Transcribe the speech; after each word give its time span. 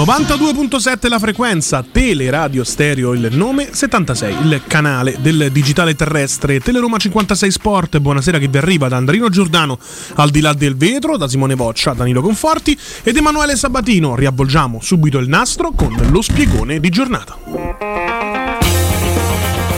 92.7 0.00 1.10
la 1.10 1.18
frequenza, 1.18 1.84
Teleradio 1.84 2.64
Stereo 2.64 3.12
il 3.12 3.28
nome, 3.32 3.68
76 3.70 4.34
il 4.46 4.62
canale 4.66 5.18
del 5.20 5.50
digitale 5.52 5.94
terrestre, 5.94 6.58
Teleroma 6.58 6.96
56 6.96 7.50
Sport, 7.50 7.98
buonasera 7.98 8.38
che 8.38 8.48
vi 8.48 8.56
arriva 8.56 8.88
da 8.88 8.96
Andrino 8.96 9.28
Giordano 9.28 9.78
al 10.14 10.30
di 10.30 10.40
là 10.40 10.54
del 10.54 10.74
vetro, 10.74 11.18
da 11.18 11.28
Simone 11.28 11.54
Boccia, 11.54 11.92
Danilo 11.92 12.22
Conforti 12.22 12.78
ed 13.02 13.14
Emanuele 13.14 13.56
Sabatino. 13.56 14.14
Riavvolgiamo 14.14 14.78
subito 14.80 15.18
il 15.18 15.28
nastro 15.28 15.72
con 15.72 15.94
lo 16.10 16.22
spiegone 16.22 16.80
di 16.80 16.88
giornata. 16.88 18.29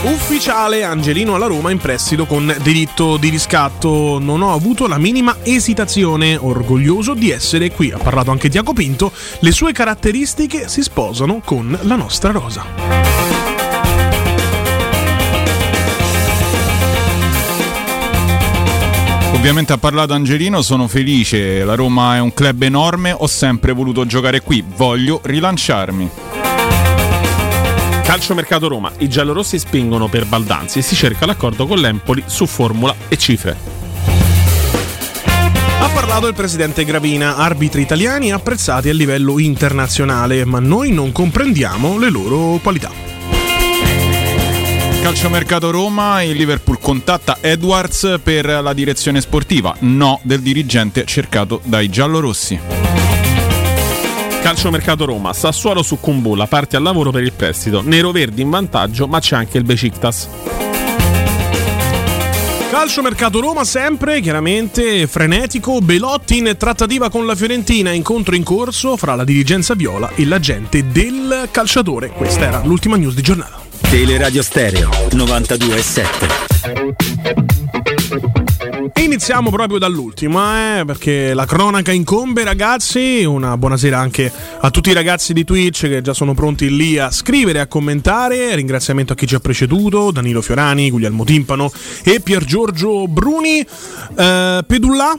Ufficiale 0.03 0.83
Angelino 0.83 1.35
alla 1.35 1.45
Roma 1.45 1.71
in 1.71 1.77
prestito 1.77 2.25
con 2.25 2.53
diritto 2.61 3.15
di 3.15 3.29
riscatto. 3.29 4.19
Non 4.19 4.41
ho 4.41 4.53
avuto 4.53 4.85
la 4.85 4.97
minima 4.97 5.37
esitazione, 5.43 6.35
orgoglioso 6.35 7.13
di 7.13 7.31
essere 7.31 7.71
qui. 7.71 7.89
Ha 7.89 7.97
parlato 7.97 8.29
anche 8.29 8.49
Tiago 8.49 8.73
Pinto. 8.73 9.13
Le 9.39 9.51
sue 9.53 9.71
caratteristiche 9.71 10.67
si 10.67 10.81
sposano 10.81 11.41
con 11.45 11.77
la 11.83 11.95
nostra 11.95 12.31
rosa. 12.31 12.65
Ovviamente 19.33 19.71
ha 19.71 19.77
parlato 19.77 20.11
Angelino, 20.11 20.61
sono 20.61 20.89
felice, 20.89 21.63
la 21.63 21.75
Roma 21.75 22.17
è 22.17 22.19
un 22.19 22.33
club 22.33 22.61
enorme, 22.61 23.15
ho 23.17 23.27
sempre 23.27 23.71
voluto 23.71 24.05
giocare 24.05 24.41
qui, 24.41 24.63
voglio 24.75 25.21
rilanciarmi. 25.23 26.22
Calcio 28.13 28.35
Mercato 28.35 28.67
Roma, 28.67 28.91
i 28.99 29.09
giallorossi 29.09 29.57
spingono 29.57 30.07
per 30.07 30.27
Baldanzi 30.27 30.77
e 30.77 30.81
si 30.83 30.93
cerca 30.93 31.25
l'accordo 31.25 31.65
con 31.65 31.79
l'Empoli 31.79 32.21
su 32.27 32.45
formula 32.45 32.93
e 33.07 33.17
cifre. 33.17 33.57
Ha 35.79 35.87
parlato 35.87 36.27
il 36.27 36.35
presidente 36.35 36.85
Gravina, 36.85 37.37
arbitri 37.37 37.81
italiani 37.81 38.31
apprezzati 38.31 38.87
a 38.87 38.93
livello 38.93 39.39
internazionale, 39.39 40.45
ma 40.45 40.59
noi 40.59 40.91
non 40.91 41.11
comprendiamo 41.11 41.97
le 41.97 42.11
loro 42.11 42.59
qualità. 42.61 42.91
Calciomercato 45.01 45.71
Roma, 45.71 46.21
il 46.21 46.37
Liverpool 46.37 46.77
contatta 46.77 47.39
Edwards 47.41 48.19
per 48.21 48.45
la 48.45 48.73
direzione 48.73 49.21
sportiva, 49.21 49.75
no 49.79 50.19
del 50.21 50.41
dirigente 50.41 51.03
cercato 51.05 51.61
dai 51.63 51.89
giallorossi. 51.89 52.92
Calcio 54.43 54.69
Mercato 54.71 55.05
Roma, 55.05 55.31
Sassuolo 55.31 55.81
su 55.81 56.01
Kumbulla, 56.01 56.47
parte 56.47 56.75
al 56.75 56.83
lavoro 56.83 57.11
per 57.11 57.23
il 57.23 57.31
prestito. 57.31 57.81
Nero-verdi 57.81 58.41
in 58.41 58.49
vantaggio, 58.49 59.07
ma 59.07 59.21
c'è 59.21 59.37
anche 59.37 59.57
il 59.57 59.63
Besiktas. 59.63 60.27
Calcio 62.69 63.01
Mercato 63.01 63.39
Roma 63.39 63.63
sempre 63.63 64.19
chiaramente 64.19 65.07
frenetico, 65.07 65.79
Belotti 65.79 66.39
in 66.39 66.53
trattativa 66.57 67.09
con 67.09 67.25
la 67.25 67.35
Fiorentina, 67.35 67.91
incontro 67.91 68.35
in 68.35 68.43
corso 68.43 68.97
fra 68.97 69.15
la 69.15 69.23
dirigenza 69.23 69.75
viola 69.75 70.11
e 70.13 70.25
l'agente 70.25 70.91
del 70.91 71.47
calciatore. 71.49 72.09
Questa 72.09 72.45
era 72.45 72.61
l'ultima 72.65 72.97
news 72.97 73.15
di 73.15 73.21
giornata. 73.21 73.61
Teleradio 73.79 74.43
Stereo 74.43 74.89
92.7 74.89 77.62
E 78.91 79.01
iniziamo 79.01 79.49
proprio 79.49 79.79
dall'ultima, 79.79 80.79
eh, 80.79 80.85
perché 80.85 81.33
la 81.33 81.45
cronaca 81.45 81.91
incombe, 81.91 82.43
ragazzi. 82.43 83.23
Una 83.23 83.55
buonasera 83.55 83.97
anche 83.97 84.31
a 84.59 84.69
tutti 84.71 84.89
i 84.89 84.93
ragazzi 84.93 85.31
di 85.31 85.45
Twitch 85.45 85.87
che 85.87 86.01
già 86.01 86.13
sono 86.13 86.33
pronti 86.33 86.75
lì 86.75 86.97
a 86.97 87.09
scrivere 87.09 87.59
e 87.59 87.61
a 87.61 87.67
commentare. 87.67 88.55
Ringraziamento 88.55 89.13
a 89.13 89.15
chi 89.15 89.27
ci 89.27 89.35
ha 89.35 89.39
preceduto: 89.39 90.11
Danilo 90.11 90.41
Fiorani, 90.41 90.89
Guglielmo 90.89 91.23
Timpano 91.23 91.71
e 92.03 92.19
Pier 92.19 92.43
Giorgio 92.43 93.07
Bruni. 93.07 93.59
Eh, 93.59 94.63
Pedulla. 94.67 95.17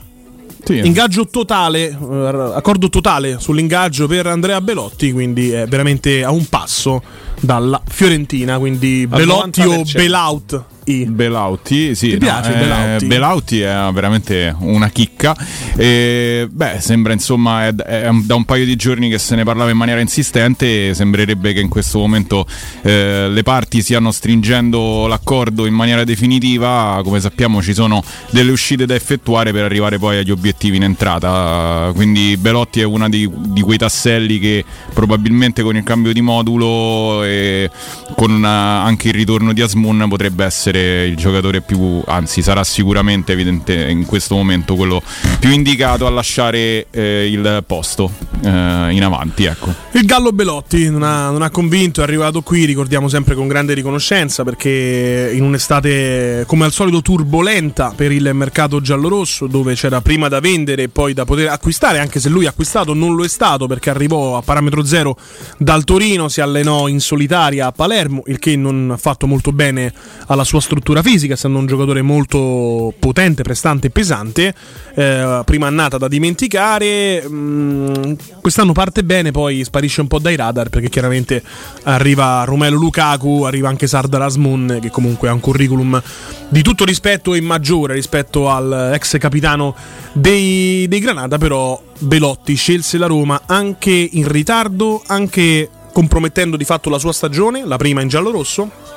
Sì. 0.64 0.80
Ingaggio 0.82 1.26
totale, 1.28 1.88
eh, 1.90 2.52
accordo 2.54 2.88
totale 2.88 3.38
sull'ingaggio 3.38 4.06
per 4.06 4.26
Andrea 4.26 4.62
Belotti, 4.62 5.12
quindi 5.12 5.50
è 5.50 5.66
veramente 5.66 6.24
a 6.24 6.30
un 6.30 6.48
passo 6.48 7.02
dalla 7.38 7.82
Fiorentina, 7.86 8.58
quindi 8.58 9.06
Belotti 9.06 9.60
o 9.60 9.82
90%. 9.82 9.92
Bailout. 9.92 10.64
I. 10.84 11.06
Belauti, 11.06 11.94
sì, 11.94 12.10
Ti 12.10 12.18
piace 12.18 12.54
eh, 12.54 12.58
Belauti? 12.58 13.06
Belauti 13.06 13.60
è 13.60 13.88
veramente 13.92 14.54
una 14.58 14.88
chicca. 14.88 15.34
E, 15.76 16.46
beh, 16.50 16.76
sembra 16.80 17.12
insomma, 17.12 17.66
è, 17.66 17.74
è 17.74 18.10
da 18.24 18.34
un 18.34 18.44
paio 18.44 18.64
di 18.64 18.76
giorni 18.76 19.08
che 19.08 19.18
se 19.18 19.34
ne 19.34 19.44
parlava 19.44 19.70
in 19.70 19.76
maniera 19.76 20.00
insistente. 20.00 20.92
Sembrerebbe 20.94 21.52
che 21.52 21.60
in 21.60 21.68
questo 21.68 21.98
momento 21.98 22.46
eh, 22.82 23.28
le 23.30 23.42
parti 23.42 23.80
stiano 23.82 24.10
stringendo 24.10 25.06
l'accordo 25.06 25.66
in 25.66 25.74
maniera 25.74 26.04
definitiva. 26.04 27.00
Come 27.02 27.20
sappiamo, 27.20 27.62
ci 27.62 27.72
sono 27.72 28.02
delle 28.30 28.50
uscite 28.50 28.84
da 28.84 28.94
effettuare 28.94 29.52
per 29.52 29.64
arrivare 29.64 29.98
poi 29.98 30.18
agli 30.18 30.30
obiettivi 30.30 30.76
in 30.76 30.82
entrata. 30.82 31.92
Quindi 31.94 32.36
Belotti 32.36 32.80
è 32.80 32.84
uno 32.84 33.08
di, 33.08 33.30
di 33.32 33.62
quei 33.62 33.78
tasselli 33.78 34.38
che 34.38 34.64
probabilmente 34.92 35.62
con 35.62 35.76
il 35.76 35.82
cambio 35.82 36.12
di 36.12 36.20
modulo 36.20 37.22
e 37.24 37.70
con 38.14 38.44
eh, 38.44 38.46
anche 38.46 39.08
il 39.08 39.14
ritorno 39.14 39.52
di 39.52 39.62
Asmun 39.62 40.06
potrebbe 40.08 40.44
essere 40.44 40.73
il 40.78 41.16
giocatore 41.16 41.60
più, 41.60 42.02
anzi 42.06 42.42
sarà 42.42 42.64
sicuramente 42.64 43.32
evidente 43.32 43.88
in 43.88 44.06
questo 44.06 44.34
momento 44.34 44.74
quello 44.74 45.02
più 45.38 45.50
indicato 45.50 46.06
a 46.06 46.10
lasciare 46.10 46.86
eh, 46.90 47.28
il 47.30 47.62
posto 47.66 48.10
eh, 48.42 48.48
in 48.90 49.02
avanti. 49.02 49.44
Ecco. 49.44 49.72
Il 49.92 50.04
Gallo 50.04 50.32
Belotti 50.32 50.90
non 50.90 51.02
ha, 51.02 51.30
non 51.30 51.42
ha 51.42 51.50
convinto, 51.50 52.00
è 52.00 52.04
arrivato 52.04 52.42
qui, 52.42 52.64
ricordiamo 52.64 53.08
sempre 53.08 53.34
con 53.34 53.46
grande 53.46 53.74
riconoscenza 53.74 54.44
perché 54.44 55.30
in 55.34 55.42
un'estate 55.42 56.44
come 56.46 56.64
al 56.64 56.72
solito 56.72 57.02
turbolenta 57.02 57.92
per 57.94 58.12
il 58.12 58.30
mercato 58.32 58.80
giallorosso 58.80 59.46
dove 59.46 59.74
c'era 59.74 60.00
prima 60.00 60.28
da 60.28 60.40
vendere 60.40 60.84
e 60.84 60.88
poi 60.88 61.12
da 61.12 61.24
poter 61.24 61.48
acquistare, 61.48 61.98
anche 61.98 62.20
se 62.20 62.28
lui 62.28 62.46
acquistato 62.46 62.94
non 62.94 63.14
lo 63.14 63.24
è 63.24 63.28
stato 63.28 63.66
perché 63.66 63.90
arrivò 63.90 64.36
a 64.36 64.42
parametro 64.42 64.84
zero 64.84 65.16
dal 65.58 65.84
Torino, 65.84 66.28
si 66.28 66.40
allenò 66.40 66.88
in 66.88 67.00
solitaria 67.00 67.66
a 67.66 67.72
Palermo, 67.72 68.22
il 68.26 68.38
che 68.38 68.56
non 68.56 68.90
ha 68.92 68.96
fatto 68.96 69.26
molto 69.26 69.52
bene 69.52 69.92
alla 70.26 70.44
sua 70.44 70.60
struttura 70.64 71.02
fisica, 71.02 71.34
essendo 71.34 71.58
un 71.58 71.66
giocatore 71.66 72.00
molto 72.00 72.92
potente, 72.98 73.42
prestante 73.42 73.88
e 73.88 73.90
pesante, 73.90 74.54
eh, 74.94 75.42
prima 75.44 75.66
annata 75.66 75.98
da 75.98 76.08
dimenticare, 76.08 77.22
mm, 77.28 78.12
quest'anno 78.40 78.72
parte 78.72 79.04
bene, 79.04 79.30
poi 79.30 79.62
sparisce 79.62 80.00
un 80.00 80.08
po' 80.08 80.18
dai 80.18 80.36
radar 80.36 80.70
perché 80.70 80.88
chiaramente 80.88 81.42
arriva 81.82 82.44
Romelo 82.44 82.76
Lukaku, 82.76 83.42
arriva 83.42 83.68
anche 83.68 83.86
Sardar 83.86 84.22
Asmun 84.22 84.78
che 84.80 84.90
comunque 84.90 85.28
ha 85.28 85.34
un 85.34 85.40
curriculum 85.40 86.02
di 86.48 86.62
tutto 86.62 86.86
rispetto 86.86 87.34
e 87.34 87.42
maggiore 87.42 87.92
rispetto 87.92 88.48
al 88.48 88.92
ex 88.94 89.18
capitano 89.18 89.76
dei, 90.14 90.88
dei 90.88 90.98
Granada, 90.98 91.36
però 91.36 91.80
Belotti 91.98 92.54
scelse 92.54 92.96
la 92.96 93.06
Roma 93.06 93.42
anche 93.44 93.90
in 93.90 94.26
ritardo, 94.26 95.02
anche 95.06 95.68
compromettendo 95.92 96.56
di 96.56 96.64
fatto 96.64 96.88
la 96.88 96.98
sua 96.98 97.12
stagione, 97.12 97.66
la 97.66 97.76
prima 97.76 98.00
in 98.00 98.08
giallo-rosso 98.08 98.93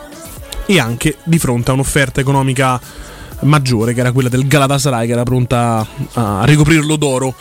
e 0.68 0.80
anche 0.80 1.18
di 1.24 1.40
fronte 1.40 1.72
a 1.72 1.74
un'offerta 1.74 2.20
economica 2.20 2.80
maggiore 3.42 3.94
che 3.94 4.02
era 4.02 4.12
quella 4.12 4.30
del 4.30 4.48
Galatasaray 4.48 5.08
che 5.08 5.14
era 5.14 5.24
pronta 5.24 5.88
a 6.14 6.44
ricoprirlo 6.44 6.96
d'oro 6.98 7.34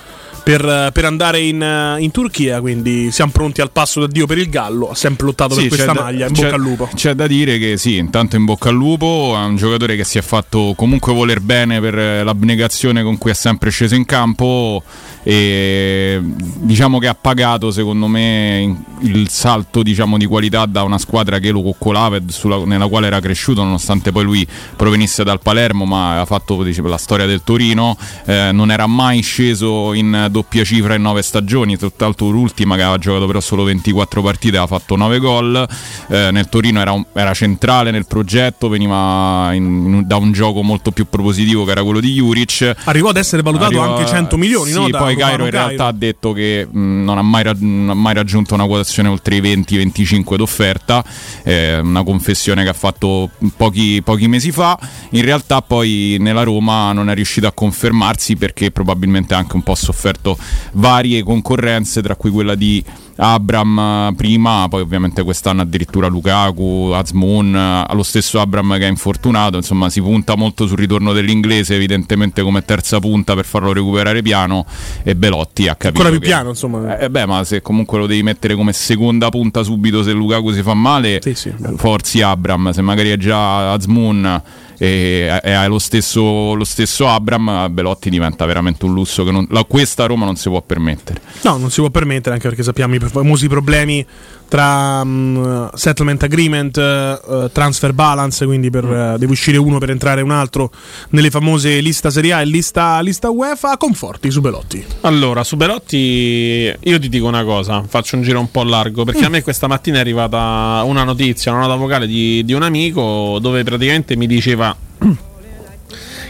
per, 0.47 0.91
per 0.93 1.05
andare 1.05 1.41
in, 1.41 1.97
in 1.99 2.11
Turchia, 2.13 2.61
quindi 2.61 3.11
siamo 3.11 3.33
pronti 3.33 3.61
al 3.61 3.73
passo 3.73 3.99
da 3.99 4.07
Dio 4.07 4.27
per 4.27 4.39
il 4.39 4.49
Gallo, 4.49 4.91
ha 4.91 4.95
sempre 4.95 5.27
lottato 5.27 5.55
Sì, 5.55 5.63
per 5.63 5.69
questa 5.71 5.93
da- 5.93 6.03
maglia, 6.03 6.29
in 6.29 6.33
bocca 6.35 6.55
al 6.55 6.61
lupo. 6.61 6.89
C'è 6.95 7.15
da 7.15 7.27
dire 7.27 7.59
che 7.59 7.77
sì, 7.77 7.97
intanto 7.97 8.37
in 8.37 8.45
bocca 8.45 8.69
al 8.69 8.77
lupo, 8.77 9.35
è 9.35 9.45
un 9.45 9.57
giocatore 9.57 9.97
che 9.97 10.05
si 10.05 10.19
è 10.19 10.23
fatto 10.23 10.75
comunque 10.77 11.13
voler 11.13 11.41
bene 11.41 11.81
per 11.81 11.95
l'abnegazione 12.25 13.03
con 13.03 13.19
cui 13.19 13.33
è 13.33 13.35
sempre 13.35 13.71
sceso 13.71 13.97
in 13.97 14.05
campo 14.05 14.85
e 15.25 16.21
diciamo 16.23 17.01
che 17.01 17.09
ha 17.09 17.17
pagato 17.21 17.73
secondo 17.73 18.07
me 18.07 18.85
il 19.01 19.29
salto 19.29 19.83
diciamo, 19.83 20.17
di 20.17 20.27
qualità 20.27 20.65
da 20.67 20.85
una 20.85 20.99
squadra 20.99 21.41
che 21.41 21.51
lo 21.51 21.61
coccolava 21.63 22.19
e 22.19 22.23
sulla- 22.29 22.65
nella 22.65 22.87
quale 22.87 23.09
era 23.09 23.19
cresciuto 23.19 23.65
nonostante 23.65 24.13
poi 24.13 24.23
lui 24.23 24.47
provenisse 24.77 25.25
dal 25.25 25.41
Palermo 25.41 25.85
ma 25.87 26.11
aveva 26.11 26.25
fatto 26.25 26.63
dice, 26.63 26.83
la 26.83 26.97
storia 26.99 27.27
del 27.27 27.43
Torino, 27.43 27.99
eh, 28.27 28.51
non 28.53 28.71
era 28.71 28.87
mai 28.87 29.23
sceso 29.23 29.93
in 29.93 30.29
doppia 30.37 30.65
cifra 30.65 30.95
in 30.95 31.03
nove 31.03 31.23
stagioni, 31.23 31.77
tutt'altro 31.79 32.29
l'ultima 32.29 32.77
che 32.77 32.83
aveva 32.83 32.99
giocato 32.99 33.27
però 33.27 33.41
solo 33.41 33.63
24 33.65 34.21
partite 34.23 34.57
aveva 34.59 34.67
fatto 34.79 34.97
9 34.97 35.19
gol, 35.19 35.67
eh, 36.09 36.31
nel 36.31 36.49
Torino 36.51 36.81
era, 36.81 36.93
un- 36.93 37.05
era 37.15 37.33
centrale 37.33 37.91
nel 37.91 38.07
progetto, 38.07 38.69
veniva 38.69 39.53
in- 39.55 40.03
da 40.07 40.17
un 40.17 40.33
gioco 40.33 40.63
molto 40.63 40.91
più 40.91 41.07
propositivo 41.09 41.65
che 41.65 41.71
era 41.71 41.83
quello 41.83 42.01
di 42.01 42.13
Juric. 42.13 42.75
Arrivò 42.85 43.09
ad 43.09 43.17
essere 43.17 43.41
valutato 43.43 43.81
Arriva- 43.81 43.97
anche 43.97 44.07
100 44.11 44.37
milioni, 44.37 44.71
sì, 44.73 44.77
no? 44.79 44.89
Da 44.89 44.99
poi 44.99 45.17
Cairo 45.17 45.45
in 45.45 45.51
Cairo. 45.51 45.67
realtà 45.67 45.87
ha 45.87 45.93
detto 45.93 46.33
che 46.33 46.67
mh, 46.71 47.05
non, 47.05 47.17
ha 47.19 47.23
mai 47.23 47.45
non 47.59 47.89
ha 47.91 47.95
mai 47.95 48.15
raggiunto 48.15 48.55
una 48.55 48.67
quotazione 48.67 49.09
oltre 49.09 49.37
i 49.37 49.41
20-25 49.41 50.37
d'offerta, 50.37 51.03
eh, 51.45 51.79
una 51.79 52.03
confessione 52.05 52.63
che 52.63 52.69
ha 52.69 52.75
fatto 52.75 53.31
pochi, 53.57 54.03
pochi 54.03 54.29
mesi 54.29 54.51
fa. 54.53 54.79
In 55.11 55.23
realtà 55.23 55.63
poi 55.63 56.17
nella 56.21 56.43
Roma 56.43 56.93
non 56.93 57.09
è 57.11 57.15
riuscito 57.15 57.47
a 57.47 57.53
confermarsi 57.53 58.37
perché 58.37 58.71
probabilmente 58.71 59.35
ha 59.35 59.39
anche 59.39 59.57
un 59.57 59.63
po' 59.63 59.75
sofferto 59.75 60.26
varie 60.73 61.23
concorrenze, 61.23 62.01
tra 62.03 62.17
cui 62.17 62.31
quella 62.31 62.55
di 62.55 62.83
Abram 63.19 63.79
eh, 63.79 64.15
prima, 64.15 64.67
poi 64.69 64.83
ovviamente 64.83 65.23
quest'anno 65.23 65.63
addirittura 65.63 66.07
Lukaku, 66.07 66.91
Azmoun, 66.95 67.55
eh, 67.91 67.95
lo 67.95 68.03
stesso 68.03 68.41
Abram 68.41 68.77
che 68.79 68.87
è 68.87 68.89
infortunato, 68.89 69.57
insomma 69.57 69.89
si 69.91 70.01
punta 70.01 70.37
molto 70.37 70.67
sul 70.67 70.77
ritorno 70.79 71.13
dell'inglese 71.13 71.75
evidentemente 71.75 72.43
come 72.43 72.63
terza 72.65 72.99
punta 73.01 73.35
per 73.35 73.45
farlo 73.47 73.73
recuperare 73.73 74.21
piano 74.23 74.67
e 75.03 75.15
Belotti 75.17 75.69
ha 75.69 75.75
capito 75.77 76.03
Ancora 76.03 76.11
più 76.11 76.19
che- 76.21 76.27
piano, 76.27 76.49
insomma. 76.51 76.99
eh, 76.99 77.09
beh, 77.11 77.27
ma 77.27 77.45
se 77.45 77.63
comunque 77.63 77.99
lo 77.99 78.07
devi 78.07 78.23
mettere 78.23 78.55
come 78.55 78.73
seconda 78.73 79.29
punta 79.31 79.63
subito 79.63 80.03
se 80.03 80.13
Lukaku 80.13 80.53
si 80.53 80.63
fa 80.63 80.75
male, 80.75 81.21
Sì, 81.23 81.35
sì. 81.35 81.53
forzi 81.77 82.21
Abram, 82.21 82.71
se 82.73 82.83
magari 82.83 83.09
è 83.11 83.17
già 83.17 83.73
Azmoun 83.73 84.43
e 84.79 85.41
e 85.43 85.53
hai 85.53 85.69
lo 85.69 85.79
stesso, 85.79 86.55
lo 86.55 86.65
stesso 86.65 87.09
Abram, 87.09 87.69
Belotti 87.71 88.11
diventa 88.11 88.45
veramente 88.47 88.85
un 88.85 88.93
lusso 88.95 89.25
che 89.25 89.31
non- 89.31 89.47
la- 89.51 89.65
questa 89.65 90.07
Roma 90.07 90.25
non 90.25 90.37
si 90.37 90.49
può 90.49 90.61
permettere. 90.63 91.21
No, 91.43 91.57
non 91.57 91.71
si 91.71 91.81
può 91.81 91.91
permettere 91.91 92.35
anche 92.35 92.49
perché 92.49 92.63
sappiamo 92.63 92.95
i 92.95 92.99
famosi 92.99 93.49
problemi 93.49 94.05
tra 94.49 95.03
mm, 95.05 95.67
settlement 95.75 96.23
agreement, 96.23 96.77
eh, 96.79 97.51
transfer 97.53 97.93
balance, 97.93 98.45
quindi 98.47 98.71
per, 98.71 98.85
eh, 98.85 99.17
deve 99.19 99.33
uscire 99.33 99.57
uno 99.57 99.79
per 99.79 99.91
entrare 99.91 100.23
un 100.23 100.31
altro 100.31 100.71
nelle 101.11 101.31
famose 101.31 101.81
lista 101.81 102.11
Serie 102.11 102.33
A 102.33 102.41
e 102.41 102.45
lista, 102.45 103.01
lista 103.01 103.29
UEFA, 103.29 103.77
conforti 103.77 104.31
su 104.31 104.41
Belotti. 104.41 104.85
Allora, 105.01 105.43
su 105.43 105.57
Belotti 105.57 106.73
io 106.81 106.99
ti 106.99 107.09
dico 107.09 107.27
una 107.27 107.43
cosa, 107.45 107.83
faccio 107.87 108.17
un 108.17 108.23
giro 108.23 108.39
un 108.39 108.51
po' 108.51 108.63
largo, 108.63 109.05
perché 109.05 109.25
a 109.25 109.29
me 109.29 109.43
questa 109.43 109.67
mattina 109.67 109.97
è 109.99 110.01
arrivata 110.01 110.83
una 110.85 111.03
notizia, 111.05 111.51
una 111.53 111.63
nota 111.63 111.75
vocale 111.75 112.07
di, 112.07 112.45
di 112.45 112.53
un 112.53 112.63
amico 112.63 113.39
dove 113.41 113.63
praticamente 113.65 114.17
mi 114.17 114.27
diceva 114.27 114.66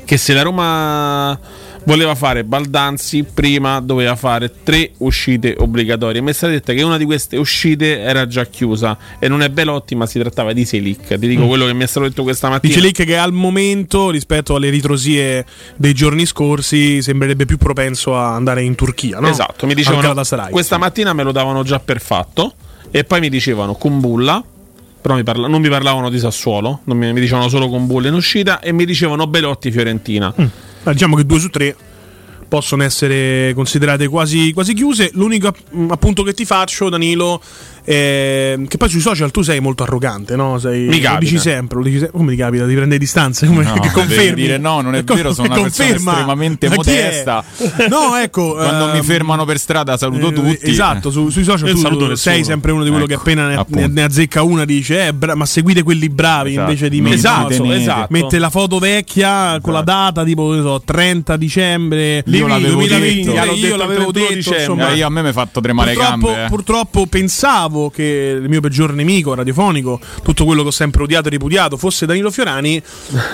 che 0.07 0.17
se 0.17 0.33
la 0.33 0.43
Roma 0.43 1.39
voleva 1.85 2.15
fare 2.15 2.45
Baldanzi 2.45 3.25
prima 3.25 3.81
doveva 3.81 4.17
fare 4.17 4.53
tre 4.63 4.93
uscite 4.99 5.55
obbligatorie. 5.59 6.21
Mi 6.21 6.31
è 6.31 6.33
stata 6.33 6.53
detta 6.53 6.73
che 6.73 6.83
una 6.83 6.97
di 6.97 7.05
queste 7.05 7.37
uscite 7.37 8.01
era 8.01 8.27
già 8.27 8.47
chiusa 8.47 8.97
e 9.19 9.29
non 9.29 9.43
è 9.43 9.49
Belotti, 9.49 9.95
ma 9.95 10.07
si 10.07 10.19
trattava 10.19 10.53
di 10.53 10.65
Selic. 10.65 11.19
Ti 11.19 11.29
dico 11.29 11.47
quello 11.47 11.67
che 11.67 11.75
mi 11.75 11.83
è 11.83 11.87
stato 11.87 12.07
detto 12.07 12.23
questa 12.23 12.49
mattina. 12.49 12.73
Dice 12.73 12.87
Lick 12.87 13.05
che 13.05 13.17
al 13.17 13.33
momento, 13.33 14.11
rispetto 14.11 14.55
alle 14.55 14.71
ritrosie 14.71 15.45
dei 15.77 15.93
giorni 15.93 16.25
scorsi, 16.25 17.03
sembrerebbe 17.03 17.45
più 17.45 17.57
propenso 17.59 18.17
a 18.17 18.35
andare 18.35 18.63
in 18.63 18.75
Turchia. 18.77 19.19
No? 19.19 19.29
Esatto, 19.29 19.67
mi 19.67 19.75
dicevano 19.75 20.15
questa 20.51 20.79
mattina 20.79 21.13
me 21.13 21.25
lo 21.25 21.33
davano 21.33 21.63
già 21.65 21.81
per 21.81 22.01
fatto 22.01 22.55
e 22.91 23.05
poi 23.05 23.21
mi 23.21 23.29
dicevano 23.29 23.75
Kumbulla, 23.75 24.43
però 25.07 25.15
mi 25.15 25.23
parla- 25.23 25.47
non 25.47 25.61
mi 25.61 25.69
parlavano 25.69 26.11
di 26.11 26.19
Sassuolo, 26.19 26.81
mi, 26.87 27.13
mi 27.13 27.21
dicevano 27.21 27.49
solo 27.49 27.69
Kumbulla 27.69 28.09
in 28.09 28.15
uscita 28.15 28.59
e 28.59 28.73
mi 28.73 28.85
dicevano 28.85 29.29
Belotti 29.29 29.71
Fiorentina. 29.71 30.35
Ma 30.35 30.93
Diciamo 30.93 31.15
che 31.15 31.25
due 31.25 31.39
su 31.39 31.49
tre 31.49 31.77
possono 32.49 32.83
essere 32.83 33.53
considerate 33.55 34.09
quasi, 34.09 34.53
quasi 34.53 34.75
chiuse. 34.75 35.11
L'unico 35.15 35.55
mm, 35.77 35.93
appunto 35.93 36.25
che 36.25 36.35
ti 36.35 36.45
faccio, 36.45 36.89
Danilo, 36.89 37.41
è 37.87 38.59
che 38.67 38.77
poi 38.77 38.89
sui 38.89 39.01
social 39.01 39.31
tu 39.31 39.43
sei 39.43 39.61
molto 39.61 39.85
arrogante, 39.85 40.35
no? 40.37 40.59
Sei, 40.59 40.81
Mi 40.89 40.97
lo 40.97 41.03
capita. 41.03 41.19
dici 41.19 41.39
sempre, 41.39 41.79
lo 41.79 41.85
dici 41.85 41.99
sempre. 41.99 42.19
Come 42.19 42.33
ti 42.33 42.37
capita 42.39 42.67
di 42.67 42.75
prendere 42.75 42.99
distanze? 42.99 43.47
Come 43.47 43.63
No, 43.65 43.75
che 43.81 43.91
confermi? 43.93 44.35
dire 44.35 44.59
no, 44.59 44.81
non 44.81 44.95
è 44.95 45.05
Co- 45.05 45.15
vero, 45.15 45.33
sono 45.33 45.49
una 45.53 45.63
persona 45.63 45.87
conferma. 45.89 46.11
estremamente 46.13 46.69
Ma 46.69 46.75
chi 46.77 46.91
è? 46.91 47.03
modesta. 47.05 47.45
No, 47.89 48.17
ecco. 48.17 48.55
Quando 48.55 48.87
mi 48.93 48.99
ehm, 48.99 49.03
fermano 49.05 49.45
per 49.45 49.59
strada 49.59 49.97
saluto 49.97 50.29
eh, 50.29 50.33
tutti. 50.33 50.71
Esatto, 50.71 51.11
su- 51.11 51.31
sui 51.31 51.45
social 51.45 51.69
Io 51.69 51.75
tu 51.75 51.81
saluto 51.81 52.17
sei 52.17 52.43
sempre 52.45 52.73
uno 52.73 52.83
di 52.85 52.91
quello 52.91 53.07
che 53.07 53.15
Ecco, 53.15 53.23
appena 53.23 53.47
ne, 53.49 53.87
ne 53.89 54.03
azzecca 54.03 54.43
una 54.43 54.65
dice 54.65 55.07
eh, 55.07 55.13
bra- 55.15 55.35
ma 55.35 55.47
seguite 55.47 55.83
quelli 55.83 56.09
bravi 56.09 56.51
Esatto. 56.51 56.69
invece 56.69 56.89
di 56.89 57.01
me. 57.01 57.17
tenete. 57.17 57.75
esatto. 57.77 58.07
Mette 58.11 58.39
la 58.39 58.51
foto 58.51 58.79
vecchia 58.79 59.59
con 59.61 59.73
la 59.73 59.83
data 59.83 60.25
tipo 60.25 60.51
che 60.51 60.61
so, 60.61 60.83
30 60.85 61.37
dicembre 61.37 62.23
Io 62.27 62.47
l'avevo 62.47 62.75
2020, 62.81 63.25
detto. 63.33 63.55
io 63.55 63.77
l'avevo 63.77 64.11
31 64.11 64.13
detto 64.13 64.35
dicembre. 64.35 64.61
insomma, 64.61 64.91
Eh, 64.91 64.97
io 64.97 65.07
a 65.07 65.11
me 65.11 65.23
mi 65.23 65.29
ha 65.29 65.33
fatto 65.33 65.61
tremare 65.61 65.93
le 65.95 65.97
gambe. 65.97 66.45
eh. 66.45 66.49
purtroppo 66.49 67.07
pensavo 67.07 67.76
che 67.93 68.39
il 68.41 68.49
mio 68.49 68.61
peggior 68.61 68.93
nemico 68.93 69.35
radiofonico, 69.35 70.01
tutto 70.23 70.45
quello 70.45 70.63
che 70.63 70.69
ho 70.69 70.73
sempre 70.73 71.03
odiato 71.03 71.29
e 71.29 71.31
ripudiato, 71.31 71.77
fosse 71.77 72.07
Danilo 72.07 72.31
Fiorani. 72.31 72.83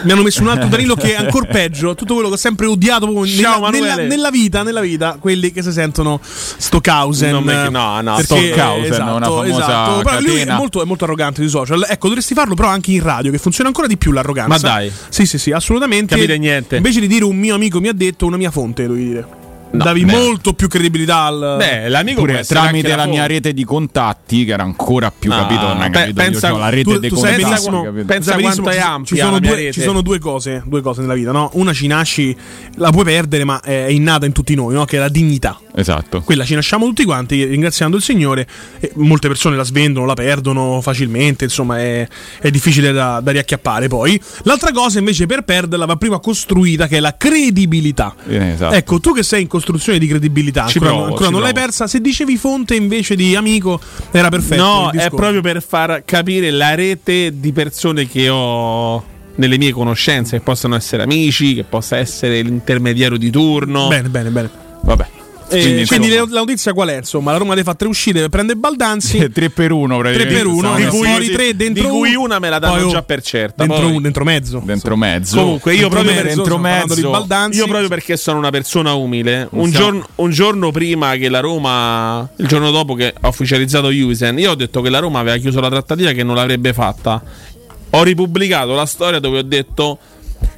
Mi 0.04 0.12
hanno 0.12 0.22
messo 0.22 0.42
un 0.42 0.48
altro 0.48 0.68
Danilo 0.68 0.94
che 0.94 1.14
è 1.14 1.16
ancora 1.16 1.46
peggio. 1.46 1.94
Tutto 1.94 2.14
quello 2.14 2.28
che 2.28 2.34
ho 2.34 2.38
sempre 2.38 2.66
odiato 2.66 3.06
nella, 3.06 3.70
nella, 3.70 3.96
nella 3.96 4.30
vita, 4.30 4.62
nella 4.62 4.80
vita, 4.80 5.16
quelli 5.18 5.52
che 5.52 5.62
si 5.62 5.72
sentono 5.72 6.20
Stockhausen. 6.22 7.30
Non 7.30 7.44
me- 7.44 7.68
no, 7.68 8.00
no, 8.00 8.16
perché- 8.16 8.24
Stockhausen, 8.24 8.92
esatto, 8.92 9.14
una 9.16 9.26
famosa 9.26 9.48
esatto. 9.48 10.02
Però 10.02 10.20
lui 10.20 10.36
è 10.36 10.44
molto, 10.46 10.82
è 10.82 10.84
molto 10.84 11.04
arrogante 11.04 11.40
sui 11.40 11.50
social. 11.50 11.86
Ecco, 11.88 12.08
dovresti 12.08 12.34
farlo 12.34 12.54
però 12.54 12.68
anche 12.68 12.92
in 12.92 13.02
radio, 13.02 13.30
che 13.30 13.38
funziona 13.38 13.68
ancora 13.68 13.86
di 13.86 13.96
più 13.96 14.12
l'arroganza. 14.12 14.50
Ma 14.50 14.58
dai. 14.58 14.92
Sì, 15.08 15.26
sì, 15.26 15.38
sì, 15.38 15.50
assolutamente. 15.52 16.14
Capite 16.14 16.38
niente. 16.38 16.76
Invece 16.76 17.00
di 17.00 17.06
dire 17.06 17.24
un 17.24 17.36
mio 17.36 17.54
amico 17.54 17.80
mi 17.80 17.88
ha 17.88 17.92
detto, 17.92 18.26
una 18.26 18.36
mia 18.36 18.50
fonte, 18.50 18.86
devi 18.86 19.04
dire. 19.04 19.40
No, 19.72 19.84
Davi 19.84 20.04
beh. 20.04 20.12
molto 20.12 20.52
più 20.52 20.68
credibilità 20.68 21.22
al. 21.22 21.54
Beh, 21.58 21.88
l'amico 21.88 22.20
Pure 22.20 22.44
tramite 22.44 22.92
anche 22.92 22.96
la 23.04 23.06
mia 23.06 23.26
rete 23.26 23.54
di 23.54 23.64
contatti, 23.64 24.44
che 24.44 24.52
era 24.52 24.62
ancora 24.64 25.10
più 25.10 25.32
Ah, 25.32 25.46
capito, 25.46 25.66
pe- 25.66 25.90
capito, 25.90 26.12
pensa- 26.14 26.48
io 26.48 26.52
c'ho 26.52 26.58
la 26.58 26.68
rete 26.68 26.82
tu- 26.82 26.98
dei 26.98 27.08
tu 27.08 27.14
contatti. 27.16 27.42
benissimo- 27.42 27.82
capito? 27.82 28.04
pensa 28.04 28.36
quanto 28.38 28.68
è 28.68 28.72
ci- 28.74 28.78
ampia 28.78 29.16
ci 29.16 29.22
sono, 29.22 29.32
la 29.32 29.40
mia 29.40 29.48
due, 29.50 29.58
rete. 29.58 29.72
ci 29.72 29.80
sono 29.80 30.00
due 30.02 30.18
cose, 30.18 30.62
due 30.66 30.82
cose 30.82 31.00
nella 31.00 31.14
vita, 31.14 31.32
no? 31.32 31.48
Una 31.54 31.72
ci 31.72 31.86
nasci, 31.86 32.36
la 32.76 32.90
puoi 32.90 33.04
perdere, 33.04 33.44
ma 33.44 33.62
è 33.62 33.86
innata 33.88 34.26
in 34.26 34.32
tutti 34.32 34.54
noi, 34.54 34.74
no? 34.74 34.84
Che 34.84 34.96
è 34.98 35.00
la 35.00 35.08
dignità. 35.08 35.58
Esatto. 35.74 36.20
Quella 36.20 36.44
ci 36.44 36.54
nasciamo 36.54 36.84
tutti 36.84 37.04
quanti, 37.04 37.42
ringraziando 37.42 37.96
il 37.96 38.02
Signore. 38.02 38.46
E 38.78 38.92
molte 38.96 39.26
persone 39.28 39.56
la 39.56 39.64
svendono, 39.64 40.04
la 40.04 40.12
perdono 40.12 40.82
facilmente, 40.82 41.44
insomma, 41.44 41.78
è, 41.80 42.06
è 42.42 42.50
difficile 42.50 42.92
da, 42.92 43.20
da 43.22 43.30
riacchiappare 43.30 43.88
poi. 43.88 44.20
L'altra 44.42 44.70
cosa, 44.70 44.98
invece, 44.98 45.24
per 45.24 45.44
perderla 45.44 45.86
va 45.86 45.96
prima 45.96 46.18
costruita, 46.20 46.86
che 46.88 46.98
è 46.98 47.00
la 47.00 47.16
credibilità. 47.16 48.14
Eh, 48.28 48.50
esatto. 48.52 48.74
Ecco, 48.74 49.00
tu 49.00 49.14
che 49.14 49.22
sei 49.22 49.40
in 49.40 49.46
costruzione 49.48 49.60
di 49.98 50.06
credibilità, 50.06 50.66
Ci 50.66 50.78
ancora, 50.78 50.94
provo, 50.94 51.08
ancora 51.10 51.26
ci 51.26 51.32
non 51.32 51.42
l'hai 51.42 51.52
persa. 51.52 51.86
Se 51.86 52.00
dicevi 52.00 52.36
fonte 52.36 52.74
invece 52.74 53.14
di 53.14 53.34
amico, 53.36 53.80
era 54.10 54.28
perfetto. 54.28 54.62
No, 54.62 54.90
è 54.90 55.08
proprio 55.10 55.40
per 55.40 55.62
far 55.62 56.02
capire 56.04 56.50
la 56.50 56.74
rete 56.74 57.38
di 57.38 57.52
persone 57.52 58.06
che 58.06 58.28
ho 58.28 59.04
nelle 59.36 59.58
mie 59.58 59.72
conoscenze, 59.72 60.38
che 60.38 60.42
possono 60.42 60.74
essere 60.74 61.02
amici, 61.02 61.54
che 61.54 61.64
possa 61.64 61.96
essere 61.96 62.42
l'intermediario 62.42 63.16
di 63.16 63.30
turno. 63.30 63.88
Bene, 63.88 64.08
bene, 64.08 64.30
bene. 64.30 64.50
Vabbè. 64.82 65.20
Eh, 65.48 65.60
Quindi, 65.60 65.86
quindi 65.86 66.08
le- 66.08 66.26
la 66.28 66.38
notizia 66.40 66.72
qual 66.72 66.88
è? 66.88 66.96
Insomma, 66.96 67.32
la 67.32 67.38
Roma 67.38 67.50
deve 67.50 67.64
fare 67.64 67.76
tre 67.76 67.88
uscite, 67.88 68.28
prende 68.30 68.54
Baldanzi. 68.56 69.28
3 69.32 69.50
per 69.50 69.70
1 69.72 70.00
3 70.00 70.26
per 70.26 70.46
1 70.46 70.74
Di 70.76 70.86
cui- 70.86 71.06
fuori 71.06 71.30
3 71.30 71.56
dentro 71.56 71.82
di 71.84 71.88
cui 71.90 72.14
una 72.14 72.38
me 72.38 72.48
la 72.48 72.58
danno 72.58 72.88
già 72.88 73.02
per 73.02 73.20
certa, 73.22 73.64
dentro, 73.66 73.86
poi- 73.86 73.96
un- 73.96 74.02
dentro 74.02 74.24
mezzo 74.24 74.62
dentro 74.64 74.96
mezzo. 74.96 75.36
Comunque, 75.36 75.74
io 75.74 75.88
proprio 75.88 76.12
mezzo, 76.14 76.26
dentro 76.26 76.58
mezzo. 76.58 77.10
Baldanzi 77.10 77.58
Io 77.58 77.66
proprio 77.66 77.88
perché 77.88 78.16
sono 78.16 78.38
una 78.38 78.50
persona 78.50 78.94
umile, 78.94 79.46
un, 79.50 79.70
giorno, 79.70 80.06
un 80.16 80.30
giorno 80.30 80.70
prima 80.70 81.16
che 81.16 81.28
la 81.28 81.40
Roma, 81.40 82.28
il 82.36 82.46
giorno 82.46 82.70
dopo 82.70 82.94
che 82.94 83.12
ha 83.20 83.28
ufficializzato 83.28 83.90
Jusen, 83.90 84.38
io 84.38 84.52
ho 84.52 84.54
detto 84.54 84.80
che 84.80 84.88
la 84.90 85.00
Roma 85.00 85.18
aveva 85.18 85.36
chiuso 85.36 85.60
la 85.60 85.68
trattativa 85.68 86.12
che 86.12 86.22
non 86.22 86.34
l'avrebbe 86.36 86.72
fatta. 86.72 87.22
Ho 87.94 88.02
ripubblicato 88.02 88.72
la 88.74 88.86
storia 88.86 89.18
dove 89.18 89.38
ho 89.40 89.42
detto 89.42 89.98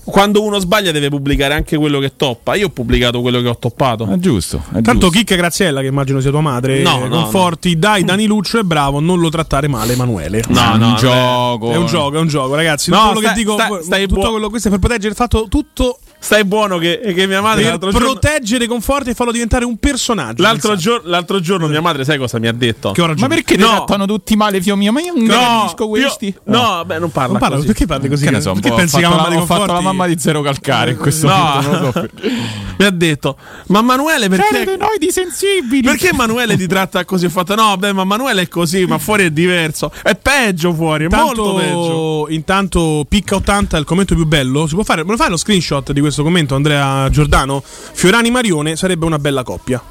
quando 0.04 0.42
uno 0.42 0.58
sbaglia 0.58 0.90
deve 0.92 1.08
pubblicare 1.08 1.54
anche 1.54 1.76
quello 1.76 1.98
che 1.98 2.12
toppa. 2.16 2.54
Io 2.54 2.66
ho 2.66 2.70
pubblicato 2.70 3.20
quello 3.20 3.40
che 3.40 3.48
ho 3.48 3.56
toppato. 3.56 4.08
È 4.10 4.16
giusto. 4.18 4.62
È 4.72 4.80
Tanto. 4.80 5.08
Chicca 5.08 5.34
Graziella, 5.36 5.80
che 5.80 5.86
immagino 5.86 6.20
sia 6.20 6.30
tua 6.30 6.40
madre, 6.40 6.82
No, 6.82 7.06
no, 7.06 7.08
conforti, 7.22 7.78
dai 7.78 8.04
Dani 8.04 8.26
Luccio 8.26 8.58
è 8.58 8.62
bravo, 8.62 9.00
non 9.00 9.18
lo 9.20 9.28
trattare 9.28 9.68
male 9.68 9.92
Emanuele. 9.94 10.42
No, 10.48 10.60
È 10.60 10.72
un 10.74 10.78
no, 10.78 10.94
gioco. 10.96 11.70
È 11.72 11.76
un 11.76 11.86
gioco, 11.86 12.16
è 12.16 12.20
un 12.20 12.26
gioco, 12.28 12.54
ragazzi. 12.54 12.90
No, 12.90 12.96
tutto 12.96 13.12
quello 13.12 13.20
stai- 13.28 13.34
che 13.34 13.40
dico, 13.42 13.52
stai- 13.54 13.82
stai 13.82 14.06
tutto 14.06 14.20
buo- 14.20 14.30
quello 14.30 14.48
questo 14.50 14.68
è 14.68 14.70
per 14.70 14.80
proteggere 14.80 15.08
il 15.10 15.14
fatto 15.16 15.46
tutto 15.48 15.98
Stai 16.24 16.42
buono 16.44 16.78
che, 16.78 17.00
che 17.14 17.26
mia 17.26 17.42
madre 17.42 17.60
Per 17.62 17.70
l'altro 17.72 17.90
giorno, 17.90 18.12
proteggere 18.12 18.66
Conforti 18.66 19.10
e 19.10 19.14
farlo 19.14 19.30
diventare 19.30 19.66
un 19.66 19.76
personaggio. 19.76 20.40
l'altro, 20.42 20.74
gior- 20.74 21.04
l'altro 21.04 21.38
giorno 21.38 21.66
mia 21.68 21.82
madre 21.82 22.02
sai 22.04 22.16
cosa 22.16 22.38
mi 22.38 22.48
ha 22.48 22.52
detto? 22.52 22.92
Che 22.92 23.06
Ma 23.06 23.26
perché 23.26 23.56
ti 23.56 23.60
No. 23.60 23.68
trattano 23.68 24.06
tutti 24.06 24.34
male, 24.34 24.62
fio 24.62 24.74
mio? 24.74 24.90
Ma 24.90 25.02
io 25.02 25.12
non 25.14 25.24
no, 25.24 25.34
capisco 25.34 25.86
questi. 25.88 26.26
io- 26.28 26.40
no, 26.44 26.82
beh, 26.86 26.98
non 26.98 27.10
parla. 27.10 27.32
Non 27.32 27.38
parla, 27.40 27.56
così. 27.56 27.66
perché 27.66 27.84
parli 27.84 28.08
così? 28.08 28.24
Che 28.24 28.30
ne 28.30 28.40
so, 28.40 28.52
perché 28.54 28.70
po', 28.70 28.74
pensi 28.76 28.96
che 28.96 29.02
mamma 29.06 29.22
la, 29.24 29.28
di 29.28 29.36
ho 29.36 29.44
fatto 29.44 29.72
la 29.72 29.80
mamma 29.80 30.06
di 30.06 30.18
Zero 30.18 30.40
Calcare 30.40 30.92
in 30.92 30.96
questo 30.96 31.26
No. 31.26 31.34
momento, 31.36 31.70
non 31.70 31.82
lo 31.82 31.92
so. 31.92 32.08
Mi 32.78 32.84
ha 32.86 32.90
detto, 32.90 33.36
ma 33.66 33.82
Manuele 33.82 34.28
perché... 34.28 34.46
Siete 34.50 34.76
noi 34.76 34.96
di 34.98 35.10
sensibili. 35.10 35.82
Perché 35.82 36.08
Emanuele 36.08 36.56
ti 36.56 36.66
tratta 36.66 37.04
così? 37.04 37.26
Ho 37.26 37.30
fatto 37.30 37.54
no, 37.54 37.76
beh, 37.76 37.92
ma 37.92 38.02
Emanuele 38.02 38.42
è 38.42 38.48
così, 38.48 38.86
ma 38.86 38.96
fuori 38.98 39.24
è 39.26 39.30
diverso. 39.30 39.92
È 40.02 40.14
peggio 40.16 40.72
fuori, 40.72 41.04
è 41.04 41.08
molto 41.10 41.54
peggio. 41.54 42.26
Intanto, 42.30 42.54
intanto 42.54 43.06
Picca 43.08 43.34
80 43.36 43.76
è 43.76 43.80
il 43.80 43.86
commento 43.86 44.14
più 44.14 44.24
bello. 44.26 44.66
Si 44.66 44.74
può 44.74 44.82
fare, 44.84 45.04
me 45.04 45.10
lo 45.10 45.16
fai 45.16 45.28
lo 45.30 45.36
screenshot 45.36 45.92
di 45.92 46.00
questo 46.00 46.13
commento, 46.22 46.54
Andrea 46.54 47.08
Giordano? 47.10 47.62
Fiorani 47.64 48.30
Marione 48.30 48.76
sarebbe 48.76 49.04
una 49.04 49.18
bella 49.18 49.42
coppia. 49.42 49.82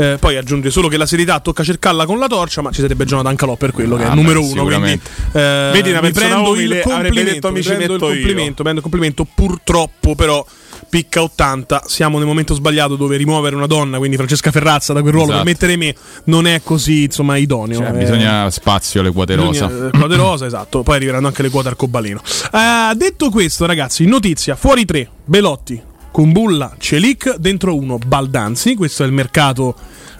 Eh, 0.00 0.16
poi 0.20 0.36
aggiunge 0.36 0.70
solo 0.70 0.86
che 0.86 0.96
la 0.96 1.06
serietà 1.06 1.40
tocca 1.40 1.64
cercarla 1.64 2.06
con 2.06 2.20
la 2.20 2.28
torcia, 2.28 2.62
ma 2.62 2.70
ci 2.70 2.80
sarebbe 2.80 3.04
Jonathan 3.04 3.34
Calò 3.34 3.56
per 3.56 3.72
quello 3.72 3.96
che 3.96 4.04
è 4.04 4.06
Ah, 4.06 4.10
il 4.10 4.14
numero 4.14 4.40
beh, 4.40 4.46
uno. 4.46 4.64
Quindi, 4.64 5.00
eh, 5.32 5.70
Vedi 5.72 5.90
una 5.90 6.00
mi 6.00 6.12
persona 6.12 6.34
prendo 6.34 6.50
umile, 6.50 6.76
il 6.76 6.82
complimento, 6.82 7.32
detto, 7.32 7.50
mi 7.52 7.62
ci 7.62 7.68
prendo 7.74 7.94
il 7.94 8.00
complimento, 8.00 8.62
prendo 8.62 8.78
il 8.78 8.82
complimento. 8.82 9.26
Purtroppo, 9.34 10.14
però, 10.14 10.46
Picca 10.88 11.22
80, 11.22 11.82
siamo 11.86 12.16
nel 12.18 12.26
momento 12.26 12.54
sbagliato 12.54 12.96
dove 12.96 13.16
rimuovere 13.18 13.54
una 13.54 13.66
donna, 13.66 13.98
quindi 13.98 14.16
Francesca 14.16 14.50
Ferrazza 14.50 14.92
da 14.94 15.00
quel 15.02 15.12
ruolo 15.12 15.28
Esatto. 15.32 15.44
per 15.44 15.52
mettere 15.52 15.76
me 15.76 15.94
non 16.24 16.46
è 16.46 16.62
così 16.62 17.02
insomma 17.04 17.36
idoneo. 17.36 17.78
Cioè, 17.78 17.88
Eh, 17.90 17.92
bisogna 17.98 18.50
spazio 18.50 19.00
alle 19.00 19.12
quote 19.12 19.34
rosa. 19.34 19.66
Bisogna- 19.66 19.86
eh, 19.88 19.90
quote 19.98 20.16
rosa, 20.16 20.46
esatto. 20.46 20.82
Poi 20.82 20.96
arriveranno 20.96 21.26
anche 21.26 21.42
le 21.42 21.50
quote 21.50 21.68
arcobaleno. 21.68 22.22
Eh, 22.52 22.94
detto 22.96 23.28
questo, 23.30 23.66
ragazzi, 23.66 24.06
notizia: 24.06 24.56
fuori 24.56 24.84
tre, 24.86 25.08
Belotti, 25.24 25.80
Kumbulla, 26.10 26.74
Celic, 26.78 27.36
dentro 27.36 27.76
uno, 27.76 27.98
Baldanzi. 27.98 28.74
Questo 28.74 29.02
è 29.02 29.06
il 29.06 29.12
mercato 29.12 29.74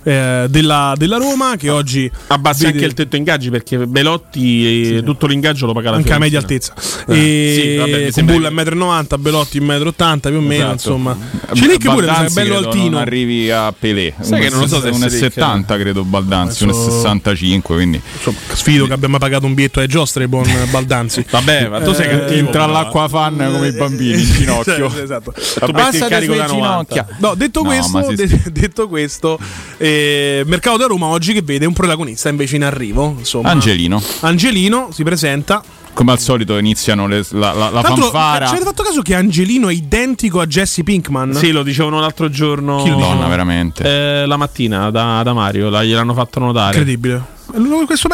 eh, 0.09 0.47
della, 0.49 0.95
della 0.97 1.19
Roma 1.19 1.57
che 1.57 1.69
oggi 1.69 2.11
Abbassi 2.29 2.63
vede 2.65 2.75
anche 2.75 2.87
il 2.87 2.95
tetto 2.95 3.17
ingaggi 3.17 3.51
perché 3.51 3.87
Belotti 3.87 4.97
eh, 4.97 5.03
tutto 5.03 5.27
l'ingaggio 5.27 5.67
lo 5.67 5.73
paga 5.73 5.91
la 5.91 5.97
anche 5.97 6.13
a 6.13 6.19
media 6.19 6.39
altezza. 6.39 6.73
Eh, 7.07 7.59
sì, 7.61 7.77
vabbè, 7.77 8.07
e 8.07 8.13
Kumbulla 8.13 8.49
che- 8.49 8.55
1,90 8.55 9.17
m, 9.19 9.23
Belotti 9.23 9.61
1,80 9.61 10.15
m 10.15 10.21
più 10.21 10.37
o 10.37 10.41
meno. 10.41 10.55
Esatto. 10.55 10.73
Insomma, 10.73 11.17
Celic 11.53 11.83
pure 11.91 12.07
mi 12.07 12.15
sa, 12.15 12.25
è 12.25 12.29
bello 12.31 12.57
altino. 12.57 12.89
Non 12.91 13.01
arrivi 13.01 13.51
a 13.51 13.73
Pelé. 13.79 14.15
Sai 14.21 14.41
che 14.41 14.49
non 14.51 14.61
lo 14.61 14.67
so 14.67 14.81
se 14.81 14.89
un 14.89 14.95
è 15.03 15.09
Selic, 15.11 15.33
70 15.33 15.77
credo 15.79 16.05
Baldanzi, 16.05 16.63
un 16.65 16.71
Adesso- 16.71 16.91
65, 16.91 17.75
quindi 17.75 18.01
Insomma, 18.17 18.39
sfido 18.55 18.87
che 18.87 18.93
abbia 18.95 19.09
mai 19.09 19.19
pagato 19.21 19.47
un 19.47 19.55
biglietto 19.55 19.81
ai 19.81 19.89
giostre, 19.89 20.27
buon 20.29 20.47
Baldanzi. 20.71 21.25
Vabbè, 21.31 21.69
ma 21.69 21.81
tu 21.81 21.93
sei 21.93 22.07
Eh, 22.07 22.11
cattivo. 22.11 22.39
entra 22.39 22.53
però. 22.53 22.65
all'acqua 22.65 23.09
fan 23.09 23.37
come 23.53 23.69
i 23.69 23.73
bambini 23.73 24.23
in 24.23 24.33
ginocchio. 24.33 24.89
Sì, 24.99 25.01
esatto. 25.01 25.33
Tu 25.33 25.73
metti 25.73 25.97
il 25.97 26.07
carico 26.09 26.35
da 26.35 26.47
90. 26.47 27.07
No, 27.19 27.35
detto 27.35 27.63
questo, 27.63 28.13
detto 28.51 28.89
questo 28.89 29.39
eh, 29.77 29.97
mercato 30.47 30.77
da 30.77 30.87
Roma 30.87 31.07
oggi 31.07 31.33
che 31.33 31.43
vede 31.43 31.67
un 31.67 31.73
protagonista 31.73 32.29
invece 32.29 32.57
in 32.57 32.65
arrivo. 32.65 33.15
Insomma. 33.19 33.51
Angelino. 33.51 34.03
Angelino 34.21 34.89
si 34.93 35.03
presenta. 35.03 35.63
Come 35.93 36.13
al 36.13 36.21
solito 36.21 36.57
iniziano 36.59 37.09
le- 37.09 37.25
la, 37.31 37.53
la, 37.53 37.71
la 37.71 37.81
l'altro, 37.81 38.03
fanfara. 38.05 38.47
Ci 38.47 38.53
avete 38.53 38.67
fatto 38.69 38.83
caso 38.85 39.03
che 39.03 39.15
Angelino 39.15 39.69
è 39.69 39.73
identico 39.73 40.39
a 40.41 40.47
Jesse 40.47 40.85
Pinkman? 40.85 41.35
Sì, 41.35 41.51
lo 41.51 41.65
dicevano 41.65 41.99
l'altro 41.99 42.31
giorno. 42.31 42.83
Chi 42.85 42.95
diceva? 42.95 43.27
veramente. 43.27 43.83
Eh, 44.23 44.27
la 44.27 44.37
mattina 44.37 44.91
da, 44.91 45.23
da 45.25 45.33
Mario, 45.33 45.69
la- 45.71 45.83
gliel'hanno 45.83 46.15
fatto 46.15 46.39
notare. 46.39 46.77
Incredibile. 46.77 47.37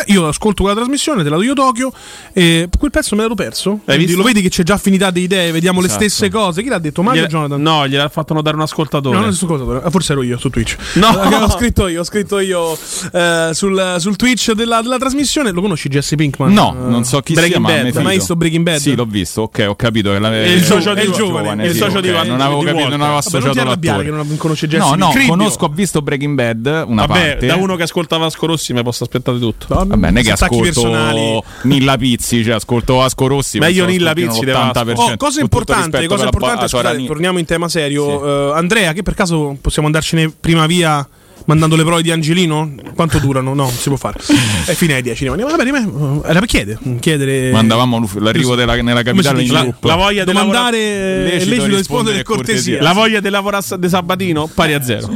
Io 0.06 0.28
ascolto 0.28 0.62
quella 0.62 0.76
trasmissione, 0.78 1.22
te 1.22 1.28
la 1.28 1.36
do 1.36 1.42
io 1.42 1.54
Tokyo. 1.54 1.92
E 2.32 2.68
quel 2.78 2.90
pezzo 2.90 3.14
me 3.16 3.22
l'ero 3.22 3.34
perso. 3.34 3.80
Quindi? 3.84 4.14
Lo 4.14 4.22
vedi 4.22 4.42
che 4.42 4.48
c'è 4.48 4.62
già 4.62 4.74
affinità 4.74 5.10
di 5.10 5.22
idee, 5.22 5.50
vediamo 5.52 5.80
Esatto. 5.80 6.00
le 6.02 6.08
stesse 6.08 6.30
cose. 6.30 6.62
Chi 6.62 6.68
l'ha 6.68 6.78
detto? 6.78 7.02
Mario 7.02 7.22
Gliela- 7.22 7.32
Jonathan? 7.32 7.62
no, 7.62 7.88
gliel'ha 7.88 8.08
fatto 8.08 8.34
notare 8.34 8.56
un 8.56 8.62
ascoltatore. 8.62 9.18
No, 9.18 9.34
cosa, 9.46 9.82
ah, 9.84 9.90
forse 9.90 10.12
ero 10.12 10.22
io 10.22 10.38
su 10.38 10.48
Twitch. 10.50 10.76
No. 10.94 11.22
Eh, 11.22 11.34
ho 11.42 11.50
scritto 11.50 11.86
io, 11.88 12.00
ho 12.00 12.04
scritto 12.04 12.38
io 12.38 12.76
eh, 13.12 13.50
sul, 13.52 13.96
sul 13.98 14.16
Twitch 14.16 14.52
della, 14.52 14.80
della 14.82 14.98
trasmissione. 14.98 15.50
Lo 15.50 15.60
conosci 15.60 15.88
Jesse 15.88 16.16
Pinkman? 16.16 16.52
No, 16.52 16.74
Eh, 16.76 16.88
non 16.90 17.04
so 17.04 17.20
chi 17.20 17.34
Breaking 17.34 17.64
sia, 17.66 17.76
ma 17.76 17.82
Bad. 17.82 17.96
Hai 17.96 18.02
mai 18.02 18.16
visto 18.16 18.36
Breaking 18.36 18.64
Bad? 18.64 18.78
Sì, 18.78 18.94
l'ho 18.94 19.04
visto, 19.04 19.42
ok, 19.42 19.66
ho 19.68 19.74
capito 19.76 20.12
che 20.12 20.18
la- 20.18 20.32
È 20.32 20.46
il 20.46 20.62
socio 20.62 20.92
è 20.94 21.02
il 21.02 21.12
giovane, 21.12 21.62
è 21.62 21.66
il 21.66 21.74
socio 21.76 21.98
ok, 21.98 22.02
di 22.02 22.10
Van- 22.10 22.26
non 22.26 22.40
avevo 22.40 22.62
capito, 22.62 22.88
non 22.88 23.00
avevo 23.00 23.20
Vabbè, 23.20 23.38
non 23.40 23.52
ti 23.52 23.56
associato 23.56 24.02
che 24.02 24.10
non 24.10 24.36
conosce 24.36 24.66
Jesse 24.68 24.84
No, 24.84 24.94
no, 24.94 25.12
conosco, 25.26 25.64
ho 25.66 25.68
visto 25.68 26.02
Breaking 26.02 26.34
Bad, 26.34 26.84
una 26.86 27.06
Vabbè, 27.06 27.28
parte. 27.30 27.46
da 27.46 27.56
uno 27.56 27.76
che 27.76 27.82
ascolta 27.84 28.16
Vasco 28.16 28.46
Rossi 28.46 28.72
mi 28.72 28.82
posso 28.82 29.04
aspettare 29.04 29.23
tutto. 29.32 29.66
Vabbè, 29.68 29.96
non 29.96 30.16
è 30.16 30.22
che 30.22 30.32
Attacchi 30.32 30.60
personali. 30.60 31.20
ascolto 31.20 31.44
Nilla 31.62 31.96
Pizzi, 31.96 32.44
cioè 32.44 32.54
ascolto 32.54 32.94
Vasco 32.96 33.26
Rossi. 33.26 33.58
Meglio 33.58 33.86
Nilla 33.86 34.12
Pizzi 34.12 34.40
di 34.40 34.50
l'80%. 34.50 34.92
Oh, 34.96 35.16
cosa 35.16 35.40
importante, 35.40 36.06
cosa 36.06 36.24
importante 36.24 36.68
scusate, 36.68 36.68
Sorani. 36.68 37.06
torniamo 37.06 37.38
in 37.38 37.44
tema 37.44 37.68
serio. 37.68 38.52
Eh, 38.52 38.56
Andrea, 38.56 38.92
che 38.92 39.02
per 39.02 39.14
caso 39.14 39.56
possiamo 39.60 39.86
andarcene 39.88 40.32
prima 40.38 40.66
via 40.66 41.06
mandando 41.46 41.76
le 41.76 41.84
prove 41.84 42.02
di 42.02 42.10
Angelino? 42.10 42.74
Quanto 42.94 43.18
durano? 43.18 43.54
No, 43.54 43.64
non 43.64 43.70
si 43.72 43.88
può 43.88 43.96
fare. 43.98 44.18
È 44.66 44.72
fine 44.72 44.94
ai 44.94 45.02
10. 45.02 45.26
Vabbè, 45.26 45.62
rimane- 45.62 46.20
era 46.24 46.38
per 46.38 46.46
chiedere. 46.48 46.78
Chiedere. 47.00 47.50
Mandavamo 47.50 48.08
l'arrivo 48.18 48.54
della- 48.54 48.80
nella 48.80 49.02
capitale 49.02 49.42
in 49.42 49.48
gruppo. 49.48 49.86
La 49.86 49.96
voglia 49.96 50.24
di 50.24 50.30
è 50.30 50.34
Lecito 50.34 51.50
lecito 51.50 51.76
rispondere 51.76 52.16
per 52.16 52.24
cortesia. 52.24 52.82
La 52.82 52.92
voglia 52.92 53.20
di 53.20 53.28
lavorare 53.28 53.64
di 53.78 53.88
Sabatino 53.88 54.48
pari 54.52 54.74
a 54.74 54.82
zero. 54.82 55.08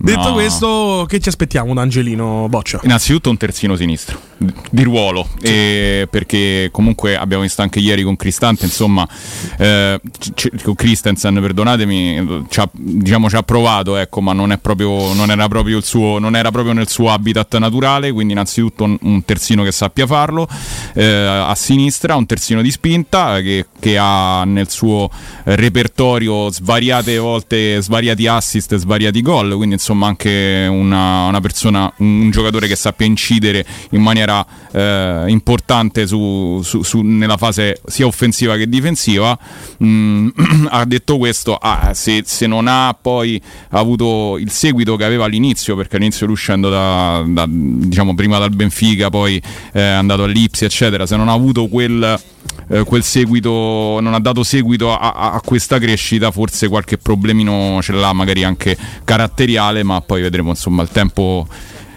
Detto 0.00 0.32
questo, 0.32 1.04
che 1.08 1.20
ci 1.20 1.28
aspettiamo 1.28 1.74
da 1.74 1.82
Angelino 1.82 2.46
Boccia? 2.48 2.80
Innanzitutto 2.84 3.30
un 3.30 3.36
terzino 3.36 3.76
sinistro 3.76 4.18
di 4.70 4.82
ruolo, 4.82 5.26
eh, 5.40 6.06
perché 6.10 6.68
comunque 6.72 7.16
abbiamo 7.16 7.42
visto 7.42 7.62
anche 7.62 7.78
ieri 7.78 8.02
con 8.02 8.16
Cristante, 8.16 8.64
insomma, 8.64 9.06
eh, 9.58 10.00
c- 10.34 10.50
c- 10.50 10.74
Christensen, 10.74 11.34
perdonatemi, 11.40 12.46
ci 12.48 12.60
ha, 12.60 12.68
diciamo 12.72 13.28
ci 13.28 13.36
ha 13.36 13.42
provato, 13.42 13.96
ecco, 13.96 14.20
ma 14.20 14.32
non, 14.32 14.52
è 14.52 14.58
proprio, 14.58 15.12
non, 15.14 15.30
era 15.30 15.48
proprio 15.48 15.78
il 15.78 15.84
suo, 15.84 16.18
non 16.18 16.36
era 16.36 16.50
proprio 16.50 16.72
nel 16.72 16.88
suo 16.88 17.10
habitat 17.10 17.56
naturale, 17.58 18.12
quindi 18.12 18.32
innanzitutto 18.32 18.84
un, 18.84 18.96
un 19.02 19.24
terzino 19.24 19.62
che 19.62 19.72
sappia 19.72 20.06
farlo, 20.06 20.48
eh, 20.94 21.04
a 21.04 21.54
sinistra 21.54 22.16
un 22.16 22.26
terzino 22.26 22.62
di 22.62 22.70
spinta 22.70 23.40
che, 23.40 23.66
che 23.78 23.96
ha 23.98 24.44
nel 24.44 24.70
suo 24.70 25.10
eh, 25.44 25.56
repertorio 25.56 26.50
svariate 26.50 27.18
volte, 27.18 27.80
svariati 27.80 28.26
assist, 28.26 28.74
svariati 28.76 29.22
gol, 29.22 29.54
quindi 29.56 29.74
insomma 29.74 30.06
anche 30.06 30.66
una, 30.68 31.26
una 31.26 31.40
persona, 31.40 31.92
un, 31.98 32.22
un 32.22 32.30
giocatore 32.30 32.66
che 32.66 32.76
sappia 32.76 33.06
incidere 33.06 33.64
in 33.90 34.02
maniera 34.02 34.33
eh, 34.72 35.24
importante 35.28 36.06
su, 36.06 36.60
su- 36.62 36.82
su- 36.82 37.02
nella 37.02 37.36
fase 37.36 37.80
sia 37.86 38.06
offensiva 38.06 38.56
che 38.56 38.68
difensiva. 38.68 39.38
Mm, 39.82 40.28
ha 40.70 40.84
detto 40.84 41.18
questo, 41.18 41.56
ah, 41.56 41.92
se, 41.92 42.22
se 42.24 42.46
non 42.46 42.66
ha 42.66 42.96
poi 43.00 43.40
avuto 43.70 44.36
il 44.38 44.50
seguito 44.50 44.96
che 44.96 45.04
aveva 45.04 45.26
all'inizio, 45.26 45.76
perché 45.76 45.96
all'inizio 45.96 46.26
lui 46.26 46.34
uscendo 46.34 46.68
da, 46.70 47.22
da- 47.26 47.46
diciamo 47.48 48.14
prima 48.14 48.38
dal 48.38 48.50
Benfica, 48.54 49.10
poi 49.10 49.40
è 49.72 49.80
andato 49.80 50.24
all'Ipsi, 50.24 50.64
eccetera, 50.64 51.06
se 51.06 51.16
non 51.16 51.28
ha 51.28 51.32
avuto 51.32 51.66
quel 51.68 52.20
eh, 52.68 52.84
quel 52.84 53.02
seguito 53.02 53.98
non 54.00 54.14
ha 54.14 54.20
dato 54.20 54.42
seguito 54.42 54.92
a, 54.96 55.12
a- 55.12 55.32
a 55.32 55.40
questa 55.40 55.78
crescita 55.78 56.30
forse 56.30 56.68
qualche 56.68 56.98
problemino 56.98 57.80
ce 57.82 57.92
l'ha 57.92 58.12
magari 58.12 58.44
anche 58.44 58.76
caratteriale 59.04 59.82
ma 59.82 60.00
poi 60.00 60.22
vedremo 60.22 60.50
insomma 60.50 60.82
il 60.82 60.88
tempo 60.90 61.46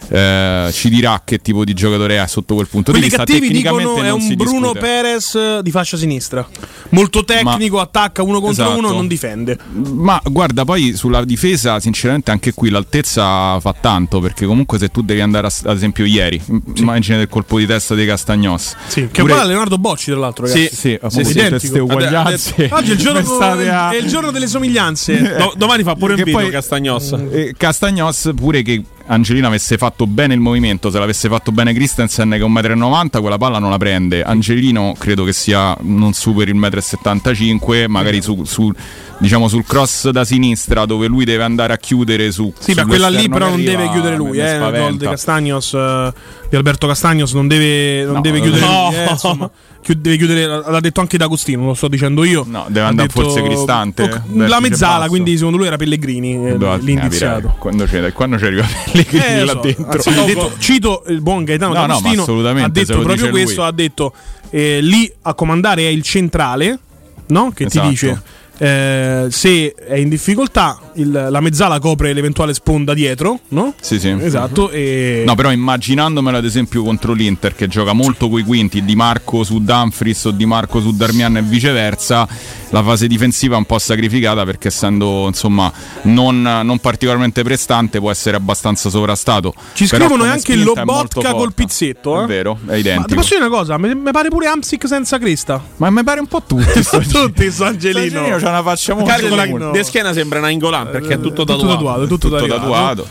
eh, 0.10 0.70
ci 0.72 0.90
dirà 0.90 1.22
che 1.26 1.40
tipo 1.40 1.64
di 1.64 1.74
giocatore 1.74 2.22
è 2.22 2.28
sotto 2.28 2.56
quel 2.56 2.68
punto 2.68 2.92
Quelli 2.92 3.06
di 3.08 3.10
vista 3.10 3.26
cattivi 3.26 3.48
tecnicamente 3.48 3.90
dicono 3.90 4.06
è 4.08 4.12
un 4.12 4.36
Bruno 4.36 4.60
discute. 4.74 4.80
Perez 4.80 5.36
eh, 5.36 5.60
di 5.62 5.72
fascia 5.72 5.98
sinistra. 5.98 6.48
Molto 6.90 7.24
tecnico, 7.26 7.80
attacca 7.80 8.22
uno 8.24 8.40
contro 8.40 8.64
Esatto. 8.64 8.78
uno, 8.80 8.92
non 8.92 9.08
difende. 9.08 9.58
Ma 9.74 10.22
guarda, 10.24 10.64
poi 10.64 10.96
sulla 10.96 11.24
difesa, 11.26 11.80
sinceramente, 11.82 12.32
anche 12.32 12.54
qui 12.54 12.70
l'altezza 12.70 13.60
fa 13.60 13.76
tanto. 13.80 14.20
Perché 14.22 14.46
comunque, 14.46 14.78
se 14.78 14.90
tu 14.90 15.02
devi 15.02 15.20
andare, 15.22 15.48
a, 15.48 15.52
ad 15.66 15.76
esempio, 15.76 16.06
ieri, 16.06 16.42
immagine 16.76 17.18
del 17.18 17.28
colpo 17.28 17.58
di 17.60 17.66
testa 17.66 17.94
di 17.96 18.06
Castagnos. 18.06 18.76
Sì, 18.88 19.08
che 19.12 19.20
è 19.22 19.26
Pure- 19.26 19.34
a 19.34 19.44
Leonardo 19.44 19.78
Bocci, 19.78 20.12
tra 20.12 20.20
l'altro, 20.20 20.46
ragazzi. 20.46 20.68
Sì, 20.70 20.76
Sì, 20.76 20.94
appunto, 20.94 21.16
sì, 21.16 21.24
tutte 21.24 21.32
identico. 21.40 21.58
queste 21.60 21.80
uguaglianze. 21.80 22.68
Oggi 22.72 22.90
è 22.90 22.94
il 22.94 23.00
giorno, 23.00 23.38
a- 23.40 23.90
è 23.92 23.98
il 23.98 24.08
giorno 24.08 24.32
delle 24.32 24.48
somiglianze. 24.48 25.22
Do- 25.38 25.54
domani 25.58 25.84
fa 25.84 25.96
pure 25.96 26.14
un 26.14 26.18
Che 26.20 26.24
video 26.24 26.40
poi- 26.40 26.50
Castagnos. 26.52 27.12
Eh, 27.32 27.54
Castagnos 27.58 28.32
pure 28.36 28.62
che 28.62 28.82
Angelino 29.08 29.48
avesse 29.48 29.78
fatto 29.78 30.06
bene 30.08 30.34
il 30.34 30.40
movimento, 30.40 30.90
se 30.92 31.00
l'avesse 31.00 31.30
fatto 31.30 31.52
bene 31.52 31.74
Christensen 31.74 32.30
che 32.30 32.36
è 32.38 32.40
1,90 32.42 33.18
m, 33.18 33.22
quella 33.22 33.38
palla 33.38 33.60
non 33.60 33.70
la 33.70 33.78
prende. 33.78 34.24
Angelino 34.24 34.94
credo 34.98 35.24
che 35.24 35.34
sia 35.34 35.76
non 35.82 36.14
superi 36.14 36.52
il 36.52 36.58
1,75 36.58 37.88
m, 37.88 37.92
magari 37.92 38.22
su, 38.22 38.44
su- 38.44 38.72
diciamo 39.20 39.48
sul 39.48 39.64
cross 39.66 40.10
da 40.10 40.24
sinistra 40.26 40.86
dove 40.86 41.08
lui 41.08 41.26
deve 41.26 41.44
andare 41.44 41.74
a 41.74 41.78
chiudere 41.78 42.32
su 42.32 42.52
Sì, 42.60 42.74
ma 42.74 42.86
quella 42.86 43.10
lì 43.10 43.28
però 43.30 43.46
non 43.46 43.54
arriva, 43.56 43.72
deve 43.72 43.90
chiudere 43.90 44.16
lui, 44.16 44.38
eh, 44.40 44.54
il 44.56 44.60
gol 44.60 44.98
di. 44.98 45.06
Castagnos, 45.06 45.74
eh, 45.74 46.14
di 46.50 46.56
Alberto 46.56 46.88
Castagnos 46.88 47.34
non 47.34 47.48
deve, 47.48 48.04
non 48.04 48.16
No, 48.16 48.22
deve 48.22 48.42
chiudere 48.42 48.66
no. 48.66 48.88
lui, 48.90 48.96
eh, 48.98 49.08
insomma. 49.10 49.50
Deve 49.88 50.18
chiudere, 50.18 50.46
l'ha 50.48 50.80
detto 50.82 51.00
anche 51.00 51.18
D'Agostino, 51.18 51.64
lo 51.68 51.74
sto 51.74 51.88
dicendo 51.88 52.26
io. 52.26 52.44
No, 52.46 52.66
deve 52.68 52.88
andare 52.88 53.08
detto- 53.08 53.22
forse 53.22 53.42
Cristante, 53.42 54.22
la 54.34 54.60
mezzala, 54.60 54.98
basso. 54.98 55.10
quindi 55.10 55.38
secondo 55.38 55.56
lui 55.56 55.66
era 55.68 55.78
Pellegrini 55.78 56.34
eh, 56.46 56.58
l'indiziato. 56.82 57.56
Quando 57.58 57.86
c'è, 57.86 58.12
quando 58.12 58.36
c'è 58.36 58.48
arriva 58.48 58.66
Pellegrini 58.66 58.97
Eh, 59.00 59.44
là 59.46 59.51
so, 59.54 59.60
dentro. 59.60 59.86
anzi, 59.92 60.25
detto- 60.25 60.51
cito 60.60 61.04
il 61.08 61.22
buon 61.22 61.44
Gaetano 61.44 61.74
No, 61.74 61.82
no, 61.82 61.88
D'Agostino, 61.88 62.22
assolutamente, 62.24 62.68
ha 62.68 62.72
detto 62.72 62.94
proprio 62.94 63.13
dice 63.16 63.30
lui. 63.30 63.42
questo, 63.44 63.63
ha 63.63 63.72
detto 63.72 64.13
eh, 64.50 64.80
lì 64.82 65.12
a 65.24 65.34
comandare 65.34 65.84
è 65.84 65.88
il 65.89 66.01
centrale, 66.04 66.80
no? 67.27 67.51
che 67.54 67.66
Esatto. 67.66 67.84
ti 67.86 67.89
dice 67.92 68.22
eh, 68.58 69.28
se 69.30 69.74
è 69.76 69.96
in 69.96 70.10
difficoltà, 70.10 70.80
il- 70.96 71.28
la 71.30 71.40
mezzala 71.42 71.80
copre 71.80 72.14
l'eventuale 72.14 72.54
sponda 72.54 72.94
dietro, 72.94 73.40
no? 73.50 73.74
Sì, 73.80 74.00
sì. 74.00 74.10
Esatto. 74.20 74.70
E... 74.70 75.24
No, 75.26 75.36
però 75.36 75.52
immaginandomela 75.52 76.38
ad 76.38 76.46
esempio 76.46 76.84
contro 76.84 77.14
l'Inter 77.14 77.56
che 77.56 77.68
gioca 77.68 77.94
molto 77.94 78.30
coi 78.30 78.44
quinti 78.44 78.84
di 78.84 78.96
Marco 78.96 79.44
su 79.44 79.62
Dumfries 79.64 80.26
o 80.26 80.32
di 80.32 80.46
Marco 80.46 80.82
su 80.82 80.96
Darmian 80.96 81.38
e 81.38 81.42
viceversa, 81.42 82.28
la 82.70 82.84
fase 82.84 83.08
difensiva 83.08 83.56
è 83.56 83.58
un 83.58 83.66
po' 83.66 83.80
sacrificata 83.80 84.44
perché 84.44 84.68
essendo 84.70 85.26
insomma 85.28 85.72
non, 86.04 86.42
non 86.42 86.80
particolarmente 86.80 87.44
prestante 87.44 88.00
può 88.00 88.12
essere 88.12 88.36
abbastanza 88.38 88.90
sovrastato. 88.90 89.54
Ci 89.74 89.88
Però 89.88 90.06
scrivono 90.08 90.30
anche 90.30 90.56
molto 90.56 90.74
Lobotka 90.80 91.34
col 91.34 91.54
pizzetto, 91.54 92.22
eh? 92.22 92.24
È 92.24 92.28
vero, 92.28 92.58
è 92.62 92.66
Ma 92.66 92.74
ti 92.74 92.80
identico. 92.80 93.16
posso 93.16 93.36
dire 93.36 93.48
una 93.48 93.56
cosa? 93.58 93.78
Mi, 93.78 93.94
mi 93.96 94.12
pare 94.12 94.30
pure 94.30 94.48
Amsic 94.48 94.88
senza 94.88 95.18
cresta. 95.20 95.64
Ma 95.78 95.90
mi 95.90 96.04
pare 96.04 96.20
un 96.20 96.28
po' 96.28 96.42
tutti. 96.46 96.66
Tutti, 97.08 97.52
sto 97.52 97.66
Angelino. 97.66 98.20
Angelino 98.20 98.40
c'ha 98.48 98.60
una 98.60 98.63
faccia 98.63 98.94
molto 98.96 99.10
Calcola, 99.10 99.72
de 99.72 99.84
schiena 99.84 100.13
sembra 100.13 100.39
una 100.39 100.50
Ingolan 100.50 100.89
perché 100.89 101.13
è 101.13 101.20
tutto 101.20 101.44
tutto 101.46 101.68
tatuato. 101.68 102.04
è 102.04 102.08
tutto, 102.08 102.27
tutto 102.30 102.48
tatuato. 102.48 102.60
tatuato. 102.60 103.08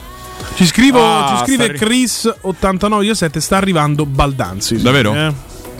Ci, 0.55 0.67
scrivo, 0.67 1.01
Ah, 1.03 1.29
ci 1.39 1.45
scrive 1.45 1.65
sta 1.65 1.73
arri- 1.73 1.79
Chris 1.87 2.35
8917 2.43 3.41
sta 3.41 3.57
arrivando 3.57 4.07
Baldanzi. 4.07 4.81
Davvero? 4.81 5.15
Eh. 5.15 5.33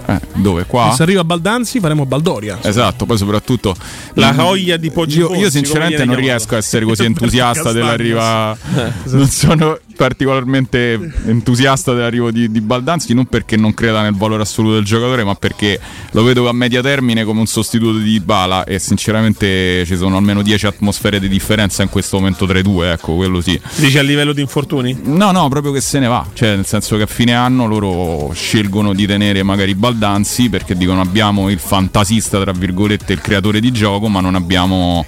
Eh, 0.09 0.21
dove? 0.35 0.65
Qua? 0.67 0.93
Se 0.95 1.03
arriva 1.03 1.25
Baldanzi 1.25 1.81
faremo 1.81 2.07
Baldoria. 2.07 2.59
Esatto, 2.63 3.07
poi 3.07 3.17
soprattutto 3.19 3.75
La 4.15 4.33
Mm, 4.33 4.37
voglia 4.37 4.77
di 4.77 4.91
Poggi 4.93 5.19
Io, 5.19 5.35
io 5.35 5.51
sinceramente 5.51 6.05
non 6.05 6.15
riesco 6.15 6.55
a 6.55 6.59
essere 6.59 6.85
così 6.85 7.05
entusiasta 7.07 7.73
dell'arriva. 7.73 8.57
Non 9.05 9.27
sono 9.29 9.79
particolarmente 9.97 11.13
entusiasta 11.27 11.93
dell'arrivo 11.93 12.31
di, 12.31 12.51
di 12.51 12.61
Baldanzi, 12.61 13.15
non 13.15 13.27
perché 13.27 13.57
non 13.57 13.75
creda 13.75 14.03
nel 14.03 14.15
valore 14.15 14.43
assoluto 14.43 14.75
del 14.75 14.85
giocatore, 14.85 15.25
ma 15.25 15.35
perché 15.35 15.81
lo 16.13 16.23
vedo 16.23 16.49
a 16.49 16.53
media 16.53 16.83
termine 16.83 17.25
come 17.25 17.41
un 17.41 17.47
sostituto 17.47 17.99
di 17.99 18.21
Bala 18.21 18.65
e 18.65 18.79
sinceramente 18.79 19.85
ci 19.87 19.97
sono 19.97 20.17
almeno 20.17 20.43
10 20.43 20.67
atmosfere 20.67 21.19
di 21.19 21.29
differenza 21.29 21.83
in 21.83 21.89
questo 21.89 22.19
momento 22.19 22.47
tra 22.47 22.59
i 22.59 22.63
due, 22.63 22.93
ecco, 22.93 23.15
quello 23.15 23.41
sì. 23.41 23.59
Dici 23.77 23.99
a 23.99 24.03
livello 24.03 24.33
di 24.33 24.41
infortuni? 24.41 24.97
No, 25.05 25.31
no, 25.33 25.49
proprio 25.49 25.73
che 25.73 25.81
se 25.81 25.99
ne 25.99 26.07
va, 26.07 26.27
cioè 26.35 26.55
nel 26.55 26.67
senso 26.67 26.97
che 26.97 27.03
a 27.03 27.07
fine 27.07 27.35
anno 27.35 27.67
loro 27.67 28.33
scelgono 28.35 28.93
di 28.95 29.07
tenere 29.07 29.43
magari 29.43 29.75
Baldanzi 29.75 30.49
perché 30.49 30.77
dicono 30.77 31.01
abbiamo 31.01 31.49
il 31.51 31.59
fantasista, 31.59 32.41
tra 32.41 32.53
virgolette, 32.53 33.13
il 33.13 33.21
creatore 33.21 33.61
di 33.61 33.73
gioco, 33.73 34.09
ma 34.09 34.21
non 34.21 34.35
abbiamo... 34.35 35.05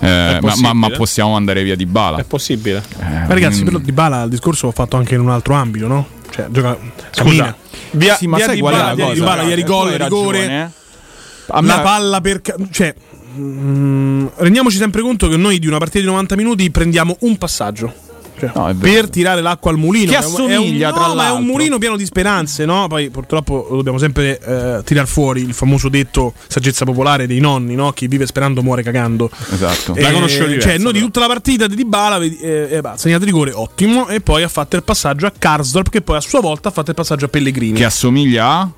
eh, 0.00 0.38
ma, 0.60 0.72
ma- 0.72 0.90
possiamo 0.90 1.36
andare 1.36 1.62
via 1.62 1.76
di 1.76 1.86
Bala. 1.86 2.18
È 2.18 2.24
possibile. 2.24 2.82
Ma 2.98 3.26
ragazzi, 3.28 3.62
però 3.64 3.78
Di 3.78 3.92
Bala 3.92 4.25
il 4.26 4.30
discorso 4.32 4.66
l'ho 4.66 4.72
fatto 4.72 4.96
anche 4.96 5.14
in 5.14 5.20
un 5.20 5.30
altro 5.30 5.54
ambito, 5.54 5.86
no? 5.86 6.06
Cioè, 6.30 6.46
gioca. 6.50 6.76
cammina. 7.10 7.56
Via, 7.92 8.14
Sì, 8.16 8.26
ma 8.26 8.36
via 8.36 8.46
sai 8.46 8.58
qual 8.58 8.74
è 8.74 8.76
Bala, 8.76 8.88
la 8.94 9.02
cosa? 9.02 9.14
Dybala, 9.14 9.42
ieri 9.42 9.62
gol, 9.64 9.90
rigore. 9.92 10.38
ragione, 10.46 10.62
eh. 10.64 11.62
La 11.62 11.80
palla 11.80 12.20
per. 12.20 12.42
ca- 12.42 12.56
Cioè. 12.70 12.94
mm, 13.38 14.26
rendiamoci 14.36 14.76
sempre 14.76 15.00
conto 15.02 15.28
che 15.28 15.36
noi 15.36 15.58
di 15.58 15.66
una 15.66 15.78
partita 15.78 16.00
di 16.00 16.06
90 16.06 16.36
minuti 16.36 16.70
prendiamo 16.70 17.16
un 17.20 17.36
passaggio. 17.38 17.92
Cioè, 18.38 18.50
No, 18.54 18.74
per 18.78 19.08
tirare 19.10 19.40
l'acqua 19.40 19.70
al 19.70 19.76
mulino 19.78 20.10
Che 20.10 20.16
assomiglia, 20.16 20.88
è 20.88 20.90
un, 20.92 20.96
tra 20.96 21.06
no, 21.06 21.14
ma 21.14 21.26
è 21.26 21.30
un 21.30 21.34
l'altro. 21.36 21.52
mulino 21.52 21.78
pieno 21.78 21.96
di 21.96 22.04
speranze, 22.04 22.64
no? 22.64 22.86
Poi 22.88 23.10
purtroppo 23.10 23.66
lo 23.70 23.76
dobbiamo 23.76 23.98
sempre 23.98 24.38
eh, 24.38 24.82
tirar 24.84 25.06
fuori 25.06 25.42
il 25.42 25.54
famoso 25.54 25.88
detto 25.88 26.34
saggezza 26.46 26.84
popolare 26.84 27.26
dei 27.26 27.40
nonni, 27.40 27.74
no? 27.74 27.92
Chi 27.92 28.06
vive 28.08 28.26
sperando 28.26 28.62
muore 28.62 28.82
cagando. 28.82 29.30
Esatto. 29.52 29.94
La 29.96 30.10
conoscevo 30.12 30.44
Eh, 30.44 30.48
diversa, 30.48 30.68
Cioè, 30.68 30.78
noi 30.78 30.92
di 30.92 31.00
tutta 31.00 31.20
la 31.20 31.26
partita 31.26 31.66
di 31.66 31.74
Dybala 31.76 32.18
eh, 32.18 32.68
eh, 32.70 32.80
bah, 32.80 32.96
segnato 32.96 33.24
rigore, 33.24 33.52
ottimo. 33.52 34.08
E 34.08 34.20
poi 34.20 34.42
ha 34.42 34.48
fatto 34.48 34.76
il 34.76 34.82
passaggio 34.82 35.26
a 35.26 35.32
Karsdorp, 35.36 35.88
che 35.90 36.02
poi 36.02 36.16
a 36.16 36.20
sua 36.20 36.40
volta 36.40 36.68
ha 36.68 36.72
fatto 36.72 36.90
il 36.90 36.96
passaggio 36.96 37.24
a 37.26 37.28
Pellegrini. 37.28 37.76
Che 37.78 37.84
assomiglia 37.84 38.46
a 38.60 38.70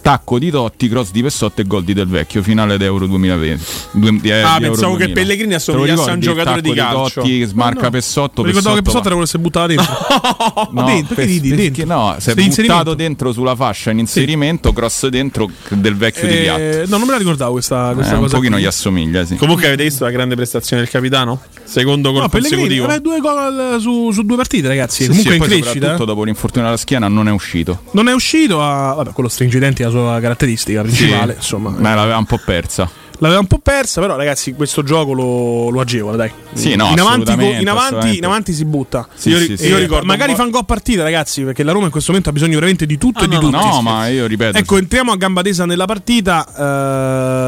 tacco 0.00 0.38
di 0.38 0.50
Totti, 0.50 0.88
cross 0.88 1.10
di 1.10 1.22
Pessotti 1.22 1.60
e 1.60 1.64
gol 1.66 1.84
di 1.84 1.92
Del 1.92 2.06
Vecchio, 2.06 2.42
finale 2.42 2.76
d'Euro 2.78 3.06
2020. 3.06 3.64
Due- 3.92 4.18
di- 4.20 4.28
eh, 4.30 4.40
Ah, 4.40 4.56
di 4.58 4.64
Euro 4.64 4.74
pensavo 4.74 4.96
che 4.96 5.06
2000. 5.06 5.12
Pellegrini 5.14 5.50
lo 5.50 5.56
assomigliasse 5.56 6.10
a 6.10 6.12
un 6.14 6.20
giocatore 6.20 6.60
di 6.62 6.74
tacco 6.74 7.00
calcio. 7.02 7.20
Totti 7.20 7.38
che 7.38 7.46
smarca 7.46 7.90
Pessotto. 7.90 8.42
Mi 8.42 8.48
ricordavo 8.48 8.76
che 8.76 8.82
Pessotto 8.82 9.02
Pessotta 9.02 9.06
era 9.06 9.14
quello 9.14 9.24
che 9.24 9.26
si 9.30 9.36
è 9.36 9.40
buttato 9.40 9.66
dentro. 9.66 10.70
No, 10.72 10.84
dentro, 10.86 11.14
che 11.14 11.20
per- 11.22 11.24
ridi? 11.30 11.54
Dentro. 11.54 11.84
no, 11.86 12.16
si 12.18 12.30
è 12.30 12.32
buttato 12.34 12.40
inserimento. 12.46 12.94
dentro 12.94 13.32
sulla 13.32 13.54
fascia 13.56 13.90
in 13.90 13.98
inserimento, 13.98 14.72
cross 14.72 15.06
dentro 15.08 15.48
del 15.68 15.96
vecchio 15.96 16.26
di 16.28 16.36
Piatti. 16.36 16.60
Eh, 16.62 16.84
no, 16.88 16.96
non 16.96 17.06
me 17.06 17.12
la 17.12 17.18
ricordavo 17.18 17.52
questa, 17.52 17.92
questa 17.94 18.12
Eh, 18.12 18.16
un 18.16 18.22
cosa. 18.22 18.36
pochino 18.36 18.54
qui. 18.54 18.64
gli 18.64 18.66
assomiglia, 18.68 19.24
sì. 19.24 19.36
Comunque 19.36 19.66
avete 19.66 19.84
visto 19.84 20.04
la 20.04 20.10
grande 20.10 20.34
prestazione 20.34 20.82
del 20.82 20.90
capitano? 20.90 21.40
Secondo 21.64 22.10
gol 22.12 22.22
No, 22.22 22.28
Pellegrini, 22.28 22.78
consecutivo. 22.78 22.86
vabbè, 22.86 23.00
due 23.00 23.20
gol 23.20 23.80
su, 23.80 24.10
su 24.12 24.22
due 24.22 24.36
partite, 24.36 24.68
ragazzi. 24.68 25.02
Sì, 25.04 25.08
Comunque 25.08 25.32
sì, 25.34 25.38
in 25.42 25.46
crescita. 25.48 25.70
soprattutto 25.72 26.04
dopo 26.04 26.24
l'infortunio 26.24 26.68
alla 26.68 26.76
schiena 26.76 27.08
non 27.08 27.28
è 27.28 27.30
uscito. 27.30 27.82
Non 27.92 28.08
è 28.08 28.12
uscito 28.12 28.62
a. 28.62 28.94
Vabbè, 28.94 29.12
quello 29.12 29.28
stringidente 29.28 29.82
è 29.82 29.86
la 29.92 29.98
sua 30.10 30.20
caratteristica 30.20 30.82
principale. 30.82 31.34
Insomma, 31.34 31.70
Ma 31.70 31.94
l'aveva 31.94 32.16
un 32.18 32.26
po' 32.26 32.40
persa. 32.44 32.88
l'aveva 33.18 33.40
un 33.40 33.46
po' 33.46 33.58
persa, 33.58 34.00
però, 34.00 34.16
ragazzi, 34.16 34.52
questo 34.54 34.82
gioco 34.82 35.12
lo, 35.12 35.68
lo 35.70 35.80
agevola, 35.80 36.16
dai. 36.16 36.30
Sì, 36.54 36.74
no, 36.74 36.88
in, 36.90 36.98
avanti, 37.00 37.32
in, 37.32 37.68
avanti, 37.68 38.16
in 38.16 38.24
avanti 38.24 38.52
si 38.54 38.64
butta. 38.64 39.06
Sì, 39.14 39.28
io, 39.28 39.38
sì, 39.38 39.56
sì. 39.58 39.66
io 39.68 39.76
ricordo. 39.78 40.06
Magari 40.06 40.30
un 40.30 40.36
po'- 40.36 40.40
fa 40.40 40.46
un 40.46 40.50
gol 40.52 40.60
a 40.62 40.64
partita, 40.64 41.02
ragazzi, 41.02 41.42
perché 41.42 41.62
la 41.62 41.72
Roma 41.72 41.84
in 41.84 41.90
questo 41.90 42.10
momento 42.12 42.30
ha 42.30 42.32
bisogno 42.34 42.54
veramente 42.54 42.86
di 42.86 42.96
tutto 42.98 43.20
Ah, 43.20 43.24
e 43.24 43.28
di 43.28 43.34
no, 43.34 43.40
tutti. 43.40 43.56
No, 43.56 43.82
ma 43.82 44.08
io 44.08 44.26
ripeto. 44.26 44.56
Ecco, 44.56 44.78
entriamo 44.78 45.12
a 45.12 45.16
gamba 45.16 45.42
tesa 45.42 45.66
nella 45.66 45.84
partita. 45.84 46.46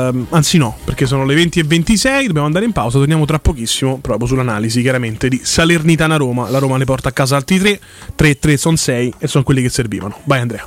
ehm, 0.08 0.26
anzi, 0.30 0.58
no, 0.58 0.76
perché 0.84 1.06
sono 1.06 1.24
le 1.24 1.34
20 1.34 1.60
e 1.60 1.64
26. 1.64 2.26
Dobbiamo 2.26 2.46
andare 2.46 2.64
in 2.66 2.72
pausa. 2.72 2.98
Torniamo 2.98 3.24
tra 3.24 3.38
pochissimo. 3.38 3.98
Proprio 3.98 4.26
sull'analisi, 4.26 4.82
chiaramente, 4.82 5.28
di 5.28 5.40
Salernitana 5.42 6.16
Roma. 6.16 6.50
La 6.50 6.58
Roma 6.58 6.76
ne 6.76 6.84
porta 6.84 7.08
a 7.08 7.12
casa 7.12 7.36
altri 7.36 7.58
3. 7.58 7.80
3-3 8.16 8.54
sono 8.56 8.76
6 8.76 9.14
e 9.18 9.26
sono 9.26 9.42
quelli 9.44 9.62
che 9.62 9.70
servivano. 9.70 10.18
Vai, 10.24 10.40
Andrea. 10.40 10.66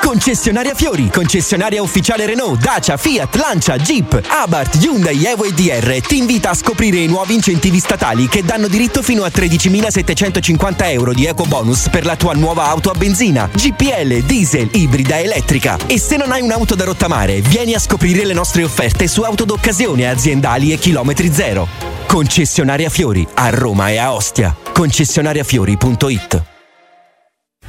Concessionaria 0.00 0.74
Fiori, 0.74 1.08
concessionaria 1.08 1.82
ufficiale 1.82 2.26
Renault, 2.26 2.60
Dacia, 2.60 2.96
Fiat, 2.96 3.36
Lancia, 3.36 3.76
Jeep, 3.76 4.20
Abarth, 4.28 4.82
Hyundai, 4.82 5.24
Evo 5.24 5.44
e 5.44 5.52
DR 5.52 6.00
ti 6.00 6.18
invita 6.18 6.50
a 6.50 6.54
scoprire 6.54 6.98
i 6.98 7.06
nuovi 7.06 7.34
incentivi 7.34 7.78
statali 7.78 8.28
che 8.28 8.42
danno 8.42 8.66
diritto 8.66 9.02
fino 9.02 9.22
a 9.22 9.28
13.750 9.28 10.90
euro 10.90 11.12
di 11.12 11.26
eco 11.26 11.44
bonus 11.44 11.88
per 11.88 12.04
la 12.04 12.16
tua 12.16 12.34
nuova 12.34 12.66
auto 12.66 12.90
a 12.90 12.94
benzina, 12.94 13.48
GPL, 13.52 14.24
diesel, 14.24 14.68
ibrida 14.72 15.20
elettrica. 15.20 15.78
E 15.86 15.98
se 15.98 16.16
non 16.16 16.32
hai 16.32 16.42
un'auto 16.42 16.74
da 16.74 16.84
rottamare, 16.84 17.40
vieni 17.40 17.74
a 17.74 17.78
scoprire 17.78 18.24
le 18.24 18.34
nostre 18.34 18.64
offerte 18.64 19.06
su 19.06 19.22
auto 19.22 19.44
d'occasione 19.44 20.08
aziendali 20.08 20.72
e 20.72 20.78
chilometri 20.78 21.32
zero. 21.32 21.68
Concessionaria 22.06 22.90
Fiori 22.90 23.26
a 23.34 23.50
Roma 23.50 23.90
e 23.90 23.98
a 23.98 24.12
Ostia. 24.12 24.56
Concessionariafiori.it 24.72 26.49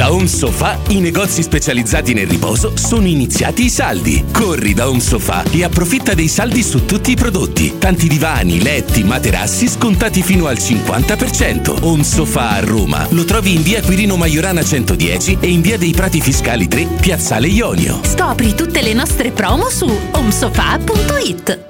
Da 0.00 0.10
Home 0.10 0.28
Sofa 0.28 0.78
i 0.88 0.98
negozi 0.98 1.42
specializzati 1.42 2.14
nel 2.14 2.26
riposo 2.26 2.74
sono 2.74 3.06
iniziati 3.06 3.66
i 3.66 3.68
saldi. 3.68 4.24
Corri 4.32 4.72
da 4.72 4.88
Home 4.88 4.98
Sofa 4.98 5.42
e 5.50 5.62
approfitta 5.62 6.14
dei 6.14 6.28
saldi 6.28 6.62
su 6.62 6.86
tutti 6.86 7.10
i 7.10 7.16
prodotti. 7.16 7.76
Tanti 7.76 8.08
divani, 8.08 8.62
letti, 8.62 9.04
materassi 9.04 9.68
scontati 9.68 10.22
fino 10.22 10.46
al 10.46 10.56
50%. 10.56 11.82
Home 11.82 12.02
Sofa 12.02 12.48
a 12.48 12.60
Roma 12.60 13.06
lo 13.10 13.26
trovi 13.26 13.54
in 13.54 13.60
via 13.60 13.82
Quirino 13.82 14.16
Maiorana 14.16 14.64
110 14.64 15.36
e 15.38 15.48
in 15.48 15.60
via 15.60 15.76
dei 15.76 15.92
Prati 15.92 16.22
Fiscali 16.22 16.66
3, 16.66 16.86
Piazzale 16.98 17.48
Ionio. 17.48 18.00
Scopri 18.02 18.54
tutte 18.54 18.80
le 18.80 18.94
nostre 18.94 19.32
promo 19.32 19.68
su 19.68 19.86
omsofa.it. 20.12 21.69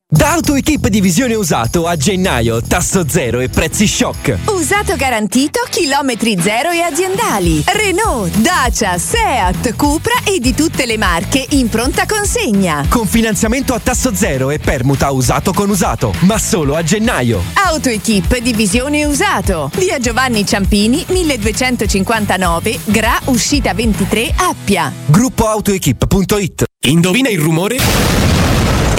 Da 0.13 0.33
AutoEquip 0.33 0.89
Divisione 0.89 1.35
Usato 1.35 1.87
a 1.87 1.95
gennaio, 1.95 2.61
tasso 2.61 3.07
zero 3.07 3.39
e 3.39 3.47
prezzi 3.47 3.87
shock. 3.87 4.39
Usato 4.47 4.97
garantito, 4.97 5.61
chilometri 5.69 6.37
zero 6.37 6.69
e 6.69 6.81
aziendali. 6.81 7.63
Renault, 7.65 8.35
Dacia, 8.39 8.97
Seat, 8.97 9.73
Cupra 9.77 10.15
e 10.25 10.39
di 10.41 10.53
tutte 10.53 10.85
le 10.85 10.97
marche 10.97 11.45
in 11.51 11.69
pronta 11.69 12.05
consegna. 12.05 12.85
Con 12.89 13.07
finanziamento 13.07 13.73
a 13.73 13.79
tasso 13.79 14.13
zero 14.13 14.49
e 14.49 14.59
permuta 14.59 15.11
usato 15.11 15.53
con 15.53 15.69
usato, 15.69 16.13
ma 16.23 16.37
solo 16.37 16.75
a 16.75 16.83
gennaio. 16.83 17.41
AutoEquip 17.53 18.37
Divisione 18.39 19.05
Usato. 19.05 19.71
Via 19.77 19.97
Giovanni 19.97 20.45
Ciampini, 20.45 21.05
1259, 21.07 22.79
Gra, 22.83 23.17
uscita 23.27 23.73
23, 23.73 24.33
Appia. 24.35 24.91
Gruppo 25.05 25.47
AutoEquip.it 25.47 26.65
Indovina 26.81 27.29
il 27.29 27.39
rumore? 27.39 28.60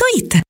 paolettimobili.it 0.00 0.49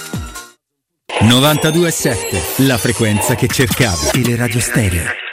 92.7, 1.19 2.65
la 2.65 2.77
frequenza 2.77 3.35
che 3.35 3.47
cercavi. 3.47 4.09
Teleradio 4.11 4.59
Stereo. 4.59 5.30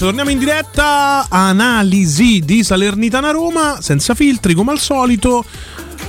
Torniamo 0.00 0.30
in 0.30 0.38
diretta. 0.38 1.26
Analisi 1.28 2.40
di 2.40 2.64
Salernitana 2.64 3.32
Roma, 3.32 3.80
senza 3.82 4.14
filtri 4.14 4.54
come 4.54 4.72
al 4.72 4.78
solito. 4.78 5.44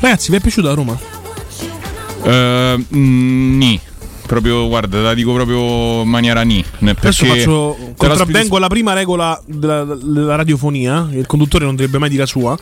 Ragazzi, 0.02 0.32
vi 0.32 0.38
è 0.38 0.40
piaciuta 0.40 0.74
Roma? 0.74 0.98
Mm, 2.28 3.58
ni. 3.58 3.80
Proprio, 4.26 4.68
guarda, 4.68 5.00
la 5.00 5.14
dico 5.14 5.32
proprio 5.34 6.02
in 6.02 6.10
maniera 6.10 6.42
ni. 6.42 6.64
Adesso 6.80 7.26
faccio, 7.26 7.78
contravvengo 7.96 8.58
la 8.58 8.68
prima 8.68 8.94
regola 8.94 9.40
della, 9.46 9.84
della 9.84 10.36
radiofonia. 10.36 11.08
Il 11.12 11.28
conduttore 11.28 11.66
non 11.66 11.76
dovrebbe 11.76 12.00
mai 12.00 12.10
dire 12.10 12.22
la 12.22 12.28
sua 12.28 12.58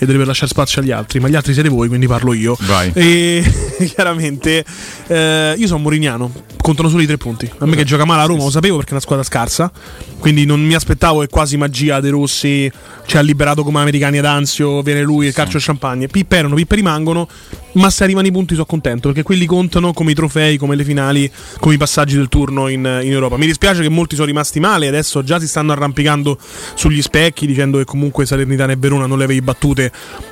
e 0.00 0.06
dovrebbe 0.06 0.24
lasciare 0.24 0.48
spazio 0.48 0.80
agli 0.80 0.90
altri. 0.90 1.20
Ma 1.20 1.28
gli 1.28 1.34
altri 1.34 1.52
siete 1.52 1.68
voi, 1.68 1.88
quindi 1.88 2.06
parlo 2.06 2.32
io. 2.32 2.56
Vai. 2.60 2.90
E 2.94 3.44
chiaramente 3.94 4.64
eh, 5.06 5.54
io 5.56 5.66
sono 5.66 5.80
Morignano. 5.80 6.32
Contano 6.62 6.88
solo 6.88 7.02
i 7.02 7.06
tre 7.06 7.18
punti. 7.18 7.50
A 7.58 7.66
me 7.66 7.76
che 7.76 7.84
gioca 7.84 8.04
male 8.06 8.22
a 8.22 8.24
Roma 8.24 8.44
lo 8.44 8.50
sapevo 8.50 8.76
perché 8.76 8.90
è 8.90 8.94
una 8.94 9.02
squadra 9.02 9.24
scarsa. 9.24 9.70
Quindi 10.18 10.46
non 10.46 10.60
mi 10.60 10.74
aspettavo 10.74 11.20
che 11.20 11.28
quasi 11.28 11.56
magia 11.56 12.00
De 12.00 12.10
Rossi 12.10 12.70
ci 13.06 13.16
ha 13.16 13.20
liberato 13.20 13.62
come 13.62 13.80
americani 13.80 14.18
ad 14.18 14.24
Anzio. 14.24 14.80
Viene 14.82 15.02
lui 15.02 15.26
e 15.26 15.32
calcio 15.32 15.58
e 15.58 15.60
champagne. 15.62 16.06
Pippe 16.06 16.36
erano, 16.36 16.54
pippe 16.54 16.76
rimangono. 16.76 17.28
Ma 17.72 17.88
se 17.88 18.04
arrivano 18.04 18.26
i 18.26 18.32
punti 18.32 18.54
sono 18.54 18.66
contento 18.66 19.08
perché 19.08 19.22
quelli 19.22 19.46
contano 19.46 19.92
come 19.92 20.10
i 20.10 20.14
trofei, 20.14 20.56
come 20.56 20.74
le 20.74 20.84
finali, 20.84 21.30
come 21.60 21.74
i 21.74 21.78
passaggi 21.78 22.16
del 22.16 22.28
turno 22.28 22.68
in, 22.68 22.80
in 22.80 23.12
Europa. 23.12 23.36
Mi 23.36 23.46
dispiace 23.46 23.82
che 23.82 23.88
molti 23.88 24.14
sono 24.14 24.26
rimasti 24.26 24.58
male, 24.58 24.88
adesso 24.88 25.22
già 25.22 25.38
si 25.38 25.46
stanno 25.46 25.72
arrampicando 25.72 26.36
sugli 26.74 27.00
specchi 27.00 27.46
dicendo 27.46 27.78
che 27.78 27.84
comunque 27.84 28.26
Salernitana 28.26 28.72
e 28.72 28.76
Verona 28.76 29.06
non 29.06 29.18
le 29.18 29.24
avevi 29.24 29.40
battute 29.40 29.89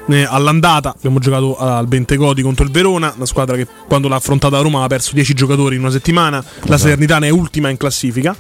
eh, 0.09 0.27
all'andata. 0.29 0.94
Abbiamo 0.97 1.18
giocato 1.18 1.57
al 1.59 1.87
Bentegodi 1.87 2.42
contro 2.42 2.64
il 2.64 2.71
Verona, 2.71 3.12
una 3.16 3.27
squadra 3.27 3.57
che 3.57 3.66
quando 3.87 4.09
l'ha 4.09 4.16
affrontata 4.16 4.59
a 4.59 4.61
Roma 4.61 4.85
ha 4.85 4.87
perso 4.87 5.14
10 5.14 5.35
giocatori 5.35 5.75
in 5.77 5.83
una 5.83 5.90
settimana. 5.90 6.42
La 6.62 6.79
Salernitana 6.79 7.27
è 7.27 7.31
ultima 7.31 7.68
in 7.68 7.77
classifica. 7.77 8.37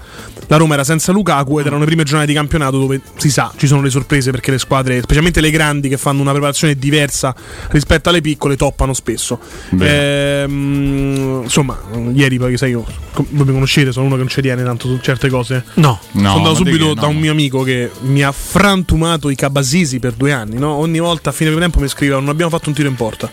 La 0.46 0.56
Roma 0.56 0.74
era 0.74 0.84
senza 0.84 1.12
Lukaku 1.12 1.58
ed 1.58 1.66
erano 1.66 1.80
le 1.80 1.86
prime 1.86 2.04
giornate 2.04 2.26
di 2.28 2.34
campionato 2.34 2.78
dove 2.78 3.00
si 3.16 3.30
sa 3.30 3.52
ci 3.56 3.66
sono 3.66 3.82
le 3.82 3.90
sorprese 3.90 4.30
perché 4.30 4.50
le 4.50 4.58
squadre, 4.58 5.00
specialmente 5.02 5.40
le 5.40 5.50
grandi 5.50 5.88
che 5.88 5.96
fanno 5.98 6.20
una 6.22 6.30
preparazione 6.30 6.74
diversa 6.74 7.34
rispetto 7.70 8.08
alle 8.08 8.20
piccole, 8.20 8.56
toppano 8.56 8.94
spesso. 8.94 9.38
Ehm, 9.78 11.40
insomma, 11.42 11.78
ieri 12.12 12.38
poi 12.38 12.56
sai 12.56 12.70
io, 12.70 12.84
voi 13.30 13.46
mi 13.46 13.52
conoscete, 13.52 13.92
sono 13.92 14.06
uno 14.06 14.14
che 14.14 14.20
non 14.22 14.30
ci 14.30 14.40
tiene 14.40 14.62
tanto 14.62 14.86
su 14.88 14.98
certe 15.00 15.28
cose. 15.28 15.64
No, 15.74 15.98
No, 16.12 16.22
sono 16.22 16.36
andato 16.36 16.54
subito 16.56 16.88
che 16.88 16.94
da 16.94 17.02
no. 17.02 17.08
un 17.08 17.16
mio 17.16 17.32
amico 17.32 17.62
che 17.62 17.90
mi 18.00 18.22
ha 18.22 18.32
frantumato 18.32 19.30
i 19.30 19.34
cabasisi 19.34 19.98
per 19.98 20.12
due 20.12 20.32
anni. 20.32 20.58
no? 20.58 20.72
Ogni 20.72 20.98
volta 20.98 21.07
a 21.10 21.32
fine 21.32 21.50
primo 21.50 21.60
tempo 21.64 21.80
mi 21.80 21.88
scriveva: 21.88 22.20
Non 22.20 22.28
abbiamo 22.28 22.50
fatto 22.50 22.68
un 22.68 22.74
tiro 22.74 22.88
in 22.88 22.94
porta. 22.94 23.28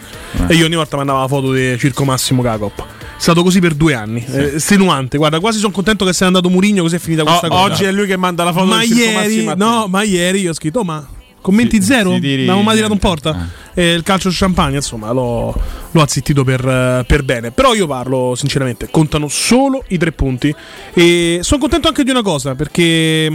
Eh. 0.47 0.53
E 0.53 0.55
io 0.55 0.65
ogni 0.65 0.75
volta 0.75 0.97
mandavo 0.97 1.19
la 1.19 1.27
foto 1.27 1.51
di 1.51 1.77
Circo 1.77 2.03
Massimo 2.05 2.41
Cacop. 2.41 2.83
stato 3.17 3.43
così 3.43 3.59
per 3.59 3.73
due 3.73 3.93
anni. 3.93 4.23
Eh, 4.27 4.55
estenuante. 4.55 5.17
Guarda, 5.17 5.39
quasi 5.39 5.59
sono 5.59 5.71
contento 5.71 6.05
che 6.05 6.13
sia 6.13 6.27
andato 6.27 6.49
Murigno 6.49 6.81
così 6.81 6.95
è 6.95 6.99
finita 6.99 7.23
questa 7.23 7.47
cosa. 7.47 7.61
oggi 7.61 7.83
è 7.83 7.91
lui 7.91 8.07
che 8.07 8.17
manda 8.17 8.43
la 8.43 8.51
foto 8.53 8.65
ma 8.65 8.81
Circo 8.83 8.99
ieri, 8.99 9.53
no, 9.55 9.87
ma 9.87 10.03
ieri 10.03 10.41
io 10.41 10.51
ho 10.51 10.53
scritto, 10.53 10.79
"Oh, 10.79 10.83
ma 10.83 11.05
commenti 11.41 11.81
zero? 11.81 12.13
si 12.13 12.19
tiri- 12.19 12.41
Abbiamo 12.41 12.61
mai 12.63 12.75
tirato 12.75 12.93
un 12.93 12.99
porta? 12.99 13.49
E 13.73 13.91
il 13.93 14.03
calcio 14.03 14.29
champagne, 14.31 14.77
insomma, 14.77 15.11
l'ho, 15.11 15.53
l'ho 15.91 16.01
azzittito 16.01 16.43
per, 16.43 16.65
eh, 16.65 17.03
per 17.05 17.23
bene. 17.23 17.51
Però 17.51 17.73
io 17.73 17.85
parlo 17.87 18.33
sinceramente, 18.35 18.87
contano 18.89 19.27
solo 19.27 19.83
i 19.89 19.97
tre 19.97 20.11
punti. 20.11 20.53
E 20.93 21.39
sono 21.41 21.59
contento 21.59 21.87
anche 21.89 22.03
di 22.03 22.09
una 22.09 22.21
cosa, 22.23 22.55
perché 22.55 23.31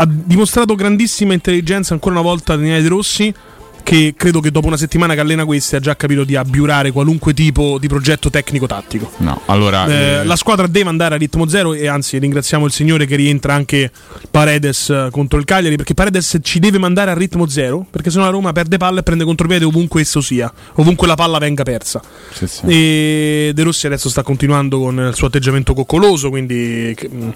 ha 0.00 0.06
dimostrato 0.08 0.74
grandissima 0.74 1.34
intelligenza 1.34 1.92
ancora 1.92 2.14
una 2.14 2.24
volta 2.24 2.56
Daniele 2.56 2.80
De 2.80 2.88
Rossi 2.88 3.34
che 3.82 4.14
credo 4.16 4.40
che 4.40 4.50
dopo 4.50 4.66
una 4.66 4.76
settimana 4.76 5.14
che 5.14 5.20
allena 5.20 5.44
questi 5.44 5.76
ha 5.76 5.80
già 5.80 5.96
capito 5.96 6.24
di 6.24 6.36
abbiurare 6.36 6.90
qualunque 6.90 7.34
tipo 7.34 7.78
di 7.78 7.88
progetto 7.88 8.30
tecnico-tattico. 8.30 9.10
No, 9.18 9.40
allora. 9.46 9.86
Eh, 9.86 9.92
eh, 9.92 10.24
la 10.24 10.36
squadra 10.36 10.66
deve 10.66 10.88
andare 10.88 11.14
a 11.14 11.18
ritmo 11.18 11.48
zero 11.48 11.74
e 11.74 11.86
anzi 11.86 12.18
ringraziamo 12.18 12.66
il 12.66 12.72
signore 12.72 13.06
che 13.06 13.16
rientra 13.16 13.54
anche 13.54 13.90
Paredes 14.30 14.90
eh, 14.90 15.08
contro 15.10 15.38
il 15.38 15.44
Cagliari 15.44 15.76
perché 15.76 15.94
Paredes 15.94 16.38
ci 16.42 16.58
deve 16.58 16.78
mandare 16.78 17.10
a 17.10 17.14
ritmo 17.14 17.48
zero 17.48 17.86
perché 17.90 18.10
sennò 18.10 18.24
la 18.24 18.30
Roma 18.30 18.52
perde 18.52 18.76
palla 18.76 19.00
e 19.00 19.02
prende 19.02 19.24
contropiede 19.24 19.64
ovunque 19.64 20.00
esso 20.00 20.20
sia, 20.20 20.52
ovunque 20.74 21.06
la 21.06 21.14
palla 21.14 21.38
venga 21.38 21.62
persa. 21.62 22.00
sì, 22.32 22.46
sì. 22.46 22.66
E 22.66 23.52
De 23.54 23.62
Rossi 23.62 23.86
adesso 23.86 24.08
sta 24.08 24.22
continuando 24.22 24.78
con 24.78 25.06
il 25.08 25.14
suo 25.14 25.26
atteggiamento 25.26 25.74
coccoloso, 25.74 26.28
quindi 26.30 26.96
mh, 27.08 27.28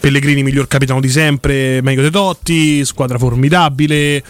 Pellegrini 0.00 0.42
miglior 0.42 0.66
capitano 0.66 1.00
di 1.00 1.08
sempre, 1.08 1.80
meglio 1.82 2.02
De 2.02 2.10
Totti, 2.10 2.84
squadra 2.84 3.18
formidabile, 3.18 4.22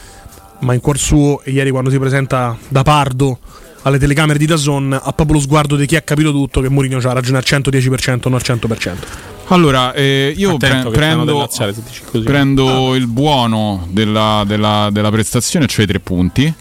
ma 0.63 0.75
in 0.75 0.81
cuor 0.81 0.99
suo 0.99 1.43
e 1.43 1.51
ieri 1.53 1.71
quando 1.71 1.91
si 1.91 1.99
presenta 1.99 2.57
da 2.69 2.83
Pardo 2.83 3.39
alle 3.83 3.99
telecamere 3.99 4.39
di 4.39 4.47
Dazon 4.47 4.93
ha 4.93 5.13
proprio 5.13 5.37
lo 5.37 5.43
sguardo 5.43 5.75
di 5.77 5.87
chi 5.87 5.97
ha 5.97 6.03
capito 6.03 6.31
tutto 6.31 6.61
che 6.61 6.69
Mourinho 6.69 6.99
ha 6.99 7.13
ragione 7.13 7.39
al 7.39 7.45
110% 7.47 8.21
non 8.29 8.35
al 8.35 8.43
100%. 8.45 8.93
Allora, 9.49 9.93
eh, 9.93 10.33
io 10.37 10.57
pre- 10.57 10.69
prendo, 10.93 11.33
prendo 12.23 12.95
il 12.95 13.07
buono 13.09 13.87
della, 13.91 14.45
della- 14.47 14.89
della 14.93 15.11
prestazione, 15.11 15.67
cioè 15.67 15.85
i 15.85 15.89
tre 15.89 15.99
punti. 16.01 16.55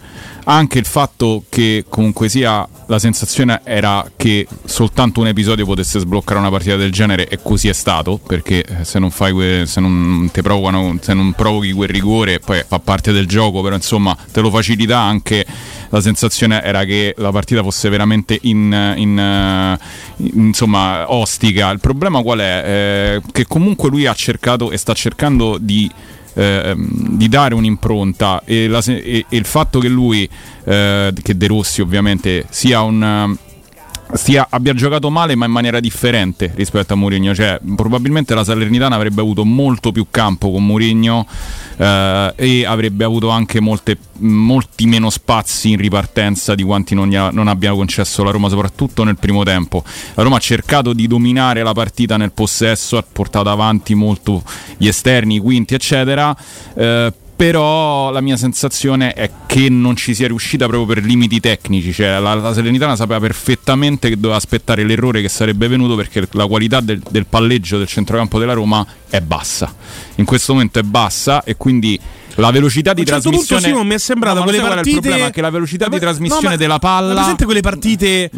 Anche 0.44 0.78
il 0.78 0.86
fatto 0.86 1.44
che 1.48 1.84
comunque 1.88 2.28
sia 2.28 2.66
la 2.86 2.98
sensazione 2.98 3.60
era 3.62 4.10
che 4.16 4.46
soltanto 4.64 5.20
un 5.20 5.28
episodio 5.28 5.64
potesse 5.64 6.00
sbloccare 6.00 6.40
una 6.40 6.50
partita 6.50 6.74
del 6.74 6.90
genere 6.90 7.28
e 7.28 7.38
così 7.40 7.68
è 7.68 7.72
stato, 7.72 8.18
perché 8.18 8.64
eh, 8.64 8.84
se 8.84 8.98
non 8.98 9.12
que- 9.12 9.64
se 9.66 9.80
non 9.80 10.28
ti 10.32 10.42
provocano, 10.42 10.98
se 11.00 11.14
non 11.14 11.32
provochi 11.32 11.70
quel 11.72 11.88
rigore, 11.88 12.40
poi 12.40 12.62
fa 12.66 12.80
parte 12.80 13.12
del 13.12 13.26
gioco, 13.26 13.62
però 13.62 13.76
insomma 13.76 14.16
te 14.32 14.40
lo 14.40 14.50
facilita 14.50 14.98
anche 14.98 15.46
la 15.90 16.00
sensazione 16.00 16.60
era 16.62 16.84
che 16.84 17.14
la 17.18 17.30
partita 17.30 17.62
fosse 17.62 17.88
veramente 17.88 18.36
in, 18.42 18.94
in, 18.96 19.18
eh, 19.18 19.78
in- 20.16 20.46
insomma 20.46 21.12
ostica. 21.12 21.70
Il 21.70 21.80
problema 21.80 22.20
qual 22.20 22.40
è? 22.40 22.62
Eh, 22.64 23.22
che 23.30 23.46
comunque 23.46 23.90
lui 23.90 24.06
ha 24.06 24.14
cercato 24.14 24.72
e 24.72 24.76
sta 24.76 24.92
cercando 24.92 25.56
di 25.60 25.88
ehm, 26.34 27.16
di 27.16 27.28
dare 27.28 27.54
un'impronta 27.54 28.42
e, 28.44 28.68
la 28.68 28.82
e- 28.86 29.26
e 29.28 29.36
il 29.36 29.44
fatto 29.44 29.78
che 29.78 29.88
lui, 29.88 30.28
eh, 30.64 31.12
che 31.22 31.36
De 31.36 31.46
Rossi 31.46 31.80
ovviamente, 31.80 32.46
sia 32.48 32.82
un... 32.82 33.36
Stia, 34.14 34.46
abbia 34.50 34.74
giocato 34.74 35.08
male 35.08 35.34
ma 35.36 35.46
in 35.46 35.52
maniera 35.52 35.80
differente 35.80 36.52
rispetto 36.54 36.92
a 36.92 36.96
Mourinho. 36.96 37.34
Cioè 37.34 37.58
probabilmente 37.74 38.34
la 38.34 38.44
Salernitana 38.44 38.94
avrebbe 38.94 39.22
avuto 39.22 39.44
molto 39.44 39.90
più 39.90 40.06
campo 40.10 40.50
con 40.50 40.64
Mourinho 40.66 41.26
eh, 41.78 42.32
e 42.36 42.66
avrebbe 42.66 43.04
avuto 43.04 43.30
anche 43.30 43.60
molte- 43.60 43.96
molti 44.18 44.86
meno 44.86 45.08
spazi 45.08 45.70
in 45.70 45.78
ripartenza 45.78 46.54
di 46.54 46.62
quanti 46.62 46.94
non, 46.94 47.12
ha- 47.14 47.30
non 47.30 47.48
abbia 47.48 47.72
concesso 47.72 48.22
la 48.22 48.30
Roma 48.30 48.50
soprattutto 48.50 49.02
nel 49.02 49.16
primo 49.16 49.44
tempo. 49.44 49.82
La 50.14 50.22
Roma 50.22 50.36
ha 50.36 50.40
cercato 50.40 50.92
di 50.92 51.06
dominare 51.06 51.62
la 51.62 51.72
partita 51.72 52.18
nel 52.18 52.32
possesso 52.32 52.98
ha 52.98 53.04
portato 53.10 53.48
avanti 53.48 53.94
molto 53.94 54.42
gli 54.76 54.88
esterni, 54.88 55.36
i 55.36 55.40
quinti 55.40 55.74
eccetera 55.74 56.36
eh, 56.74 57.12
però 57.34 58.10
la 58.10 58.20
mia 58.20 58.36
sensazione 58.36 59.12
è 59.12 59.30
che 59.46 59.68
non 59.68 59.96
ci 59.96 60.14
sia 60.14 60.26
riuscita 60.26 60.66
proprio 60.66 60.94
per 60.94 61.04
limiti 61.04 61.40
tecnici, 61.40 61.92
cioè 61.92 62.18
la, 62.20 62.34
la 62.34 62.52
Salernitana 62.52 62.96
sapeva 62.96 63.20
perfettamente 63.20 64.08
che 64.08 64.16
doveva 64.16 64.36
aspettare 64.36 64.84
l'errore 64.84 65.20
che 65.20 65.28
sarebbe 65.28 65.68
venuto 65.68 65.96
perché 65.96 66.26
la 66.32 66.46
qualità 66.46 66.80
del, 66.80 67.02
del 67.10 67.26
palleggio 67.26 67.78
del 67.78 67.88
centrocampo 67.88 68.38
della 68.38 68.52
Roma 68.52 68.86
è 69.08 69.20
bassa, 69.20 69.74
in 70.16 70.24
questo 70.24 70.52
momento 70.52 70.78
è 70.78 70.82
bassa 70.82 71.42
e 71.42 71.56
quindi 71.56 71.98
la 72.36 72.50
velocità 72.50 72.94
di 72.94 73.00
A 73.00 73.02
un 73.02 73.08
certo 73.08 73.30
punto, 73.30 73.46
trasmissione 73.46 73.74
Simon, 73.74 73.86
mi 73.86 73.94
è 73.94 73.98
sembrata 73.98 74.38
No, 74.38 74.44
ma 74.44 74.50
quelle 74.50 74.66
partite 74.66 74.96
il 74.96 75.00
problema? 75.00 75.30
Che 75.30 75.40
la 75.40 75.50
velocità 75.50 75.84
di 75.86 75.94
Ma- 75.94 76.00
trasmissione 76.00 76.42
no, 76.44 76.50
ma- 76.50 76.56
della 76.56 76.72
ma 76.74 76.78
palla 76.78 77.14
presente 77.14 77.44
quelle 77.44 77.60
partite 77.60 78.30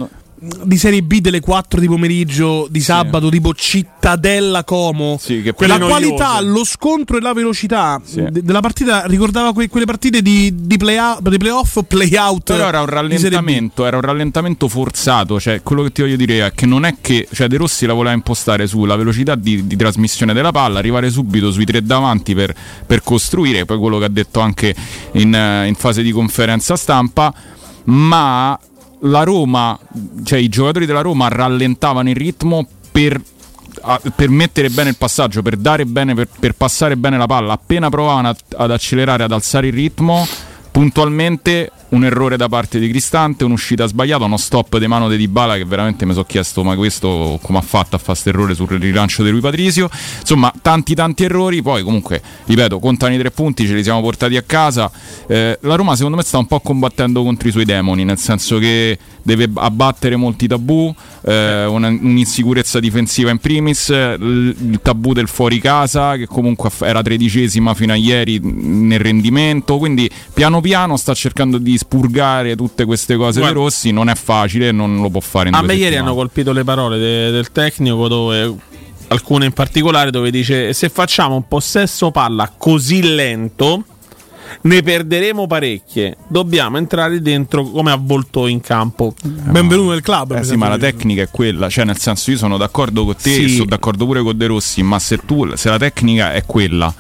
di 0.64 0.76
Serie 0.76 1.02
B 1.02 1.20
delle 1.20 1.40
4 1.40 1.80
di 1.80 1.86
pomeriggio 1.86 2.66
di 2.70 2.80
sabato, 2.80 3.28
tipo 3.28 3.54
Cittadella 3.54 4.64
Como. 4.64 5.18
che 5.24 5.54
la 5.66 5.78
qualità, 5.78 6.40
lo 6.40 6.64
scontro 6.64 7.16
e 7.16 7.20
la 7.20 7.32
velocità 7.32 8.00
de- 8.04 8.42
della 8.42 8.60
partita 8.60 9.06
ricordava 9.06 9.52
que- 9.52 9.68
quelle 9.68 9.86
partite 9.86 10.22
di, 10.22 10.52
di, 10.54 10.76
play 10.76 10.98
di 11.20 11.38
playoff 11.38 11.76
o 11.76 11.82
playout. 11.82 12.52
Però 12.52 12.68
era 12.68 12.80
un 12.80 12.86
rallentamento, 12.86 13.86
era 13.86 13.96
un 13.96 14.02
rallentamento 14.02 14.68
forzato, 14.68 15.40
cioè 15.40 15.62
quello 15.62 15.82
che 15.82 15.92
ti 15.92 16.02
voglio 16.02 16.16
dire 16.16 16.46
è 16.46 16.52
che 16.52 16.66
non 16.66 16.84
è 16.84 16.96
che 17.00 17.26
cioè 17.32 17.48
De 17.48 17.56
Rossi 17.56 17.86
la 17.86 17.94
voleva 17.94 18.14
impostare 18.14 18.66
sulla 18.66 18.96
velocità 18.96 19.34
di, 19.34 19.66
di 19.66 19.76
trasmissione 19.76 20.32
della 20.32 20.52
palla, 20.52 20.78
arrivare 20.78 21.10
subito 21.10 21.50
sui 21.50 21.64
tre 21.64 21.82
davanti 21.82 22.34
per, 22.34 22.54
per 22.86 23.02
costruire, 23.02 23.64
poi 23.64 23.78
quello 23.78 23.98
che 23.98 24.04
ha 24.04 24.08
detto 24.08 24.40
anche 24.40 24.74
in, 25.12 25.64
in 25.66 25.74
fase 25.76 26.02
di 26.02 26.12
conferenza 26.12 26.76
stampa, 26.76 27.32
ma 27.84 28.58
la 29.04 29.22
Roma, 29.22 29.78
cioè 30.24 30.38
i 30.38 30.48
giocatori 30.48 30.86
della 30.86 31.00
Roma 31.00 31.28
rallentavano 31.28 32.10
il 32.10 32.16
ritmo 32.16 32.66
per 32.90 33.20
per 34.14 34.30
mettere 34.30 34.70
bene 34.70 34.90
il 34.90 34.96
passaggio, 34.96 35.42
per 35.42 35.56
dare 35.56 35.84
bene, 35.84 36.14
per, 36.14 36.28
per 36.38 36.54
passare 36.54 36.96
bene 36.96 37.18
la 37.18 37.26
palla. 37.26 37.52
Appena 37.52 37.90
provavano 37.90 38.34
ad 38.56 38.70
accelerare, 38.70 39.24
ad 39.24 39.32
alzare 39.32 39.66
il 39.66 39.74
ritmo, 39.74 40.26
puntualmente 40.70 41.70
un 41.94 42.04
errore 42.04 42.36
da 42.36 42.48
parte 42.48 42.78
di 42.78 42.88
Cristante, 42.88 43.44
un'uscita 43.44 43.86
sbagliata, 43.86 44.24
uno 44.24 44.36
stop 44.36 44.78
di 44.78 44.86
mano 44.86 45.08
di 45.08 45.16
Dybala 45.16 45.56
che 45.56 45.64
veramente 45.64 46.04
mi 46.04 46.12
sono 46.12 46.24
chiesto 46.24 46.64
ma 46.64 46.74
questo 46.74 47.38
come 47.40 47.58
ha 47.58 47.62
fatto 47.62 47.94
a 47.94 47.98
fare 47.98 48.12
questo 48.14 48.28
errore 48.28 48.54
sul 48.54 48.68
rilancio 48.68 49.22
di 49.22 49.30
Rui 49.30 49.40
Patrizio. 49.40 49.88
Insomma, 50.20 50.52
tanti 50.60 50.94
tanti 50.94 51.24
errori, 51.24 51.62
poi 51.62 51.82
comunque, 51.82 52.20
ripeto, 52.46 52.78
contano 52.80 53.14
i 53.14 53.18
tre 53.18 53.30
punti, 53.30 53.66
ce 53.66 53.74
li 53.74 53.82
siamo 53.82 54.00
portati 54.00 54.36
a 54.36 54.42
casa. 54.42 54.90
Eh, 55.26 55.58
la 55.62 55.74
Roma 55.76 55.94
secondo 55.94 56.16
me 56.16 56.22
sta 56.22 56.38
un 56.38 56.46
po' 56.46 56.60
combattendo 56.60 57.22
contro 57.22 57.48
i 57.48 57.52
suoi 57.52 57.64
demoni, 57.64 58.04
nel 58.04 58.18
senso 58.18 58.58
che 58.58 58.98
deve 59.22 59.48
abbattere 59.54 60.16
molti 60.16 60.46
tabù, 60.46 60.94
eh, 61.24 61.64
una- 61.64 61.88
un'insicurezza 61.88 62.78
difensiva 62.78 63.30
in 63.30 63.38
primis, 63.38 63.88
il, 63.88 64.78
tabù 64.82 65.12
del 65.14 65.28
fuori 65.28 65.58
casa 65.60 66.16
che 66.16 66.26
comunque 66.26 66.70
era 66.80 67.02
tredicesima 67.02 67.72
fino 67.74 67.92
a 67.92 67.96
ieri 67.96 68.38
nel 68.42 69.00
rendimento, 69.00 69.78
quindi 69.78 70.10
piano 70.32 70.60
piano 70.60 70.96
sta 70.96 71.14
cercando 71.14 71.58
di 71.58 71.78
spurgare 71.84 72.56
tutte 72.56 72.84
queste 72.84 73.16
cose 73.16 73.38
Guarda- 73.40 73.54
dei 73.54 73.64
Rossi, 73.64 73.90
non 73.92 74.08
è 74.08 74.14
facile, 74.14 74.72
non 74.72 75.00
lo 75.00 75.10
può 75.10 75.20
fare 75.20 75.48
in 75.48 75.54
A 75.54 75.58
due 75.58 75.66
me 75.68 75.72
ieri 75.74 75.84
settimane. 75.86 76.08
hanno 76.08 76.16
colpito 76.18 76.52
le 76.52 76.64
parole 76.64 76.98
de- 76.98 77.30
del 77.30 77.52
tecnico 77.52 78.08
dove 78.08 78.54
alcune 79.08 79.44
in 79.44 79.52
particolare 79.52 80.10
dove 80.10 80.30
dice 80.30 80.72
se 80.72 80.88
facciamo 80.88 81.34
un 81.36 81.46
possesso 81.46 82.10
palla 82.10 82.50
così 82.56 83.02
lento 83.14 83.84
ne 84.62 84.82
perderemo 84.82 85.46
parecchie. 85.46 86.16
Dobbiamo 86.28 86.76
entrare 86.78 87.20
dentro 87.20 87.64
come 87.64 87.90
avvolto 87.90 88.46
in 88.46 88.60
campo. 88.60 89.14
Benvenuto 89.22 89.90
nel 89.90 90.00
club. 90.00 90.36
Eh 90.36 90.44
sì, 90.44 90.56
ma 90.56 90.68
la 90.68 90.78
tecnica 90.78 91.22
è 91.22 91.28
quella, 91.30 91.68
cioè 91.68 91.84
nel 91.84 91.98
senso 91.98 92.30
io 92.30 92.36
sono 92.36 92.56
d'accordo 92.56 93.04
con 93.04 93.14
te 93.16 93.30
Sì. 93.32 93.44
e 93.44 93.48
sono 93.48 93.64
d'accordo 93.66 94.04
pure 94.06 94.22
con 94.22 94.36
De 94.36 94.46
Rossi, 94.46 94.82
ma 94.82 94.98
se 94.98 95.18
tu 95.26 95.54
se 95.56 95.68
la 95.70 95.78
tecnica 95.78 96.32
è 96.32 96.44
quella, 96.46 96.92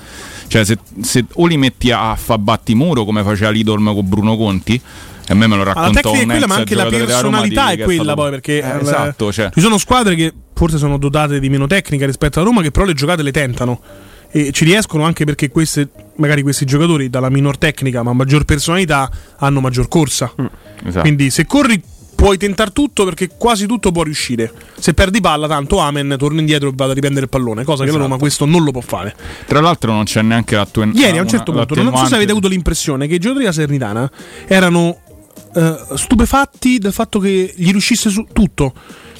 cioè 0.46 0.64
se, 0.64 0.78
se 1.00 1.24
o 1.34 1.46
li 1.46 1.56
metti 1.56 1.90
a 1.90 2.14
fa 2.16 2.38
battimuro 2.38 3.04
come 3.04 3.22
faceva 3.22 3.50
l'Idolm 3.50 3.92
con 3.94 4.08
Bruno 4.08 4.36
Conti, 4.36 4.74
e 4.74 5.32
a 5.32 5.34
me 5.34 5.46
me 5.46 5.56
lo 5.56 5.64
Ma 5.64 5.64
la 5.64 5.72
raccontò 5.72 6.10
tecnica 6.12 6.22
è 6.22 6.26
quella, 6.26 6.46
ma 6.46 6.54
anche 6.56 6.74
la 6.74 6.86
personalità 6.86 7.70
è 7.70 7.78
quella 7.78 8.02
stato- 8.02 8.20
poi 8.20 8.30
perché 8.30 8.62
Eh, 8.62 8.68
eh, 8.68 8.80
esatto, 8.80 9.32
cioè. 9.32 9.50
ci 9.54 9.60
sono 9.60 9.78
squadre 9.78 10.14
che 10.14 10.32
forse 10.52 10.78
sono 10.78 10.98
dotate 10.98 11.40
di 11.40 11.48
meno 11.48 11.66
tecnica 11.66 12.06
rispetto 12.06 12.38
alla 12.38 12.48
Roma 12.48 12.62
che 12.62 12.70
però 12.70 12.84
le 12.84 12.92
giocate 12.94 13.22
le 13.22 13.32
tentano 13.32 13.80
e 14.30 14.50
ci 14.52 14.64
riescono 14.64 15.04
anche 15.04 15.24
perché 15.24 15.48
queste, 15.48 15.88
magari 16.16 16.42
questi 16.42 16.64
giocatori 16.64 17.08
dalla 17.08 17.30
minor 17.30 17.56
tecnica 17.56 18.02
ma 18.02 18.12
maggior 18.12 18.44
personalità 18.44 19.10
hanno 19.38 19.60
maggior 19.60 19.88
corsa 19.88 20.32
esatto. 20.84 21.00
quindi 21.00 21.30
se 21.30 21.46
corri 21.46 21.80
puoi 22.14 22.36
tentare 22.38 22.70
tutto 22.72 23.04
perché 23.04 23.28
quasi 23.36 23.66
tutto 23.66 23.92
può 23.92 24.02
riuscire 24.02 24.52
se 24.78 24.94
perdi 24.94 25.20
palla 25.20 25.46
tanto 25.46 25.78
amen 25.78 26.16
torno 26.18 26.40
indietro 26.40 26.68
e 26.68 26.72
vado 26.74 26.92
a 26.92 26.94
riprendere 26.94 27.24
il 27.24 27.30
pallone 27.30 27.64
cosa 27.64 27.78
che 27.84 27.90
la 27.90 27.96
Esatto. 27.96 28.02
Roma 28.08 28.18
questo 28.18 28.44
non 28.44 28.64
lo 28.64 28.70
può 28.70 28.80
fare 28.80 29.14
Tra 29.46 29.60
l'altro 29.60 29.92
non 29.92 30.04
c'è 30.04 30.22
neanche 30.22 30.56
l'attuen- 30.56 30.92
Ieri 30.94 31.10
a 31.10 31.12
un 31.14 31.18
una- 31.20 31.28
certo 31.28 31.52
punto, 31.52 31.74
non 31.82 31.96
so 31.96 32.06
se 32.06 32.14
avete 32.14 32.30
avuto 32.30 32.48
l'impressione 32.48 33.06
che 33.06 33.14
i 33.14 33.18
giocatori 33.18 33.44
della 33.44 33.54
Sernitana 33.56 34.10
erano 34.46 34.98
eh, 35.56 35.76
stupefatti 35.94 36.78
del 36.78 36.92
fatto 36.92 37.18
che 37.18 37.52
gli 37.56 37.70
riuscisse 37.70 38.10
su 38.10 38.26
tutto. 38.32 38.72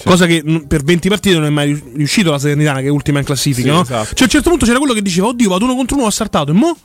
Cosa 0.05 0.27
che 0.27 0.43
per 0.67 0.83
20 0.83 1.09
partite 1.09 1.35
non 1.37 1.45
è 1.47 1.51
mai 1.51 1.81
riuscito 1.95 2.31
la 2.31 2.39
Salernitana, 2.39 2.81
che 2.81 2.87
è 2.87 2.91
ultima 2.91 3.21
in 3.21 3.25
classifica. 3.25 3.69
Sì, 3.69 3.75
no? 3.75 3.83
esatto. 3.83 4.05
Cioè, 4.07 4.21
a 4.21 4.25
un 4.25 4.29
certo 4.29 4.51
punto 4.51 4.67
c'era 4.67 4.79
quello 4.79 4.93
che 4.95 5.01
diceva: 5.03 5.29
Oddio, 5.29 5.49
vado 5.49 5.65
uno 5.65 5.75
contro 5.77 5.97
uno, 5.97 6.07
ha 6.07 6.11
saltato. 6.11 6.51
E 6.51 6.55
mo 6.55 6.77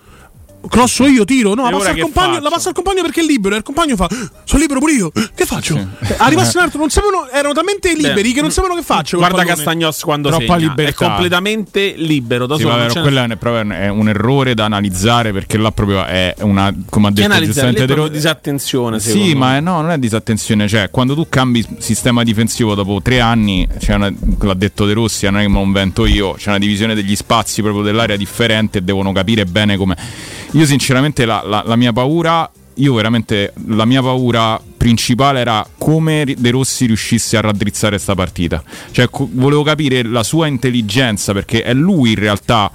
crosso 0.68 1.06
io, 1.08 1.24
tiro, 1.26 1.54
no, 1.54 1.70
la 1.70 1.78
passa, 1.78 1.96
compagno, 1.98 2.40
la 2.40 2.50
passa 2.50 2.70
al 2.70 2.76
compagno 2.76 3.02
perché 3.02 3.22
è 3.22 3.24
libero 3.24 3.56
e 3.56 3.60
il 3.60 3.64
compagno 3.64 3.96
fa 3.96 4.08
sono 4.44 4.62
libero 4.62 4.80
pure 4.80 4.92
io, 4.94 5.12
che 5.34 5.46
faccio? 5.46 5.78
Eh, 5.78 6.16
Arrivasse 6.18 6.58
un 6.58 6.64
altro, 6.64 6.80
non 6.80 6.90
sapevano, 6.90 7.30
erano 7.32 7.54
talmente 7.54 7.94
liberi 7.94 8.30
Beh, 8.30 8.34
che 8.36 8.42
non 8.42 8.52
sapevano 8.52 8.80
che 8.80 8.86
faccio. 8.86 9.18
Guarda. 9.18 9.44
Castagnos 9.46 10.02
quando 10.02 10.30
Troppa 10.30 10.44
segna, 10.58 10.70
libertà. 10.70 11.06
è 11.06 11.08
completamente 11.08 11.94
libero 11.96 12.46
da 12.46 12.56
Sì, 12.56 12.62
solo. 12.64 12.76
vabbè, 12.76 13.02
quello 13.02 13.26
n'è- 13.26 13.34
è, 13.34 13.36
proprio- 13.38 13.74
è 13.76 13.88
un 13.90 14.10
errore 14.10 14.54
da 14.54 14.66
analizzare 14.66 15.32
perché 15.32 15.58
là 15.58 15.72
proprio 15.72 16.06
è 16.06 16.36
una, 16.42 16.74
come 16.90 17.08
ha 17.08 17.12
detto 17.12 17.44
giustamente 17.44 17.86
Tero- 17.86 18.08
disattenzione. 18.08 19.00
Sì, 19.00 19.34
ma 19.36 19.58
è- 19.58 19.60
no, 19.62 19.82
non 19.82 19.92
è 19.92 19.98
disattenzione. 19.98 20.68
Cioè, 20.68 20.90
quando 20.92 21.16
tu 21.16 21.28
cambi 21.30 21.66
sistema 21.80 22.24
difensivo 22.24 22.76
dopo 22.76 23.02
tre 23.02 23.20
anni, 23.22 23.68
c'è 23.80 23.94
una- 23.96 24.12
l'ha 24.42 24.54
detto 24.54 24.86
De 24.86 24.94
Rossi, 24.94 25.26
non 25.26 25.38
è 25.40 25.42
che 25.44 25.48
me 25.48 25.56
lo 25.60 25.64
invento 25.64 26.06
io, 26.06 26.34
c'è 26.34 26.50
una 26.50 26.60
divisione 26.60 26.94
degli 26.96 27.16
spazi 27.16 27.62
proprio 27.62 27.82
dell'area 27.84 28.16
differente 28.18 28.80
e 28.80 28.82
devono 28.82 29.12
capire 29.12 29.46
bene 29.46 29.78
come. 29.78 29.96
Io, 30.52 30.66
sinceramente, 30.66 31.26
la, 31.26 31.42
la- 31.46 31.64
la 31.66 31.76
mia 31.76 31.94
paura. 31.94 32.50
Io 32.76 32.94
veramente 32.94 33.52
la 33.68 33.84
mia 33.84 34.02
paura 34.02 34.58
principale 34.78 35.42
era 35.42 35.68
come 35.78 36.24
De 36.38 36.50
Rossi 36.50 36.86
riuscisse 36.86 37.36
a 37.36 37.42
raddrizzare 37.42 37.98
sta 37.98 38.16
partita. 38.16 38.64
Cioè, 38.92 39.10
co- 39.10 39.28
volevo 39.34 39.64
capire 39.64 40.02
la 40.04 40.24
sua 40.24 40.48
intelligenza, 40.48 41.34
perché 41.34 41.62
è 41.62 41.74
lui 41.74 42.12
in 42.12 42.20
realtà 42.20 42.72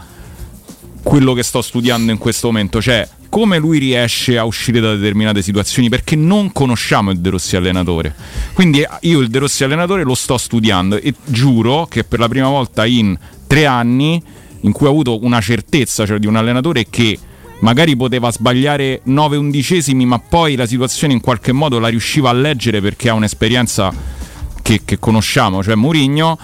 quello 1.02 1.32
che 1.32 1.42
sto 1.42 1.62
studiando 1.62 2.12
in 2.12 2.18
questo 2.18 2.48
momento, 2.48 2.82
cioè 2.82 3.08
come 3.30 3.56
lui 3.58 3.78
riesce 3.78 4.36
a 4.36 4.44
uscire 4.44 4.78
da 4.78 4.94
determinate 4.94 5.40
situazioni, 5.40 5.88
perché 5.88 6.16
non 6.16 6.52
conosciamo 6.52 7.10
il 7.10 7.18
De 7.20 7.30
Rossi 7.30 7.56
allenatore. 7.56 8.14
Quindi 8.52 8.82
eh, 8.82 8.88
io 9.02 9.20
il 9.20 9.28
De 9.28 9.38
Rossi 9.38 9.64
allenatore 9.64 10.02
lo 10.04 10.14
sto 10.14 10.36
studiando 10.36 10.96
e 11.00 11.14
giuro 11.24 11.86
che 11.86 12.04
per 12.04 12.18
la 12.18 12.28
prima 12.28 12.48
volta 12.48 12.84
in 12.84 13.16
tre 13.46 13.64
anni 13.64 14.22
in 14.60 14.72
cui 14.72 14.86
ho 14.86 14.90
avuto 14.90 15.24
una 15.24 15.40
certezza, 15.40 16.04
cioè 16.04 16.18
di 16.18 16.26
un 16.26 16.36
allenatore 16.36 16.86
che 16.90 17.18
magari 17.64 17.96
poteva 17.96 18.30
sbagliare 18.30 19.00
9 19.04 19.38
undicesimi, 19.38 20.04
ma 20.04 20.18
poi 20.18 20.54
la 20.54 20.66
situazione 20.66 21.14
in 21.14 21.20
qualche 21.20 21.50
modo 21.52 21.78
la 21.78 21.88
riusciva 21.88 22.28
a 22.28 22.34
leggere 22.34 22.82
perché 22.82 23.08
ha 23.08 23.14
un'esperienza 23.14 23.90
che, 24.62 24.82
che 24.84 24.98
conosciamo, 24.98 25.62
cioè 25.62 25.74
Mourinho. 25.74 26.38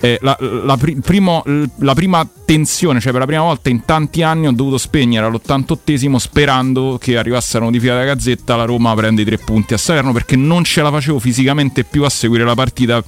eh, 0.00 0.18
la, 0.22 0.36
la 0.40 0.76
pri- 0.78 0.96
primo- 0.96 1.42
la 1.78 1.94
prima 1.94 2.26
tensione, 2.46 2.98
cioè 2.98 3.12
per 3.12 3.20
la 3.20 3.26
prima 3.26 3.42
volta 3.42 3.68
in 3.68 3.84
tanti 3.84 4.22
anni 4.22 4.46
ho 4.46 4.52
dovuto 4.52 4.78
spegnere 4.78 5.26
all'88esimo 5.26 6.16
sperando 6.16 6.98
che 6.98 7.18
arrivasse 7.18 7.58
la 7.58 7.66
notifica 7.66 7.92
della 7.92 8.06
gazzetta 8.06 8.56
la 8.56 8.64
Roma 8.64 8.94
prende 8.94 9.20
i 9.20 9.24
tre 9.26 9.36
punti 9.38 9.74
a 9.74 9.78
Salerno 9.78 10.12
perché 10.12 10.34
non 10.34 10.64
ce 10.64 10.80
la 10.80 10.90
facevo 10.90 11.18
fisicamente 11.18 11.84
più 11.84 12.04
a 12.04 12.10
seguire 12.10 12.44
la 12.44 12.54
partita 12.54 13.02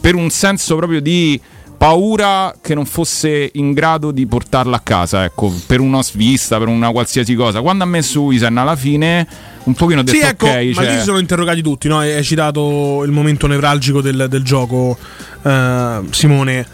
per 0.00 0.14
un 0.14 0.30
senso 0.30 0.76
proprio 0.76 1.00
di 1.00 1.40
paura 1.86 2.52
che 2.60 2.74
non 2.74 2.84
fosse 2.84 3.48
in 3.54 3.72
grado 3.72 4.10
di 4.10 4.26
portarla 4.26 4.78
a 4.78 4.80
casa, 4.80 5.22
ecco, 5.22 5.54
per 5.66 5.78
una 5.78 6.02
svista, 6.02 6.58
per 6.58 6.66
una 6.66 6.90
qualsiasi 6.90 7.36
cosa. 7.36 7.60
Quando 7.60 7.84
ha 7.84 7.86
messo 7.86 8.22
Wisen 8.22 8.56
alla 8.56 8.74
fine, 8.74 9.24
un 9.64 9.74
pochino 9.74 10.00
ho 10.00 10.02
detto 10.02 10.18
Sì, 10.18 10.24
ecco, 10.24 10.46
ok, 10.48 10.64
ma 10.74 10.82
cioè- 10.82 10.90
lì 10.90 10.98
si 10.98 11.04
sono 11.04 11.18
interrogati 11.18 11.62
tutti, 11.62 11.86
no? 11.86 12.00
Hai 12.00 12.24
citato 12.24 13.04
il 13.04 13.12
momento 13.12 13.46
nevralgico 13.46 14.00
del, 14.00 14.26
del 14.28 14.42
gioco, 14.42 14.98
eh, 15.42 16.00
Simone. 16.10 16.66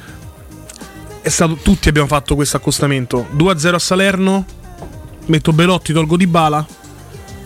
È 1.21 1.29
stato, 1.29 1.59
tutti 1.63 1.91
abbiamo 1.91 2.09
fatto 2.09 2.35
questo 2.35 2.57
accostamento. 2.57 3.27
2-0 3.37 3.75
a 3.75 3.79
Salerno, 3.79 4.47
metto 5.27 5.53
Belotti, 5.53 5.93
tolgo 5.93 6.17
Di 6.17 6.27
Bala, 6.27 6.67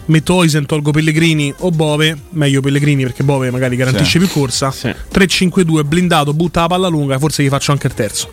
metto 0.07 0.35
Oisen, 0.35 0.66
tolgo 0.66 0.90
Pellegrini 0.90 1.53
o 1.59 1.71
Bove, 1.71 2.16
meglio 2.31 2.61
Pellegrini 2.61 3.03
perché 3.03 3.23
Bove 3.25 3.51
magari 3.51 3.77
garantisce 3.77 4.19
Sì. 4.19 4.19
più 4.19 4.29
corsa. 4.29 4.73
3-5-2, 5.12 5.85
blindato, 5.85 6.33
butta 6.35 6.61
la 6.62 6.66
palla 6.69 6.88
lunga, 6.88 7.19
forse 7.19 7.42
gli 7.42 7.49
faccio 7.49 7.73
anche 7.73 7.87
il 7.87 7.95
terzo. 7.95 8.31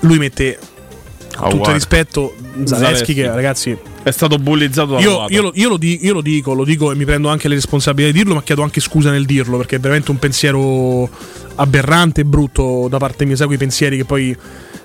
Lui 0.00 0.18
mette, 0.18 0.58
con 1.36 1.50
tutto 1.50 1.68
il 1.68 1.74
rispetto, 1.74 2.34
Zaleschi 2.64 3.12
che 3.14 3.26
ragazzi 3.26 3.76
È 4.02 4.10
stato 4.12 4.36
bullizzato 4.38 4.92
da 4.94 5.00
io, 5.00 5.26
io 5.28 5.42
lo, 5.42 5.50
io 5.54 5.68
lo 5.68 5.76
di- 5.76 5.98
io 6.02 6.12
lo 6.12 6.20
dico, 6.22 6.52
lo 6.54 6.62
dico 6.64 6.92
e 6.92 6.94
mi 6.94 7.04
prendo 7.04 7.28
anche 7.28 7.48
le 7.48 7.56
responsabilità 7.56 8.12
di 8.12 8.18
dirlo, 8.18 8.34
ma 8.34 8.42
chiedo 8.42 8.62
anche 8.62 8.80
scusa 8.80 9.10
nel 9.10 9.26
dirlo, 9.26 9.56
perché 9.56 9.76
è 9.76 9.80
veramente 9.80 10.12
un 10.12 10.18
pensiero 10.18 11.10
aberrante 11.56 12.20
e 12.20 12.24
brutto 12.24 12.86
da 12.88 12.98
parte 12.98 13.24
mia, 13.24 13.34
sai 13.34 13.46
quei 13.46 13.58
pensieri 13.58 13.96
che 13.96 14.04
poi 14.04 14.36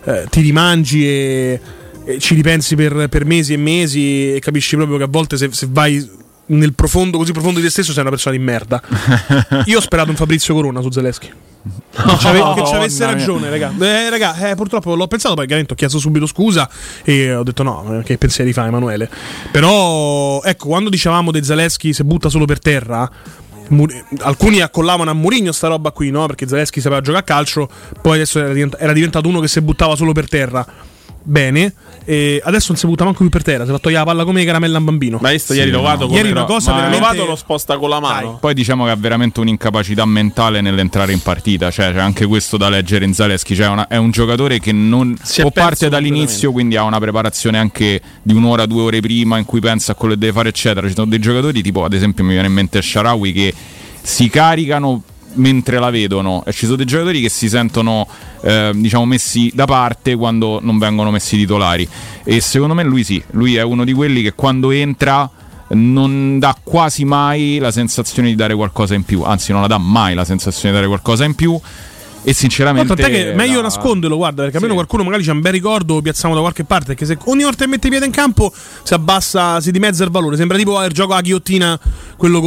eh, 0.06 0.26
ti 0.30 0.42
rimangi 0.42 1.06
e, 1.08 1.60
e 2.04 2.20
ci 2.20 2.36
ripensi 2.36 2.76
per, 2.76 3.08
per 3.10 3.26
mesi 3.26 3.54
e 3.54 3.58
mesi 3.58 4.36
e 4.36 4.40
capisci 4.40 4.76
proprio 4.76 4.98
che 4.98 5.04
a 5.04 5.08
volte 5.10 5.38
se, 5.38 5.50
se 5.52 5.68
vai 5.70 6.20
nel 6.48 6.74
profondo, 6.74 7.18
così 7.18 7.32
profondo 7.32 7.60
di 7.60 7.66
te 7.66 7.72
stesso 7.72 7.92
sei 7.92 8.02
una 8.02 8.10
persona 8.10 8.36
di 8.36 8.42
merda. 8.42 8.82
Io 9.66 9.78
ho 9.78 9.82
sperato 9.82 10.10
un 10.10 10.16
Fabrizio 10.16 10.54
Corona 10.54 10.82
su 10.82 10.90
Zelensky. 10.90 11.30
Che 11.92 12.18
ci 12.18 12.28
ave- 12.28 12.54
che 12.56 12.66
ci 12.66 12.74
avesse 12.74 13.06
ragione, 13.06 13.50
raga. 13.50 13.72
Eh, 13.80 14.10
raga, 14.10 14.50
eh, 14.50 14.56
purtroppo 14.56 14.96
l'ho 14.96 15.08
pensato, 15.08 15.36
poi 15.36 15.46
chiaramente 15.46 15.74
ho 15.74 15.78
chiesto 15.78 16.00
subito 16.00 16.26
scusa 16.26 16.68
e 17.04 17.36
ho 17.36 17.44
detto 17.44 17.62
no, 17.62 18.00
eh, 18.00 18.04
che 18.04 18.18
pensieri 18.18 18.52
fa 18.52 18.66
Emanuele. 18.66 19.08
Però, 19.52 20.42
ecco, 20.42 20.68
quando 20.68 20.90
dicevamo 20.90 21.30
De 21.30 21.44
Zaleschi 21.44 21.94
se 21.94 22.04
butta 22.04 22.30
solo 22.30 22.46
per 22.46 22.60
terra, 22.60 23.10
Muri- 23.68 24.04
alcuni 24.22 24.60
accollavano 24.60 25.12
a 25.12 25.14
Mourinho 25.14 25.52
sta 25.52 25.68
roba 25.68 25.92
qui, 25.92 26.10
no? 26.10 26.26
Perché 26.26 26.48
Zaleschi 26.48 26.82
sapeva 26.82 27.00
giocare 27.00 27.24
a 27.24 27.26
calcio, 27.26 27.70
poi 28.02 28.16
adesso 28.16 28.40
era, 28.40 28.52
divent- 28.54 28.78
era 28.80 28.92
diventato 28.92 29.30
uno 29.30 29.40
che 29.40 29.48
se 29.48 29.62
buttava 29.62 29.96
solo 29.96 30.14
per 30.14 30.28
terra. 30.28 30.66
Bene, 31.24 31.74
e 32.04 32.42
adesso 32.44 32.68
non 32.70 32.78
si 32.78 32.88
butta 32.88 33.04
manco 33.04 33.20
più 33.20 33.30
per 33.30 33.44
terra, 33.44 33.64
si 33.66 33.72
fa 33.72 33.78
togliere 33.78 34.04
la 34.04 34.10
palla 34.10 34.24
come 34.26 34.44
caramella 34.44 34.78
a 34.78 34.80
un 34.80 34.86
bambino. 34.86 35.20
Ma 35.22 35.30
visto 35.30 35.54
ieri 35.54 35.70
Lovato 35.70 36.06
come 36.08 36.18
Ieri 36.18 36.32
una 36.32 36.46
cosa 36.46 36.74
veramente 36.74 37.00
Lovato 37.00 37.26
lo 37.26 37.36
sposta 37.36 37.78
con 37.78 37.90
la 37.90 38.00
mano. 38.00 38.38
Poi 38.40 38.54
diciamo 38.56 38.86
che 38.86 38.90
ha 38.92 38.96
veramente 38.96 39.40
un'incapacità 39.40 40.04
mentale 40.06 40.62
nell'entrare 40.62 41.12
in 41.12 41.22
partita, 41.22 41.70
cioè 41.70 41.92
c'è 41.94 42.00
anche 42.00 42.26
questo 42.26 42.58
da 42.58 42.70
leggere 42.70 43.06
in 43.06 43.14
Zaleschi, 43.14 43.56
cioè 43.56 43.68
una- 43.68 43.88
è 43.88 43.98
un 43.98 44.10
giocatore 44.10 44.60
che 44.60 44.72
non 44.72 45.16
Si 45.22 45.42
è 45.42 45.46
o 45.46 45.52
parte 45.52 45.90
dall'inizio, 45.90 46.52
quindi 46.52 46.76
ha 46.76 46.84
una 46.84 47.00
preparazione 47.00 47.60
anche 47.60 48.02
di 48.24 48.34
un'ora, 48.34 48.66
due 48.66 48.82
ore 48.82 49.00
prima 49.00 49.38
in 49.38 49.46
cui 49.46 49.60
pensa 49.60 49.92
a 49.92 49.96
quello 49.96 50.16
che 50.16 50.20
deve 50.22 50.34
fare, 50.34 50.50
eccetera. 50.50 50.88
Ci 50.88 50.96
sono 50.96 51.08
dei 51.08 51.20
giocatori 51.20 51.62
tipo 51.62 51.84
ad 51.84 51.94
esempio 51.94 52.24
mi 52.24 52.32
viene 52.32 52.48
in 52.48 52.54
mente 52.54 52.82
Sharawi 52.82 53.32
che 53.32 53.54
si 54.02 54.28
caricano 54.30 55.04
mentre 55.34 55.80
la 55.80 55.89
vedono. 55.89 56.44
Ci 56.50 56.65
sono 56.65 56.78
dei 56.78 56.86
giocatori 56.86 57.22
che 57.22 57.30
si 57.30 57.50
sentono 57.50 58.08
eh, 58.41 58.72
diciamo 58.74 59.06
messi 59.06 59.52
da 59.54 59.65
parte 59.65 60.15
quando 60.15 60.60
non 60.62 60.78
vengono 60.78 61.12
messi 61.12 61.38
titolari. 61.38 61.88
E 62.24 62.41
secondo 62.41 62.74
me 62.74 62.84
lui 62.84 63.04
sì, 63.04 63.22
lui 63.32 63.56
è 63.56 63.62
uno 63.62 63.84
di 63.84 63.94
quelli 63.94 64.22
che 64.22 64.34
quando 64.34 64.72
entra 64.72 65.30
non 65.74 66.38
dà 66.38 66.56
quasi 66.62 67.06
mai 67.06 67.58
la 67.60 67.72
sensazione 67.72 68.30
di 68.30 68.36
dare 68.36 68.56
qualcosa 68.56 68.94
in 68.94 69.04
più, 69.04 69.24
anzi 69.24 69.52
non 69.52 69.62
la 69.62 69.67
dà 69.67 69.78
mai 69.78 70.13
la 70.15 70.26
sensazione 70.26 70.70
di 70.70 70.76
dare 70.76 70.88
qualcosa 70.88 71.24
in 71.24 71.34
più 71.34 71.60
e 72.24 72.28
No, 72.28 72.34
sinceramente 72.34 72.88
tant'è 72.96 73.10
che 73.12 73.34
meglio 73.34 73.58
la- 73.58 73.62
nasconderlo, 73.64 74.16
guarda, 74.16 74.42
perché 74.44 74.58
almeno 74.58 74.74
Sì. 74.74 74.80
qualcuno 74.80 75.04
magari 75.04 75.24
c'ha 75.24 75.32
un 75.32 75.42
bel 75.42 75.52
ricordo, 75.52 75.96
lo 75.96 76.02
piazziamo 76.02 76.34
da 76.36 76.42
qualche 76.42 76.64
parte, 76.64 76.86
perché 76.88 77.06
se 77.06 77.18
ogni 77.26 77.44
volta 77.44 77.64
che 77.66 77.70
mette 77.70 77.90
piede 77.90 78.06
in 78.06 78.12
campo 78.12 78.52
si 78.84 78.94
abbassa, 78.94 79.60
si 79.60 79.72
dimezza 79.72 80.04
il 80.04 80.12
valore, 80.12 80.38
sembra 80.38 80.58
tipo 80.58 80.84
il 80.84 80.92
gioco 80.94 81.14
a 81.14 81.22
ghiottina, 81.22 81.80
quello 82.18 82.40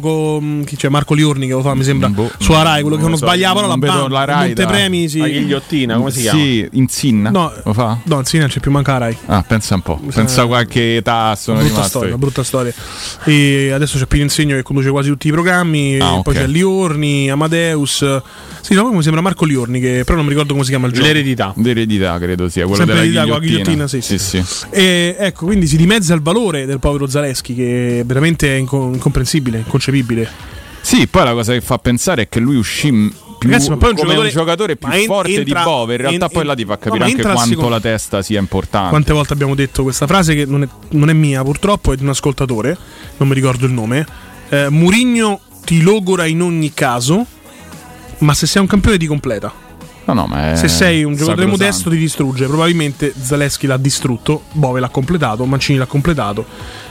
con 0.00 0.62
chi 0.66 0.76
c'è, 0.76 0.88
Marco 0.88 1.14
Liorni 1.14 1.46
che 1.46 1.52
lo 1.52 1.60
fa, 1.62 1.74
mi 1.74 1.84
sembra, 1.84 2.08
Boh, 2.08 2.30
sulla 2.38 2.62
Rai, 2.62 2.80
quello 2.80 2.96
che 2.96 3.02
non 3.02 3.10
non 3.10 3.18
so, 3.18 3.26
sbagliava, 3.26 3.66
la 3.66 3.76
vedo 3.76 4.08
la 4.08 4.24
Rai 4.24 4.46
Montepremi, 4.48 5.08
sì. 5.08 5.18
La 5.18 5.28
ghigliottina, 5.28 5.96
come 5.96 6.10
si 6.10 6.20
chiama? 6.22 6.38
Sì, 6.40 6.68
Inzinna 6.72 7.30
No, 7.30 7.52
lo 7.64 7.72
fa? 7.72 7.98
No, 8.04 8.22
sì, 8.24 8.38
non 8.38 8.48
c'è 8.48 8.60
più 8.60 8.70
manca 8.70 8.92
la 8.92 8.98
Rai. 8.98 9.16
Ah, 9.26 9.42
pensa 9.46 9.74
un 9.74 9.82
po', 9.82 10.00
pensa 10.12 10.42
a 10.42 10.46
qualche 10.46 10.96
età 10.96 11.36
sono 11.36 11.58
brutta 11.58 11.72
rimasto 11.74 11.88
storia, 11.98 12.10
io. 12.10 12.18
brutta 12.18 12.42
storia. 12.42 12.72
E 13.24 13.70
adesso 13.72 13.98
c'è 13.98 14.06
Pino 14.06 14.22
Insegno 14.24 14.56
che 14.56 14.62
conduce 14.62 14.90
quasi 14.90 15.08
tutti 15.10 15.28
i 15.28 15.30
programmi. 15.30 15.98
Ah, 16.00 16.20
Poi 16.22 16.34
ok. 16.34 16.40
c'è 16.42 16.46
Liorni, 16.46 17.28
Amadeus. 17.30 18.04
Sì, 18.60 18.74
no, 18.74 18.90
mi 18.92 19.02
sembra 19.10 19.20
Marco 19.20 19.44
Liorni, 19.44 19.80
che 19.80 20.02
però 20.04 20.16
non 20.16 20.24
mi 20.24 20.30
ricordo 20.30 20.52
come 20.52 20.64
si 20.64 20.70
chiama 20.70 20.86
il 20.86 20.92
gioco. 20.92 21.06
L'eredità. 21.06 21.52
L'eredità 21.56 22.18
credo 22.18 22.48
sia 22.48 22.62
quello 22.66 22.84
Sempre 22.84 23.06
della 23.06 23.22
con 23.22 23.30
la 23.32 23.38
ghigliottina. 23.38 23.86
sì, 23.88 24.00
sì, 24.00 24.18
sì. 24.18 24.42
E 24.70 25.16
ecco, 25.18 25.46
quindi 25.46 25.66
si 25.66 25.76
dimezza 25.76 26.14
il 26.14 26.22
valore 26.22 26.66
del 26.66 26.78
povero 26.78 27.06
Zaleschi, 27.06 27.54
che 27.54 28.02
veramente 28.06 28.54
è 28.54 28.58
inco- 28.58 28.90
incomprensibile, 28.92 29.58
inconcepibile. 29.58 30.28
Sì, 30.80 31.06
poi 31.08 31.24
la 31.24 31.32
cosa 31.32 31.52
che 31.52 31.60
fa 31.60 31.78
pensare 31.78 32.22
è 32.22 32.28
che 32.28 32.40
lui 32.40 32.56
uscì 32.56 32.88
più 32.90 33.48
Ragazzi, 33.48 33.70
ma 33.70 33.76
poi 33.76 33.88
è 33.88 33.92
un 33.92 33.96
come 33.98 34.08
giocatore- 34.14 34.28
un 34.28 34.34
giocatore 34.34 34.76
più 34.76 34.88
en- 34.90 35.04
forte 35.04 35.34
entra- 35.34 35.44
di 35.44 35.64
Bove. 35.64 35.94
In 35.94 36.00
realtà 36.00 36.24
en- 36.26 36.30
poi 36.30 36.40
en- 36.42 36.46
là 36.46 36.54
ti 36.54 36.64
fa 36.64 36.72
no, 36.72 36.78
capire 36.78 36.98
ma 36.98 37.04
anche 37.04 37.22
quanto 37.22 37.40
secondo- 37.48 37.68
la 37.70 37.80
testa 37.80 38.22
sia 38.22 38.38
importante. 38.38 38.88
Quante 38.90 39.12
volte 39.12 39.32
abbiamo 39.32 39.54
detto 39.54 39.82
questa 39.82 40.06
frase 40.06 40.34
che 40.34 40.44
non 40.46 40.62
è, 40.62 40.68
non 40.90 41.10
è 41.10 41.12
mia, 41.12 41.42
purtroppo, 41.42 41.92
è 41.92 41.96
di 41.96 42.02
un 42.02 42.08
ascoltatore, 42.10 42.76
non 43.18 43.28
mi 43.28 43.34
ricordo 43.34 43.66
il 43.66 43.72
nome. 43.72 44.06
Eh, 44.50 44.68
Murigno 44.70 45.40
ti 45.64 45.82
logora 45.82 46.26
in 46.26 46.42
ogni 46.42 46.72
caso, 46.74 47.24
ma 48.20 48.34
se 48.34 48.46
sei 48.46 48.62
un 48.62 48.68
campione 48.68 48.96
ti 48.96 49.06
completa. 49.06 49.68
No, 50.06 50.14
no, 50.14 50.26
ma 50.26 50.56
Se 50.56 50.66
sei 50.66 51.04
un 51.04 51.14
giocatore 51.14 51.46
modesto 51.46 51.90
ti 51.90 51.96
distrugge. 51.96 52.46
Probabilmente 52.46 53.12
Zaleschi 53.20 53.66
l'ha 53.66 53.76
distrutto, 53.76 54.42
Bove 54.52 54.80
l'ha 54.80 54.88
completato, 54.88 55.44
Mancini 55.44 55.78
l'ha 55.78 55.86
completato, 55.86 56.44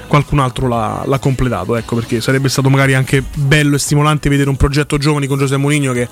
qualcun 0.08 0.40
altro 0.40 0.68
l'ha, 0.68 1.04
l'ha 1.06 1.20
completato. 1.20 1.76
Ecco 1.76 1.96
perché 1.96 2.22
sarebbe 2.22 2.48
stato 2.50 2.70
magari 2.70 2.94
anche 2.94 3.24
bello 3.34 3.76
e 3.76 3.80
stimolante 3.80 4.30
vedere 4.30 4.50
un 4.50 4.56
progetto 4.56 4.98
giovani 4.98 5.28
con 5.28 5.38
Giuseppe 5.38 5.60
Mourinho 5.60 5.92
che 5.92 6.08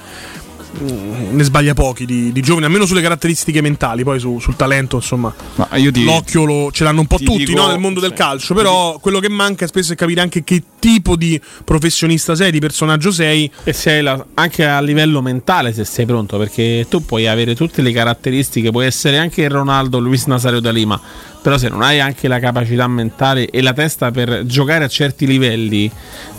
ne 0.80 1.44
sbaglia 1.44 1.74
pochi 1.74 2.06
di, 2.06 2.32
di 2.32 2.42
giovani, 2.42 2.66
almeno 2.66 2.86
sulle 2.86 3.02
caratteristiche 3.02 3.62
mentali, 3.62 4.04
poi 4.04 4.20
su- 4.20 4.40
sul 4.40 4.56
talento, 4.56 4.98
insomma. 4.98 5.34
Ma 5.56 5.68
io 5.78 5.92
ti- 5.92 6.04
L'occhio 6.04 6.44
lo- 6.46 6.70
ce 6.72 6.84
l'hanno 6.84 7.02
un 7.02 7.08
po' 7.08 7.18
ti 7.18 7.26
tutti 7.26 7.46
dico- 7.46 7.62
no, 7.62 7.68
nel 7.70 7.80
mondo 7.80 8.00
del 8.00 8.13
calcio, 8.13 8.54
però 8.54 9.00
quello 9.00 9.20
che 9.20 9.30
manca 9.30 9.65
spesso 9.68 9.94
è 9.94 9.96
capire 9.96 10.22
anche 10.22 10.44
che 10.44 10.62
tipo 10.80 11.15
di 11.15 11.40
professionista 11.63 12.36
sei, 12.36 12.52
di 12.52 12.60
personaggio 12.60 13.12
sei. 13.12 13.50
E 13.63 13.74
sei 13.74 14.02
la- 14.04 14.24
anche 14.36 14.65
a 14.65 14.80
livello 14.82 15.22
mentale 15.22 15.74
se 15.74 15.84
sei 15.86 16.06
pronto, 16.06 16.38
perché 16.38 16.86
tu 16.90 17.04
puoi 17.06 17.28
avere 17.28 17.56
tutte 17.56 17.82
le 17.82 17.92
caratteristiche, 17.92 18.70
puoi 18.72 18.86
essere 18.86 19.18
anche 19.18 19.42
il 19.44 19.50
Ronaldo 19.50 20.00
Luis 20.00 20.26
Nazario 20.26 20.60
da 20.60 20.72
Lima, 20.72 21.00
però 21.42 21.58
se 21.58 21.70
non 21.70 21.82
hai 21.82 22.00
anche 22.00 22.28
la 22.28 22.40
capacità 22.40 22.88
mentale 22.88 23.50
e 23.50 23.62
la 23.62 23.74
testa 23.74 24.12
per 24.12 24.44
giocare 24.46 24.84
a 24.84 24.88
certi 24.88 25.26
livelli, 25.26 25.90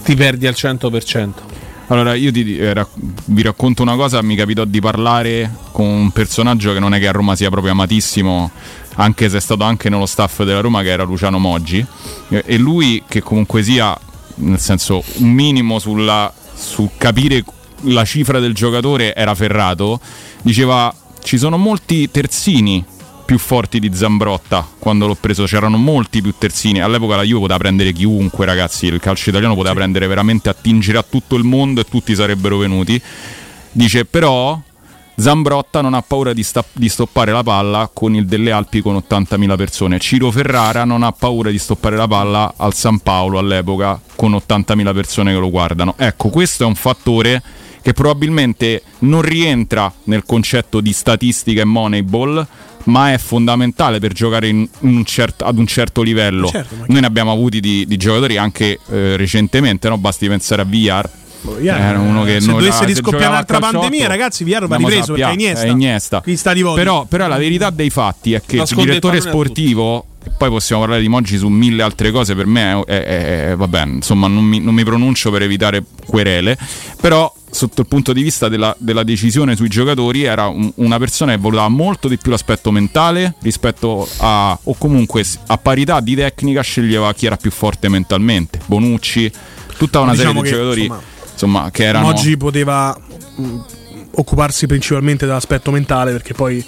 ti 0.05 0.15
perdi 0.15 0.47
al 0.47 0.55
100%. 0.55 1.67
Allora, 1.91 2.15
io 2.15 2.31
ti, 2.31 2.59
eh, 2.59 2.75
rac- 2.75 2.91
vi 3.27 3.41
racconto 3.41 3.81
una 3.81 3.97
cosa, 3.97 4.21
mi 4.21 4.37
capitò 4.37 4.65
di 4.65 4.79
parlare 4.79 5.51
con 5.73 5.87
un 5.87 6.11
personaggio 6.11 6.75
che 6.75 6.81
non 6.81 6.93
è 6.93 6.99
che 6.99 7.09
a 7.09 7.13
Roma 7.13 7.35
sia 7.35 7.49
proprio 7.49 7.73
amatissimo, 7.73 8.51
anche 8.97 9.31
se 9.31 9.39
è 9.39 9.41
stato 9.41 9.65
anche 9.65 9.89
nello 9.89 10.05
staff 10.05 10.43
della 10.43 10.61
Roma, 10.61 10.83
che 10.83 10.91
era 10.91 11.05
Luciano 11.05 11.39
Moggi, 11.39 11.85
e 12.29 12.59
lui 12.59 13.03
che 13.09 13.23
comunque 13.23 13.63
sia, 13.63 13.99
nel 14.37 14.61
senso, 14.61 15.03
un 15.17 15.31
minimo 15.31 15.79
sulla, 15.79 16.31
sul 16.55 16.91
capire 16.99 17.43
la 17.83 18.05
cifra 18.05 18.39
del 18.39 18.53
giocatore 18.53 19.15
era 19.15 19.35
ferrato, 19.35 19.99
diceva 20.43 20.95
ci 21.23 21.39
sono 21.39 21.57
molti 21.57 22.11
terzini 22.11 22.85
più 23.29 23.37
forti 23.37 23.79
di 23.79 23.91
Zambrotta. 23.93 24.67
Quando 24.79 25.07
l'ho 25.07 25.15
preso 25.15 25.45
c'erano 25.45 25.77
molti 25.77 26.23
più 26.23 26.33
terzini. 26.39 26.81
All'epoca 26.81 27.15
la 27.15 27.25
Juve 27.25 27.41
poteva 27.41 27.59
prendere 27.59 27.93
chiunque 27.93 28.47
ragazzi. 28.47 28.87
Il 28.87 29.01
calcio 29.01 29.29
italiano 29.29 29.55
poteva 29.55 29.75
prendere 29.75 30.07
veramente 30.07 30.49
attingere 30.49 30.97
a 30.97 31.05
tutto 31.07 31.37
il 31.37 31.45
mondo 31.45 31.83
e 31.83 31.85
tutti 31.85 32.15
sarebbero 32.15 32.57
venuti. 32.57 32.99
Dice 33.71 34.07
però 34.07 34.59
Zambrotta 35.15 35.83
non 35.83 35.93
ha 35.93 36.01
paura 36.01 36.33
di, 36.33 36.43
sta- 36.43 36.65
di 36.73 36.89
stoppare 36.89 37.31
la 37.31 37.43
palla 37.43 37.91
con 37.93 38.15
il 38.15 38.25
delle 38.25 38.51
Alpi 38.51 38.81
con 38.81 38.97
80.000 38.97 39.57
persone. 39.59 39.99
Ciro 39.99 40.31
Ferrara 40.31 40.87
non 40.87 41.03
ha 41.03 41.13
paura 41.13 41.51
di 41.51 41.59
stoppare 41.59 41.97
la 41.97 42.09
palla 42.09 42.55
al 42.57 42.73
San 42.73 43.01
Paolo 43.01 43.39
all'epoca 43.39 44.01
con 44.17 44.33
80.000 44.33 44.95
persone 44.95 45.35
che 45.35 45.39
lo 45.39 45.51
guardano. 45.51 45.97
Ecco 45.99 46.31
questo 46.31 46.63
è 46.63 46.67
un 46.67 46.77
fattore 46.77 47.43
che 47.83 47.93
probabilmente 47.93 48.83
non 49.01 49.23
rientra 49.23 49.93
nel 50.05 50.25
concetto 50.25 50.81
di 50.81 50.93
statistica 50.93 51.61
e 51.61 51.65
moneyball, 51.65 52.47
ma 52.89 53.13
è 53.13 53.19
fondamentale 53.19 53.99
per 54.01 54.13
giocare 54.13 54.49
in 54.49 54.69
un 54.81 55.05
cert- 55.05 55.43
ad 55.43 55.59
un 55.59 55.67
certo 55.67 56.03
livello. 56.03 56.49
Certo, 56.49 56.75
ma- 56.79 56.85
Noi 56.89 57.01
ne 57.01 57.07
abbiamo 57.07 57.31
avuti 57.33 57.61
di, 57.61 57.87
di 57.87 57.97
giocatori 57.97 58.37
anche 58.37 58.79
eh, 58.91 59.17
recentemente, 59.17 59.89
no? 59.89 59.99
basti 59.99 60.27
pensare 60.29 60.63
a 60.63 60.65
VR. 60.65 61.09
VR, 61.41 61.67
Era 61.67 61.99
uno 62.01 62.25
che 62.25 62.41
se 62.41 62.47
non 62.47 62.59
dovesse 62.59 62.79
se 62.81 62.85
riscoppiare 62.87 63.27
un'altra 63.27 63.59
pandemia, 63.61 64.09
ragazzi, 64.09 64.43
VR 64.45 64.67
va 64.67 64.77
ripreso 64.77 65.05
sappiamo, 65.15 65.31
perché 65.31 65.45
è 65.45 65.47
Iniesta. 65.47 65.65
è 65.67 65.71
Iniesta. 65.71 66.23
Sta 66.35 66.53
di. 66.53 66.63
Però, 66.63 67.05
però 67.05 67.29
la 67.29 67.37
verità 67.39 67.71
dei 67.71 67.91
fatti 67.91 68.33
è 68.33 68.41
che 68.45 68.55
il 68.55 68.59
Nasconde 68.59 68.83
il 68.83 68.89
direttore 68.89 69.21
sportivo, 69.21 70.05
e 70.25 70.31
poi 70.37 70.49
possiamo 70.51 70.81
parlare 70.83 71.01
di 71.03 71.09
Moggi 71.09 71.37
su 71.39 71.47
mille 71.49 71.83
altre 71.83 72.11
cose, 72.11 72.35
per 72.35 72.47
me 72.47 72.83
è, 72.87 72.93
è- 73.05 73.51
è- 73.51 73.57
vabbè, 73.57 73.85
insomma, 73.87 74.27
non 74.27 74.43
mi, 74.45 74.59
non 74.61 74.75
mi 74.75 74.83
pronuncio 74.83 75.31
per 75.31 75.43
evitare 75.43 75.85
querele, 76.07 76.59
però 77.01 77.33
sotto 77.51 77.81
il 77.81 77.87
punto 77.87 78.13
di 78.13 78.23
vista 78.23 78.49
della, 78.49 78.75
della 78.79 79.03
decisione 79.03 79.57
sui 79.57 79.69
giocatori 79.69 80.23
era 80.25 80.47
un- 80.49 80.71
una 80.77 80.99
persona 80.99 81.33
che 81.33 81.39
valutava 81.39 81.69
molto 81.69 82.09
di 82.09 82.17
più 82.19 82.31
l'aspetto 82.31 82.71
mentale 82.71 83.35
rispetto 83.41 84.09
a, 84.19 84.59
o 84.63 84.75
comunque 84.77 85.25
a 85.47 85.59
parità 85.59 86.01
di 86.01 86.15
tecnica 86.15 86.61
sceglieva 86.61 87.13
chi 87.15 87.27
era 87.27 87.37
più 87.37 87.51
forte 87.51 87.89
mentalmente, 87.89 88.61
Bonucci, 88.67 89.31
tutta 89.77 90.01
una 90.01 90.13
Diciamo 90.13 90.43
serie 90.43 90.43
di 90.43 90.49
che, 90.49 90.55
giocatori 90.55 90.81
insomma, 90.83 91.03
insomma, 91.33 91.71
che 91.71 91.85
erano... 91.85 92.07
Oggi 92.09 92.37
poteva 92.37 92.97
mh, 93.37 93.59
occuparsi 94.17 94.67
principalmente 94.67 95.27
dell'aspetto 95.27 95.71
mentale 95.71 96.13
perché 96.13 96.35
poi 96.35 96.65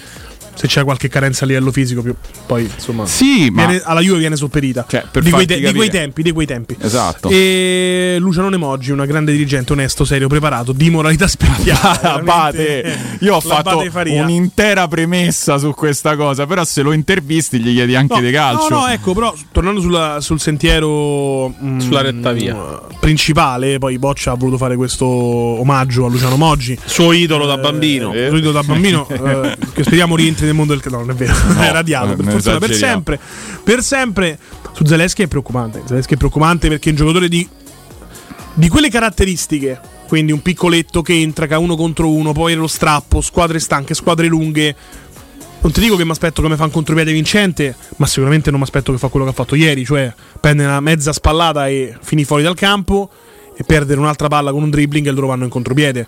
se 0.53 0.67
c'è 0.67 0.83
qualche 0.83 1.07
carenza 1.07 1.43
a 1.45 1.47
livello 1.47 1.71
fisico 1.71 2.01
più, 2.01 2.13
poi 2.45 2.63
insomma 2.73 3.05
Sì, 3.05 3.49
ma- 3.51 3.65
viene- 3.65 3.81
alla 3.83 4.01
Juve 4.01 4.19
viene 4.19 4.35
sopperita 4.35 4.85
Cioè, 4.87 5.05
per 5.09 5.23
di, 5.23 5.31
quei 5.31 5.45
te- 5.45 5.59
di 5.59 5.73
quei 5.73 5.89
tempi 5.89 6.21
di 6.23 6.31
quei 6.31 6.45
tempi 6.45 6.75
Esatto. 6.79 7.29
e 7.29 8.17
Luciano 8.19 8.49
Nemoggi 8.49 8.91
una 8.91 9.05
grande 9.05 9.31
dirigente 9.31 9.73
onesto 9.73 10.05
serio 10.05 10.27
preparato 10.27 10.71
di 10.71 10.89
moralità 10.89 11.27
specchiale 11.27 11.99
Abate, 12.07 12.97
io 13.19 13.35
ho 13.35 13.41
fatto 13.41 13.83
un'intera 14.05 14.87
premessa 14.87 15.57
su 15.57 15.73
questa 15.73 16.15
cosa, 16.15 16.45
però 16.45 16.63
se 16.63 16.81
lo 16.81 16.91
intervisti 16.91 17.59
gli 17.59 17.73
chiedi 17.73 17.95
anche 17.95 18.15
No, 18.15 18.21
di 18.21 18.31
calcio. 18.31 18.69
No, 18.69 18.79
no, 18.81 18.87
ecco, 18.87 19.13
però 19.13 19.33
tornando 19.51 19.79
sulla- 19.81 20.19
sul 20.21 20.39
sentiero 20.39 21.49
mm, 21.49 21.79
Sulla 21.79 22.01
retta 22.01 22.31
via. 22.31 22.55
principale, 22.99 23.77
poi 23.79 23.97
Boccia 23.97 24.31
ha 24.31 24.35
voluto 24.35 24.57
fare 24.57 24.75
questo 24.75 25.05
omaggio 25.05 26.05
a 26.05 26.09
Luciano 26.09 26.35
Moggi, 26.37 26.77
Suo 26.85 27.13
idolo 27.13 27.45
da 27.45 27.57
bambino. 27.57 28.11
suo 28.11 28.37
idolo 28.37 28.51
da 28.51 28.63
bambino, 28.63 29.07
eh, 29.09 29.57
che 29.73 29.83
speriamo 29.83 30.15
rientri 30.15 30.45
nel 30.51 30.55
mondo 30.55 30.75
del 30.75 30.83
no, 30.91 30.99
non 30.99 31.11
è 31.11 31.13
vero, 31.13 31.33
è 31.59 31.71
radiato, 31.71 32.15
per 32.15 32.25
non 32.25 32.33
fortuna 32.33 32.59
per 32.59 32.73
sempre. 32.73 33.19
Per 33.63 33.83
sempre 33.83 34.37
su 34.73 34.85
Zelensky 34.85 35.23
è 35.23 35.27
preoccupante. 35.27 35.81
Zelensky 35.85 36.13
è 36.13 36.17
preoccupante 36.17 36.67
perché 36.67 36.89
è 36.89 36.91
un 36.91 36.97
giocatore 36.97 37.27
di 37.27 37.47
di 38.53 38.67
quelle 38.67 38.89
caratteristiche, 38.89 39.79
quindi 40.07 40.31
un 40.31 40.41
piccoletto 40.41 41.01
che 41.01 41.13
entra, 41.13 41.47
che 41.47 41.53
ha 41.53 41.59
uno 41.59 41.75
contro 41.75 42.09
uno, 42.09 42.33
poi 42.33 42.53
lo 42.53 42.67
strappo, 42.67 43.21
squadre 43.21 43.59
stanche, 43.59 43.93
squadre 43.93 44.27
lunghe. 44.27 44.75
Non 45.61 45.71
ti 45.71 45.79
dico 45.79 45.95
che 45.95 46.03
mi 46.03 46.11
aspetto 46.11 46.41
mi 46.41 46.55
fa 46.55 46.65
un 46.65 46.71
contropiede 46.71 47.11
vincente, 47.11 47.75
ma 47.97 48.07
sicuramente 48.07 48.49
non 48.49 48.59
mi 48.59 48.65
aspetto 48.65 48.91
che 48.91 48.97
fa 48.97 49.09
quello 49.09 49.25
che 49.25 49.31
ha 49.31 49.35
fatto 49.35 49.55
ieri, 49.55 49.85
cioè 49.85 50.13
prende 50.39 50.65
una 50.65 50.79
mezza 50.79 51.13
spallata 51.13 51.67
e 51.67 51.95
finì 52.01 52.23
fuori 52.23 52.41
dal 52.41 52.55
campo 52.55 53.09
e 53.55 53.63
perdere 53.63 53.99
un'altra 53.99 54.27
palla 54.27 54.51
con 54.51 54.63
un 54.63 54.71
dribbling 54.71 55.07
e 55.07 55.11
loro 55.11 55.27
vanno 55.27 55.43
in 55.43 55.49
contropiede. 55.49 56.07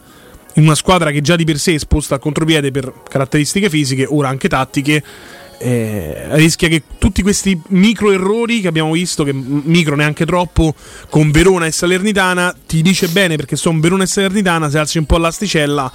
In 0.56 0.64
una 0.64 0.76
squadra 0.76 1.12
che 1.12 1.22
già 1.22 1.36
di 1.36 1.46
per 1.46 1.58
sé 1.58 1.72
è 1.72 1.76
esposta 1.76 2.16
al 2.16 2.20
contropiede 2.20 2.72
per 2.72 2.94
caratteristiche 3.10 3.70
fisiche, 3.70 4.06
ora 4.08 4.30
anche 4.30 4.48
tattiche, 4.48 5.04
eh, 5.58 6.26
rischia 6.36 6.68
che 6.68 6.84
tutti 6.98 7.22
questi 7.22 7.60
micro 7.70 8.12
errori 8.12 8.62
che 8.62 8.68
abbiamo 8.68 8.92
visto, 8.92 9.24
che 9.24 9.34
micro 9.34 9.96
neanche 9.96 10.26
troppo, 10.26 10.76
con 11.10 11.32
Verona 11.32 11.66
e 11.66 11.72
Salernitana, 11.72 12.54
ti 12.68 12.82
dice 12.82 13.08
bene 13.08 13.36
perché 13.36 13.56
sono 13.56 13.80
Verona 13.80 14.04
e 14.04 14.08
Salernitana, 14.08 14.70
se 14.70 14.78
alzi 14.78 14.98
un 14.98 15.06
po' 15.06 15.18
l'asticella, 15.18 15.92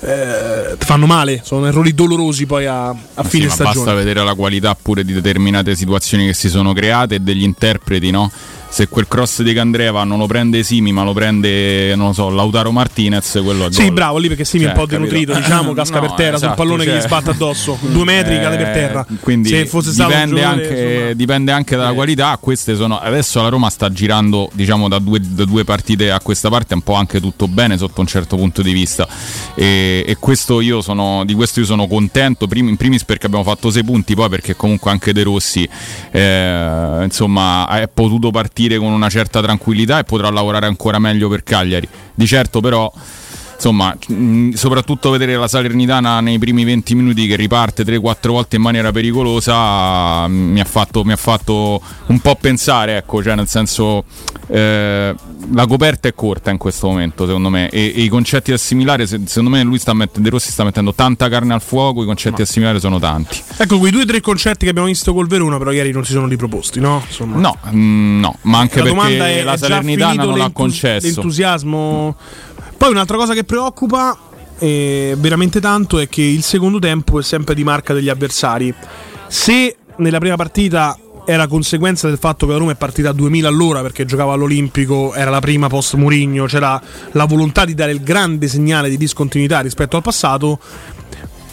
eh, 0.00 0.76
fanno 0.78 1.06
male, 1.06 1.42
sono 1.44 1.66
errori 1.66 1.94
dolorosi 1.94 2.46
poi 2.46 2.66
a, 2.66 2.88
a 2.88 2.96
Ma 3.14 3.22
fine 3.22 3.48
sì, 3.48 3.54
stagione. 3.54 3.84
basta 3.84 3.94
vedere 3.94 4.24
la 4.24 4.34
qualità 4.34 4.74
pure 4.74 5.04
di 5.04 5.12
determinate 5.12 5.76
situazioni 5.76 6.26
che 6.26 6.34
si 6.34 6.48
sono 6.48 6.72
create 6.72 7.16
e 7.16 7.20
degli 7.20 7.42
interpreti, 7.42 8.10
no? 8.10 8.30
Se 8.72 8.86
quel 8.88 9.08
cross 9.08 9.42
di 9.42 9.52
Candreva 9.52 10.04
non 10.04 10.18
lo 10.18 10.26
prende 10.26 10.62
Simi, 10.62 10.92
ma 10.92 11.02
lo 11.02 11.12
prende, 11.12 11.92
non 11.96 12.06
lo 12.08 12.12
so, 12.12 12.30
Lautaro 12.30 12.70
Martinez, 12.70 13.40
quello 13.42 13.66
è 13.66 13.72
Sì, 13.72 13.82
gol. 13.86 13.92
bravo 13.92 14.18
lì 14.18 14.28
perché 14.28 14.44
Simi 14.44 14.62
è 14.62 14.66
un 14.68 14.74
Cioè, 14.74 14.80
po' 14.84 14.88
denutrito, 14.88 15.34
diciamo, 15.34 15.72
casca 15.74 15.96
No, 15.96 16.00
per 16.02 16.12
terra 16.12 16.36
sul 16.38 16.46
esatto, 16.46 16.54
pallone 16.62 16.84
che 16.84 16.90
cioè- 16.90 16.98
gli 17.00 17.02
sbatte 17.02 17.30
addosso. 17.30 17.76
Due 17.82 18.04
metri 18.04 18.38
cade 18.40 18.56
per 18.56 18.68
Eh, 18.68 18.72
terra. 18.72 19.06
Quindi 19.20 19.48
Se 19.48 19.66
fosse 19.66 19.90
stato 19.90 20.10
dipende, 20.10 20.36
giocatore, 20.40 20.62
anche, 20.68 20.92
insomma- 20.94 21.12
dipende 21.14 21.52
anche 21.52 21.76
dalla 21.76 21.92
qualità. 21.92 22.38
Queste 22.40 22.76
sono, 22.76 22.98
adesso 23.00 23.42
la 23.42 23.48
Roma 23.48 23.68
sta 23.70 23.90
girando 23.92 24.48
diciamo, 24.52 24.88
da, 24.88 24.98
due, 25.00 25.18
da 25.20 25.44
due 25.44 25.64
partite 25.64 26.12
a 26.12 26.20
questa 26.20 26.48
parte 26.48 26.72
un 26.74 26.82
po' 26.82 26.94
anche 26.94 27.20
tutto 27.20 27.48
bene 27.48 27.76
sotto 27.76 28.00
un 28.00 28.06
certo 28.06 28.36
punto 28.36 28.62
di 28.62 28.72
vista. 28.72 29.06
E, 29.56 30.04
e 30.06 30.16
questo 30.20 30.60
io 30.60 30.80
sono, 30.80 31.24
di 31.26 31.34
questo 31.34 31.58
io 31.60 31.66
sono 31.66 31.88
contento. 31.88 32.46
Prim- 32.46 32.68
in 32.68 32.76
primis 32.76 33.02
perché 33.04 33.26
abbiamo 33.26 33.44
fatto 33.44 33.68
sei 33.70 33.82
punti, 33.82 34.14
poi 34.14 34.28
perché 34.28 34.54
comunque 34.54 34.92
anche 34.92 35.12
De 35.12 35.24
Rossi 35.24 35.68
eh, 36.12 37.00
insomma, 37.02 37.66
è 37.80 37.88
potuto 37.92 38.30
partire 38.60 38.76
con 38.76 38.92
una 38.92 39.08
certa 39.08 39.40
tranquillità 39.40 39.98
e 39.98 40.04
potrà 40.04 40.28
lavorare 40.30 40.66
ancora 40.66 40.98
meglio 40.98 41.28
per 41.28 41.42
Cagliari. 41.42 41.88
Di 42.14 42.26
certo, 42.26 42.60
però 42.60 42.92
insomma, 43.60 43.94
mh, 44.08 44.52
soprattutto 44.52 45.10
vedere 45.10 45.36
la 45.36 45.46
Salernitana 45.46 46.20
nei 46.20 46.38
primi 46.38 46.64
20 46.64 46.94
minuti 46.94 47.26
che 47.26 47.36
riparte 47.36 47.84
3-4 47.84 48.28
volte 48.28 48.56
in 48.56 48.62
maniera 48.62 48.90
pericolosa 48.90 50.26
mh, 50.26 50.32
mi 50.32 50.60
ha 50.60 50.64
fatto, 50.64 51.04
mi 51.04 51.12
ha 51.12 51.16
fatto 51.16 51.80
un 52.06 52.18
po' 52.20 52.36
pensare, 52.40 52.96
ecco, 52.96 53.22
cioè 53.22 53.34
nel 53.34 53.48
senso 53.48 54.04
eh, 54.48 55.14
la 55.52 55.66
coperta 55.66 56.08
è 56.08 56.14
corta 56.14 56.50
in 56.50 56.56
questo 56.56 56.88
momento, 56.88 57.26
secondo 57.26 57.50
me, 57.50 57.68
e, 57.68 57.92
e 57.94 58.02
i 58.02 58.08
concetti 58.08 58.50
da 58.50 58.56
assimilare, 58.56 59.06
se- 59.06 59.20
secondo 59.26 59.50
me 59.50 59.62
lui 59.62 59.78
sta 59.78 59.92
mettendo, 59.92 60.28
De 60.28 60.30
Rossi 60.30 60.50
sta 60.50 60.64
mettendo 60.64 60.94
tanta 60.94 61.28
carne 61.28 61.52
al 61.52 61.60
fuoco, 61.60 62.02
i 62.02 62.06
concetti 62.06 62.36
da 62.36 62.42
assimilare 62.44 62.80
sono 62.80 62.98
tanti. 62.98 63.42
Ecco, 63.58 63.78
quei 63.78 63.92
due 63.92 64.02
o 64.02 64.06
tre 64.06 64.20
concetti 64.20 64.64
che 64.64 64.70
abbiamo 64.70 64.88
visto 64.88 65.12
col 65.12 65.26
Verona, 65.26 65.58
però 65.58 65.70
ieri 65.70 65.92
non 65.92 66.04
si 66.04 66.12
sono 66.12 66.26
riproposti, 66.26 66.80
no? 66.80 67.02
Insomma. 67.06 67.36
No, 67.36 67.58
mh, 67.70 68.20
no, 68.20 68.36
ma 68.42 68.58
anche 68.58 68.82
la 68.82 68.92
perché 68.92 69.40
è, 69.40 69.42
la 69.42 69.56
Salernitana 69.58 70.24
non 70.24 70.38
l'ha 70.38 70.50
concesso. 70.50 71.06
L'entusiasmo. 71.06 72.16
Poi 72.80 72.90
un'altra 72.90 73.18
cosa 73.18 73.34
che 73.34 73.44
preoccupa 73.44 74.16
eh, 74.58 75.14
veramente 75.18 75.60
tanto 75.60 75.98
è 75.98 76.08
che 76.08 76.22
il 76.22 76.42
secondo 76.42 76.78
tempo 76.78 77.20
è 77.20 77.22
sempre 77.22 77.54
di 77.54 77.62
marca 77.62 77.92
degli 77.92 78.08
avversari. 78.08 78.72
Se 79.28 79.76
nella 79.96 80.18
prima 80.18 80.36
partita 80.36 80.96
era 81.26 81.46
conseguenza 81.46 82.08
del 82.08 82.16
fatto 82.16 82.46
che 82.46 82.52
la 82.52 82.58
Roma 82.58 82.72
è 82.72 82.76
partita 82.76 83.10
a 83.10 83.12
2000 83.12 83.46
all'ora 83.48 83.82
perché 83.82 84.06
giocava 84.06 84.32
all'Olimpico, 84.32 85.12
era 85.12 85.28
la 85.28 85.40
prima 85.40 85.68
post 85.68 85.92
Murigno, 85.96 86.46
c'era 86.46 86.80
la 87.12 87.26
volontà 87.26 87.66
di 87.66 87.74
dare 87.74 87.92
il 87.92 88.02
grande 88.02 88.48
segnale 88.48 88.88
di 88.88 88.96
discontinuità 88.96 89.60
rispetto 89.60 89.96
al 89.96 90.02
passato. 90.02 90.58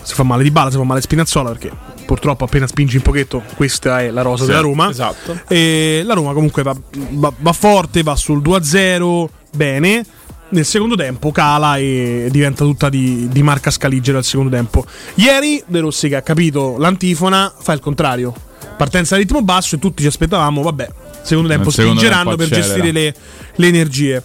Si 0.01 0.13
fa 0.13 0.23
male 0.23 0.43
di 0.43 0.51
bala, 0.51 0.71
si 0.71 0.77
fa 0.77 0.83
male 0.83 1.01
Spinazzola 1.01 1.49
perché 1.49 1.69
purtroppo 2.05 2.45
appena 2.45 2.67
spingi 2.67 2.95
un 2.95 3.01
pochetto 3.01 3.43
questa 3.57 3.99
è 3.99 4.11
la 4.11 4.21
rosa 4.21 4.43
Sì, 4.45 4.51
della 4.51 4.61
Roma. 4.61 4.89
esatto. 4.89 5.41
E 5.49 6.03
la 6.05 6.13
Roma 6.13 6.31
comunque 6.31 6.63
va, 6.63 6.73
va- 7.09 7.33
va 7.37 7.51
forte, 7.51 8.01
va 8.01 8.15
sul 8.15 8.41
2-0, 8.41 9.27
bene. 9.53 10.05
Nel 10.49 10.65
secondo 10.65 10.95
tempo 10.95 11.31
cala 11.31 11.77
e 11.77 12.27
diventa 12.31 12.63
tutta 12.63 12.89
di, 12.89 13.27
di 13.29 13.43
marca 13.43 13.71
scaligera 13.71 14.17
al 14.17 14.23
secondo 14.23 14.51
tempo. 14.51 14.85
Ieri 15.15 15.61
De 15.65 15.79
Rossi 15.79 16.07
che 16.07 16.15
ha 16.15 16.21
capito 16.21 16.77
l'antifona 16.77 17.53
fa 17.57 17.73
il 17.73 17.79
contrario. 17.79 18.33
Partenza 18.77 19.15
a 19.15 19.17
ritmo 19.17 19.41
basso 19.41 19.75
e 19.75 19.79
tutti 19.79 20.01
ci 20.01 20.07
aspettavamo, 20.07 20.61
vabbè, 20.61 20.87
secondo 21.23 21.49
tempo 21.49 21.69
secondo 21.71 21.99
spingeranno 21.99 22.35
tempo 22.35 22.47
per 22.47 22.61
gestire 22.61 22.91
le, 22.91 23.15
le 23.55 23.67
energie. 23.67 24.23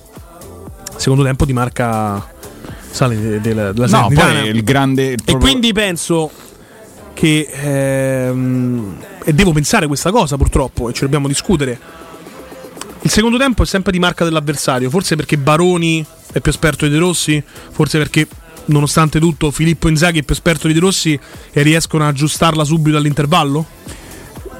Secondo 0.96 1.24
tempo 1.24 1.46
di 1.46 1.52
marca 1.52 2.30
sale 2.90 3.18
de- 3.18 3.40
della, 3.40 3.72
della 3.72 3.86
No, 3.86 4.08
poi 4.12 4.48
il 4.48 4.62
grande. 4.62 5.12
il 5.12 5.22
E 5.24 5.36
quindi 5.36 5.72
penso 5.72 6.30
che 7.14 7.48
ehm, 7.50 8.96
e 9.24 9.32
devo 9.32 9.52
pensare 9.52 9.86
questa 9.86 10.10
cosa 10.10 10.36
purtroppo 10.36 10.90
e 10.90 10.92
ce 10.92 11.00
dobbiamo 11.02 11.28
discutere. 11.28 11.78
Il 13.05 13.11
secondo 13.11 13.36
tempo 13.36 13.64
è 13.64 13.66
sempre 13.66 13.92
di 13.92 13.98
marca 13.98 14.24
dell'avversario, 14.24 14.88
forse 14.88 15.16
perché 15.16 15.36
Baroni 15.36 16.05
è 16.32 16.40
più 16.40 16.50
esperto 16.50 16.86
di 16.86 16.92
De 16.92 16.98
Rossi, 16.98 17.42
forse 17.72 17.98
perché 17.98 18.26
nonostante 18.66 19.18
tutto 19.18 19.50
Filippo 19.50 19.88
Inzaghi 19.88 20.20
è 20.20 20.22
più 20.22 20.34
esperto 20.34 20.68
di 20.68 20.74
De 20.74 20.80
Rossi 20.80 21.18
e 21.50 21.62
riescono 21.62 22.05
a 22.05 22.09
aggiustarla 22.09 22.64
subito 22.64 22.96
all'intervallo? 22.96 23.66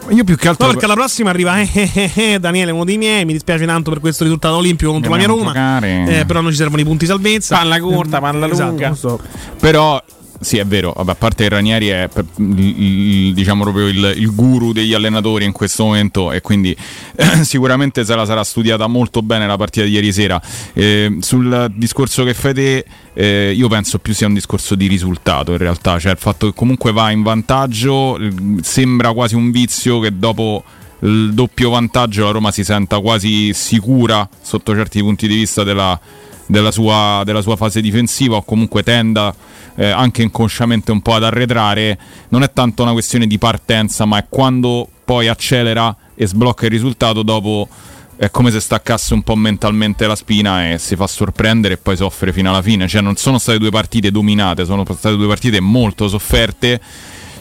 Io 0.09 0.25
più 0.25 0.37
che 0.37 0.49
altro 0.49 0.67
No, 0.67 0.73
perché 0.73 0.87
alla 0.87 0.95
prossima 0.95 1.31
arriva 1.31 1.61
eh, 1.61 1.69
eh, 1.73 1.91
eh, 1.95 2.13
eh, 2.15 2.39
Daniele, 2.41 2.73
uno 2.73 2.85
dei 2.85 2.99
miei, 2.99 3.25
mi 3.25 3.33
dispiace 3.33 3.65
tanto 3.65 3.91
per 3.91 4.01
questo 4.01 4.25
risultato 4.25 4.57
olimpico 4.57 4.91
contro 4.91 5.13
la 5.13 5.17
mia 5.17 5.27
Roma, 5.27 5.81
eh, 5.81 6.25
però 6.27 6.41
non 6.41 6.51
ci 6.51 6.57
servono 6.57 6.81
i 6.83 6.85
punti 6.85 7.07
salvezza. 7.07 7.57
Palla 7.57 7.79
corta, 7.79 8.19
palla 8.21 8.49
Esatto, 8.49 8.71
lunga. 8.71 8.87
non 8.89 8.97
so. 8.97 9.21
Però 9.61 10.03
sì, 10.43 10.59
è 10.59 10.67
vero, 10.67 10.93
a 10.93 11.15
parte 11.15 11.45
che 11.45 11.49
Ranieri 11.49 11.89
è 11.89 12.09
diciamo 12.37 13.63
proprio 13.63 13.87
il, 13.87 14.15
il 14.17 14.35
guru 14.35 14.73
degli 14.73 14.93
allenatori 14.93 15.45
in 15.45 15.53
questo 15.53 15.85
momento 15.85 16.33
e 16.33 16.41
quindi 16.41 16.77
eh, 17.15 17.25
sicuramente 17.45 18.05
se 18.05 18.15
la 18.15 18.25
sarà 18.25 18.43
studiata 18.43 18.89
molto 18.89 19.23
bene 19.23 19.47
la 19.47 19.57
partita 19.57 19.87
di 19.87 19.93
ieri 19.93 20.13
sera. 20.13 20.41
Eh, 20.73 21.19
sul 21.21 21.73
discorso 21.77 22.25
che 22.25 22.35
fai 22.35 22.55
te, 22.55 22.85
eh, 23.15 23.53
io 23.55 23.69
penso 23.69 23.99
più 23.99 24.13
sia 24.15 24.27
un 24.27 24.35
discorso 24.35 24.75
di 24.75 24.89
risultato 24.89 25.53
in 25.53 25.59
realtà, 25.59 25.99
cioè 25.99 26.13
il 26.13 26.19
fatto 26.19 26.47
che 26.49 26.55
comunque 26.55 26.93
va 26.93 27.11
in 27.11 27.23
vantaggio 27.23 28.19
eh, 28.19 28.33
sembra 28.63 29.13
quasi 29.13 29.37
un 29.37 29.51
vizio 29.53 30.01
che 30.01 30.17
dopo 30.19 30.65
il 31.01 31.33
doppio 31.35 31.71
vantaggio 31.71 32.25
la 32.25 32.31
Roma 32.31 32.51
si 32.51 32.65
senta 32.65 32.99
quasi 33.01 33.53
sicura 33.55 34.29
sotto 34.41 34.75
certi 34.75 35.01
punti 35.01 35.27
di 35.29 35.35
vista 35.37 35.63
della, 35.63 35.99
della 36.47 36.71
sua, 36.71 37.23
della 37.25 37.43
sua 37.43 37.57
fase 37.57 37.81
difensiva 37.81 38.37
o 38.37 38.43
comunque 38.43 38.83
tenda 38.83 39.35
eh, 39.75 39.91
anche 39.91 40.23
inconsciamente 40.23 40.91
un 40.93 41.01
po' 41.01 41.15
ad 41.15 41.25
arretrare, 41.25 41.99
non 42.29 42.43
è 42.43 42.53
tanto 42.53 42.83
una 42.83 42.93
questione 42.93 43.27
di 43.27 43.39
partenza, 43.39 44.05
ma 44.05 44.19
è 44.19 44.27
quando 44.29 44.89
poi 45.05 45.29
accelera 45.29 45.95
e 46.15 46.27
sblocca 46.27 46.67
il 46.67 46.71
risultato 46.71 47.23
dopo 47.23 47.69
è 48.17 48.31
come 48.31 48.53
se 48.53 48.61
staccasse 48.61 49.15
un 49.15 49.23
po' 49.23 49.35
mentalmente 49.35 50.07
la 50.07 50.15
spina 50.15 50.71
e 50.71 50.79
si 50.79 50.95
fa 50.95 51.09
sorprendere 51.09 51.75
e 51.75 51.77
poi 51.79 51.97
soffre 51.97 52.33
fino 52.33 52.51
alla 52.51 52.63
fine. 52.63 52.87
Cioè 52.87 53.01
non 53.01 53.17
sono 53.17 53.39
state 53.39 53.59
due 53.59 53.71
partite 53.71 54.13
dominate, 54.13 54.65
sono 54.65 54.85
state 54.85 55.17
due 55.17 55.27
partite 55.27 55.59
molto 55.59 56.07
sofferte. 56.07 56.81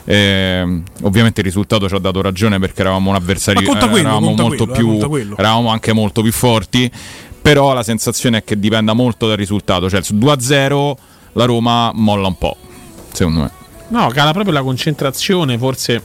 Eh, 0.03 0.81
ovviamente 1.03 1.41
il 1.41 1.45
risultato 1.45 1.87
ci 1.87 1.93
ha 1.93 1.99
dato 1.99 2.19
ragione 2.21 2.57
perché 2.57 2.81
eravamo 2.81 3.11
un 3.11 3.15
avversario 3.15 3.61
quello, 3.61 3.97
eravamo 3.97 4.33
molto 4.33 4.65
quello, 4.65 5.15
eh, 5.15 5.25
più 5.25 5.35
eravamo 5.37 5.69
anche 5.69 5.93
molto 5.93 6.23
più 6.23 6.31
forti 6.31 6.91
però 7.39 7.73
la 7.73 7.83
sensazione 7.83 8.39
è 8.39 8.43
che 8.43 8.59
dipenda 8.59 8.93
molto 8.93 9.27
dal 9.27 9.37
risultato 9.37 9.91
cioè 9.91 10.01
su 10.01 10.15
2-0 10.15 10.95
la 11.33 11.45
Roma 11.45 11.91
molla 11.93 12.27
un 12.27 12.37
po' 12.37 12.57
secondo 13.13 13.41
me. 13.41 13.51
No, 13.89 14.07
cala 14.09 14.31
proprio 14.31 14.53
la 14.53 14.61
concentrazione, 14.61 15.57
forse 15.57 16.01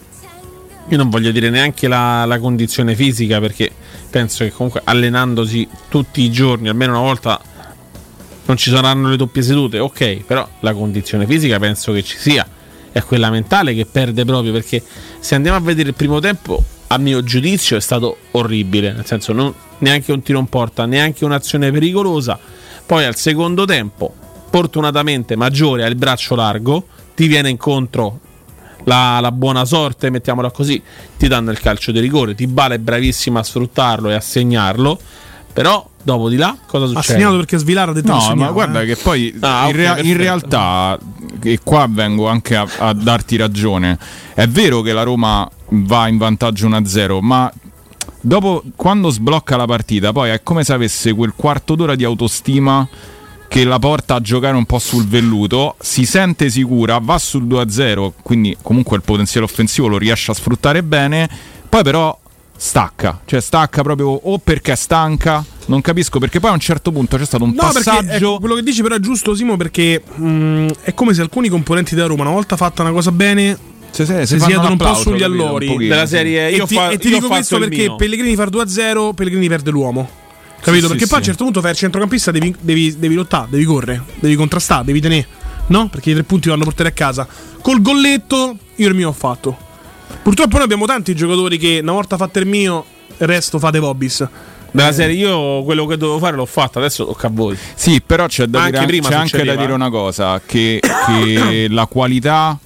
io 0.88 0.96
non 0.96 1.08
voglio 1.08 1.30
dire 1.30 1.50
neanche 1.50 1.88
la, 1.88 2.24
la 2.24 2.38
condizione 2.38 2.94
fisica 2.94 3.40
perché 3.40 3.70
penso 4.10 4.44
che 4.44 4.52
comunque 4.52 4.80
allenandosi 4.84 5.68
tutti 5.88 6.22
i 6.22 6.30
giorni, 6.30 6.68
almeno 6.68 6.92
una 6.92 7.00
volta, 7.00 7.40
non 8.46 8.56
ci 8.56 8.70
saranno 8.70 9.08
le 9.08 9.16
doppie 9.16 9.42
sedute, 9.42 9.78
ok, 9.78 10.24
però 10.24 10.48
la 10.60 10.72
condizione 10.72 11.26
fisica 11.26 11.58
penso 11.58 11.92
che 11.92 12.02
ci 12.02 12.16
sia, 12.16 12.46
è 12.92 13.02
quella 13.02 13.30
mentale 13.30 13.74
che 13.74 13.86
perde 13.86 14.24
proprio 14.24 14.52
perché 14.52 14.82
se 15.18 15.34
andiamo 15.34 15.56
a 15.56 15.60
vedere 15.60 15.88
il 15.90 15.94
primo 15.94 16.20
tempo, 16.20 16.62
a 16.88 16.98
mio 16.98 17.22
giudizio 17.22 17.76
è 17.76 17.80
stato 17.80 18.16
orribile, 18.32 18.92
nel 18.92 19.06
senso 19.06 19.32
non, 19.32 19.52
neanche 19.78 20.12
un 20.12 20.22
tiro 20.22 20.38
in 20.38 20.46
porta, 20.46 20.86
neanche 20.86 21.24
un'azione 21.24 21.70
pericolosa, 21.70 22.38
poi 22.84 23.04
al 23.04 23.16
secondo 23.16 23.64
tempo, 23.64 24.14
fortunatamente 24.50 25.36
Maggiore 25.36 25.84
ha 25.84 25.86
il 25.86 25.96
braccio 25.96 26.34
largo, 26.34 26.86
ti 27.14 27.26
viene 27.26 27.48
incontro 27.50 28.20
la, 28.84 29.18
la 29.20 29.32
buona 29.32 29.64
sorte, 29.64 30.10
mettiamola 30.10 30.50
così, 30.50 30.80
ti 31.16 31.28
danno 31.28 31.50
il 31.50 31.58
calcio 31.60 31.92
di 31.92 32.00
rigore. 32.00 32.34
Tibala 32.34 32.74
è 32.74 32.78
bravissimo 32.78 33.38
a 33.38 33.42
sfruttarlo 33.42 34.10
e 34.10 34.14
a 34.14 34.20
segnarlo. 34.20 34.98
Però 35.52 35.88
dopo 36.02 36.28
di 36.28 36.36
là 36.36 36.54
cosa 36.66 36.84
Ha 36.84 36.88
succede? 36.88 37.18
segnato 37.18 37.36
perché 37.36 37.56
Svilar 37.56 37.88
ha 37.88 37.92
detto 37.94 38.12
no 38.12 38.20
segnava, 38.20 38.44
ma 38.44 38.50
guarda 38.50 38.82
eh. 38.82 38.86
che 38.86 38.96
poi 38.96 39.34
Ah, 39.40 39.66
in, 39.68 39.74
rea- 39.74 39.98
in 40.00 40.16
realtà 40.16 40.98
e 41.42 41.58
qua 41.64 41.86
vengo 41.88 42.28
anche 42.28 42.54
a, 42.54 42.66
a 42.78 42.92
darti 42.92 43.36
ragione 43.36 43.98
è 44.34 44.46
vero 44.46 44.82
che 44.82 44.92
la 44.92 45.02
Roma 45.02 45.48
va 45.68 46.08
in 46.08 46.18
vantaggio 46.18 46.68
1-0 46.68 47.18
ma 47.22 47.50
dopo 48.20 48.62
quando 48.76 49.08
sblocca 49.08 49.56
la 49.56 49.64
partita 49.64 50.12
poi 50.12 50.30
è 50.30 50.42
come 50.42 50.62
se 50.62 50.74
avesse 50.74 51.12
quel 51.14 51.32
quarto 51.34 51.74
d'ora 51.74 51.94
di 51.94 52.04
autostima 52.04 52.86
che 53.48 53.64
la 53.64 53.78
porta 53.78 54.16
a 54.16 54.20
giocare 54.20 54.56
un 54.56 54.64
po' 54.66 54.78
sul 54.78 55.06
velluto, 55.06 55.76
si 55.80 56.04
sente 56.04 56.50
sicura, 56.50 56.98
va 57.00 57.18
sul 57.18 57.44
2-0, 57.46 58.12
quindi 58.22 58.56
comunque 58.60 58.96
il 58.96 59.02
potenziale 59.02 59.46
offensivo 59.46 59.86
lo 59.86 59.98
riesce 59.98 60.30
a 60.30 60.34
sfruttare 60.34 60.82
bene, 60.82 61.28
poi 61.68 61.82
però 61.82 62.18
stacca, 62.58 63.20
cioè 63.26 63.40
stacca 63.40 63.82
proprio 63.82 64.08
o 64.08 64.38
perché 64.38 64.72
è 64.72 64.76
stanca, 64.76 65.44
non 65.66 65.80
capisco 65.80 66.18
perché 66.18 66.40
poi 66.40 66.50
a 66.50 66.54
un 66.54 66.60
certo 66.60 66.90
punto 66.90 67.16
c'è 67.16 67.24
stato 67.26 67.44
un 67.44 67.50
No, 67.50 67.70
passaggio 67.70 68.12
ecco, 68.12 68.38
quello 68.38 68.54
che 68.54 68.62
dici 68.62 68.82
però 68.82 68.94
è 68.96 69.00
giusto, 69.00 69.34
Simo, 69.34 69.56
perché 69.56 70.02
mh, 70.02 70.66
è 70.82 70.94
come 70.94 71.14
se 71.14 71.20
alcuni 71.20 71.48
componenti 71.48 71.94
della 71.94 72.06
Roma, 72.06 72.22
una 72.22 72.32
volta 72.32 72.56
fatta 72.56 72.82
una 72.82 72.92
cosa 72.92 73.12
bene, 73.12 73.58
se, 73.90 74.04
se, 74.04 74.26
si 74.26 74.36
fanno 74.38 74.50
siedono 74.50 74.70
un 74.72 74.76
po' 74.76 74.94
sugli 74.94 75.22
allori. 75.22 75.66
pochino, 75.66 75.88
Della 75.94 76.06
sì. 76.06 76.14
serie 76.16 76.48
E 76.48 76.54
io 76.56 76.66
ti, 76.66 76.74
fa- 76.74 76.90
e 76.90 76.98
ti 76.98 77.08
io 77.08 77.14
dico 77.14 77.26
ho 77.26 77.28
fatto 77.28 77.34
questo 77.34 77.58
perché 77.58 77.82
mio. 77.86 77.96
Pellegrini 77.96 78.34
far 78.34 78.48
2-0, 78.50 79.14
Pellegrini 79.14 79.48
perde 79.48 79.70
l'uomo. 79.70 80.08
Capito? 80.60 80.86
Sì, 80.86 80.92
perché 80.92 81.04
sì, 81.04 81.08
poi 81.08 81.16
a 81.16 81.20
un 81.20 81.24
certo 81.24 81.44
punto 81.44 81.60
fai 81.60 81.70
il 81.70 81.76
centrocampista, 81.76 82.30
devi, 82.30 82.54
devi, 82.60 82.98
devi 82.98 83.14
lottare, 83.14 83.46
devi 83.50 83.64
correre, 83.64 84.02
devi 84.18 84.34
contrastare, 84.34 84.84
devi 84.84 85.00
tenere. 85.00 85.26
No? 85.68 85.88
Perché 85.88 86.10
i 86.10 86.14
tre 86.14 86.22
punti 86.22 86.48
vanno 86.48 86.64
portare 86.64 86.88
a 86.90 86.92
casa. 86.92 87.26
Col 87.60 87.82
golletto, 87.82 88.56
io 88.76 88.88
il 88.88 88.94
mio 88.94 89.08
ho 89.08 89.12
fatto. 89.12 89.56
Purtroppo 90.22 90.54
noi 90.54 90.64
abbiamo 90.64 90.86
tanti 90.86 91.14
giocatori 91.14 91.58
che 91.58 91.80
una 91.82 91.92
volta 91.92 92.16
fatto 92.16 92.38
il 92.38 92.46
mio, 92.46 92.84
il 93.16 93.26
resto 93.26 93.58
fate 93.58 93.78
Vobis. 93.78 94.26
Della 94.70 94.92
serie 94.92 95.16
io 95.16 95.62
quello 95.62 95.86
che 95.86 95.96
dovevo 95.96 96.18
fare 96.18 96.36
l'ho 96.36 96.46
fatto, 96.46 96.78
adesso 96.78 97.06
tocca 97.06 97.28
a 97.28 97.30
voi. 97.32 97.56
Sì, 97.74 98.02
però 98.04 98.26
c'è 98.26 98.46
da, 98.46 98.64
Anche 98.64 98.72
dire, 98.72 98.86
prima 98.86 99.08
c'è 99.08 99.14
anche 99.14 99.44
da 99.44 99.54
dire 99.54 99.70
eh. 99.70 99.74
una 99.74 99.88
cosa, 99.88 100.40
che, 100.44 100.80
che 100.80 101.66
la 101.70 101.86
qualità 101.86 102.58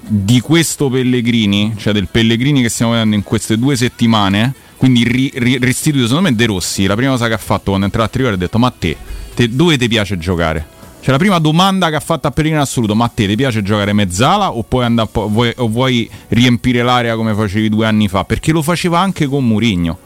di 0.00 0.40
questo 0.40 0.88
Pellegrini, 0.88 1.74
cioè 1.76 1.92
del 1.92 2.08
Pellegrini 2.10 2.62
che 2.62 2.68
stiamo 2.68 2.92
vedendo 2.92 3.16
in 3.16 3.22
queste 3.22 3.58
due 3.58 3.76
settimane, 3.76 4.54
quindi 4.84 5.04
ri- 5.04 5.32
ri- 5.34 5.58
restituito 5.58 6.06
secondo 6.06 6.28
me 6.28 6.36
De 6.36 6.44
Rossi, 6.44 6.84
la 6.84 6.94
prima 6.94 7.12
cosa 7.12 7.26
che 7.26 7.32
ha 7.32 7.38
fatto 7.38 7.70
quando 7.70 7.86
è 7.86 7.88
entrato 7.88 8.06
a 8.06 8.12
Trigoria 8.12 8.36
ha 8.36 8.38
detto 8.38 8.58
ma 8.58 8.70
te, 8.70 8.94
te 9.34 9.48
dove 9.48 9.78
ti 9.78 9.88
piace 9.88 10.18
giocare? 10.18 10.66
Cioè 11.00 11.10
la 11.10 11.16
prima 11.16 11.38
domanda 11.38 11.88
che 11.88 11.96
ha 11.96 12.00
fatto 12.00 12.26
a 12.26 12.30
Pellegrini 12.30 12.60
in 12.60 12.66
assoluto, 12.66 12.94
ma 12.94 13.06
a 13.06 13.08
te 13.08 13.26
ti 13.26 13.34
piace 13.34 13.62
giocare 13.62 13.94
mezzala 13.94 14.52
o, 14.52 14.66
andare, 14.80 15.08
vuoi, 15.10 15.52
o 15.56 15.68
vuoi 15.68 16.08
riempire 16.28 16.82
l'area 16.82 17.16
come 17.16 17.34
facevi 17.34 17.70
due 17.70 17.86
anni 17.86 18.08
fa? 18.08 18.24
Perché 18.24 18.52
lo 18.52 18.60
faceva 18.60 19.00
anche 19.00 19.26
con 19.26 19.46
Murigno. 19.46 19.98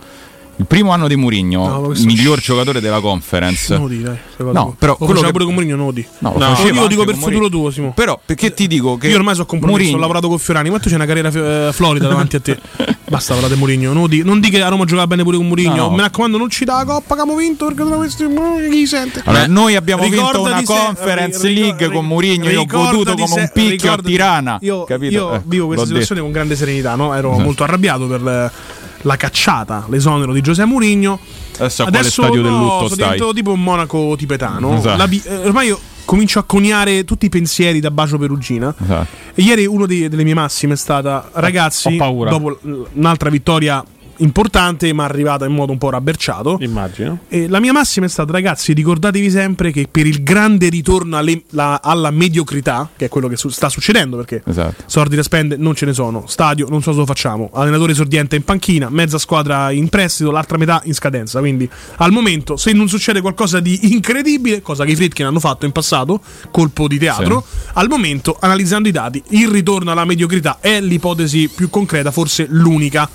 Il 0.61 0.67
primo 0.67 0.91
anno 0.91 1.07
di 1.07 1.15
Murigno, 1.15 1.67
No, 1.69 1.93
miglior 2.05 2.41
giocatore 2.41 2.81
della 2.81 2.99
conference. 2.99 3.79
Nodi, 3.79 4.03
dai. 4.03 4.17
No, 4.39 4.75
però 4.77 4.97
lo 4.99 5.07
quello 5.07 5.21
che- 5.21 5.31
pure 5.31 5.45
con 5.45 5.55
Mourinho 5.55 5.77
Nodi. 5.77 6.05
No, 6.19 6.33
lo 6.37 6.39
No, 6.49 6.57
io 6.65 6.75
lo 6.75 6.87
dico 6.89 7.05
per 7.05 7.15
con 7.15 7.23
futuro 7.23 7.49
tuo, 7.49 7.71
Simo. 7.71 7.93
Però 7.95 8.19
perché 8.25 8.53
ti 8.53 8.67
dico 8.67 8.97
che 8.97 9.07
Io 9.07 9.15
ormai 9.17 9.35
sono 9.35 9.47
compromesso, 9.47 9.79
Mourinho- 9.79 9.99
ho 9.99 10.01
lavorato 10.01 10.27
con 10.29 10.39
Fiorani, 10.39 10.71
ma 10.71 10.81
tu 10.81 10.89
c'è 10.89 10.97
una 10.97 11.07
carriera 11.07 11.29
eh, 11.69 11.73
florida 11.73 12.09
davanti 12.09 12.35
a 12.37 12.41
te. 12.41 12.59
Basta 13.09 13.33
parlare 13.35 13.55
di 13.55 13.61
Mourinho. 13.61 13.93
Non 13.93 14.09
di, 14.09 14.23
non 14.25 14.41
di 14.41 14.51
che 14.51 14.61
a 14.61 14.69
Roma 14.69 14.85
giocava 14.85 15.07
bene 15.07 15.23
pure 15.23 15.37
con 15.37 15.47
Mourinho. 15.47 15.75
No, 15.77 15.83
no. 15.91 15.91
Mi 15.95 16.01
raccomando, 16.01 16.37
non 16.39 16.51
ci 16.51 16.65
dà 16.65 16.79
la 16.79 16.85
coppa 16.85 17.15
che 17.15 17.21
abbiamo 17.21 17.37
vinto 17.39 17.67
perché 17.67 17.85
tra 17.85 17.95
questi 17.97 18.27
chi 18.71 18.87
sente. 18.87 19.23
Allora, 19.27 19.47
noi 19.47 19.77
abbiamo 19.77 20.03
vinto 20.03 20.17
Ricordati 20.27 20.49
una 20.49 20.59
se- 20.81 20.85
Conference 20.87 21.47
ri- 21.47 21.55
League 21.55 21.87
ri- 21.87 21.93
con 21.95 22.05
Mourinho, 22.05 22.51
io 22.51 22.63
ho 22.63 22.67
goduto 22.67 23.15
come 23.15 23.27
se- 23.29 23.41
un 23.41 23.51
picchio 23.55 23.71
a 23.93 23.95
ricordati- 23.95 24.09
Tirana. 24.09 24.59
Io, 24.63 24.87
io 25.09 25.35
Eh, 25.35 25.41
vivo 25.45 25.67
questa 25.67 25.87
situazione 25.87 26.21
con 26.21 26.33
grande 26.33 26.57
serenità, 26.57 26.97
no? 26.97 27.15
Ero 27.15 27.29
Esatto. 27.31 27.45
molto 27.45 27.63
arrabbiato 27.63 28.07
per 28.09 28.27
eh, 28.27 28.78
la 29.03 29.17
cacciata, 29.17 29.87
l'esonero 29.89 30.33
di 30.33 30.41
Giuseppe 30.41 30.69
Mourinho. 30.69 31.19
Adesso 31.59 31.83
a 31.83 31.89
quale 31.89 32.09
stadio 32.11 32.43
del 32.43 32.53
no, 32.53 32.59
lutto 32.59 32.89
sono 32.95 33.15
stai? 33.15 33.35
tipo 33.35 33.53
un 33.53 33.63
monaco 33.63 34.15
tibetano. 34.17 34.77
Esatto. 34.77 35.07
Vi- 35.07 35.23
eh, 35.25 35.37
ormai 35.47 35.69
io 35.69 35.79
comincio 36.05 36.39
a 36.39 36.45
coniare 36.45 37.05
tutti 37.05 37.27
i 37.27 37.29
pensieri 37.29 37.81
da 37.81 37.91
Bacio 37.91 38.17
Perugina. 38.19 38.75
Esatto. 38.81 39.07
E 39.35 39.43
ieri 39.43 39.67
una 39.67 39.87
delle 39.87 40.25
mie 40.25 40.35
massime 40.35 40.75
è 40.75 40.77
stata, 40.77 41.31
ragazzi, 41.35 41.95
ho 41.95 41.97
paura. 41.97 42.31
dopo 42.31 42.59
un'altra 42.95 43.31
vittoria 43.31 43.85
importante, 44.19 44.93
ma 44.93 45.05
arrivata 45.05 45.45
in 45.45 45.53
modo 45.55 45.73
un 45.73 45.79
po' 45.79 45.91
rabberciato. 45.91 46.59
Immagino. 46.61 47.21
E 47.29 47.49
la 47.49 47.61
mia 47.61 47.73
massima 47.73 48.07
è 48.07 48.09
stata, 48.09 48.33
ragazzi, 48.33 48.73
ricordatevi 48.73 49.31
sempre 49.31 49.71
che 49.71 49.87
per 49.91 50.07
il 50.07 50.23
grande 50.23 50.69
ritorno 50.69 51.17
alle- 51.17 51.43
la- 51.51 51.81
alla 51.83 52.11
mediocrità, 52.11 52.89
che 52.97 53.07
è 53.07 53.09
quello 53.09 53.29
che 53.29 53.37
su- 53.37 53.49
sta 53.49 53.69
succedendo, 53.69 54.17
perché 54.17 54.43
Esatto. 54.47 54.83
soldi 54.87 55.17
da 55.17 55.23
spendere 55.23 55.61
non 55.61 55.75
ce 55.75 55.87
ne 55.87 55.93
sono, 55.93 56.25
stadio 56.27 56.67
non 56.69 56.83
so 56.83 56.93
se 56.93 56.99
lo 56.99 57.07
facciamo, 57.07 57.51
allenatore 57.53 57.93
esordiente 57.93 58.37
in 58.37 58.45
panchina, 58.45 58.89
mezza 58.91 59.19
squadra 59.19 59.71
in 59.71 59.89
prestito, 59.89 60.31
l'altra 60.31 60.57
metà 60.59 60.81
in 60.85 60.95
scadenza. 60.95 61.39
Quindi 61.41 61.69
al 61.97 62.11
momento, 62.13 62.57
se 62.57 62.73
non 62.73 62.89
succede 62.89 63.21
qualcosa 63.21 63.61
di 63.61 63.93
incredibile, 63.93 64.63
cosa 64.63 64.85
che 64.85 64.93
i 64.93 64.97
Fritkin 64.97 65.27
hanno 65.27 65.41
fatto 65.41 65.65
in 65.67 65.73
passato, 65.73 66.21
colpo 66.51 66.89
di 66.89 66.99
teatro, 66.99 67.45
al 67.75 67.89
momento, 67.89 68.37
analizzando 68.41 68.89
i 68.89 68.93
dati, 68.93 69.23
il 69.31 69.49
ritorno 69.49 69.91
alla 69.91 70.05
mediocrità 70.05 70.59
è 70.61 70.81
l'ipotesi 70.81 71.49
più 71.49 71.71
concreta, 71.71 72.11
forse 72.11 72.47
l'unica 72.49 73.09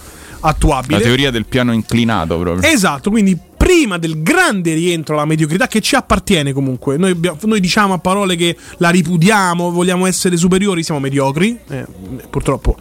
attuabile. 0.44 0.98
La 0.98 1.04
teoria 1.04 1.32
del 1.32 1.46
piano 1.46 1.72
inclinato 1.74 2.38
proprio. 2.38 2.70
Esatto, 2.70 3.10
quindi 3.10 3.38
prima 3.56 3.98
del 3.98 4.22
grande 4.22 4.74
rientro 4.74 5.16
alla 5.16 5.26
mediocrità 5.26 5.68
che 5.68 5.80
ci 5.80 5.96
appartiene 5.96 6.52
comunque. 6.52 6.98
Noi, 6.98 7.12
abbiamo- 7.12 7.38
noi 7.44 7.60
diciamo 7.62 7.94
a 7.94 7.98
parole 7.98 8.36
che 8.36 8.58
la 8.78 8.90
ripudiamo, 8.90 9.72
vogliamo 9.72 10.06
essere 10.06 10.36
superiori, 10.38 10.84
siamo 10.84 11.00
mediocri. 11.00 11.58
eh, 11.70 11.86
purtroppo 12.30 12.78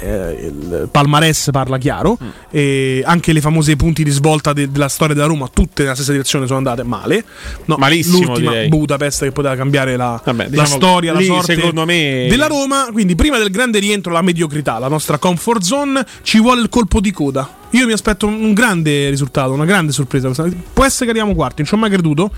eh, 0.00 0.46
il 0.46 0.88
palmarès 0.90 1.48
parla 1.52 1.78
chiaro. 1.78 2.18
Mm. 2.22 2.28
E 2.50 3.02
anche 3.04 3.32
le 3.32 3.40
famose 3.40 3.76
punti 3.76 4.02
di 4.04 4.10
svolta 4.10 4.52
de- 4.52 4.70
della 4.70 4.88
storia 4.88 5.14
della 5.14 5.26
Roma, 5.26 5.48
tutte 5.52 5.82
nella 5.82 5.94
stessa 5.94 6.12
direzione, 6.12 6.46
sono 6.46 6.58
andate 6.58 6.82
male. 6.82 7.24
No, 7.66 7.76
Malissimo, 7.76 8.26
L'ultima 8.26 8.50
direi. 8.50 8.68
Budapest 8.68 9.22
che 9.24 9.32
poteva 9.32 9.56
cambiare 9.56 9.96
la, 9.96 10.20
Vabbè, 10.24 10.44
la 10.44 10.48
diciamo, 10.48 10.66
storia, 10.66 11.12
la 11.12 11.18
lì, 11.18 11.26
sorte 11.26 11.54
secondo 11.54 11.84
me- 11.84 12.26
della 12.28 12.46
Roma. 12.46 12.88
Quindi 12.92 13.14
prima 13.14 13.38
del 13.38 13.50
grande 13.50 13.78
rientro 13.78 14.10
alla 14.12 14.22
mediocrità, 14.22 14.78
la 14.78 14.88
nostra 14.88 15.18
comfort 15.18 15.62
zone, 15.62 16.04
ci 16.22 16.40
vuole 16.40 16.60
il 16.62 16.68
colpo 16.68 17.00
di 17.00 17.10
coda. 17.10 17.56
Io 17.72 17.86
mi 17.86 17.92
aspetto 17.92 18.26
un 18.26 18.38
un 18.40 18.52
grande 18.54 19.08
risultato, 19.10 19.52
una 19.52 19.64
grande 19.64 19.92
sorpresa. 19.92 20.28
Può 20.30 20.84
essere 20.84 21.04
che 21.04 21.10
arriviamo 21.10 21.34
quarti, 21.34 21.56
non 21.58 21.66
ci 21.66 21.74
ho 21.74 21.76
mai 21.76 21.90
creduto. 21.90 22.30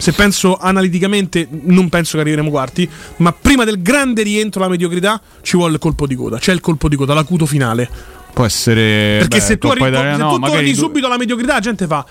Se 0.00 0.12
penso 0.12 0.56
analiticamente, 0.56 1.46
non 1.50 1.90
penso 1.90 2.12
che 2.14 2.20
arriveremo 2.22 2.48
quarti. 2.48 2.88
Ma 3.16 3.32
prima 3.32 3.64
del 3.64 3.82
grande 3.82 4.22
rientro 4.22 4.60
alla 4.62 4.70
mediocrità, 4.70 5.20
ci 5.42 5.58
vuole 5.58 5.74
il 5.74 5.78
colpo 5.78 6.06
di 6.06 6.14
coda. 6.14 6.38
C'è 6.38 6.54
il 6.54 6.60
colpo 6.60 6.88
di 6.88 6.96
coda, 6.96 7.12
l'acuto 7.12 7.44
finale. 7.44 7.88
Può 8.32 8.46
essere. 8.46 9.18
Perché 9.18 9.38
beh, 9.38 9.42
se 9.42 9.58
tu, 9.58 9.68
Coppa 9.68 9.84
arri- 9.84 9.92
Italia 9.94 10.12
se 10.12 10.22
no, 10.22 10.34
tu 10.34 10.40
torni 10.40 10.72
tu- 10.72 10.78
subito 10.78 11.06
alla 11.06 11.18
mediocrità, 11.18 11.52
la 11.52 11.60
gente 11.60 11.86
fa: 11.86 12.04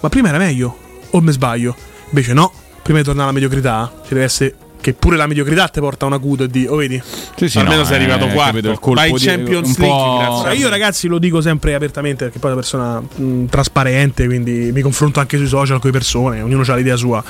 Ma 0.00 0.08
prima 0.08 0.28
era 0.28 0.38
meglio? 0.38 0.76
O 1.10 1.20
mi 1.20 1.32
sbaglio? 1.32 1.74
Invece 2.10 2.32
no, 2.34 2.52
prima 2.82 2.98
di 2.98 3.04
tornare 3.04 3.24
alla 3.30 3.38
mediocrità, 3.38 3.92
ci 4.06 4.14
deve 4.14 4.24
essere. 4.24 4.54
Che 4.82 4.94
pure 4.94 5.16
la 5.16 5.28
mediocrità 5.28 5.68
ti 5.68 5.78
porta 5.78 6.04
a 6.04 6.08
una 6.08 6.16
acuto 6.16 6.42
e 6.42 6.48
di. 6.48 6.66
Oh, 6.66 6.74
vedi? 6.74 7.00
Sì, 7.36 7.48
sì, 7.48 7.58
Almeno 7.58 7.82
no, 7.82 7.84
sei 7.84 7.94
arrivato 7.96 8.26
eh, 8.26 8.32
quarto. 8.32 8.58
il 8.58 8.78
colpo 8.80 8.94
Vai 8.94 9.10
in 9.10 9.16
di- 9.16 9.24
Champions 9.24 9.68
un 9.68 9.74
po'- 9.76 9.82
League, 9.82 10.18
grazie. 10.24 10.42
Cioè, 10.44 10.54
io 10.58 10.68
ragazzi 10.68 11.06
lo 11.06 11.18
dico 11.18 11.40
sempre 11.40 11.74
apertamente 11.74 12.24
perché 12.24 12.40
poi 12.40 12.50
è 12.50 12.52
una 12.54 12.60
persona 12.60 13.00
mh, 13.00 13.44
trasparente, 13.46 14.26
quindi 14.26 14.70
mi 14.72 14.80
confronto 14.80 15.20
anche 15.20 15.36
sui 15.36 15.46
social 15.46 15.78
con 15.78 15.88
le 15.90 15.96
persone, 15.96 16.40
ognuno 16.42 16.64
ha 16.66 16.74
l'idea 16.74 16.96
sua. 16.96 17.22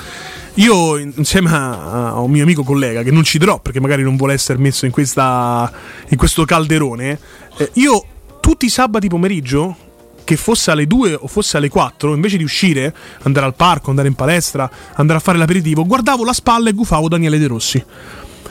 Io 0.55 0.97
in- 0.97 1.13
insieme 1.15 1.49
a, 1.51 2.09
a 2.13 2.19
un 2.21 2.31
mio 2.31 2.41
amico 2.41 2.63
collega 2.63 3.03
che 3.03 3.11
non 3.11 3.23
citerò 3.23 3.59
perché 3.59 3.79
magari 3.79 4.01
non 4.01 4.15
vuole 4.17 4.33
essere 4.33 4.57
messo 4.57 4.85
in, 4.85 4.91
questa, 4.91 5.71
in 6.09 6.17
questo 6.17 6.45
calderone, 6.45 7.19
eh, 7.57 7.69
io 7.73 8.03
tutti 8.39 8.65
i 8.65 8.69
sabati 8.69 9.07
pomeriggio 9.09 9.77
che 10.23 10.35
fosse 10.35 10.71
alle 10.71 10.87
2 10.87 11.15
o 11.19 11.27
fosse 11.27 11.57
alle 11.57 11.69
4, 11.69 12.13
invece 12.13 12.37
di 12.37 12.43
uscire, 12.43 12.93
andare 13.23 13.45
al 13.45 13.55
parco, 13.55 13.89
andare 13.89 14.07
in 14.07 14.15
palestra, 14.15 14.69
andare 14.95 15.19
a 15.19 15.21
fare 15.21 15.37
l'aperitivo, 15.37 15.85
guardavo 15.85 16.23
la 16.23 16.33
spalla 16.33 16.69
e 16.69 16.73
gufavo 16.73 17.07
Daniele 17.07 17.37
De 17.37 17.47
Rossi. 17.47 17.83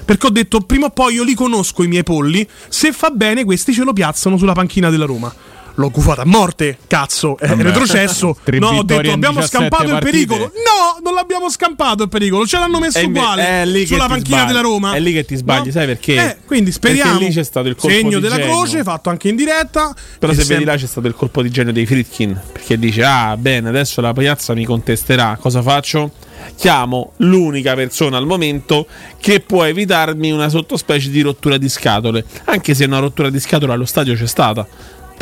Perché 0.04 0.26
ho 0.26 0.30
detto, 0.30 0.60
prima 0.60 0.86
o 0.86 0.90
poi 0.90 1.14
io 1.14 1.22
li 1.22 1.34
conosco 1.34 1.82
i 1.82 1.88
miei 1.88 2.02
polli, 2.02 2.46
se 2.68 2.92
fa 2.92 3.10
bene 3.10 3.44
questi 3.44 3.72
ce 3.72 3.84
lo 3.84 3.92
piazzano 3.92 4.36
sulla 4.36 4.52
panchina 4.52 4.90
della 4.90 5.06
Roma. 5.06 5.32
L'ho 5.76 5.90
gufato 5.90 6.20
a 6.20 6.26
morte, 6.26 6.78
cazzo, 6.86 7.36
è 7.38 7.46
Vabbè. 7.48 7.62
retrocesso. 7.62 8.36
No, 8.62 8.68
ho 8.68 8.82
detto, 8.82 9.10
abbiamo 9.10 9.40
17 9.40 9.46
scampato 9.46 9.84
il 9.84 9.90
partite. 9.90 10.10
pericolo. 10.10 10.44
No, 10.44 11.00
non 11.02 11.14
l'abbiamo 11.14 11.50
scampato 11.50 12.02
il 12.04 12.08
pericolo, 12.08 12.46
ce 12.46 12.58
l'hanno 12.58 12.78
messo 12.78 12.98
È 12.98 13.04
uguale 13.04 13.62
è 13.62 13.86
sulla 13.86 14.06
panchina 14.06 14.36
sbagli. 14.38 14.46
della 14.48 14.60
Roma. 14.60 14.92
È 14.92 15.00
lì 15.00 15.12
che 15.12 15.24
ti 15.24 15.36
sbagli, 15.36 15.70
sai 15.72 15.86
perché? 15.86 16.14
Eh, 16.14 16.36
quindi 16.46 16.70
speriamo. 16.70 17.12
Perché 17.12 17.24
lì 17.26 17.32
c'è 17.34 17.42
stato 17.42 17.68
il 17.68 17.74
colpo 17.74 17.96
segno 17.96 18.16
di 18.16 18.20
della 18.22 18.36
genio. 18.36 18.52
croce, 18.52 18.82
fatto 18.82 19.08
anche 19.10 19.28
in 19.28 19.36
diretta. 19.36 19.94
Però 20.18 20.32
se 20.32 20.44
vedi 20.44 20.64
là 20.64 20.76
c'è 20.76 20.86
stato 20.86 21.06
il 21.06 21.14
colpo 21.14 21.42
di 21.42 21.50
genio 21.50 21.72
dei 21.72 21.86
Fritkin 21.86 22.38
perché 22.52 22.78
dice 22.78 23.02
ah 23.04 23.36
bene 23.36 23.68
adesso 23.68 24.00
la 24.00 24.12
piazza 24.12 24.54
mi 24.54 24.64
contesterà 24.64 25.36
cosa 25.40 25.62
faccio? 25.62 26.12
Chiamo 26.56 27.12
l'unica 27.18 27.74
persona 27.74 28.16
al 28.18 28.26
momento 28.26 28.86
che 29.20 29.40
può 29.40 29.64
evitarmi 29.64 30.30
una 30.32 30.48
sottospecie 30.48 31.08
di 31.10 31.20
rottura 31.20 31.56
di 31.56 31.68
scatole 31.68 32.24
anche 32.44 32.74
se 32.74 32.84
una 32.84 32.98
rottura 32.98 33.30
di 33.30 33.38
scatole 33.40 33.72
allo 33.72 33.84
stadio 33.84 34.14
c'è 34.14 34.26
stata 34.26 34.66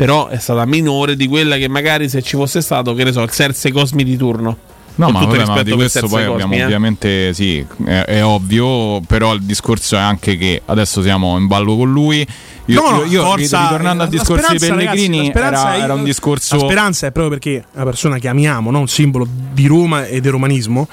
però 0.01 0.29
è 0.29 0.39
stata 0.39 0.65
minore 0.65 1.15
di 1.15 1.27
quella 1.27 1.57
che 1.57 1.67
magari 1.67 2.09
se 2.09 2.23
ci 2.23 2.35
fosse 2.35 2.61
stato 2.61 2.95
che 2.95 3.03
ne 3.03 3.11
so 3.11 3.21
il 3.21 3.29
Serse 3.29 3.71
Cosmi 3.71 4.03
di 4.03 4.17
turno 4.17 4.57
No, 4.95 5.09
ma, 5.11 5.19
vabbè, 5.19 5.37
ma 5.37 5.43
rispetto 5.43 5.63
di 5.63 5.71
questo 5.73 6.07
poi 6.07 6.25
Cosmi, 6.25 6.31
abbiamo 6.33 6.53
eh. 6.55 6.63
ovviamente 6.63 7.33
sì, 7.33 7.65
è, 7.85 8.03
è 8.05 8.25
ovvio, 8.25 8.99
però 9.01 9.33
il 9.33 9.43
discorso 9.43 9.95
è 9.95 9.99
anche 9.99 10.37
che 10.37 10.63
adesso 10.65 11.01
siamo 11.01 11.37
in 11.37 11.47
ballo 11.47 11.77
con 11.77 11.91
lui. 11.91 12.27
Io, 12.65 12.81
No, 12.81 12.89
no, 12.97 13.03
io- 13.05 13.23
forza, 13.23 13.61
ritornando 13.61 14.03
al 14.03 14.09
discorso 14.09 14.51
di 14.51 14.57
ragazzi, 14.57 14.69
Pellegrini, 14.69 15.25
speranza 15.27 15.61
era, 15.61 15.75
è- 15.75 15.83
era 15.83 15.93
un 15.93 16.03
discorso. 16.03 16.55
La 16.57 16.61
speranza 16.63 17.07
è 17.07 17.11
proprio 17.11 17.39
perché 17.39 17.59
è 17.59 17.75
una 17.75 17.85
persona 17.85 18.17
che 18.17 18.27
amiamo, 18.27 18.69
no? 18.69 18.79
un 18.79 18.87
simbolo 18.87 19.25
di 19.53 19.65
Roma 19.65 20.05
e 20.07 20.19
del 20.19 20.31
romanismo, 20.31 20.87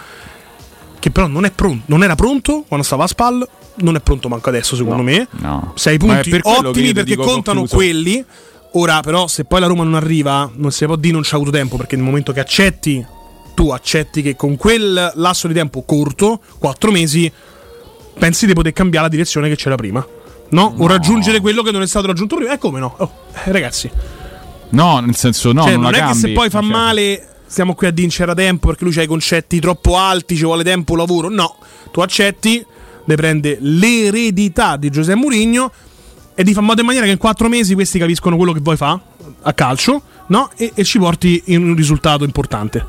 che 0.98 1.10
però 1.10 1.26
non, 1.26 1.44
è 1.44 1.50
pronto, 1.50 1.82
non 1.86 2.04
era 2.04 2.14
pronto 2.14 2.64
quando 2.68 2.86
stava 2.86 3.02
a 3.04 3.08
Spal, 3.08 3.48
non 3.76 3.96
è 3.96 4.00
pronto 4.00 4.28
manco 4.28 4.48
adesso 4.48 4.76
secondo 4.76 5.02
me. 5.02 5.26
No. 5.40 5.72
Sei 5.74 5.98
punti 5.98 6.30
per 6.30 6.42
ottimi 6.44 6.92
perché 6.92 7.16
contano 7.16 7.60
concluso. 7.60 7.74
quelli. 7.74 8.24
Ora 8.72 9.00
però 9.00 9.26
se 9.26 9.44
poi 9.44 9.60
la 9.60 9.66
Roma 9.66 9.84
non 9.84 9.94
arriva, 9.94 10.50
non 10.54 10.70
si 10.70 10.84
può 10.84 10.96
dire 10.96 11.14
non 11.14 11.22
c'è 11.22 11.36
avuto 11.36 11.50
tempo 11.50 11.76
perché 11.76 11.96
nel 11.96 12.04
momento 12.04 12.32
che 12.32 12.40
accetti, 12.40 13.04
tu 13.54 13.70
accetti 13.70 14.22
che 14.22 14.36
con 14.36 14.56
quel 14.56 15.12
lasso 15.14 15.48
di 15.48 15.54
tempo 15.54 15.82
corto, 15.82 16.40
4 16.58 16.90
mesi, 16.90 17.30
pensi 18.18 18.46
di 18.46 18.52
poter 18.52 18.72
cambiare 18.72 19.06
la 19.06 19.10
direzione 19.10 19.48
che 19.48 19.56
c'era 19.56 19.74
prima. 19.76 20.06
No? 20.50 20.74
O 20.78 20.86
raggiungere 20.86 21.40
quello 21.40 21.62
che 21.62 21.70
non 21.70 21.82
è 21.82 21.86
stato 21.86 22.06
raggiunto 22.06 22.36
prima. 22.36 22.52
E 22.52 22.58
come 22.58 22.78
no? 22.80 22.94
Oh, 22.98 23.10
eh, 23.44 23.52
ragazzi, 23.52 23.90
No, 24.70 24.98
nel 25.00 25.16
senso, 25.16 25.52
no, 25.52 25.62
cioè, 25.62 25.72
non, 25.72 25.82
non, 25.82 25.94
è 25.94 26.06
che 26.06 26.14
se 26.14 26.20
cambi, 26.20 26.32
poi 26.32 26.50
fa 26.50 26.60
cioè. 26.60 26.70
male, 26.70 27.28
stiamo 27.46 27.74
qui 27.74 27.86
a 27.86 27.90
dire 27.90 28.08
c'era 28.08 28.34
tempo 28.34 28.68
perché 28.68 28.84
lui 28.84 28.96
ha 28.98 29.02
i 29.02 29.06
concetti 29.06 29.60
troppo 29.60 29.96
alti, 29.96 30.36
ci 30.36 30.44
vuole 30.44 30.62
tempo, 30.62 30.94
lavoro. 30.94 31.28
No, 31.28 31.56
tu 31.90 32.00
accetti, 32.00 32.64
ne 33.04 33.14
prende 33.14 33.56
l'eredità 33.60 34.76
di 34.76 34.90
Giuseppe 34.90 35.18
Mourinho 35.18 35.72
e 36.38 36.44
di 36.44 36.52
fa 36.52 36.60
in 36.60 36.66
modo 36.66 36.80
in 36.82 36.86
maniera 36.86 37.04
che 37.04 37.10
in 37.10 37.18
quattro 37.18 37.48
mesi 37.48 37.74
questi 37.74 37.98
capiscono 37.98 38.36
quello 38.36 38.52
che 38.52 38.60
vuoi 38.62 38.76
fa 38.76 39.00
a 39.42 39.52
calcio, 39.54 40.02
no? 40.28 40.48
E, 40.56 40.70
e 40.72 40.84
ci 40.84 41.00
porti 41.00 41.42
in 41.46 41.64
un 41.64 41.74
risultato 41.74 42.22
importante. 42.22 42.86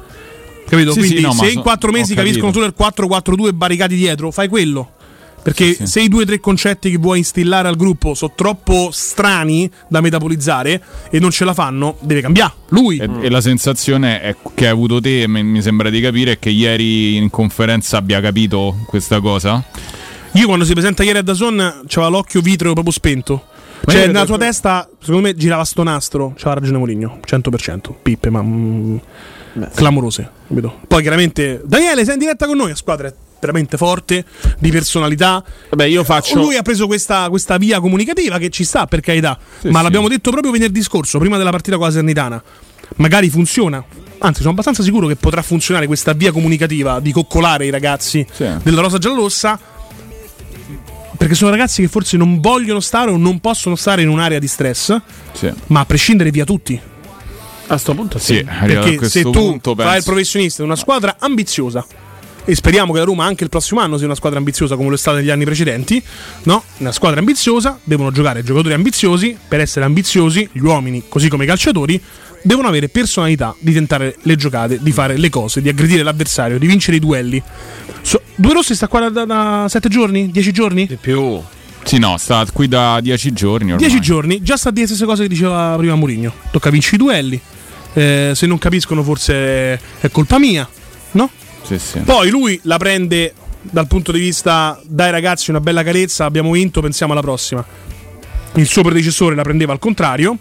Capito? 0.68 0.92
Sì, 0.92 1.00
Quindi 1.00 1.18
sì, 1.18 1.24
no, 1.24 1.32
se 1.32 1.50
in 1.50 1.62
quattro 1.62 1.90
mesi 1.90 2.14
capiscono 2.14 2.54
solo 2.54 2.66
il 2.66 2.76
4-4-2 2.78 3.52
barricati 3.56 3.96
dietro, 3.96 4.30
fai 4.30 4.48
quello. 4.48 4.92
Perché 5.42 5.88
se 5.88 6.00
i 6.00 6.10
due 6.10 6.24
o 6.24 6.26
tre 6.28 6.40
concetti 6.40 6.92
che 6.92 6.98
vuoi 6.98 7.18
instillare 7.20 7.68
al 7.68 7.76
gruppo 7.76 8.14
sono 8.14 8.34
troppo 8.36 8.90
strani 8.92 9.68
da 9.88 10.00
metabolizzare 10.00 10.84
e 11.10 11.18
non 11.18 11.32
ce 11.32 11.44
la 11.44 11.56
fanno, 11.56 11.98
deve 12.02 12.22
cambiare. 12.22 12.54
Lui. 12.68 12.98
E, 12.98 13.10
e 13.20 13.30
la 13.32 13.42
sensazione 13.42 14.22
è 14.22 14.36
che 14.54 14.66
hai 14.66 14.72
avuto 14.72 15.02
te, 15.02 15.28
mi, 15.28 15.42
mi 15.42 15.64
sembra 15.64 15.90
di 15.90 16.00
capire, 16.02 16.34
è 16.34 16.38
che 16.40 16.52
ieri 16.52 17.16
in 17.16 17.32
conferenza 17.32 17.98
abbia 17.98 18.22
capito 18.22 18.76
questa 18.86 19.20
cosa. 19.20 19.66
Io 20.40 20.46
quando 20.46 20.64
si 20.64 20.72
presenta 20.72 21.04
ieri 21.04 21.18
a 21.18 21.22
Dazon 21.22 21.84
c'aveva 21.86 22.10
l'occhio 22.10 22.40
vitreo 22.40 22.72
proprio 22.72 22.94
spento. 22.94 23.44
Ma 23.86 23.92
Cioè, 23.92 24.06
io- 24.06 24.08
nella 24.08 24.26
sua 24.26 24.38
testa, 24.38 24.90
secondo 25.00 25.28
me, 25.28 25.36
girava 25.36 25.66
sto 25.66 25.84
nastro. 25.84 26.34
C'aveva 26.38 26.62
ragione 26.62 26.78
Mourinho, 26.78 27.20
100%. 27.26 27.94
Pippe, 28.02 28.30
ma. 28.30 28.42
mm, 28.42 28.98
clamorose. 29.76 30.30
Capito? 30.48 30.80
Poi 30.88 31.02
chiaramente. 31.02 31.62
Daniele, 31.66 32.06
sei 32.06 32.14
in 32.14 32.20
diretta 32.20 32.46
con 32.46 32.56
noi. 32.56 32.70
La 32.70 32.76
squadra 32.76 33.10
è 33.10 33.14
veramente 33.38 33.76
forte, 33.76 34.24
di 34.60 34.72
personalità. 34.72 35.44
Vabbè, 35.72 35.84
io 35.86 36.06
faccio. 36.06 36.36
Lui 36.40 36.56
ha 36.56 36.62
preso 36.62 36.88
questa, 36.88 37.28
questa 37.28 37.58
via 37.58 37.82
comunicativa 37.82 38.38
che 38.38 38.50
ci 38.50 38.64
sta, 38.64 38.88
per 38.88 39.02
carità. 39.02 39.38
Sì, 39.60 39.68
ma 39.68 39.80
sì. 39.80 39.84
l'abbiamo 39.84 40.08
detto 40.08 40.32
proprio 40.32 40.54
venerdì 40.54 40.82
scorso, 40.82 41.20
prima 41.20 41.38
della 41.38 41.52
partita 41.52 41.76
con 41.76 41.86
la 41.88 41.92
Sernitana. 41.92 42.42
Magari 42.96 43.30
funziona. 43.30 43.84
Anzi, 44.20 44.40
sono 44.40 44.52
abbastanza 44.52 44.84
sicuro 44.84 45.08
che 45.08 45.18
potrà 45.18 45.42
funzionare 45.42 45.86
questa 45.86 46.14
via 46.14 46.32
comunicativa 46.32 47.02
di 47.02 47.12
coccolare 47.12 47.66
i 47.66 47.70
ragazzi 47.70 48.26
della 48.64 48.82
Rosa 48.82 48.98
Giallorossa. 48.98 49.60
Perché 51.20 51.36
sono 51.36 51.52
ragazzi 51.52 51.82
che 51.82 51.90
forse 51.90 52.16
non 52.16 52.40
vogliono 52.40 52.80
stare 52.80 53.12
o 53.12 53.18
non 53.18 53.40
possono 53.42 53.76
stare 53.76 54.02
in 54.04 54.08
un'area 54.08 54.40
di 54.40 54.48
stress, 54.48 54.96
Sì. 55.34 55.52
ma 55.68 55.82
a 55.82 55.86
prescindere 55.86 56.32
via 56.32 56.46
tutti. 56.46 56.80
A 57.68 57.78
sto 57.78 57.94
punto 57.94 58.18
Sì, 58.18 58.38
a 58.48 58.66
Perché 58.66 59.10
se 59.10 59.24
tu 59.24 59.32
punto, 59.32 59.76
fai 59.76 59.84
penso. 59.84 59.98
il 59.98 60.04
professionista 60.06 60.62
in 60.62 60.70
una 60.70 60.78
squadra 60.78 61.18
ambiziosa, 61.20 61.86
e 62.46 62.56
speriamo 62.56 62.94
che 62.94 63.00
la 63.00 63.06
Roma 63.06 63.26
anche 63.26 63.44
il 63.44 63.50
prossimo 63.50 63.82
anno 63.82 63.98
sia 63.98 64.06
una 64.06 64.16
squadra 64.16 64.40
ambiziosa 64.40 64.78
come 64.78 64.88
lo 64.88 64.96
è 64.96 64.98
stata 64.98 65.18
negli 65.18 65.30
anni 65.30 65.44
precedenti, 65.44 66.02
no? 66.44 66.64
Una 66.78 66.94
squadra 66.94 67.20
ambiziosa, 67.20 67.78
devono 67.84 68.12
giocare 68.12 68.42
giocatori 68.42 68.74
ambiziosi, 68.74 69.38
per 69.46 69.60
essere 69.60 69.84
ambiziosi, 69.84 70.48
gli 70.54 70.60
uomini, 70.62 71.04
così 71.10 71.28
come 71.28 71.44
i 71.44 71.48
calciatori, 71.48 72.02
devono 72.42 72.68
avere 72.68 72.90
personalità 72.90 73.56
di 73.60 73.74
tentare 73.74 74.16
le 74.22 74.36
giocate, 74.36 74.80
di 74.82 74.92
fare 74.92 75.18
le 75.18 75.30
cose, 75.30 75.62
di 75.62 75.70
aggredire 75.70 76.04
l'avversario, 76.04 76.58
di 76.60 76.68
vincere 76.68 76.98
i 76.98 77.00
duelli. 77.00 77.42
So- 78.02 78.22
Due 78.36 78.54
Rossi 78.54 78.76
sta 78.76 78.88
qua 78.88 79.10
da, 79.10 79.26
da 79.26 79.66
7 79.68 79.90
giorni? 79.90 80.32
10 80.32 80.52
giorni? 80.52 80.86
Di 80.86 80.96
più. 80.96 81.42
Sì, 81.84 81.98
no, 81.98 82.18
sta 82.18 82.46
qui 82.54 82.68
da 82.68 83.00
dieci 83.02 83.34
giorni 83.34 83.74
ormai. 83.74 83.88
10 83.88 84.00
giorni, 84.02 84.42
già 84.42 84.58
sta 84.58 84.70
a 84.70 84.72
dire 84.72 84.84
le 84.86 84.94
stesse 84.94 85.06
cose 85.06 85.24
che 85.24 85.30
diceva 85.30 85.76
prima 85.78 85.96
Mourinho. 85.96 86.34
Tocca 86.52 86.70
vincere 86.70 86.96
i 86.96 87.00
duelli. 87.00 87.42
Eh, 87.94 88.32
se 88.36 88.46
non 88.46 88.58
capiscono, 88.58 89.04
forse 89.04 89.34
è 90.00 90.10
colpa 90.12 90.38
mia, 90.38 90.68
no? 91.12 91.30
Sì, 91.64 91.80
sì. 91.80 92.00
Poi 92.00 92.30
lui 92.30 92.60
la 92.64 92.78
prende 92.78 93.34
dal 93.62 93.88
punto 93.88 94.12
di 94.12 94.20
vista 94.20 94.80
dai 94.86 95.12
ragazzi 95.12 95.50
una 95.50 95.60
bella 95.60 95.84
carezza, 95.84 96.26
abbiamo 96.26 96.52
vinto, 96.52 96.82
pensiamo 96.82 97.12
alla 97.14 97.22
prossima. 97.22 97.66
Il 98.56 98.68
suo 98.68 98.84
predecessore 98.84 99.36
la 99.36 99.44
prendeva 99.44 99.74
al 99.74 99.80
contrario, 99.80 100.38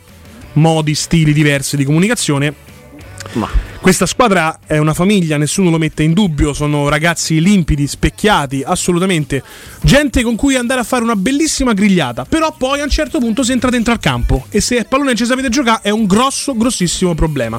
modi, 0.59 0.95
stili 0.95 1.33
diversi 1.33 1.77
di 1.77 1.85
comunicazione. 1.85 2.55
Questa 3.81 4.07
squadra 4.07 4.59
è 4.67 4.77
una 4.77 4.93
famiglia, 4.93 5.39
nessuno 5.39 5.71
lo 5.71 5.79
mette 5.79 6.03
in 6.03 6.13
dubbio, 6.13 6.53
sono 6.53 6.89
ragazzi 6.89 7.41
limpidi, 7.41 7.87
specchiati, 7.87 8.63
assolutamente. 8.67 9.43
Gente 9.83 10.23
con 10.23 10.37
cui 10.37 10.57
andare 10.57 10.81
a 10.81 10.85
fare 10.85 11.05
una 11.05 11.17
bellissima 11.17 11.73
grigliata, 11.73 12.27
però 12.27 12.55
poi 12.55 12.81
a 12.81 12.83
un 12.83 12.91
certo 12.91 13.19
punto 13.19 13.43
si 13.43 13.53
entra 13.53 13.71
dentro 13.71 13.93
al 13.93 14.01
campo 14.01 14.45
e 14.51 14.61
se 14.61 14.75
il 14.75 14.87
pallone 14.87 15.15
ci 15.15 15.25
sapete 15.25 15.49
giocare 15.49 15.81
è 15.83 15.91
un 15.91 16.07
grosso, 16.07 16.55
grossissimo 16.55 17.15
problema. 17.15 17.59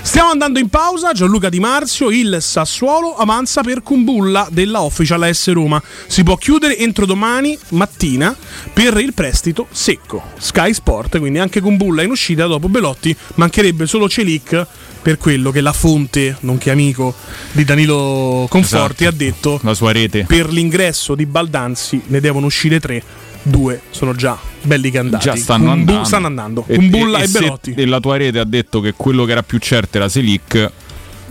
Stiamo 0.00 0.30
andando 0.30 0.58
in 0.58 0.68
pausa, 0.68 1.12
Gianluca 1.12 1.48
Di 1.48 1.60
Marzio, 1.60 2.10
il 2.10 2.38
Sassuolo 2.40 3.14
avanza 3.14 3.62
per 3.62 3.82
Kumbulla 3.82 4.48
della 4.50 4.82
Official 4.82 5.22
AS 5.22 5.52
Roma. 5.52 5.80
Si 6.06 6.24
può 6.24 6.36
chiudere 6.36 6.78
entro 6.78 7.06
domani 7.06 7.56
mattina 7.68 8.34
per 8.72 8.98
il 8.98 9.12
prestito 9.12 9.68
secco. 9.70 10.22
Sky 10.38 10.72
Sport, 10.72 11.18
quindi 11.18 11.38
anche 11.38 11.60
Kumbulla 11.60 12.02
in 12.02 12.10
uscita 12.10 12.46
dopo 12.46 12.68
Belotti, 12.68 13.14
mancherebbe 13.34 13.86
solo 13.86 14.08
Celic 14.08 14.66
per 15.02 15.18
quello 15.18 15.50
che 15.50 15.60
la 15.60 15.72
fonte, 15.72 16.36
nonché 16.40 16.70
amico 16.70 17.12
di 17.52 17.64
Danilo 17.64 18.46
Conforti, 18.48 19.04
Esatto. 19.04 19.08
ha 19.08 19.26
detto 19.26 19.60
La 19.62 19.74
sua 19.74 19.92
rete. 19.92 20.24
per 20.26 20.48
l'ingresso 20.50 21.14
di 21.14 21.26
Baldanzi 21.26 22.02
ne 22.06 22.20
devono 22.20 22.46
uscire 22.46 22.78
tre, 22.80 23.02
due 23.42 23.80
sono 23.90 24.14
già 24.14 24.38
belli 24.62 24.90
candidati. 24.92 25.24
Già 25.24 25.36
stanno 25.36 25.64
Kumbu- 25.70 25.78
andando. 25.80 26.04
Stanno 26.04 26.26
andando. 26.28 26.62
Kumbulla 26.62 27.18
e, 27.20 27.26
se- 27.26 27.40
Belotti. 27.40 27.74
e 27.76 27.86
la 27.86 27.98
tua 28.00 28.16
rete 28.16 28.38
ha 28.38 28.44
detto 28.44 28.80
che 28.80 28.94
quello 28.96 29.24
che 29.24 29.32
era 29.32 29.42
più 29.42 29.58
certo 29.58 29.96
era 29.96 30.08
Selic. 30.08 30.70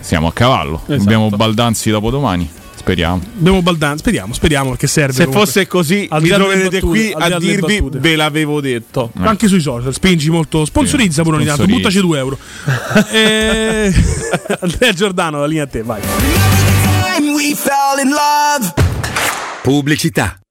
Siamo 0.02 0.28
a 0.28 0.34
cavallo. 0.34 0.82
Esatto. 0.88 1.02
Abbiamo 1.04 1.30
Baldanzi 1.30 1.90
dopo 1.92 2.10
domani. 2.10 2.50
Speriamo. 2.82 3.22
Abbiamo 3.38 3.62
Baldanzi, 3.62 4.00
speriamo, 4.00 4.34
speriamo 4.34 4.70
perché 4.72 4.88
serve. 4.88 5.14
Se 5.14 5.26
comunque. 5.26 5.46
fosse 5.46 5.68
così, 5.68 6.08
Al 6.10 6.22
mi 6.24 6.30
troverete 6.30 6.80
battute, 6.80 6.80
qui 6.80 7.14
a 7.16 7.38
dirvi 7.38 7.90
ve 7.92 8.16
l'avevo 8.16 8.60
detto. 8.60 9.12
Anche 9.20 9.48
sui 9.48 9.62
social, 9.62 9.94
spingi 9.94 10.32
molto, 10.32 10.66
sponsorizza 10.66 11.22
pure 11.22 11.38
ogni 11.38 11.46
tanto, 11.46 11.66
buttaci 11.68 12.00
2 12.00 12.18
euro. 12.18 12.38
Eh, 13.12 13.94
Andrea 14.62 14.94
Giordano, 14.94 15.40
la 15.40 15.46
linea 15.46 15.64
a 15.64 15.68
te, 15.68 15.84
vai. 15.84 16.02
Pubblicità. 19.62 20.41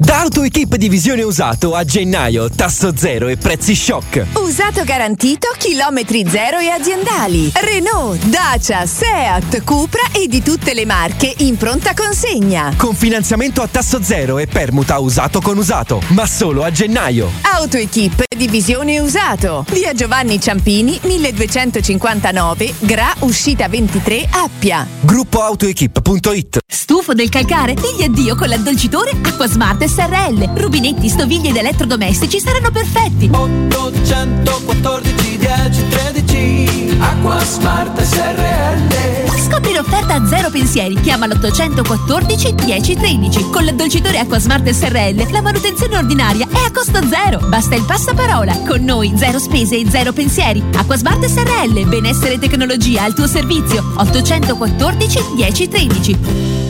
Da 0.00 0.20
AutoEquip 0.20 0.76
Divisione 0.76 1.22
Usato 1.22 1.74
a 1.74 1.84
gennaio, 1.84 2.48
tasso 2.48 2.96
zero 2.96 3.28
e 3.28 3.36
prezzi 3.36 3.74
shock. 3.74 4.28
Usato 4.36 4.82
garantito, 4.82 5.48
chilometri 5.58 6.24
zero 6.26 6.58
e 6.58 6.68
aziendali. 6.68 7.52
Renault, 7.52 8.24
Dacia, 8.24 8.86
Seat, 8.86 9.62
Cupra 9.62 10.00
e 10.12 10.26
di 10.26 10.40
tutte 10.42 10.72
le 10.72 10.86
marche 10.86 11.34
in 11.40 11.58
pronta 11.58 11.92
consegna. 11.92 12.72
Con 12.78 12.94
finanziamento 12.94 13.60
a 13.60 13.68
tasso 13.68 14.02
zero 14.02 14.38
e 14.38 14.46
permuta 14.46 14.98
usato 14.98 15.42
con 15.42 15.58
usato, 15.58 16.00
ma 16.08 16.26
solo 16.26 16.62
a 16.62 16.70
gennaio. 16.70 17.30
Autoequip 17.42 18.22
Divisione 18.34 19.00
Usato. 19.00 19.66
Via 19.68 19.92
Giovanni 19.92 20.40
Ciampini, 20.40 20.98
1259, 21.02 22.72
Gra, 22.78 23.14
uscita 23.18 23.68
23, 23.68 24.28
Appia. 24.30 24.86
Gruppo 25.00 25.42
AutoEquip.it 25.42 26.60
Stufo 26.66 27.12
del 27.12 27.28
calcare? 27.28 27.74
Digli 27.74 28.02
addio 28.02 28.34
con 28.34 28.48
l'addolcitore 28.48 29.10
Acquasmart 29.22 29.88
SRL. 29.90 30.52
Rubinetti, 30.54 31.08
stoviglie 31.08 31.48
ed 31.48 31.56
elettrodomestici 31.56 32.38
saranno 32.38 32.70
perfetti. 32.70 33.28
814 33.32 35.38
10 35.38 35.88
13 35.88 36.96
Acqua 37.00 37.44
Smart 37.44 38.00
SRL 38.00 39.20
Scopri 39.50 39.74
l'offerta 39.74 40.14
a 40.14 40.26
zero 40.28 40.48
pensieri. 40.48 40.94
Chiama 41.00 41.26
l'814 41.26 42.52
10 42.52 42.94
13. 42.94 43.50
Con 43.50 43.64
l'addolcitore 43.64 44.18
Acquasmart 44.18 44.70
SRL 44.70 45.28
la 45.32 45.42
manutenzione 45.42 45.96
ordinaria 45.96 46.46
è 46.48 46.64
a 46.64 46.70
costo 46.70 47.00
zero. 47.08 47.40
Basta 47.48 47.74
il 47.74 47.84
passaparola. 47.84 48.60
Con 48.60 48.84
noi 48.84 49.12
zero 49.16 49.40
spese 49.40 49.76
e 49.76 49.90
zero 49.90 50.12
pensieri. 50.12 50.62
Acquasmart 50.76 51.24
SRL. 51.24 51.84
Benessere 51.88 52.34
e 52.34 52.38
tecnologia 52.38 53.02
al 53.02 53.14
tuo 53.14 53.26
servizio. 53.26 53.82
814 53.96 55.18
10 55.34 55.68
13. 55.68 56.69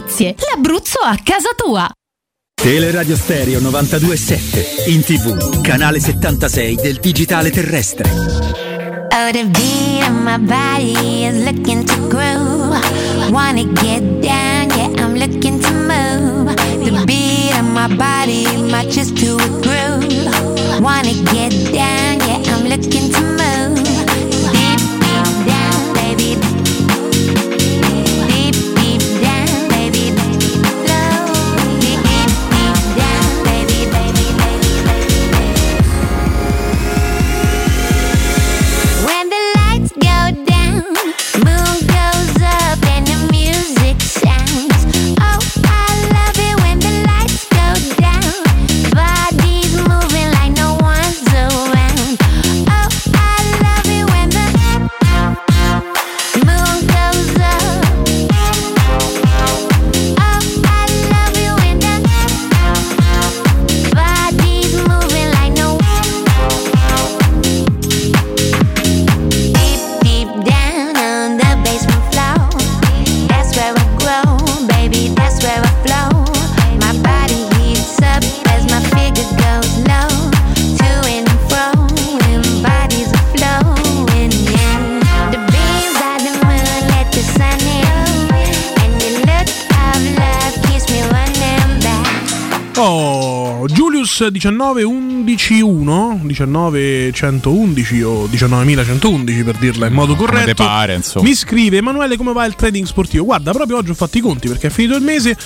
l'Abruzzo 0.00 0.98
a 1.00 1.18
casa 1.22 1.50
tua. 1.56 1.88
Teleradio 2.60 3.16
Stereo 3.16 3.60
927 3.60 4.84
in 4.86 5.02
tv, 5.02 5.60
canale 5.62 6.00
76 6.00 6.80
del 6.80 6.98
digitale 7.00 7.50
terrestre. 7.50 8.08
Oh, 8.08 9.30
the 9.32 9.44
beat 9.46 10.02
of 10.06 10.14
my 10.22 10.38
body 10.38 11.24
is 11.24 11.44
looking 11.44 11.84
to 11.84 12.08
groove. 12.08 12.78
Wanna 13.30 13.64
get 13.64 14.02
down, 14.20 14.70
yeah, 14.70 15.02
I'm 15.02 15.14
looking 15.16 15.60
to 15.60 15.72
move. 15.72 16.54
The 16.54 17.02
beat 17.04 17.52
of 17.58 17.66
my 17.66 17.88
body 17.94 18.46
matches 18.70 19.12
to 19.12 19.36
a 19.36 19.48
groove. 19.60 20.80
Wanna 20.80 21.12
get 21.32 21.52
down, 21.72 22.20
yeah, 22.20 22.54
I'm 22.54 22.66
looking 22.68 23.12
to 23.12 23.20
move. 23.20 23.39
19.111 94.40 96.24
19.111 96.24 98.02
o 98.02 98.24
19.111 98.26 99.44
per 99.44 99.56
dirla 99.56 99.86
in 99.86 99.92
modo 99.92 100.12
no, 100.12 100.18
corretto 100.18 100.54
pare, 100.54 100.98
mi 101.16 101.34
scrive 101.34 101.76
Emanuele 101.76 102.16
come 102.16 102.32
va 102.32 102.46
il 102.46 102.54
trading 102.54 102.86
sportivo? 102.86 103.24
Guarda 103.24 103.52
proprio 103.52 103.76
oggi 103.76 103.90
ho 103.90 103.94
fatto 103.94 104.16
i 104.16 104.22
conti 104.22 104.48
perché 104.48 104.68
è 104.68 104.70
finito 104.70 104.96
il 104.96 105.02
mese 105.02 105.36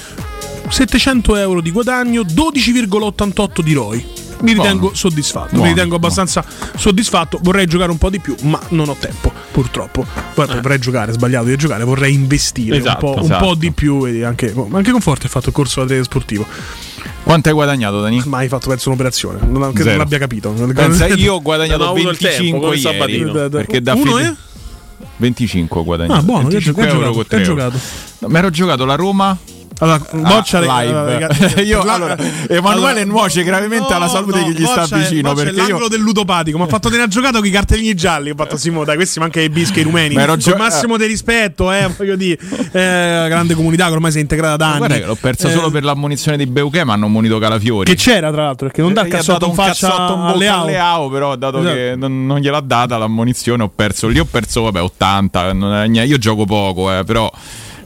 700 0.68 1.36
euro 1.36 1.60
di 1.60 1.72
guadagno 1.72 2.22
12,88 2.22 3.60
di 3.62 3.72
ROI. 3.72 4.06
Mi 4.44 4.52
ritengo 4.52 4.78
Buono. 4.80 4.94
soddisfatto, 4.94 5.48
Buono, 5.50 5.62
mi 5.64 5.68
ritengo 5.70 5.96
abbastanza 5.96 6.44
soddisfatto. 6.76 7.38
Vorrei 7.42 7.66
giocare 7.66 7.90
un 7.90 7.98
po' 7.98 8.10
di 8.10 8.20
più, 8.20 8.34
ma 8.42 8.60
non 8.68 8.88
ho 8.88 8.96
tempo, 8.98 9.32
purtroppo. 9.50 10.04
Guarda, 10.34 10.60
vorrei 10.60 10.78
giocare, 10.78 11.12
sbagliato 11.12 11.46
di 11.46 11.56
giocare, 11.56 11.84
vorrei 11.84 12.12
investire 12.14 12.76
Esatto, 12.76 13.06
un, 13.06 13.12
po', 13.14 13.18
un 13.20 13.24
esatto. 13.24 13.44
po' 13.46 13.54
di 13.54 13.70
più. 13.72 14.06
E 14.06 14.22
anche, 14.24 14.54
anche 14.72 14.90
con 14.90 15.00
Forte 15.00 15.26
ho 15.26 15.30
fatto 15.30 15.48
il 15.48 15.54
corso 15.54 15.80
da 15.80 15.86
trading 15.86 16.06
sportivo. 16.06 16.46
Quanto 17.22 17.48
hai 17.48 17.54
guadagnato, 17.54 18.00
Dani? 18.02 18.22
Ma 18.26 18.38
hai 18.38 18.48
fatto 18.48 18.68
penso 18.68 18.88
un'operazione. 18.90 19.38
Non, 19.46 19.72
credo 19.72 19.88
non 19.90 19.98
l'abbia 19.98 20.18
capito. 20.18 20.50
Pensa, 20.50 21.06
io 21.14 21.34
ho 21.34 21.42
guadagnato 21.42 21.78
Non 21.78 21.88
ho 21.88 21.90
avuto 21.92 22.10
il 22.10 22.18
25 22.20 22.50
tempo, 22.50 22.66
ieri, 22.74 22.80
Sabatino. 22.80 23.48
perché 23.48 23.80
da 23.80 23.94
Uno 23.94 24.16
fede- 24.16 24.28
è? 24.28 24.34
25 25.16 25.80
ho 25.80 25.84
guadagnato. 25.84 26.18
Ah, 26.20 26.22
buono, 26.22 26.48
che 26.48 26.56
hai 26.56 26.62
25 26.62 26.82
giocato? 26.82 27.00
euro 27.02 27.14
con 27.14 27.24
Che 27.26 27.34
hai 27.36 27.42
3 27.42 27.50
euro. 27.52 27.62
giocato? 27.70 27.84
No, 28.18 28.28
Mi 28.28 28.36
ero 28.38 28.50
giocato 28.50 28.84
la 28.84 28.94
Roma. 28.94 29.38
Allora, 29.78 30.00
boccia 30.12 30.60
le- 30.60 30.66
live. 30.66 30.90
allora, 30.96 31.28
io, 31.62 31.80
allora, 31.80 32.16
Emanuele 32.48 33.00
allora, 33.00 33.04
nuoce 33.04 33.42
gravemente 33.42 33.92
alla 33.92 34.08
salute 34.08 34.38
no, 34.40 34.44
che 34.46 34.52
gli 34.52 34.64
sta 34.64 34.82
boccia 34.82 34.96
è- 34.96 34.98
vicino. 35.00 35.22
boccia 35.30 35.42
è 35.42 35.44
Perché 35.46 35.60
io 35.60 35.66
l'angolo 35.66 35.88
del 35.88 36.00
ludopatico. 36.00 36.58
Mi 36.58 36.64
ha 36.64 36.66
fatto 36.68 36.88
tenere 36.88 37.08
giocato 37.08 37.38
con 37.38 37.46
i 37.46 37.50
cartellini 37.50 37.94
gialli. 37.94 38.30
Ho 38.30 38.34
fatto 38.36 38.56
Simo, 38.56 38.84
dai, 38.84 38.96
questi 38.96 39.18
manca 39.18 39.40
i 39.40 39.48
bischi, 39.48 39.80
i 39.80 39.82
rumeni. 39.82 40.14
Con 40.14 40.38
gio- 40.38 40.56
massimo 40.56 40.96
di 40.96 41.06
rispetto, 41.06 41.72
eh, 41.72 41.88
voglio 41.96 42.16
dire. 42.16 42.38
Eh, 42.72 43.26
grande 43.28 43.54
comunità 43.54 43.86
che 43.86 43.92
ormai 43.92 44.12
si 44.12 44.18
è 44.18 44.20
integrata 44.20 44.56
da 44.56 44.66
anni. 44.68 44.78
Guarda 44.78 44.94
che 44.98 45.04
l'ho 45.06 45.18
persa 45.20 45.48
Eh, 45.48 45.52
solo 45.52 45.70
per 45.70 45.84
l'ammonizione 45.84 46.36
di 46.36 46.46
Beuche, 46.46 46.84
ma 46.84 46.92
hanno 46.92 47.08
munito 47.08 47.38
Calafiori. 47.38 47.90
Che 47.90 47.96
c'era, 47.96 48.30
tra 48.30 48.44
l'altro, 48.44 48.66
perché 48.66 48.80
non 48.82 48.92
dà 48.92 49.02
il 49.02 49.08
cazzotto 49.08 49.48
un 49.48 49.54
faccia 49.54 49.88
cazzotto 49.88 50.12
in 50.14 50.20
bocca 50.20 50.32
alle 50.34 50.48
a 50.48 50.54
AO. 50.56 50.66
Leao, 50.66 51.08
però 51.10 51.36
dato 51.36 51.58
Esatto. 51.60 51.74
che 51.74 51.94
non, 51.96 52.26
non 52.26 52.38
gliel'ha 52.38 52.60
data 52.60 52.96
l'ammonizione 52.96 53.62
ho 53.64 53.68
perso. 53.74 54.08
Lì 54.08 54.18
ho 54.18 54.24
perso, 54.24 54.62
vabbè, 54.62 54.80
80. 54.80 55.52
non 55.52 55.74
è 55.74 55.86
niente. 55.88 56.08
Io 56.10 56.18
gioco 56.18 56.44
poco, 56.44 56.96
eh, 56.96 57.02
però 57.04 57.30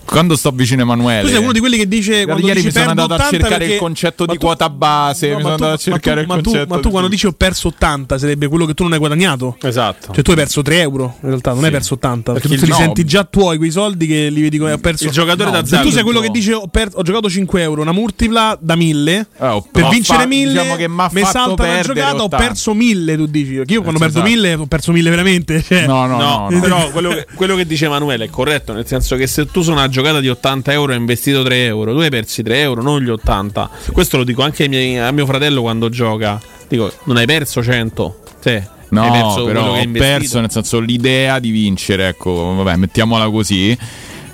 quando 0.09 0.37
sto 0.37 0.51
vicino 0.51 0.81
a 0.81 0.85
Emanuele... 0.85 1.23
Tu 1.23 1.29
sei 1.29 1.43
uno 1.43 1.53
di 1.53 1.61
quelli 1.61 1.77
che 1.77 1.87
dice 1.87 2.25
quando 2.25 2.47
Ieri 2.47 2.63
dici 2.63 2.67
mi 2.67 2.73
sono 2.73 2.91
andato 2.91 3.13
a 3.13 3.17
80 3.17 3.31
cercare 3.31 3.59
perché- 3.59 3.73
il 3.75 3.79
concetto 3.79 4.27
di 4.27 4.33
tu- 4.35 4.39
quota 4.47 4.71
base. 4.71 5.29
No, 5.31 5.37
mi 5.37 5.43
ma 5.43 5.49
sono 5.51 5.57
tu- 5.57 5.63
andato 5.65 5.65
a 5.65 5.71
ma 5.71 5.77
tu- 5.77 5.91
cercare 5.91 6.21
il 6.23 6.27
ma 6.27 6.37
tu, 6.37 6.43
concetto. 6.43 6.75
ma 6.75 6.81
tu 6.81 6.91
quando 6.91 7.09
dici 7.09 7.27
ho 7.27 7.33
perso 7.33 7.69
80 7.69 8.19
sarebbe 8.19 8.49
quello 8.49 8.65
che 8.67 8.75
tu 8.75 8.83
non 8.85 8.93
hai 8.93 8.99
guadagnato? 8.99 9.57
Esatto. 9.63 10.13
Cioè 10.15 10.23
tu 10.23 10.31
hai 10.31 10.37
perso 10.37 10.63
3 10.63 10.81
euro 10.81 11.17
in 11.23 11.29
realtà, 11.29 11.53
non 11.53 11.65
hai 11.65 11.71
perso 11.71 11.95
80. 11.95 12.33
Perché, 12.33 12.49
Perché 12.49 12.65
tu 12.65 12.71
li 12.73 12.77
no. 12.79 12.85
senti 12.85 13.05
già 13.05 13.25
tuoi 13.25 13.59
quei 13.59 13.71
soldi 13.71 14.07
che 14.07 14.31
li 14.31 14.41
vedi 14.41 14.59
come 14.59 14.73
ho 14.73 14.79
perso. 14.79 15.05
Il 15.05 15.11
giocatore 15.11 15.51
No, 15.51 15.57
d'azzardo. 15.57 15.85
Se 15.85 15.91
tu 15.91 15.95
sei 15.95 16.03
quello 16.03 16.21
che 16.21 16.31
dice 16.31 16.55
ho, 16.55 16.67
per- 16.69 16.91
ho 16.95 17.03
giocato 17.03 17.29
5 17.29 17.61
euro, 17.63 17.83
una 17.83 17.93
multipla 17.93 18.57
da 18.61 18.75
1000 18.77 19.27
Oh, 19.39 19.67
per 19.71 19.83
m'ha 19.83 19.89
vincere 19.91 20.21
fa- 20.23 20.27
1000 20.27 20.53
diciamo 20.53 20.77
che 20.77 20.89
m'ha 20.89 21.09
mi 21.13 21.21
fatto 21.21 21.33
salta 21.39 21.63
una 21.63 21.73
perdere 21.75 21.95
giocata, 22.01 22.23
ho 22.23 22.25
80. 22.25 22.37
perso 22.47 22.75
1000 22.75 23.17
tu 23.17 23.27
dici. 23.27 23.53
Perché 23.55 23.73
io 23.75 23.83
quando 23.83 23.99
Esatto. 24.01 24.13
perdo 24.23 24.29
1000 24.29 24.55
ho 24.55 24.67
perso 24.67 24.93
1000 24.93 25.11
veramente. 25.11 25.63
Cioè, 25.69 25.87
No, 25.87 26.49
però 26.61 26.91
quello 26.91 27.11
che, 27.11 27.27
quello 27.35 27.55
che 27.57 27.67
dice 27.67 27.85
Emanuele 27.87 28.25
è 28.25 28.31
corretto, 28.31 28.73
nel 28.73 28.87
senso 28.87 29.17
che 29.17 29.27
se 29.27 29.47
tu 29.47 29.61
su 29.63 29.71
una 29.71 29.83
giocata 29.83 29.97
di 30.21 30.29
80 30.29 30.73
euro 30.73 30.93
hai 30.93 30.99
investito 30.99 31.43
3 31.43 31.65
euro, 31.65 31.93
tu 31.93 31.99
hai 32.01 32.11
persi 32.11 32.43
3 32.43 32.61
euro, 32.61 32.83
non 32.83 33.01
gli 33.01 33.09
80. 33.11 33.71
Questo 33.93 34.17
lo 34.17 34.25
dico 34.25 34.43
anche 34.43 34.69
miei- 34.69 34.99
a 34.99 35.11
mio 35.11 35.27
fratello 35.27 35.61
quando 35.63 35.89
gioca. 35.89 36.41
Dico, 36.69 36.93
non 37.05 37.17
hai 37.17 37.27
perso 37.27 37.63
100? 37.63 38.21
Sì. 38.41 38.51
hai 38.51 38.63
No, 38.91 39.45
però 39.45 39.73
ho 39.73 39.91
perso 39.93 40.41
nel 40.41 40.51
senso 40.51 40.81
l'idea 40.81 41.39
di 41.39 41.51
vincere, 41.51 42.09
ecco, 42.09 42.55
vabbè, 42.57 42.77
mettiamola 42.77 43.29
così. 43.31 43.77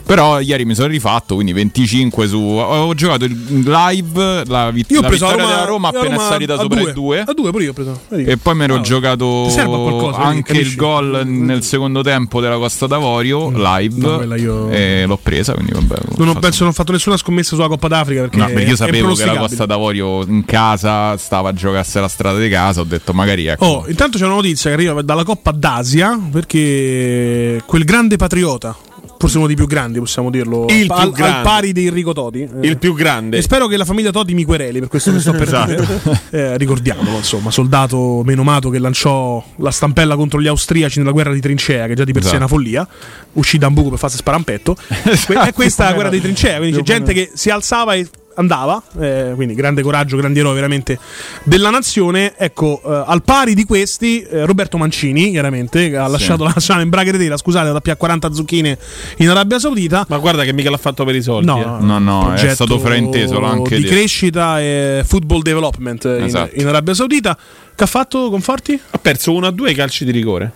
Però 0.07 0.39
ieri 0.41 0.65
mi 0.67 0.75
sono 0.75 0.89
rifatto, 0.89 1.35
quindi 1.35 1.53
25 1.53 2.27
su. 2.27 2.37
Ho 2.39 2.93
giocato 2.95 3.25
live, 3.27 4.43
la, 4.47 4.71
vit- 4.71 4.91
Io 4.91 5.01
ho 5.01 5.03
preso 5.03 5.25
la 5.25 5.31
vittoria 5.33 5.45
Roma, 5.47 5.55
della 5.55 5.65
Roma 5.65 5.89
appena 5.89 6.15
Roma 6.17 6.29
salita 6.29 6.57
sopra 6.59 6.79
due. 6.81 6.89
il 6.89 6.95
2. 6.95 7.21
A 7.21 7.33
2 7.35 7.51
pure 7.51 7.65
io 7.65 7.71
ho 7.71 7.73
preso. 7.73 8.01
Vedi. 8.09 8.31
E 8.31 8.37
poi 8.37 8.55
mi 8.55 8.65
ero 8.65 8.75
Ah, 8.77 8.81
giocato 8.83 9.47
qualcosa, 9.51 10.19
anche 10.19 10.53
capisci? 10.53 10.71
il 10.73 10.77
gol 10.77 11.23
nel 11.27 11.63
secondo 11.63 12.03
tempo 12.03 12.41
della 12.41 12.57
Costa 12.57 12.87
d'Avorio 12.87 13.51
live 13.51 13.95
no, 14.27 14.35
io- 14.37 14.71
e 14.71 15.05
l'ho 15.07 15.19
presa. 15.21 15.55
Quindi 15.55 15.73
vabbè, 15.73 15.97
Non 16.19 16.29
ho, 16.29 16.35
penso 16.39 16.65
non 16.65 16.73
ho 16.73 16.75
fatto 16.75 16.93
nessuna 16.93 17.17
scommessa 17.17 17.55
sulla 17.55 17.69
Coppa 17.69 17.89
d'Africa 17.89 18.21
perché, 18.23 18.37
No, 18.37 18.47
perché 18.47 18.63
io 18.71 18.77
sapevo 18.77 19.15
che 19.15 19.25
la. 19.25 19.37
Costa 19.37 19.65
d'Avorio 19.67 20.23
in 20.25 20.45
casa 20.45 21.17
stava 21.17 21.49
a 21.49 21.53
giocarsi 21.55 21.99
la 21.99 22.09
strada 22.09 22.39
di 22.39 22.49
casa. 22.51 22.81
Ho 22.81 22.85
detto 22.85 23.13
magari 23.15 23.47
ecco. 23.47 23.65
Oh, 23.65 23.89
intanto 23.89 24.19
c'è 24.19 24.25
una 24.27 24.35
notizia 24.35 24.69
che 24.71 24.77
arriva 24.77 25.01
dalla 25.03 25.25
Coppa 25.25 25.51
d'Asia 25.51 26.21
perché 26.31 27.63
quel 27.65 27.85
grande 27.85 28.17
patriota 28.17 28.77
forse 29.25 29.39
uno 29.39 29.47
dei 29.47 29.57
più 29.57 29.67
grandi, 29.67 29.99
possiamo 29.99 30.31
dirlo. 30.31 30.67
Il 30.69 30.91
al, 30.91 30.97
più 30.97 30.97
al 30.97 31.13
grande. 31.13 31.43
pari 31.49 31.73
di 31.73 31.87
Enrico 31.87 32.13
Toti. 32.13 32.43
Eh, 32.43 32.67
Il 32.67 32.77
più 32.79 32.93
grande. 32.95 33.39
E 33.39 33.43
spero 33.43 33.67
che 33.67 33.77
la 33.79 33.87
famiglia 33.87 34.11
Toti 34.11 34.35
mi 34.35 34.45
quereli 34.45 34.81
per 34.81 34.89
questo 34.89 35.13
che 35.13 35.21
sto 35.21 35.33
per 35.33 35.43
Esatto. 35.43 36.23
Eh, 36.35 36.57
ricordiamolo, 36.59 37.17
insomma, 37.19 37.51
soldato 37.51 38.23
menomato 38.25 38.69
che 38.69 38.79
lanciò 38.79 39.43
la 39.57 39.71
stampella 39.71 40.17
contro 40.17 40.41
gli 40.43 40.47
austriaci 40.47 40.99
nella 40.99 41.13
guerra 41.13 41.33
di 41.33 41.41
trincea, 41.41 41.87
che 41.87 41.95
già 41.95 42.05
di 42.05 42.13
per 42.13 42.23
sé 42.23 42.33
è 42.33 42.37
una 42.37 42.45
Esatto. 42.45 42.55
follia. 42.61 42.89
Uscì 43.35 43.57
da 43.59 43.69
un 43.69 43.75
buco 43.75 43.91
per 43.91 43.99
farsi 43.99 44.17
sparampetto. 44.17 44.77
Que- 45.27 45.41
è 45.41 45.53
questa 45.53 45.85
la 45.85 45.93
guerra 45.95 46.11
di 46.11 46.21
trincea, 46.21 46.59
quindi 46.59 46.77
c'è 46.77 46.83
gente 46.83 47.13
che 47.15 47.31
si 47.35 47.51
alzava 47.51 47.95
e 47.95 48.07
andava, 48.37 48.83
eh, 49.01 49.33
quindi 49.35 49.55
grande 49.55 49.83
coraggio, 49.83 50.17
grandi 50.17 50.39
eroi 50.41 50.55
veramente 50.55 50.99
della 51.45 51.71
nazione. 51.71 52.35
Ecco, 52.37 52.81
eh, 52.85 53.05
al 53.07 53.23
pari 53.23 53.55
di 53.55 53.65
questi, 53.65 54.23
eh, 54.23 54.45
Roberto 54.45 54.77
Mancini, 54.77 55.31
chiaramente, 55.31 55.91
che 55.91 55.97
ha 55.97 56.07
lasciato 56.07 56.45
la 56.45 56.53
nazionale 56.55 56.85
in 56.85 56.91
braghe 56.91 57.13
tela, 57.13 57.37
scusate, 57.37 57.73
da 57.73 57.81
più 57.81 57.97
40 57.97 58.33
zucchine 58.33 58.79
in 59.19 59.29
Arabia 59.29 59.59
Saudita. 59.59 60.05
Ma 60.09 60.19
guarda 60.19 60.45
che 60.45 60.53
mica 60.53 60.71
l'ha 60.71 60.77
fatto 60.77 61.05
per 61.05 61.15
i 61.15 61.23
soldi. 61.23 61.47
No, 61.47 61.79
eh. 61.79 61.83
No, 61.85 61.99
no, 61.99 62.33
è 62.33 62.49
stato 62.55 62.79
frainteso 62.79 63.43
anche 63.43 63.77
di 63.77 63.83
di- 63.83 63.89
crescita 63.89 64.61
e 64.61 65.03
football 65.05 65.43
development 65.43 66.05
in- 66.05 66.25
Esatto. 66.25 66.61
in, 66.61 66.67
Arabia 66.67 66.95
Saudita. 66.95 67.37
Che 67.77 67.83
ha 67.85 67.87
fatto 67.87 68.31
Conforti? 68.31 68.79
Ha 68.91 68.99
perso 68.99 69.33
1 69.33 69.47
a 69.47 69.51
2 69.51 69.71
i 69.71 69.75
calci 69.75 70.05
di 70.05 70.11
rigore. 70.13 70.53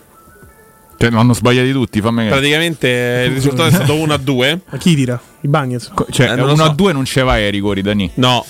Cioè, 0.99 1.09
l'hanno 1.11 1.33
sbagliati 1.33 1.71
tutti, 1.71 2.01
fammi 2.01 2.17
capire. 2.17 2.35
Praticamente 2.35 3.23
il 3.27 3.33
risultato 3.33 3.69
è 3.69 3.71
stato 3.71 3.95
1 3.95 4.13
a 4.13 4.17
2. 4.17 4.59
Ma 4.69 4.77
chi 4.77 4.95
tira? 4.95 5.17
I 5.41 5.47
Bagnets? 5.47 5.93
Cioè, 6.09 6.31
Eh, 6.31 6.35
non 6.35 6.47
lo 6.47 6.53
1 6.53 6.63
a 6.63 6.67
so. 6.67 6.73
2 6.73 6.91
non 6.91 7.05
ce 7.05 7.21
vai 7.23 7.45
ai 7.45 7.51
rigori, 7.51 7.81
Dani. 7.81 8.11
No. 8.15 8.45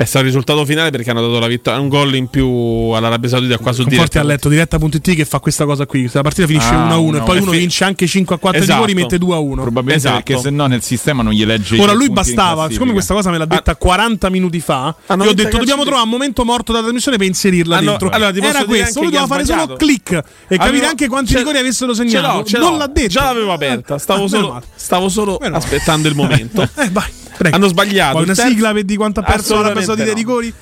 È 0.00 0.04
stato 0.04 0.20
il 0.20 0.26
risultato 0.26 0.64
finale 0.64 0.90
perché 0.90 1.10
hanno 1.10 1.22
dato 1.22 1.40
la 1.40 1.48
vittoria, 1.48 1.80
un 1.80 1.88
gol 1.88 2.14
in 2.14 2.28
più 2.28 2.46
all'Arabia 2.46 3.28
Saudita 3.30 3.58
qua 3.58 3.72
su 3.72 3.82
Conforti 3.82 3.96
diretta. 3.96 4.20
ha 4.20 4.22
letto 4.22 4.48
diretta.it 4.48 5.14
che 5.16 5.24
fa 5.24 5.40
questa 5.40 5.64
cosa 5.64 5.86
qui. 5.86 6.08
La 6.12 6.22
partita 6.22 6.46
finisce 6.46 6.68
Ah, 6.72 6.84
1 6.84 6.92
a 6.92 6.96
1 6.98 7.16
e 7.16 7.18
no, 7.18 7.24
poi 7.24 7.38
uno 7.40 7.50
fi- 7.50 7.58
vince 7.58 7.82
anche 7.82 8.06
5 8.06 8.36
a 8.36 8.38
4 8.38 8.60
Esatto. 8.60 8.84
rigori, 8.84 8.94
mette 9.02 9.18
2 9.18 9.34
a 9.34 9.38
1. 9.38 9.60
Probabilmente 9.62 10.06
Esatto. 10.06 10.22
perché 10.22 10.40
se 10.40 10.50
no 10.50 10.66
nel 10.68 10.82
sistema 10.82 11.24
non 11.24 11.32
gli 11.32 11.44
legge 11.44 11.80
Ora 11.80 11.94
lui 11.94 12.10
bastava, 12.10 12.70
siccome 12.70 12.92
questa 12.92 13.12
cosa 13.12 13.30
me 13.32 13.38
l'ha 13.38 13.44
detta 13.46 13.74
40 13.74 14.30
minuti 14.30 14.60
fa, 14.60 14.94
Hanno 15.06 15.24
io 15.24 15.30
ho 15.30 15.34
detto 15.34 15.56
dobbiamo 15.56 15.82
trovare 15.82 16.04
un 16.04 16.10
momento 16.10 16.44
morto 16.44 16.70
della 16.70 16.84
trasmissione 16.84 17.16
per 17.16 17.26
inserirla 17.26 17.78
Hanno- 17.78 17.90
dentro. 17.90 18.08
allora, 18.10 18.30
ti 18.30 18.38
posso 18.38 18.50
Era 18.56 18.64
questo, 18.66 19.00
lui 19.00 19.10
doveva 19.10 19.26
fare 19.26 19.44
solo 19.44 19.74
click 19.74 20.22
e 20.46 20.56
capire 20.58 20.86
anche 20.86 21.08
quanti 21.08 21.34
rigori 21.36 21.58
avessero 21.58 21.92
Ce 21.92 22.06
segnato. 22.08 22.36
l'ho, 22.38 22.44
ce 22.44 22.58
non 22.58 22.78
l'ha 22.78 22.86
detto. 22.86 23.08
Già 23.08 23.24
l'avevo 23.24 23.52
aperta. 23.52 23.98
Stavo 23.98 24.24
Ah, 24.24 24.28
solo, 24.28 24.48
male. 24.52 24.64
stavo 24.76 25.08
solo 25.08 25.36
aspettando 25.38 26.06
il 26.06 26.14
momento. 26.14 26.62
Eh, 26.78 26.88
vai. 26.90 27.10
Prego. 27.38 27.54
Hanno 27.56 27.68
sbagliato. 27.68 28.16
Una 28.16 28.26
terzo- 28.26 28.46
sigla 28.48 28.72
per 28.72 28.82
di 28.84 28.96
quanto 28.96 29.20
ha 29.20 29.22
perso 29.22 29.62
la 29.62 29.72
dei 29.94 30.06
no. 30.06 30.12
rigori. 30.14 30.52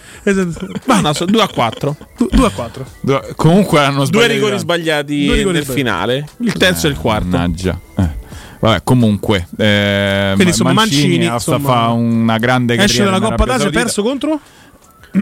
No, 0.85 1.01
no, 1.01 1.13
2 1.27 1.43
a 1.43 1.49
4. 1.49 1.97
2 2.31 2.47
a 2.47 2.51
4. 2.51 2.87
Due- 3.01 3.33
Comunque 3.35 3.81
hanno 3.81 3.97
Due 3.97 4.07
sbagliato. 4.07 4.33
rigori 4.33 4.51
tanto. 4.51 4.63
sbagliati 4.63 5.25
Due 5.27 5.37
rigori 5.37 5.55
nel 5.55 5.65
finale. 5.67 6.29
Il 6.41 6.53
terzo 6.53 6.87
e 6.87 6.91
il 6.91 6.97
quarto. 6.97 7.29
Mannaggia. 7.29 7.81
Eh. 7.97 8.25
Vabbè, 8.61 8.81
comunque. 8.85 9.47
Eh, 9.57 10.33
Quindi, 10.35 10.51
insomma, 10.53 10.73
Mancini, 10.73 11.25
sta 11.25 11.35
insomma, 11.35 11.69
fa 11.69 11.89
una 11.91 12.39
grande 12.39 12.77
carriera. 12.77 12.93
Esce 13.03 13.05
dalla 13.05 13.21
Coppa 13.21 13.45
d'Asia, 13.45 13.71
perso 13.71 14.03
contro 14.03 14.41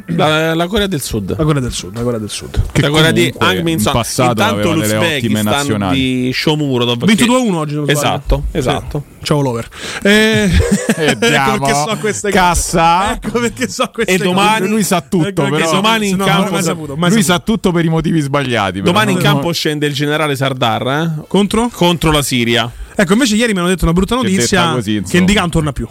La, 0.07 0.55
la 0.55 0.67
Corea 0.67 0.87
del 0.87 1.01
Sud. 1.01 1.35
la 1.37 1.45
Corea 1.45 1.61
del 1.61 1.73
Sud. 1.73 1.95
La 1.95 2.03
Corea 2.03 2.19
del 2.19 2.31
Sud. 2.31 2.61
Che 2.73 2.81
la 2.81 2.89
Corea 2.91 3.11
di 3.11 3.31
comunque 3.33 3.47
Hang 3.47 3.63
Min 3.63 3.79
Son. 3.79 3.93
in 3.93 3.99
passato 3.99 4.31
Intanto 4.31 4.73
l'Uzbekistan 4.75 5.45
nazionali. 5.45 5.99
di 6.27 6.31
Shomurodov. 6.33 7.03
Ha 7.03 7.07
vinto 7.07 7.23
che- 7.25 7.31
2 7.31 7.37
a 7.39 7.41
1 7.43 7.59
oggi. 7.59 7.83
Esatto, 7.87 8.45
esatto. 8.53 9.05
Sì. 9.19 9.25
Ciao 9.25 9.41
Lover. 9.41 9.69
Eh, 10.03 10.51
Vediamo. 10.97 11.55
ecco 11.55 11.65
perché 11.65 11.75
so 11.91 11.97
queste 11.99 12.31
cose. 12.31 12.43
Cassa. 12.43 13.13
Ecco 13.15 13.39
perché 13.41 13.69
so 13.69 13.91
queste 13.93 14.13
E 14.13 14.19
domani- 14.19 14.59
cose. 14.61 14.71
lui 14.71 14.83
sa 14.83 15.01
tutto, 15.01 15.29
Ecco 15.29 15.43
perché 15.43 15.59
però. 15.59 15.71
domani 15.73 16.09
in 16.11 16.17
no, 16.17 16.25
campo- 16.25 16.51
mai 16.53 16.63
saputo, 16.63 16.97
mai 16.97 17.11
Lui 17.11 17.23
saputo. 17.23 17.45
sa 17.47 17.53
tutto 17.53 17.73
per 17.73 17.85
i 17.85 17.89
motivi 17.89 18.21
sbagliati. 18.21 18.81
però. 18.81 18.85
Domani 18.93 19.13
in 19.13 19.19
No, 19.19 19.23
campo 19.25 19.53
scende 19.53 19.87
il 19.87 19.95
generale 19.95 20.37
Sardar 20.37 20.87
eh, 20.87 21.25
Contro? 21.29 21.69
contro 21.73 22.11
la 22.11 22.23
Siria. 22.23 22.71
Ecco, 22.97 23.13
invece 23.15 23.35
ieri 23.37 23.53
mi 23.53 23.59
hanno 23.61 23.69
detto 23.69 23.85
una 23.85 23.93
brutta 23.93 24.17
Che 24.17 24.23
notizia 24.23 24.61
detta 24.61 24.73
così, 24.75 24.93
che 24.93 24.99
insomma. 24.99 25.19
indica 25.21 25.41
non 25.41 25.51
torna 25.51 25.73
più. 25.73 25.89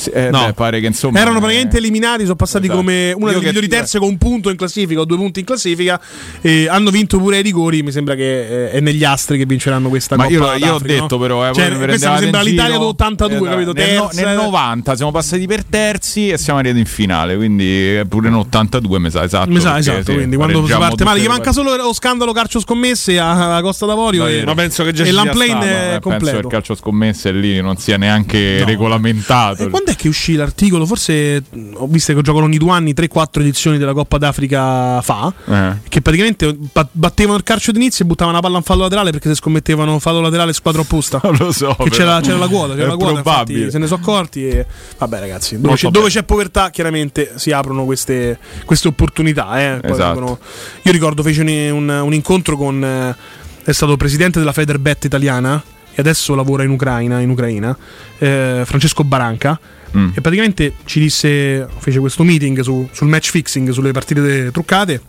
Sì, 0.00 0.10
eh, 0.10 0.30
No. 0.30 0.46
beh, 0.46 0.52
pare 0.54 0.80
che 0.80 0.86
insomma. 0.86 1.18
Erano 1.20 1.36
eh, 1.36 1.40
praticamente 1.40 1.76
eliminati, 1.76 2.22
sono 2.22 2.36
passati 2.36 2.64
esatto. 2.64 2.78
come 2.80 3.12
una 3.12 3.26
Io 3.32 3.38
delle 3.38 3.46
migliori 3.48 3.68
terze 3.68 3.98
con 3.98 4.08
un 4.08 4.16
punto 4.18 4.48
in 4.50 4.56
classifica 4.56 5.00
o 5.00 5.04
due 5.04 5.16
punti 5.18 5.40
in 5.40 5.44
classifica. 5.46 6.00
E 6.40 6.68
hanno 6.68 6.90
vinto 6.90 7.18
pure 7.18 7.36
ai 7.36 7.42
rigori. 7.42 7.82
Mi 7.82 7.92
sembra 7.92 8.14
che 8.14 8.66
eh, 8.66 8.70
è 8.70 8.80
negli 8.80 9.04
astri 9.04 9.36
che 9.38 9.44
vinceranno 9.46 9.88
questa 9.88 10.16
Ma 10.16 10.24
Coppa 10.24 10.56
io, 10.56 10.66
io 10.66 10.74
ho 10.74 10.78
detto, 10.78 11.06
no? 11.16 11.18
però, 11.18 11.48
eh, 11.48 11.52
Cioè, 11.52 11.70
mi 11.70 11.84
questa 11.84 12.12
mi 12.12 12.18
sembra 12.18 12.40
in 12.40 12.46
l'Italia 12.46 12.76
giro. 12.78 12.92
d'82, 12.92 13.26
Esatto. 13.30 13.44
capito? 13.44 13.72
Nel, 13.72 13.94
no- 13.96 14.10
nel 14.12 14.34
90 14.36 14.96
siamo 14.96 15.10
passati 15.10 15.46
per 15.46 15.64
terzi 15.64 16.28
e 16.30 16.38
siamo 16.38 16.58
arrivati 16.58 16.80
in 16.80 16.86
finale. 16.86 17.36
Quindi 17.36 17.98
eh, 17.98 18.04
pure 18.08 18.30
nell'82 18.30 18.96
mi 18.98 19.10
sa 19.10 19.24
esatto. 19.24 19.50
Mi 19.50 19.60
sa, 19.60 19.72
perché, 19.74 19.80
esatto, 19.80 20.10
sì, 20.10 20.14
quindi 20.14 20.36
quando 20.36 20.66
si 20.66 20.72
parte 20.72 21.04
male, 21.04 21.20
gli 21.20 21.26
manca 21.26 21.52
solo 21.52 21.76
lo 21.76 21.92
scandalo 21.92 22.32
calcio 22.32 22.58
scommesse 22.60 23.18
a, 23.18 23.56
a 23.56 23.60
Costa 23.60 23.84
d'Avorio 23.86 24.26
e, 24.26 24.44
Ma 24.44 24.54
penso 24.54 24.84
che 24.84 24.92
già 24.92 25.04
e 25.04 25.12
l'unplane 25.12 25.48
è 25.50 25.94
Eh, 25.94 25.98
penso 25.98 26.08
che 26.08 26.14
il 26.14 26.20
completo. 26.20 26.48
calcio 26.48 26.74
scommesse 26.74 27.32
lì 27.32 27.60
non 27.60 27.76
sia 27.76 27.96
neanche 27.96 28.64
regolamentato. 28.64 29.64
E 29.64 29.68
quando 29.90 29.92
è 29.92 29.96
che 29.96 30.08
uscì 30.08 30.34
l'articolo? 30.34 30.86
Forse 30.86 31.42
ho 31.74 31.86
visto 31.86 32.14
che 32.14 32.22
giocano 32.22 32.44
ogni 32.44 32.58
due 32.58 32.70
anni 32.72 32.92
3-4 32.94 33.40
edizioni 33.40 33.78
della 33.78 33.92
Coppa 33.92 34.18
d'Africa 34.18 35.00
fa. 35.02 35.32
Eh. 35.46 35.72
Che 35.88 36.00
praticamente 36.00 36.56
ba- 36.72 36.88
battevano 36.90 37.36
il 37.36 37.42
calcio 37.42 37.72
d'inizio 37.72 38.04
e 38.04 38.08
buttavano 38.08 38.36
la 38.36 38.42
palla 38.42 38.56
in 38.58 38.62
fallo 38.62 38.82
laterale 38.82 39.10
perché 39.10 39.28
se 39.28 39.34
scommettevano 39.36 39.98
fallo 39.98 40.20
laterale 40.20 40.52
squadra 40.52 40.80
opposta. 40.82 41.20
Non 41.22 41.36
lo 41.38 41.52
so. 41.52 41.74
Che 41.78 41.90
c'era, 41.90 42.20
c'era 42.20 42.38
la 42.38 42.48
quota, 42.48 42.74
c'era 42.74 42.88
la 42.88 42.96
quota, 42.96 43.18
infatti 43.18 43.70
se 43.70 43.78
ne 43.78 43.86
sono 43.86 44.00
accorti. 44.00 44.46
E... 44.48 44.66
Vabbè, 44.98 45.18
ragazzi, 45.20 45.60
dove, 45.60 45.74
c'è, 45.74 45.88
dove 45.90 46.08
c'è 46.08 46.22
povertà, 46.22 46.70
chiaramente 46.70 47.32
si 47.36 47.52
aprono 47.52 47.84
queste, 47.84 48.38
queste 48.64 48.88
opportunità. 48.88 49.60
eh. 49.60 49.80
Esatto. 49.82 50.14
vengono- 50.14 50.38
Io 50.82 50.92
ricordo, 50.92 51.22
fece 51.22 51.40
un, 51.42 51.48
un- 51.88 52.00
un 52.04 52.14
incontro 52.14 52.56
con. 52.56 52.82
eh, 52.84 53.16
è 53.62 53.72
stato 53.72 53.96
presidente 53.96 54.38
della 54.38 54.52
Federbet 54.52 55.04
italiana 55.04 55.62
e 55.92 56.00
adesso 56.00 56.34
lavora 56.34 56.62
in 56.64 56.70
Ucraina, 56.70 57.20
in 57.20 57.28
Ucraina 57.30 57.76
eh, 58.18 58.62
Francesco 58.64 59.04
Baranca. 59.04 59.58
Mm. 59.96 60.10
E 60.14 60.20
praticamente 60.20 60.74
ci 60.84 61.00
disse, 61.00 61.66
fece 61.78 61.98
questo 61.98 62.22
meeting 62.22 62.60
su- 62.60 62.88
sul 62.92 63.08
match 63.08 63.30
fixing, 63.30 63.70
sulle 63.70 63.92
partite 63.92 64.50
truccate, 64.52 65.00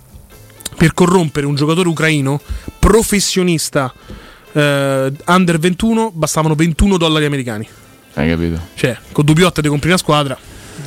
per 0.75 0.93
corrompere 0.93 1.45
un 1.45 1.55
giocatore 1.55 1.87
ucraino 1.89 2.41
professionista 2.79 3.93
eh, 4.53 5.11
under 5.25 5.59
21 5.59 6.11
bastavano 6.13 6.55
21 6.55 6.97
dollari 6.97 7.25
americani. 7.25 7.67
Hai 8.13 8.29
capito? 8.29 8.59
Cioè, 8.75 8.97
con 9.11 9.25
Dubiot 9.25 9.61
ti 9.61 9.67
compri 9.67 9.89
una 9.89 9.97
squadra, 9.97 10.37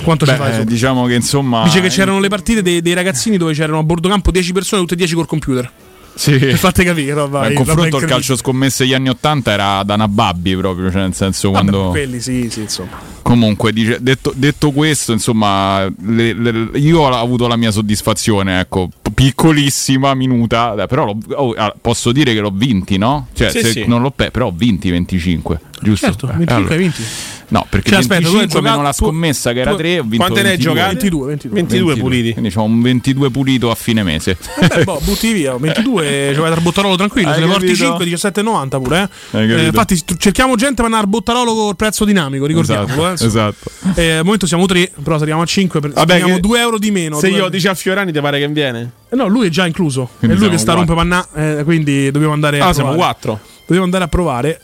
quanto 0.03 0.27
ci 0.27 0.33
Beh, 0.33 0.37
fai? 0.39 0.49
eh, 0.49 0.53
sopra? 0.53 0.65
diciamo 0.71 1.07
che 1.07 1.15
insomma. 1.15 1.63
Dice 1.65 1.81
che 1.81 1.89
c'erano 1.89 2.21
le 2.21 2.29
partite 2.29 2.63
dei, 2.63 2.83
dei 2.83 2.95
ragazzini 2.95 3.37
dove 3.37 3.53
c'erano 3.55 3.79
a 3.79 3.83
bordo 3.83 4.09
campo 4.09 4.31
10 4.31 4.53
persone, 4.53 4.83
tutte 4.83 4.95
e 4.95 4.97
10 4.99 5.15
col 5.15 5.27
computer. 5.27 5.71
Sì. 6.17 6.39
Per 6.39 6.57
farti 6.59 6.85
capire, 6.85 7.27
Ma 7.29 7.49
in 7.49 7.57
confronto 7.57 7.97
al 7.97 8.05
calcio 8.05 8.37
scommesse 8.37 8.85
degli 8.85 8.95
anni 8.95 9.09
80 9.09 9.51
era 9.53 9.83
da 9.83 9.97
Nababbi 9.97 10.55
proprio, 10.57 10.91
cioè 10.91 11.03
nel 11.03 11.15
senso 11.15 11.51
Vabbè, 11.51 11.69
quando... 11.71 11.89
quelli 11.91 12.21
sì, 12.21 12.49
sì, 12.51 12.61
insomma. 12.61 13.13
Comunque, 13.23 13.73
dice- 13.73 13.99
detto, 14.01 14.33
detto 14.37 14.71
questo, 14.71 15.13
insomma, 15.13 15.85
le- 16.05 16.33
le- 16.35 16.69
io 16.79 17.01
ho 17.01 17.09
avuto 17.09 17.47
la 17.49 17.57
mia 17.57 17.71
soddisfazione, 17.71 18.61
ecco, 18.61 18.91
piccolissima, 19.13 20.15
minuta, 20.15 20.75
eh, 20.83 20.87
però 20.87 21.15
oh, 21.35 21.53
ah, 21.57 21.75
posso 21.81 22.13
dire 22.13 22.33
che 22.33 22.41
l'ho 22.41 22.53
vinti, 22.53 22.97
no? 22.99 23.29
Cioè, 23.35 23.51
Sì, 23.51 23.61
se 23.61 23.71
sì. 23.71 23.85
non 23.87 24.01
l'ho 24.03 24.11
pe- 24.11 24.31
però 24.31 24.47
ho 24.49 24.53
vinti 24.55 24.91
25, 24.91 25.61
giusto? 25.83 26.07
Certo, 26.07 26.27
Eh, 26.27 26.37
25 26.37 26.55
allora- 26.57 26.75
hai 26.75 26.79
vinti. 26.81 27.03
No, 27.49 27.67
perché 27.69 27.91
Cioè, 27.91 27.99
aspetta, 28.01 28.21
tu 28.23 28.27
hai 28.29 28.33
25 28.39 28.61
meno 28.61 28.75
giocato- 28.75 28.83
la 28.83 28.93
tu- 28.95 29.05
scommessa 29.05 29.53
che 29.53 29.61
era 29.61 29.71
tu- 29.73 29.77
3, 29.77 29.99
ho 29.99 30.03
vinto 30.03 30.17
quante 30.17 30.43
ne 30.43 30.49
hai 30.51 30.57
22. 30.57 30.75
giocate? 30.75 30.93
22, 30.95 31.27
22. 31.27 31.55
22 31.61 31.97
puliti. 31.97 32.33
Quindi 32.33 32.51
c'ho 32.51 32.63
un 32.63 32.83
22 32.83 33.31
pulito 33.31 33.71
a 33.71 33.75
fine 33.75 34.03
mese. 34.03 34.37
Beh, 34.59 34.85
boh, 34.85 35.01
butti 35.05 35.33
via 35.33 35.57
22, 35.57 36.33
giocate 36.35 36.55
al 36.55 36.61
Bottarolo 36.63 36.97
tranquillo, 36.97 37.29
Hai 37.29 37.35
se 37.35 37.41
ne 37.41 37.47
porti 37.47 37.67
capito? 37.67 37.85
5, 37.85 38.05
17,90 38.07 38.81
pure. 38.83 39.09
Eh. 39.33 39.39
Eh, 39.41 39.67
infatti, 39.67 40.01
cerchiamo 40.19 40.55
gente 40.57 40.75
per 40.77 40.85
andare 40.87 41.03
al 41.05 41.09
Bottarolo 41.09 41.55
col 41.55 41.77
prezzo 41.77 42.05
dinamico, 42.05 42.47
ricordiamolo. 42.47 43.09
Esatto, 43.13 43.25
eh, 43.25 43.27
esatto. 43.27 43.71
Eh, 44.01 44.11
al 44.17 44.25
momento 44.25 44.47
siamo 44.47 44.67
3, 44.67 44.91
però 45.03 45.19
saliamo 45.19 45.43
a 45.43 45.47
5, 45.47 45.81
per, 45.81 45.91
Vabbè, 45.91 46.05
spendiamo 46.07 46.35
che- 46.37 46.41
2 46.41 46.61
euro 46.61 46.79
di 46.79 46.91
meno. 46.91 47.19
Se 47.19 47.29
io 47.29 47.49
dici 47.49 47.69
a 47.69 47.75
Fiorani 47.75 48.13
ti 48.13 48.21
pare 48.21 48.39
che 48.39 48.49
viene? 48.49 48.91
Eh, 49.11 49.17
no, 49.17 49.27
lui 49.27 49.47
è 49.47 49.51
già 49.51 49.67
incluso. 49.67 50.09
Quindi 50.19 50.37
è 50.37 50.41
lui 50.41 50.49
che 50.51 50.59
sta 50.59 50.73
a 50.73 50.75
rompe 50.77 50.95
panna, 50.95 51.27
eh, 51.35 51.63
quindi 51.65 52.11
dobbiamo 52.11 52.33
andare 52.35 52.59
a 52.61 52.69
Ah, 52.69 52.73
siamo 52.73 52.91
provare. 52.91 53.13
4. 53.21 53.41
Dobbiamo 53.61 53.85
andare 53.85 54.05
a 54.05 54.09
provare. 54.09 54.61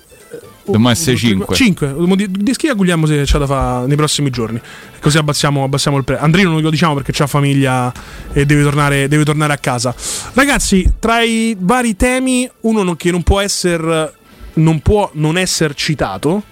Dobbiamo 0.72 0.90
essere 0.90 1.16
5. 1.16 1.54
5. 1.54 1.94
Di, 2.16 2.26
di 2.30 2.52
schi 2.54 2.68
agugliamo 2.68 3.06
se 3.06 3.22
c'è 3.22 3.38
da 3.38 3.46
fare 3.46 3.86
nei 3.86 3.96
prossimi 3.96 4.30
giorni. 4.30 4.60
Così 5.00 5.18
abbassiamo, 5.18 5.64
abbassiamo 5.64 5.96
il 5.96 6.04
prezzo. 6.04 6.22
Andrino 6.22 6.50
non 6.50 6.60
lo 6.60 6.70
diciamo 6.70 6.94
perché 6.94 7.12
c'ha 7.12 7.26
famiglia 7.26 7.92
e 8.32 8.44
deve 8.46 8.62
tornare, 8.62 9.08
deve 9.08 9.24
tornare 9.24 9.52
a 9.52 9.58
casa. 9.58 9.94
Ragazzi, 10.34 10.94
tra 10.98 11.22
i 11.22 11.56
vari 11.58 11.96
temi, 11.96 12.48
uno 12.60 12.82
non- 12.82 12.96
che 12.96 13.10
non 13.10 13.22
può 13.22 13.40
essere 13.40 14.14
non 14.54 14.80
può 14.80 15.08
non 15.14 15.38
essere 15.38 15.74
citato. 15.74 16.42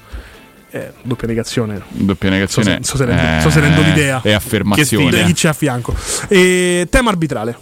Eh, 0.71 0.93
doppia 1.03 1.27
negazione. 1.27 1.81
Doppia 1.89 2.31
negazione. 2.31 2.79
So 2.83 2.97
se- 2.97 2.97
so 2.97 2.97
se 2.97 3.05
rendo- 3.07 3.41
so 3.43 3.51
se 3.51 3.61
rendo 3.61 3.81
l'idea. 3.83 4.21
E 4.23 4.33
affermazione. 4.33 5.11
Di 5.11 5.25
chi 5.25 5.33
c'è 5.33 5.49
a 5.49 5.53
fianco. 5.53 5.95
E 6.29 6.87
tema 6.91 7.11
arbitrale. 7.11 7.57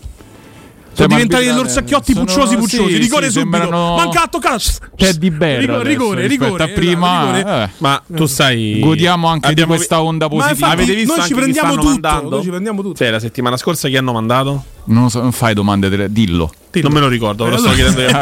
Sono 0.96 1.08
Tema 1.08 1.20
diventati 1.20 1.44
degli 1.44 1.58
orsacchiotti 1.58 2.12
Sono- 2.14 2.24
pucciosi 2.24 2.56
pucciosi. 2.56 2.92
sì, 2.92 2.96
rigore 2.98 3.26
sì, 3.26 3.32
subito. 3.38 3.56
sembrano- 3.58 3.96
Manca 3.96 4.22
a 4.22 4.28
toccare. 4.28 4.58
Teddy 4.96 5.30
Bear 5.30 5.58
Rigore, 5.60 5.78
adesso 5.80 5.88
rigore, 5.90 6.26
rigore, 6.26 6.64
a 6.64 6.68
prima. 6.68 7.06
esatto, 7.22 7.36
rigore. 7.36 7.64
eh. 7.64 7.68
Ma 7.78 8.02
tu 8.16 8.26
sai. 8.26 8.78
Godiamo 8.80 9.28
anche 9.28 9.48
Abbiamo 9.48 9.72
di 9.72 9.76
questa 9.76 10.02
onda 10.02 10.28
positiva. 10.28 10.52
infatti, 10.52 10.72
Avete 10.72 10.94
visto 10.94 11.16
noi 11.16 11.26
ci 11.26 11.34
prendiamo 11.34 11.74
tutto. 11.74 11.84
mandando? 11.86 12.28
Noi 12.30 12.42
ci 12.42 12.48
prendiamo 12.48 12.82
tutto. 12.82 12.94
Cioè, 12.96 13.10
la 13.10 13.18
settimana 13.20 13.56
scorsa 13.58 13.88
chi 13.88 13.96
hanno 13.98 14.12
mandato? 14.12 14.64
Non, 14.84 15.02
lo 15.04 15.08
so, 15.10 15.20
non 15.20 15.32
fai 15.32 15.52
domande, 15.52 16.10
dillo. 16.10 16.50
Non 16.82 16.92
me 16.92 17.00
lo 17.00 17.08
ricordo, 17.08 17.44
ve 17.44 17.50
lo 17.50 17.58
sto 17.58 17.72
chiedendo 17.72 18.00
io. 18.00 18.08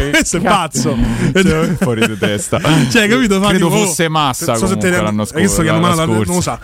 Che 0.00 0.10
Questo 0.10 0.36
è 0.38 0.40
pazzo. 0.40 0.96
fuori 1.80 2.06
di 2.06 2.18
testa. 2.18 2.60
Cioè, 2.90 3.08
capito? 3.08 3.40
Credo 3.40 3.68
tipo, 3.68 3.80
oh, 3.80 3.86
fosse 3.86 4.08
massa 4.08 4.54
so 4.54 4.60
te 4.60 4.66
comunque 4.66 4.90
ne- 4.90 5.00
l'anno 5.02 5.24
scorso. 5.24 5.62
l'anno 5.62 5.80
mano- 5.80 6.04
non 6.04 6.16
lo 6.18 6.24
scorso. 6.24 6.40
sa. 6.40 6.58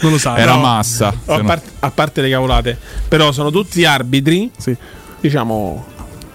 Non 0.00 0.12
lo 0.12 0.18
sa. 0.18 0.36
Era 0.36 0.54
no. 0.54 0.60
massa. 0.60 1.08
a, 1.26 1.36
no- 1.36 1.44
parte, 1.44 1.70
a 1.80 1.90
parte 1.90 2.20
le 2.20 2.30
cavolate, 2.30 2.78
però 3.08 3.32
sono 3.32 3.50
tutti 3.50 3.84
arbitri, 3.84 4.50
diciamo, 5.20 5.86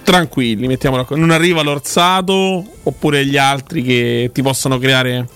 tranquilli, 0.03 0.67
mettiamola. 0.67 1.05
Non 1.11 1.31
arriva 1.31 1.61
l'orsato 1.61 2.63
oppure 2.83 3.25
gli 3.25 3.37
altri 3.37 3.83
che 3.83 4.29
ti 4.33 4.41
possono 4.41 4.77
creare 4.77 5.27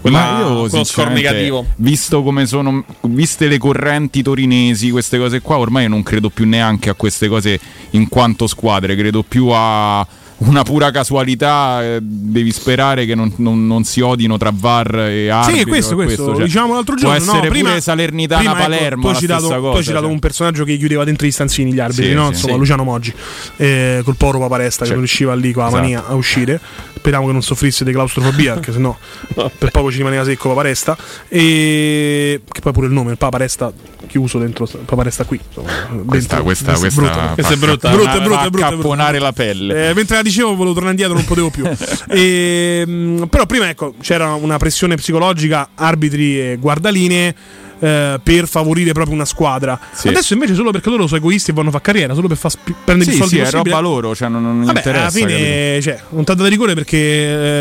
quella, 0.00 0.18
Ma 0.18 0.38
io 0.38 0.68
quello 0.68 0.84
scornicativo. 0.84 1.66
visto 1.76 2.22
come 2.22 2.46
sono, 2.46 2.84
viste 3.02 3.48
le 3.48 3.58
correnti 3.58 4.22
torinesi, 4.22 4.90
queste 4.90 5.18
cose 5.18 5.40
qua, 5.40 5.58
ormai 5.58 5.88
non 5.88 6.02
credo 6.02 6.30
più 6.30 6.46
neanche 6.46 6.90
a 6.90 6.94
queste 6.94 7.28
cose 7.28 7.58
in 7.90 8.08
quanto 8.08 8.46
squadre, 8.46 8.96
credo 8.96 9.22
più 9.22 9.48
a 9.52 10.06
una 10.38 10.62
pura 10.62 10.90
casualità. 10.90 11.82
eh, 11.82 11.98
Devi 12.00 12.52
sperare 12.52 13.04
che 13.06 13.14
non, 13.14 13.32
non- 13.36 13.66
non 13.66 13.84
si 13.84 14.00
odino 14.00 14.36
tra 14.36 14.50
VAR 14.54 14.94
e 15.08 15.28
arbitro. 15.28 15.58
Sì, 15.58 15.64
questo, 15.64 15.92
e 15.92 16.04
questo, 16.04 16.34
cioè, 16.34 16.44
diciamo 16.44 16.74
l'altro 16.74 16.94
può 16.94 17.10
giorno. 17.12 17.16
essere 17.32 17.42
no, 17.46 17.48
prima, 17.50 17.80
Salernitana 17.80 18.40
prima, 18.40 18.54
ecco, 18.58 18.62
Palermo. 18.70 19.00
tu 19.02 19.06
hai 19.08 19.12
la 19.14 19.18
citato, 19.20 19.40
stessa 19.40 19.54
tu 19.58 19.64
hai 19.64 19.70
cosa, 19.70 19.82
citato 19.82 20.02
cioè. 20.04 20.12
un 20.12 20.18
personaggio 20.18 20.64
che 20.64 20.76
chiudeva 20.76 21.04
dentro 21.04 21.26
i 21.26 21.30
stanzini 21.30 21.72
gli 21.72 21.80
arbitri, 21.80 22.06
Sì, 22.08 22.14
no? 22.14 22.24
sì, 22.26 22.28
Insomma, 22.32 22.52
sì. 22.52 22.58
Luciano 22.58 22.84
Moggi, 22.84 23.12
eh, 23.56 24.00
col 24.04 24.16
povero 24.16 24.38
Paparesta 24.40 24.80
che 24.80 24.84
Cioè, 24.86 24.96
non 24.96 24.98
riusciva 25.04 25.34
lì 25.34 25.52
con 25.52 25.62
la 25.62 25.68
esatto. 25.68 25.82
mania 25.82 26.04
a 26.06 26.14
uscire. 26.14 26.60
Speriamo 26.98 27.26
che 27.26 27.32
non 27.32 27.42
soffrisse 27.42 27.84
di 27.84 27.92
claustrofobia, 27.92 28.54
perché 28.54 28.72
sennò 28.72 28.94
per 29.56 29.70
poco 29.70 29.90
ci 29.90 29.98
rimaneva 29.98 30.24
secco 30.24 30.48
Paparesta. 30.48 30.96
E 31.28 32.42
che 32.50 32.60
poi 32.60 32.72
pure 32.72 32.86
il 32.86 32.92
nome, 32.92 33.12
il 33.12 33.18
Paparesta 33.18 33.72
chiuso 34.06 34.38
dentro 34.38 34.66
Paparesta 34.84 35.24
qui. 35.24 35.38
Insomma, 35.46 35.70
Questa, 36.04 36.36
dentro- 36.36 36.42
questa, 36.42 36.72
è 36.74 36.78
questa, 36.78 37.00
brutto. 37.00 37.32
questa 37.34 37.52
è 37.52 37.56
brutta. 37.56 37.90
brutta, 37.90 38.10
brutta, 38.20 38.50
brutta, 38.50 38.76
brutta. 38.76 39.18
la 39.18 39.32
pelle. 39.32 39.90
Eh, 39.90 39.94
mentre 39.94 40.16
la 40.16 40.22
dicevo, 40.28 40.50
volevo 40.54 40.72
tornare 40.74 40.90
indietro, 40.92 41.14
non 41.14 41.24
potevo 41.24 41.50
più. 41.50 41.64
E, 42.08 42.84
mh, 42.86 43.26
però 43.26 43.44
prima 43.46 43.68
ecco, 43.68 43.94
c'era 44.00 44.32
una 44.34 44.56
pressione 44.56 44.94
psicologica, 44.96 45.70
arbitri 45.74 46.40
e 46.40 46.56
guardalinee. 46.58 47.34
eh, 47.80 48.18
per 48.20 48.48
favorire 48.48 48.90
proprio 48.90 49.14
una 49.14 49.24
squadra 49.24 49.78
Sì. 49.92 50.08
adesso 50.08 50.32
invece 50.34 50.54
solo 50.54 50.72
perché 50.72 50.88
loro 50.90 51.06
sono 51.06 51.18
egoisti 51.20 51.52
e 51.52 51.54
vanno 51.54 51.68
a 51.68 51.70
fare 51.70 51.84
carriera 51.84 52.12
solo 52.12 52.26
per 52.26 52.36
far 52.36 52.50
sp- 52.50 52.74
prendere 52.84 53.08
Sì, 53.08 53.16
i 53.16 53.20
soldi 53.20 53.34
sì, 53.36 53.40
è 53.40 53.44
possibili 53.44 53.70
roba 53.70 53.80
loro, 53.80 54.16
cioè 54.16 54.28
non, 54.28 54.42
non 54.42 54.64
Vabbè, 54.64 54.78
interessa. 54.78 55.00
alla 55.02 55.10
fine, 55.10 55.80
cioè, 55.80 56.00
non 56.08 56.24
t'ha 56.24 56.34
dato 56.34 56.48
rigore 56.48 56.74
perché 56.74 56.96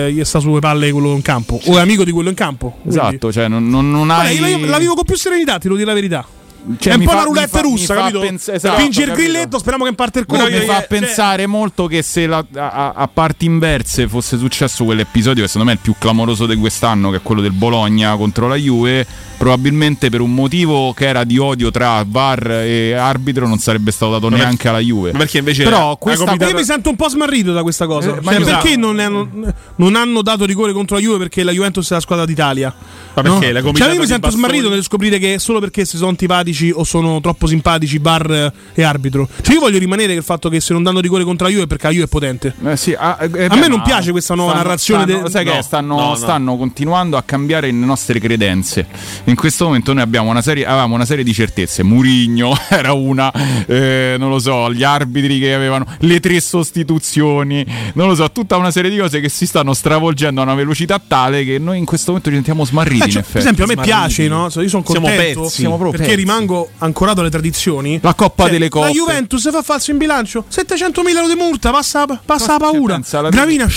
eh, 0.07 0.11
gli 0.13 0.23
sta 0.23 0.39
sulle 0.39 0.59
palle 0.59 0.91
quello 0.91 1.13
in 1.13 1.21
campo, 1.21 1.61
o 1.63 1.77
è 1.77 1.81
amico 1.81 2.03
di 2.03 2.09
quello 2.11 2.29
in 2.29 2.35
campo. 2.35 2.77
Quindi- 2.81 2.97
Esatto, 2.97 3.31
cioè 3.31 3.47
non, 3.47 3.69
non, 3.69 3.91
non 3.91 4.05
Guarda, 4.07 4.23
hai. 4.23 4.59
la, 4.61 4.65
la 4.67 4.77
vivo 4.79 4.95
con 4.95 5.03
più 5.03 5.15
serenità, 5.15 5.53
ti 5.59 5.67
devo 5.67 5.75
dire 5.75 5.87
la 5.87 5.93
verità. 5.93 6.25
Cioè, 6.79 6.93
è 6.93 6.95
un 6.97 7.03
po' 7.03 7.09
fa- 7.11 7.15
una 7.15 7.23
roulette 7.25 7.61
russa, 7.61 7.93
fa 7.93 7.99
capito? 8.01 8.19
pens- 8.19 8.49
esatto, 8.49 8.81
Pingi 8.81 9.01
il 9.01 9.11
grilletto, 9.13 9.57
speriamo 9.59 9.85
che 9.85 9.93
parte 9.93 10.19
il 10.19 10.25
Però 10.25 10.41
colpo. 10.43 10.57
mi 10.57 10.65
fa 10.65 10.79
Cioè, 10.79 10.87
pensare 10.87 11.45
molto 11.47 11.87
che 11.87 12.01
se 12.01 12.27
la- 12.27 12.45
a, 12.55 12.91
a 12.93 13.07
parti 13.07 13.45
inverse 13.45 14.07
fosse 14.07 14.37
successo 14.37 14.83
quell'episodio 14.83 15.43
che 15.43 15.47
secondo 15.47 15.67
me 15.69 15.73
è 15.73 15.79
il 15.79 15.81
più 15.83 15.95
clamoroso 15.97 16.45
di 16.45 16.55
quest'anno, 16.57 17.09
che 17.09 17.17
è 17.17 17.21
quello 17.21 17.41
del 17.41 17.53
Bologna 17.53 18.15
contro 18.17 18.47
la 18.47 18.55
Juve, 18.55 19.05
probabilmente 19.37 20.09
per 20.09 20.21
un 20.21 20.33
motivo 20.33 20.93
che 20.93 21.07
era 21.07 21.23
di 21.23 21.37
odio 21.37 21.71
tra 21.71 22.03
VAR 22.07 22.49
e 22.51 22.93
arbitro 22.93 23.47
non 23.47 23.59
sarebbe 23.59 23.91
stato 23.91 24.11
dato 24.13 24.29
Ma 24.29 24.37
neanche 24.37 24.67
alla 24.67 24.79
Juve. 24.79 25.11
perché 25.11 25.37
invece 25.39 25.63
Però 25.63 25.95
questa 25.97 26.25
comitato- 26.25 26.51
Io 26.51 26.57
mi 26.57 26.63
sento 26.65 26.89
un 26.89 26.95
po' 26.95 27.07
smarrito 27.09 27.53
da 27.53 27.61
questa 27.61 27.85
cosa. 27.85 28.15
Eh, 28.17 28.21
ma 28.21 28.31
Cioè, 28.31 28.39
io- 28.39 28.45
perché 28.45 28.75
non, 28.75 28.99
hanno, 28.99 29.29
non 29.75 29.95
hanno 29.95 30.21
dato 30.21 30.45
rigore 30.45 30.73
contro 30.73 30.95
la 30.95 31.01
Juve 31.01 31.17
perché 31.19 31.43
la 31.43 31.51
Juventus 31.51 31.89
è 31.89 31.93
la 31.93 31.99
squadra 31.99 32.25
d'Italia? 32.25 32.73
Ma 33.13 33.21
perché 33.21 33.51
No? 33.51 33.59
la 33.61 33.73
Cioè, 33.73 33.93
io 33.93 33.99
mi 33.99 34.05
sento 34.07 34.27
bastoni- 34.27 34.35
smarrito 34.35 34.69
nel 34.69 34.83
scoprire 34.83 35.17
che 35.19 35.39
solo 35.39 35.59
perché 35.59 35.85
si 35.85 35.97
sono 35.97 36.09
antipatici 36.09 36.71
o 36.73 36.83
sono 36.83 37.19
troppo 37.21 37.47
simpatici 37.47 37.99
bar 37.99 38.51
e 38.73 38.83
arbitro. 38.83 39.27
Cioè, 39.41 39.53
io 39.55 39.59
voglio 39.59 39.77
rimanere 39.79 40.13
che 40.13 40.19
il 40.19 40.23
fatto 40.23 40.49
che 40.49 40.59
se 40.59 40.73
non 40.73 40.83
danno 40.83 40.99
rigore 40.99 41.23
contro 41.23 41.45
la 41.47 41.51
Juve 41.51 41.63
è 41.65 41.67
perché 41.67 41.87
la 41.87 41.93
Juve 41.93 42.05
è 42.05 42.07
potente. 42.07 42.53
Eh 42.65 42.77
sì, 42.77 42.93
ah, 42.97 43.17
eh, 43.19 43.25
A 43.25 43.27
beh, 43.29 43.55
me 43.55 43.67
non 43.67 43.81
piace 43.81 44.11
questa 44.11 44.33
nuova 44.35 44.51
stanno- 44.51 44.63
narrazione 44.65 45.03
stanno- 45.03 45.23
de- 45.23 45.29
sai 45.29 45.45
no, 45.45 45.51
che 45.51 45.61
stanno, 45.61 45.95
no, 45.95 46.07
no. 46.09 46.15
stanno 46.15 46.57
continuando 46.57 47.17
a 47.17 47.23
cambiare 47.23 47.67
le 47.67 47.73
nostre 47.85 48.19
credenze. 48.19 48.85
In 49.27 49.35
questo 49.35 49.65
momento 49.65 49.91
noi 49.91 50.03
abbiamo 50.03 50.29
una 50.29 50.41
serie, 50.41 50.65
avevamo 50.65 50.95
una 50.95 51.03
serie 51.03 51.23
di 51.23 51.33
certezze. 51.33 51.83
Murigno 51.83 52.57
era 52.69 52.93
una, 52.93 53.29
eh, 53.65 54.15
non 54.17 54.29
lo 54.29 54.39
so, 54.39 54.71
gli 54.71 54.83
arbitri 54.83 55.37
che 55.37 55.53
avevano 55.53 55.85
le 55.99 56.21
tre 56.21 56.39
sostituzioni, 56.39 57.65
non 57.93 58.07
lo 58.07 58.15
so, 58.15 58.31
tutta 58.31 58.55
una 58.55 58.71
serie 58.71 58.89
di 58.89 58.97
cose 58.97 59.19
che 59.19 59.27
si 59.27 59.45
stanno 59.45 59.73
stravolgendo 59.73 60.39
a 60.39 60.43
una 60.45 60.53
velocità 60.55 61.01
tale 61.05 61.43
che 61.43 61.59
noi 61.59 61.77
in 61.77 61.83
questo 61.83 62.07
momento 62.11 62.29
ci 62.29 62.35
sentiamo 62.35 62.63
smarriti. 62.63 63.01
Eh, 63.03 63.05
in 63.05 63.11
cioè, 63.11 63.21
effetti. 63.21 63.31
per 63.33 63.41
esempio, 63.41 63.63
a 63.65 63.67
me 63.67 63.73
Smarriti. 63.73 63.97
piace, 63.97 64.27
no? 64.29 64.49
So, 64.49 64.61
Io 64.61 64.69
sono 64.69 64.83
Siamo 64.87 65.07
contento 65.07 65.41
pezzi. 65.41 65.55
Siamo 65.55 65.75
proprio 65.77 65.91
perché 65.99 66.15
pezzi. 66.15 66.25
rimango 66.25 66.69
ancorato 66.77 67.19
alle 67.19 67.29
tradizioni. 67.29 67.99
La 68.01 68.13
Coppa 68.13 68.43
Cioè, 68.43 68.51
delle 68.53 68.69
Coppe. 68.69 68.85
La 68.87 68.91
Juventus 68.93 69.51
fa 69.51 69.61
falso 69.61 69.91
in 69.91 69.97
bilancio 69.97 70.45
700.000 70.49 71.09
euro 71.09 71.27
di 71.27 71.35
multa, 71.35 71.71
passa, 71.71 72.05
passa 72.05 72.53
la 72.53 72.59
paura. 72.59 72.93
pensa 72.93 73.27
Gravina, 73.27 73.67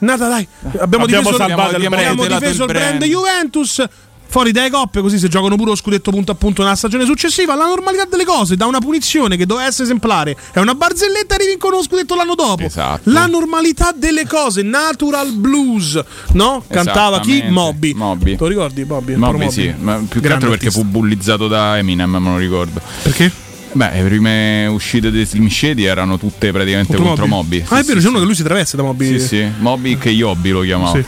nata 0.00 0.28
dai. 0.28 0.46
Abbiamo, 0.78 1.04
Abbiamo 1.04 1.06
difeso, 1.06 1.36
salvato 1.36 1.70
il 1.70 1.74
abbiamo 1.76 1.96
brand, 1.96 2.38
difeso 2.38 2.64
il 2.64 2.68
il 2.68 2.76
brand 2.76 2.96
brand. 2.98 3.04
Juventus. 3.04 3.84
Fuori 4.30 4.52
dalle 4.52 4.70
coppe, 4.70 5.00
così 5.00 5.18
si 5.18 5.28
giocano 5.28 5.56
pure 5.56 5.70
lo 5.70 5.74
scudetto 5.76 6.12
punto 6.12 6.30
a 6.30 6.34
punto 6.36 6.62
nella 6.62 6.76
stagione 6.76 7.04
successiva. 7.04 7.56
La 7.56 7.66
normalità 7.66 8.04
delle 8.04 8.24
cose, 8.24 8.54
da 8.54 8.66
una 8.66 8.78
punizione 8.78 9.36
che 9.36 9.44
doveva 9.44 9.66
essere 9.66 9.84
esemplare, 9.84 10.36
è 10.52 10.60
una 10.60 10.74
barzelletta 10.74 11.34
e 11.34 11.38
rivincono 11.38 11.76
lo 11.76 11.82
scudetto 11.82 12.14
l'anno 12.14 12.36
dopo. 12.36 12.62
Esatto. 12.62 13.10
La 13.10 13.26
normalità 13.26 13.92
delle 13.92 14.28
cose, 14.28 14.62
natural 14.62 15.32
blues, 15.32 16.00
no? 16.34 16.62
Cantava 16.68 17.18
chi? 17.18 17.42
Moby. 17.48 17.92
Te 17.92 18.36
lo 18.38 18.46
ricordi, 18.46 18.84
Moby, 18.84 19.14
poro 19.14 19.50
sì, 19.50 19.74
ma 19.76 20.00
più 20.08 20.20
che 20.20 20.32
altro 20.32 20.50
perché 20.50 20.66
artista. 20.66 20.84
fu 20.84 20.88
bullizzato 20.88 21.48
da 21.48 21.78
Eminem, 21.78 22.10
me 22.10 22.30
lo 22.30 22.36
ricordo. 22.36 22.80
Perché? 23.02 23.48
Beh, 23.72 23.90
le 23.92 24.02
prime 24.02 24.66
uscite 24.66 25.10
dei 25.10 25.24
Slim 25.24 25.48
Shady 25.48 25.84
erano 25.84 26.18
tutte 26.18 26.50
praticamente 26.50 26.96
contro, 26.96 27.26
Moby. 27.26 27.62
Ah, 27.68 27.78
è 27.78 27.82
vero, 27.84 28.00
c'è 28.00 28.08
uno 28.08 28.18
che 28.18 28.24
lui 28.24 28.34
si 28.34 28.42
traveste 28.42 28.76
da 28.76 28.82
Moby. 28.82 29.18
Sì, 29.18 29.26
sì, 29.26 29.46
Moby 29.58 29.96
che 29.96 30.10
Yobby 30.10 30.50
lo 30.50 30.60
chiamavo. 30.62 30.96
Sì. 30.96 31.04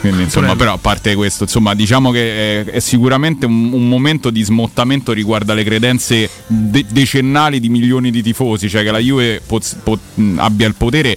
Quindi, 0.00 0.22
insomma, 0.22 0.46
Prego. 0.46 0.60
però 0.60 0.72
a 0.74 0.78
parte 0.78 1.14
questo, 1.14 1.42
insomma, 1.44 1.74
diciamo 1.74 2.10
che 2.10 2.62
è, 2.62 2.64
è 2.64 2.78
sicuramente 2.80 3.44
un, 3.44 3.72
un 3.72 3.88
momento 3.88 4.30
di 4.30 4.42
smottamento 4.42 5.12
riguardo 5.12 5.52
alle 5.52 5.64
credenze 5.64 6.28
de- 6.46 6.86
decennali 6.88 7.60
di 7.60 7.68
milioni 7.68 8.10
di 8.10 8.22
tifosi, 8.22 8.68
cioè 8.68 8.82
che 8.82 8.90
la 8.90 8.98
Juve 8.98 9.42
poz- 9.46 9.76
pot- 9.82 10.00
abbia 10.36 10.66
il 10.66 10.74
potere. 10.74 11.16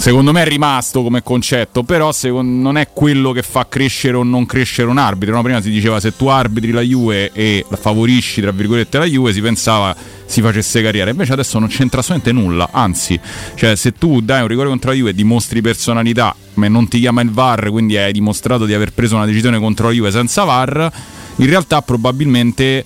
Secondo 0.00 0.32
me 0.32 0.40
è 0.40 0.46
rimasto 0.46 1.02
come 1.02 1.22
concetto, 1.22 1.82
però 1.82 2.10
secon- 2.10 2.62
non 2.62 2.78
è 2.78 2.88
quello 2.90 3.32
che 3.32 3.42
fa 3.42 3.68
crescere 3.68 4.16
o 4.16 4.22
non 4.22 4.46
crescere 4.46 4.88
un 4.88 4.96
arbitro. 4.96 5.34
no? 5.34 5.42
Prima 5.42 5.60
si 5.60 5.68
diceva 5.68 6.00
se 6.00 6.16
tu 6.16 6.28
arbitri 6.28 6.70
la 6.70 6.80
Juve 6.80 7.30
e 7.34 7.66
favorisci, 7.70 8.40
tra 8.40 8.50
virgolette, 8.50 8.96
la 8.96 9.04
Juve, 9.04 9.34
si 9.34 9.42
pensava 9.42 9.94
si 10.24 10.40
facesse 10.40 10.80
carriera. 10.80 11.10
Invece 11.10 11.34
adesso 11.34 11.58
non 11.58 11.68
c'entra 11.68 12.00
assolutamente 12.00 12.32
nulla. 12.32 12.70
Anzi, 12.72 13.20
cioè, 13.54 13.76
se 13.76 13.92
tu 13.92 14.22
dai 14.22 14.40
un 14.40 14.48
rigore 14.48 14.68
contro 14.68 14.88
la 14.88 14.96
Juve, 14.96 15.12
dimostri 15.12 15.60
personalità, 15.60 16.34
ma 16.54 16.66
non 16.68 16.88
ti 16.88 16.98
chiama 16.98 17.20
il 17.20 17.30
VAR, 17.30 17.68
quindi 17.68 17.98
hai 17.98 18.12
dimostrato 18.12 18.64
di 18.64 18.72
aver 18.72 18.94
preso 18.94 19.16
una 19.16 19.26
decisione 19.26 19.58
contro 19.58 19.88
la 19.88 19.92
Juve 19.92 20.10
senza 20.10 20.44
VAR, 20.44 20.92
in 21.36 21.46
realtà 21.46 21.82
probabilmente 21.82 22.82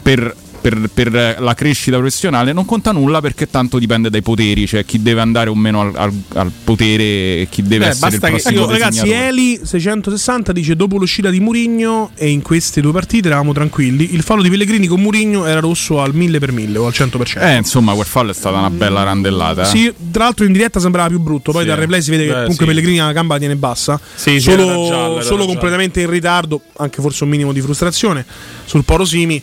per, 0.00 0.32
per- 0.64 0.88
per 0.94 1.36
la 1.40 1.52
crescita 1.52 1.98
professionale 1.98 2.54
non 2.54 2.64
conta 2.64 2.90
nulla 2.90 3.20
perché 3.20 3.50
tanto 3.50 3.78
dipende 3.78 4.08
dai 4.08 4.22
poteri, 4.22 4.66
cioè 4.66 4.86
chi 4.86 5.02
deve 5.02 5.20
andare 5.20 5.50
o 5.50 5.54
meno 5.54 5.82
al, 5.82 5.92
al- 5.94 6.12
al 6.36 6.50
potere 6.64 7.02
e 7.02 7.48
chi 7.50 7.60
deve 7.62 7.84
Beh, 7.84 7.90
essere 7.90 8.14
il 8.14 8.20
basta 8.20 8.26
che 8.34 8.40
prossimo 8.42 8.60
io, 8.64 8.70
ragazzi. 8.70 9.10
Eli 9.10 9.60
660 9.62 10.52
dice 10.52 10.74
dopo 10.74 10.96
l'uscita 10.96 11.28
di 11.28 11.38
Murigno 11.40 12.12
e 12.14 12.30
in 12.30 12.40
queste 12.40 12.80
due 12.80 12.92
partite 12.92 13.26
eravamo 13.28 13.52
tranquilli. 13.52 14.14
Il 14.14 14.22
fallo 14.22 14.40
di 14.40 14.48
Pellegrini 14.48 14.86
con 14.86 15.02
Murigno 15.02 15.44
era 15.44 15.60
rosso 15.60 16.00
al 16.00 16.14
1000 16.14 16.38
per 16.38 16.52
1000 16.52 16.78
o 16.78 16.86
al 16.86 16.92
100%. 16.96 17.40
Eh, 17.40 17.56
insomma, 17.56 17.92
quel 17.92 18.06
fallo 18.06 18.30
è 18.30 18.34
stata 18.34 18.56
una 18.56 18.70
bella 18.70 19.02
randellata. 19.02 19.62
eh. 19.62 19.66
Sì, 19.66 19.92
tra 20.10 20.24
l'altro 20.24 20.46
in 20.46 20.52
diretta 20.52 20.80
sembrava 20.80 21.08
più 21.08 21.20
brutto, 21.20 21.52
poi 21.52 21.62
Sì. 21.62 21.68
dal 21.68 21.76
replay 21.76 22.00
si 22.00 22.10
vede 22.10 22.22
che 22.22 22.28
Beh, 22.30 22.34
comunque 22.36 22.64
sì. 22.64 22.70
Pellegrini 22.70 22.96
la 22.98 23.12
gamba 23.12 23.36
tiene 23.38 23.56
bassa. 23.56 24.00
Sì, 24.14 24.40
sì, 24.40 24.50
era 24.50 24.62
solo 24.62 24.86
giallo, 24.88 25.14
era 25.16 25.22
solo 25.24 25.44
completamente 25.44 26.00
in 26.00 26.08
ritardo, 26.08 26.62
anche 26.78 27.02
forse 27.02 27.24
un 27.24 27.28
minimo 27.30 27.52
di 27.52 27.60
frustrazione 27.60 28.24
sul 28.64 28.82
Poro 28.84 29.04
Simi. 29.04 29.42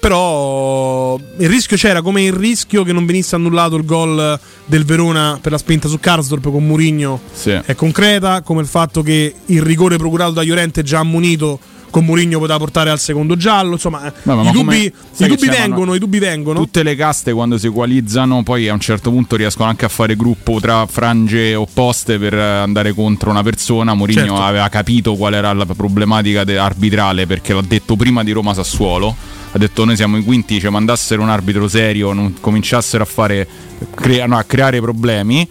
Eh, 0.00 0.08
però 0.10 1.18
il 1.38 1.48
rischio 1.48 1.76
c'era 1.76 2.02
come 2.02 2.22
il 2.22 2.32
rischio 2.32 2.82
che 2.84 2.92
non 2.92 3.06
venisse 3.06 3.34
annullato 3.36 3.76
il 3.76 3.84
gol 3.84 4.38
del 4.64 4.84
Verona 4.84 5.38
per 5.40 5.52
la 5.52 5.58
spinta 5.58 5.88
su 5.88 5.98
Karsdorp 6.00 6.50
con 6.50 6.66
Murigno 6.66 7.20
Sì. 7.32 7.50
è 7.50 7.74
concreta, 7.74 8.42
come 8.42 8.60
il 8.62 8.66
fatto 8.66 9.02
che 9.02 9.34
il 9.46 9.62
rigore 9.62 9.96
procurato 9.96 10.32
da 10.32 10.42
Llorente 10.42 10.82
già 10.82 10.98
ammonito 11.00 11.58
con 11.90 12.04
Murigno 12.04 12.38
poteva 12.38 12.56
portare 12.58 12.88
al 12.90 13.00
secondo 13.00 13.34
giallo. 13.34 13.72
Insomma, 13.72 14.12
No, 14.22 14.36
ma 14.36 14.48
i 14.48 14.52
dubbi, 14.52 14.84
i 15.16 15.26
dubbi 15.26 15.48
vengono, 15.48 15.94
i 15.94 15.98
dubbi 15.98 16.20
vengono. 16.20 16.60
Tutte 16.60 16.84
le 16.84 16.94
caste 16.94 17.32
quando 17.32 17.58
si 17.58 17.66
equalizzano 17.66 18.44
poi 18.44 18.68
a 18.68 18.72
un 18.74 18.78
certo 18.78 19.10
punto 19.10 19.34
riescono 19.34 19.68
anche 19.68 19.86
a 19.86 19.88
fare 19.88 20.14
gruppo 20.14 20.60
tra 20.60 20.86
frange 20.86 21.56
opposte 21.56 22.16
per 22.20 22.34
eh, 22.34 22.40
andare 22.58 22.92
contro 22.94 23.30
una 23.30 23.42
persona. 23.42 23.94
Mourinho 23.94 24.20
Certo. 24.20 24.36
aveva 24.40 24.68
capito 24.68 25.16
qual 25.16 25.34
era 25.34 25.52
la 25.52 25.66
problematica 25.66 26.42
arbitrale 26.62 27.26
perché 27.26 27.52
l'ha 27.54 27.64
detto 27.66 27.96
prima 27.96 28.22
di 28.22 28.30
Roma 28.30 28.54
Sassuolo. 28.54 29.16
Ha 29.52 29.58
detto 29.58 29.84
noi 29.84 29.96
siamo 29.96 30.16
i 30.16 30.22
quinti, 30.22 30.60
ci 30.60 30.68
mandassero 30.68 31.22
un 31.22 31.28
arbitro 31.28 31.66
serio, 31.66 32.12
non 32.12 32.36
cominciassero 32.40 33.02
a 33.02 33.06
fare 33.06 33.46
crea- 33.94 34.26
no, 34.26 34.36
a 34.36 34.44
creare 34.44 34.80
problemi. 34.80 35.48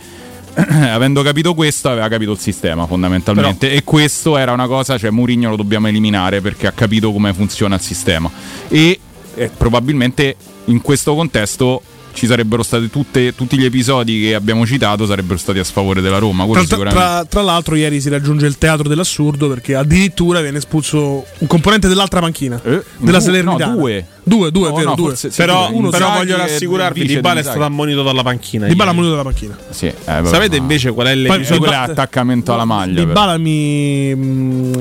Avendo 0.55 1.21
capito 1.21 1.53
questo, 1.53 1.89
aveva 1.89 2.07
capito 2.07 2.31
il 2.31 2.39
sistema 2.39 2.85
fondamentalmente. 2.85 3.71
E 3.71 3.83
questo 3.83 4.37
era 4.37 4.51
una 4.51 4.67
cosa, 4.67 4.97
cioè 4.97 5.09
Mourinho 5.09 5.49
lo 5.49 5.55
dobbiamo 5.55 5.87
eliminare 5.87 6.41
perché 6.41 6.67
ha 6.67 6.71
capito 6.71 7.11
come 7.11 7.33
funziona 7.33 7.75
il 7.75 7.81
sistema. 7.81 8.29
E 8.67 8.99
eh, 9.35 9.51
probabilmente 9.55 10.35
in 10.65 10.81
questo 10.81 11.15
contesto 11.15 11.81
ci 12.19 12.27
sarebbero 12.27 12.63
stati 12.63 12.89
tutte- 12.89 13.33
tutti 13.33 13.57
gli 13.57 13.63
episodi 13.63 14.19
che 14.21 14.35
abbiamo 14.35 14.65
citato 14.65 15.05
sarebbero 15.05 15.39
stati 15.39 15.57
a 15.59 15.63
sfavore 15.63 16.01
della 16.01 16.17
Roma. 16.17 16.45
Tra, 16.45 16.59
sicuramente. 16.61 16.93
tra- 16.99 17.25
tra 17.25 17.41
l'altro, 17.41 17.75
ieri 17.75 18.01
si 18.01 18.09
raggiunge 18.09 18.45
il 18.45 18.57
teatro 18.57 18.89
dell'assurdo 18.89 19.47
perché 19.47 19.75
addirittura 19.75 20.41
viene 20.41 20.57
espulso 20.57 21.25
un 21.37 21.47
componente 21.47 21.87
dell'altra 21.87 22.19
panchina 22.19 22.59
della 22.97 23.17
du- 23.17 23.23
Salernitana. 23.23 23.71
no, 23.71 23.77
due. 23.79 24.05
Due, 24.23 24.51
due, 24.51 24.69
No, 24.69 24.75
vero, 24.75 24.89
no, 24.89 24.95
due. 24.95 25.09
forse- 25.09 25.29
però 25.35 25.69
uno 25.71 25.89
però 25.89 26.11
voglio 26.11 26.37
rassicurarvi 26.37 27.05
Di 27.05 27.19
Bala 27.19 27.39
è 27.39 27.43
di 27.43 27.49
stato 27.49 27.63
ammonito 27.63 28.03
dalla 28.03 28.21
panchina. 28.23 28.67
Di 28.67 28.75
Bala 28.75 28.91
ieri. 28.91 29.01
munito 29.01 29.15
dalla 29.17 29.29
panchina. 29.29 29.57
Sì, 29.69 29.85
eh, 29.87 29.93
vabbè, 30.05 30.27
Sapete 30.27 30.57
ma- 30.57 30.61
invece 30.61 30.91
qual 30.91 31.07
è 31.07 31.11
Poi- 31.13 31.21
l'episodio? 31.21 31.53
Di 31.53 31.57
quello 31.59 31.73
è 31.73 31.85
Ba- 31.85 31.91
attaccamento 31.91 32.53
alla 32.53 32.65
maglia. 32.65 33.03
Di. 33.03 33.11
Bala 33.11 33.37
mi 33.37 34.13
mm, 34.15 34.73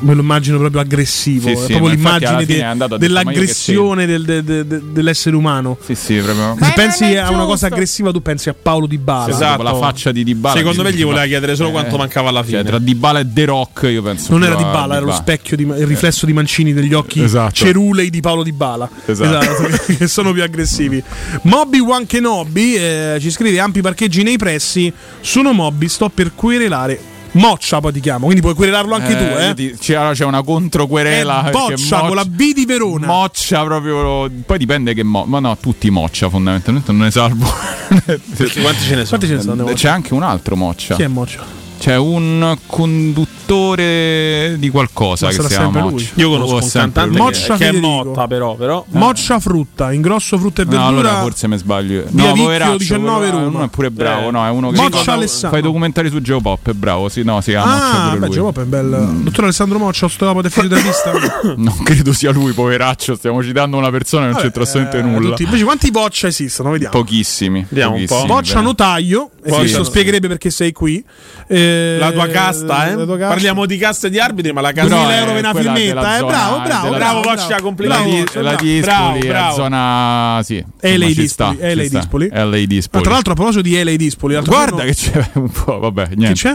me 0.00 0.14
lo 0.14 0.20
immagino 0.20 0.58
proprio 0.58 0.80
aggressivo. 0.80 1.48
Sì, 1.48 1.52
è 1.54 1.56
sì, 1.56 1.66
proprio 1.72 1.88
l'immagine 1.88 2.44
de- 2.44 2.98
dell'aggressione 2.98 4.06
del- 4.06 4.24
de- 4.24 4.44
de- 4.44 4.66
de- 4.66 4.80
dell'essere 4.92 5.36
umano. 5.36 5.76
Sì, 5.84 5.94
sì, 5.94 6.16
proprio. 6.18 6.56
Se 6.60 6.72
pensi 6.74 7.16
a 7.16 7.30
una 7.30 7.44
cosa 7.44 7.66
aggressiva, 7.66 8.10
tu 8.12 8.22
pensi 8.22 8.48
a 8.48 8.54
Paolo 8.60 8.86
Di 8.86 8.98
Bala. 8.98 9.32
Esatto, 9.32 9.62
la 9.62 9.74
faccia 9.74 10.12
di 10.12 10.24
Dybala. 10.24 10.56
Secondo 10.56 10.82
me 10.82 10.90
di- 10.90 10.98
gli 10.98 11.04
voleva 11.04 11.26
chiedere 11.26 11.56
solo 11.56 11.68
Eh, 11.70 11.72
quanto 11.72 11.96
mancava 11.96 12.28
alla 12.28 12.40
cioè, 12.40 12.48
fine. 12.50 12.64
tra 12.64 12.78
Dybala 12.78 13.20
e 13.20 13.26
The 13.32 13.44
Rock, 13.44 13.88
io 13.90 14.02
penso. 14.02 14.30
Non 14.32 14.44
era 14.44 14.54
Di 14.54 14.62
Bala, 14.62 14.96
era 14.96 15.04
lo 15.04 15.12
specchio, 15.12 15.56
di, 15.56 15.62
il 15.64 15.86
riflesso 15.86 16.26
di 16.26 16.32
Mancini 16.32 16.72
degli 16.72 16.92
occhi 16.94 17.22
Esatto. 17.22 17.52
cerulei 17.54 18.10
di 18.10 18.20
Paolo 18.20 18.42
Di 18.42 18.52
Bala. 18.52 18.83
Esatto. 19.06 19.68
che 19.96 20.06
sono 20.06 20.32
più 20.32 20.42
aggressivi. 20.42 21.02
Moby 21.42 21.78
One 21.80 22.06
Kenobi 22.06 22.74
eh, 22.74 23.18
ci 23.20 23.30
scrive: 23.30 23.58
Ampi 23.60 23.80
parcheggi 23.80 24.22
nei 24.22 24.36
pressi. 24.36 24.92
Sono 25.20 25.52
Moby, 25.52 25.88
sto 25.88 26.08
per 26.08 26.34
querelare. 26.34 27.12
Moccia 27.32 27.80
poi 27.80 27.92
ti 27.92 27.98
chiamo, 27.98 28.26
quindi 28.26 28.40
puoi 28.42 28.54
querelarlo 28.54 28.94
anche 28.94 29.10
Eh, 29.12 29.16
tu, 29.16 29.40
eh? 29.40 29.54
ti- 29.72 29.76
c'è, 29.76 30.12
c'è 30.12 30.24
una 30.24 30.42
controquerela. 30.44 31.40
È 31.40 31.50
perché 31.50 31.72
Boccia 31.74 31.98
con 32.02 32.14
la 32.14 32.24
B 32.24 32.52
di 32.52 32.64
Verona. 32.64 33.06
Moccia 33.08 33.64
proprio. 33.64 34.30
Poi 34.46 34.56
dipende 34.56 34.94
che 34.94 35.02
mo- 35.02 35.24
Ma 35.24 35.40
no, 35.40 35.56
tutti 35.58 35.90
moccia 35.90 36.28
fondamentalmente, 36.30 36.92
non 36.92 37.00
ne 37.00 37.10
salvo. 37.10 37.44
Quanti 37.88 38.84
ce 38.84 38.94
ne 38.94 39.04
sono? 39.04 39.06
Quanti 39.08 39.26
ce 39.26 39.34
ne 39.34 39.40
sono? 39.42 39.64
C'è 39.64 39.88
anche 39.88 40.14
un 40.14 40.22
altro 40.22 40.54
moccia. 40.54 40.94
Chi 40.94 41.02
è 41.02 41.08
Moccia? 41.08 41.62
C'è 41.78 41.96
un 41.96 42.56
conduttore 42.66 44.56
di 44.58 44.70
qualcosa 44.70 45.28
che 45.28 45.34
si 45.42 45.46
chiama 45.48 45.80
Moccia. 45.80 45.90
lui? 45.90 46.08
Io 46.14 46.30
conosco 46.30 46.54
un 46.54 46.62
sempre 46.62 46.80
cantante 47.02 47.08
lui. 47.08 47.16
che- 47.16 47.22
Moccia 47.22 47.56
che, 47.56 47.68
è 47.68 47.72
motta, 47.72 48.26
però. 48.26 48.54
però 48.54 48.84
Moccia 48.90 49.38
frutta, 49.38 49.92
ingrosso 49.92 50.38
frutta 50.38 50.62
e 50.62 50.64
No, 50.64 50.70
verdura. 50.70 50.88
allora 51.10 51.20
forse 51.20 51.46
mi 51.48 51.58
sbaglio. 51.58 52.04
Via 52.08 52.22
no, 52.22 52.28
Vicchio, 52.28 52.42
poveraccio, 52.44 52.76
19 52.78 53.18
quello- 53.28 53.44
Roma. 53.44 53.56
uno 53.58 53.64
è 53.64 53.68
pure 53.68 53.90
bravo, 53.90 54.28
Eh. 54.28 54.30
no, 54.30 54.46
è 54.46 54.50
uno 54.50 54.70
che 54.70 54.80
Moccia 54.80 54.98
fa- 55.02 55.12
Alessandro. 55.12 55.50
fa 55.50 55.58
i 55.58 55.62
documentari 55.62 56.08
su 56.10 56.20
Geopop, 56.22 56.70
è 56.70 56.72
bravo, 56.72 57.08
sì, 57.10 57.22
no, 57.22 57.40
si 57.42 57.50
chiama 57.50 57.72
Moccia 57.74 57.84
Ah, 57.92 58.06
pure 58.08 58.18
beh, 58.20 58.26
lui. 58.26 58.34
Geopop 58.34 58.60
è 58.60 58.64
bello. 58.64 59.12
Dottor 59.22 59.44
Alessandro 59.44 59.78
Moccia, 59.78 60.04
osteopata 60.06 60.46
e 60.46 60.50
fisioterapista. 60.50 61.12
Non 61.56 61.76
credo 61.82 62.12
sia 62.14 62.30
lui, 62.32 62.52
poveraccio, 62.52 63.14
stiamo 63.16 63.42
citando 63.42 63.76
una 63.76 63.90
persona 63.90 64.26
che 64.26 64.32
non 64.32 64.40
c'entra 64.40 64.62
assolutamente 64.62 65.06
eh, 65.06 65.10
nulla. 65.12 65.28
tutti- 65.30 65.42
Invece 65.44 65.64
quanti 65.64 65.90
boccia 65.90 66.26
esistono? 66.28 66.70
Vediamo. 66.70 66.92
Pochissimi. 66.98 67.66
Vediamo 67.68 67.96
un 67.96 68.04
po'. 68.06 68.24
Boccia 68.26 68.60
notaio, 68.60 69.30
e 69.42 69.50
questo 69.50 69.84
spiegherebbe 69.84 70.28
perché 70.28 70.50
sei 70.50 70.72
qui. 70.72 71.04
Eh, 71.46 71.63
La 71.98 72.12
tua 72.12 72.26
casta, 72.28 72.88
eh? 72.90 72.94
la 72.94 73.04
tua 73.04 73.16
casta. 73.16 73.28
Parliamo 73.34 73.66
di 73.66 73.76
casta 73.76 74.06
e 74.06 74.10
di 74.10 74.18
arbitri, 74.18 74.52
ma 74.52 74.60
la 74.60 74.72
casta 74.72 74.94
2000 74.94 75.06
No, 75.08 75.16
euro 75.18 75.30
è 75.30 75.34
per 75.34 75.42
una 75.64 75.72
della 75.72 76.16
eh? 76.18 76.24
Bravo, 76.24 76.26
bravo, 76.26 76.62
della- 76.62 76.96
bravo, 76.96 77.20
Boccia, 77.20 77.46
bravo. 77.46 77.62
complimenti. 77.62 78.24
La, 78.34 78.40
Bravo, 78.80 79.18
di- 79.18 79.26
la 79.26 79.48
è 79.50 79.52
zona 79.52 80.40
sì, 80.42 80.64
LA 80.80 81.06
Dispoli, 81.12 81.58
LA. 81.60 81.88
Dispoli. 81.88 82.28
LA 82.32 82.64
Dispoli. 82.66 83.02
tra 83.02 83.12
l'altro, 83.12 83.32
a 83.32 83.34
proposito 83.34 83.62
di 83.62 83.82
LA 83.82 83.96
Dispoli, 83.96 84.38
Guarda 84.44 84.82
che 84.84 84.94
c'è 84.94 85.30
un 85.34 85.50
po', 85.50 85.78
vabbè, 85.78 86.08
niente. 86.14 86.34
c'è? 86.34 86.54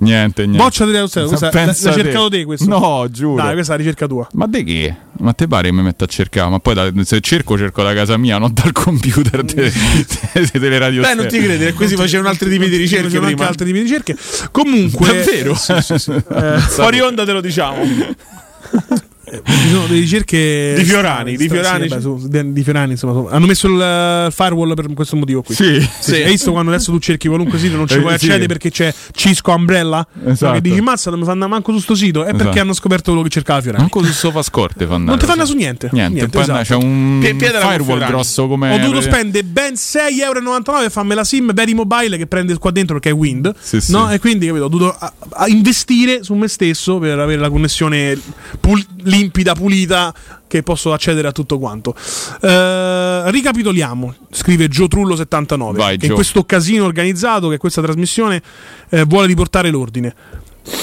Niente, 0.00 0.42
niente. 0.46 0.56
Boccia 0.62 0.84
delle 0.84 1.00
questa, 1.00 1.24
questa 1.24 1.48
Pensa 1.48 1.88
l'hai 1.88 1.96
te. 1.98 2.02
cercato 2.04 2.28
te 2.28 2.44
questo? 2.44 2.66
No, 2.68 3.06
giuro. 3.10 3.42
Dai, 3.42 3.54
questa 3.54 3.72
è 3.74 3.76
la 3.76 3.82
ricerca 3.82 4.06
tua. 4.06 4.26
Ma 4.32 4.46
di 4.46 4.64
che? 4.64 4.94
Ma 5.18 5.32
te 5.34 5.46
pare 5.46 5.68
che 5.68 5.74
mi 5.74 5.82
metto 5.82 6.04
a 6.04 6.06
cercare? 6.06 6.50
Ma 6.50 6.58
poi 6.58 6.74
da- 6.74 6.90
se 7.04 7.20
cerco, 7.20 7.56
cerco 7.56 7.82
da 7.82 7.92
casa 7.94 8.16
mia, 8.16 8.38
non 8.38 8.52
dal 8.52 8.72
computer 8.72 9.42
de- 9.42 9.72
de- 9.72 10.58
delle 10.58 10.78
radio. 10.78 11.02
Beh, 11.02 11.14
non 11.14 11.26
ti 11.28 11.38
credere, 11.38 11.70
e 11.70 11.72
così 11.74 11.94
facevano 11.96 12.28
altri 12.28 12.48
tipi 12.50 12.68
di 12.68 12.76
ricerche 12.76 13.04
Facevano 13.04 13.28
anche 13.30 13.42
altri 13.44 13.66
tipi 13.66 13.78
di 13.78 13.84
ricerche. 13.84 14.16
Comunque, 14.50 15.06
Davvero? 15.06 15.54
Sì, 15.54 15.74
sì, 15.80 15.98
sì. 15.98 16.10
Eh, 16.12 16.58
Fuori 16.58 17.00
onda 17.00 17.24
te 17.24 17.32
lo 17.32 17.40
diciamo. 17.40 17.82
ci 19.44 19.68
sono 19.68 19.86
delle 19.86 20.00
ricerche 20.00 20.74
Di 20.76 20.84
Fiorani, 20.84 21.36
di 21.36 21.42
Sì, 21.44 21.48
Fiorani. 21.48 21.88
vabbè, 21.88 22.00
su- 22.02 22.28
di, 22.28 22.62
Fiorani, 22.62 22.92
insomma, 22.92 23.30
hanno 23.30 23.46
messo 23.46 23.66
il 23.68 23.80
eh, 23.80 24.28
firewall 24.30 24.74
per 24.74 24.92
questo 24.92 25.16
motivo 25.16 25.42
qui. 25.42 25.54
Sì, 25.54 25.88
Sì, 26.00 26.14
Hai 26.16 26.30
visto 26.30 26.50
quando 26.52 26.70
adesso 26.70 26.90
tu 26.92 26.98
cerchi 26.98 27.28
qualunque 27.28 27.58
sito 27.58 27.76
non 27.76 27.86
ci 27.88 27.94
Eh, 27.94 28.00
puoi 28.00 28.18
sì. 28.18 28.26
accedere 28.26 28.46
perché 28.46 28.70
c'è 28.70 28.92
Cisco 29.12 29.52
Umbrella? 29.52 30.06
Esatto. 30.26 30.52
Che 30.54 30.60
dici, 30.60 30.80
mazza, 30.80 31.10
non 31.10 31.20
mi 31.20 31.24
fanno 31.24 31.48
manco 31.48 31.72
su 31.72 31.78
sto 31.78 31.94
sito. 31.94 32.20
È 32.24 32.28
Esatto. 32.28 32.44
perché 32.44 32.60
hanno 32.60 32.72
scoperto 32.74 33.10
quello 33.10 33.22
che 33.24 33.30
cercava 33.30 33.60
Fiorani. 33.60 33.82
Manco 33.82 34.02
su 34.04 34.12
sofa 34.12 34.42
scorte 34.42 34.86
fa 34.86 34.94
andare. 34.94 35.16
Non 35.16 35.18
ti 35.18 35.24
fanno 35.26 35.46
su 35.46 35.54
niente. 35.54 35.88
Niente, 35.92 36.28
poi 36.28 36.42
esatto. 36.42 36.62
c'è 36.62 36.74
un 36.74 37.20
firewall 37.22 38.06
grosso 38.06 38.46
come 38.48 38.72
Ho 38.74 38.78
dovuto 38.78 39.00
spendere 39.00 39.44
ben 39.44 39.74
6,99€ 39.74 40.20
euro 40.22 40.82
e 40.84 40.90
fammi 40.90 41.14
la 41.14 41.24
SIM 41.24 41.52
Very 41.52 41.72
Mobile 41.74 42.16
che 42.16 42.26
prende 42.26 42.56
qua 42.58 42.70
dentro 42.70 42.94
perché 42.98 43.10
è 43.10 43.18
Wind. 43.18 43.54
Sì, 43.58 43.80
sì. 43.80 43.92
no? 43.92 44.10
E 44.10 44.18
quindi 44.18 44.46
capito, 44.46 44.64
ho 44.64 44.68
dovuto 44.68 44.94
a- 44.98 45.12
a 45.30 45.48
investire 45.48 46.22
su 46.22 46.34
me 46.34 46.48
stesso 46.48 46.98
per 46.98 47.18
avere 47.18 47.40
la 47.40 47.50
connessione 47.50 48.18
pul- 48.60 48.84
limpida, 49.22 49.54
pulita, 49.54 50.14
che 50.46 50.62
posso 50.62 50.92
accedere 50.92 51.28
a 51.28 51.32
tutto 51.32 51.58
quanto. 51.58 51.94
Eh, 52.40 53.30
ricapitoliamo, 53.30 54.14
scrive 54.30 54.68
Gio 54.68 54.84
Trullo79, 54.84 55.76
Vai, 55.76 55.96
che 55.96 56.06
in 56.06 56.14
questo 56.14 56.44
casino 56.44 56.84
organizzato, 56.84 57.48
che 57.48 57.58
questa 57.58 57.80
trasmissione 57.80 58.42
eh, 58.90 59.04
vuole 59.04 59.26
riportare 59.26 59.70
l'ordine. 59.70 60.14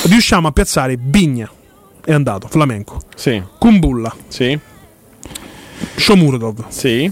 Riusciamo 0.06 0.48
a 0.48 0.52
piazzare 0.52 0.98
Bigna, 0.98 1.50
è 2.04 2.14
andato, 2.14 2.48
Flamenco, 2.48 3.00
Sì, 3.16 3.42
Kumbulla, 3.58 4.14
sì, 4.28 4.58
Shomurodov, 5.96 6.68
sì. 6.68 7.10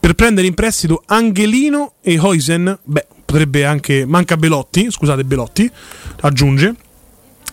per 0.00 0.14
prendere 0.14 0.46
in 0.46 0.54
prestito 0.54 1.02
Angelino 1.06 1.94
e 2.02 2.18
Hoisen, 2.18 2.78
beh, 2.82 3.06
potrebbe 3.24 3.64
anche 3.64 4.04
manca 4.06 4.36
Belotti, 4.36 4.90
scusate 4.90 5.24
Belotti, 5.24 5.70
aggiunge. 6.20 6.74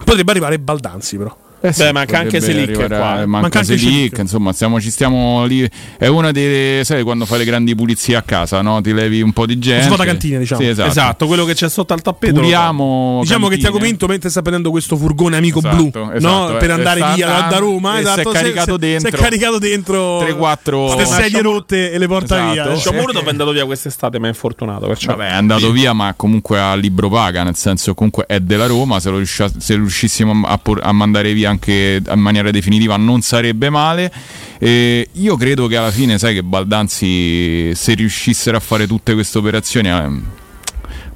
Potrebbe 0.03 0.31
arrivare 0.31 0.59
Baldanzi 0.59 1.15
però. 1.18 1.38
Eh 1.63 1.73
sì, 1.73 1.83
Beh, 1.83 1.91
manca 1.93 2.19
anche 2.19 2.41
Selic 2.41 2.73
qua. 2.73 2.88
Manca, 2.88 3.25
Manca 3.27 3.59
anche 3.59 3.77
Selic, 3.77 4.17
insomma, 4.17 4.51
stiamo, 4.51 4.81
ci 4.81 4.89
stiamo 4.89 5.45
lì. 5.45 5.69
È 5.97 6.07
una 6.07 6.31
delle. 6.31 6.83
Sai 6.83 7.03
quando 7.03 7.25
fai 7.25 7.38
le 7.39 7.45
grandi 7.45 7.75
pulizie 7.75 8.15
a 8.15 8.23
casa, 8.23 8.61
no? 8.61 8.81
Ti 8.81 8.93
levi 8.93 9.21
un 9.21 9.31
po' 9.31 9.45
di 9.45 9.59
gente. 9.59 9.85
svuota 9.85 10.03
cantine, 10.03 10.39
diciamo. 10.39 10.61
Sì, 10.61 10.67
esatto. 10.67 10.89
Esatto, 10.89 11.27
quello 11.27 11.45
che 11.45 11.53
c'è 11.53 11.69
sotto 11.69 11.93
al 11.93 12.01
tappeto. 12.01 12.39
Puliamo. 12.39 13.19
Diciamo 13.21 13.47
che 13.47 13.57
cantine. 13.57 13.69
Tiago 13.69 13.77
Pinto 13.85 14.07
mentre 14.07 14.29
sta 14.29 14.41
prendendo 14.41 14.71
questo 14.71 14.97
furgone 14.97 15.38
amico 15.38 15.59
Esatto, 15.59 15.75
blu 15.75 16.11
esatto, 16.15 16.51
no? 16.51 16.57
per 16.57 16.69
eh, 16.69 16.73
andare 16.73 16.99
sta 16.99 17.13
via 17.13 17.27
da, 17.27 17.47
da 17.49 17.57
Roma 17.57 17.99
e 17.99 18.01
si 18.01 18.07
è 18.07 18.11
esatto, 18.11 18.29
caricato 18.31 18.77
dentro. 18.77 19.09
si 19.09 19.15
è 19.15 19.17
caricato 19.17 19.59
dentro 19.59 20.19
3-4 20.21 20.97
le 20.97 21.05
sedie 21.05 21.41
rotte 21.41 21.91
e 21.91 21.97
le 21.97 22.07
porta 22.07 22.51
Esatto. 22.51 22.69
via 22.69 22.77
Sciomuro 22.77 23.11
è 23.11 23.29
andato 23.29 23.51
via 23.51 23.65
quest'estate, 23.65 24.19
ma 24.19 24.25
è 24.25 24.29
infortunato. 24.29 24.88
Perciò. 24.88 25.11
Vabbè, 25.15 25.29
è 25.29 25.33
andato 25.33 25.71
via, 25.71 25.93
ma 25.93 26.13
comunque 26.15 26.59
a 26.59 26.73
libro 26.75 27.09
paga, 27.09 27.43
nel 27.43 27.55
senso 27.55 27.93
comunque 27.93 28.25
è 28.25 28.39
della 28.39 28.65
Roma, 28.65 28.99
se, 28.99 29.11
se 29.25 29.75
riuscissimo 29.75 30.45
a, 30.47 30.57
por- 30.57 30.79
a 30.81 30.91
mandare 30.91 31.33
via 31.33 31.51
anche 31.52 32.02
in 32.06 32.19
maniera 32.19 32.49
definitiva 32.52 32.98
non 32.98 33.22
sarebbe 33.22 33.69
male. 33.69 34.11
E 34.57 35.07
io 35.11 35.36
credo 35.38 35.68
che 35.68 35.78
alla 35.78 35.91
fine, 35.91 36.18
sai 36.18 36.34
che 36.34 36.44
Baldanzi, 36.44 37.72
se 37.76 37.94
riuscissero 37.94 38.57
a 38.57 38.60
fare 38.60 38.88
tutte 38.88 39.14
queste 39.14 39.38
operazioni... 39.38 39.90
ehm, 39.90 40.26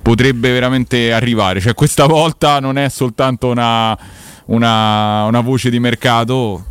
potrebbe 0.06 0.52
veramente 0.52 1.12
arrivare. 1.12 1.60
Cioè, 1.60 1.74
questa 1.74 2.06
volta 2.06 2.60
non 2.60 2.78
è 2.78 2.90
soltanto 2.90 3.48
una, 3.48 3.98
una, 4.45 5.24
una 5.24 5.40
voce 5.40 5.72
di 5.72 5.80
mercato, 5.80 6.66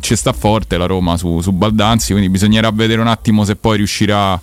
ci 0.00 0.16
sta 0.16 0.32
forte 0.32 0.76
la 0.76 0.86
Roma 0.86 1.16
su, 1.16 1.40
su 1.40 1.52
Baldanzi, 1.52 2.10
quindi 2.10 2.28
bisognerà 2.28 2.68
vedere 2.72 3.00
un 3.00 3.06
attimo 3.06 3.44
se 3.44 3.54
poi 3.54 3.76
riuscirà 3.76 4.40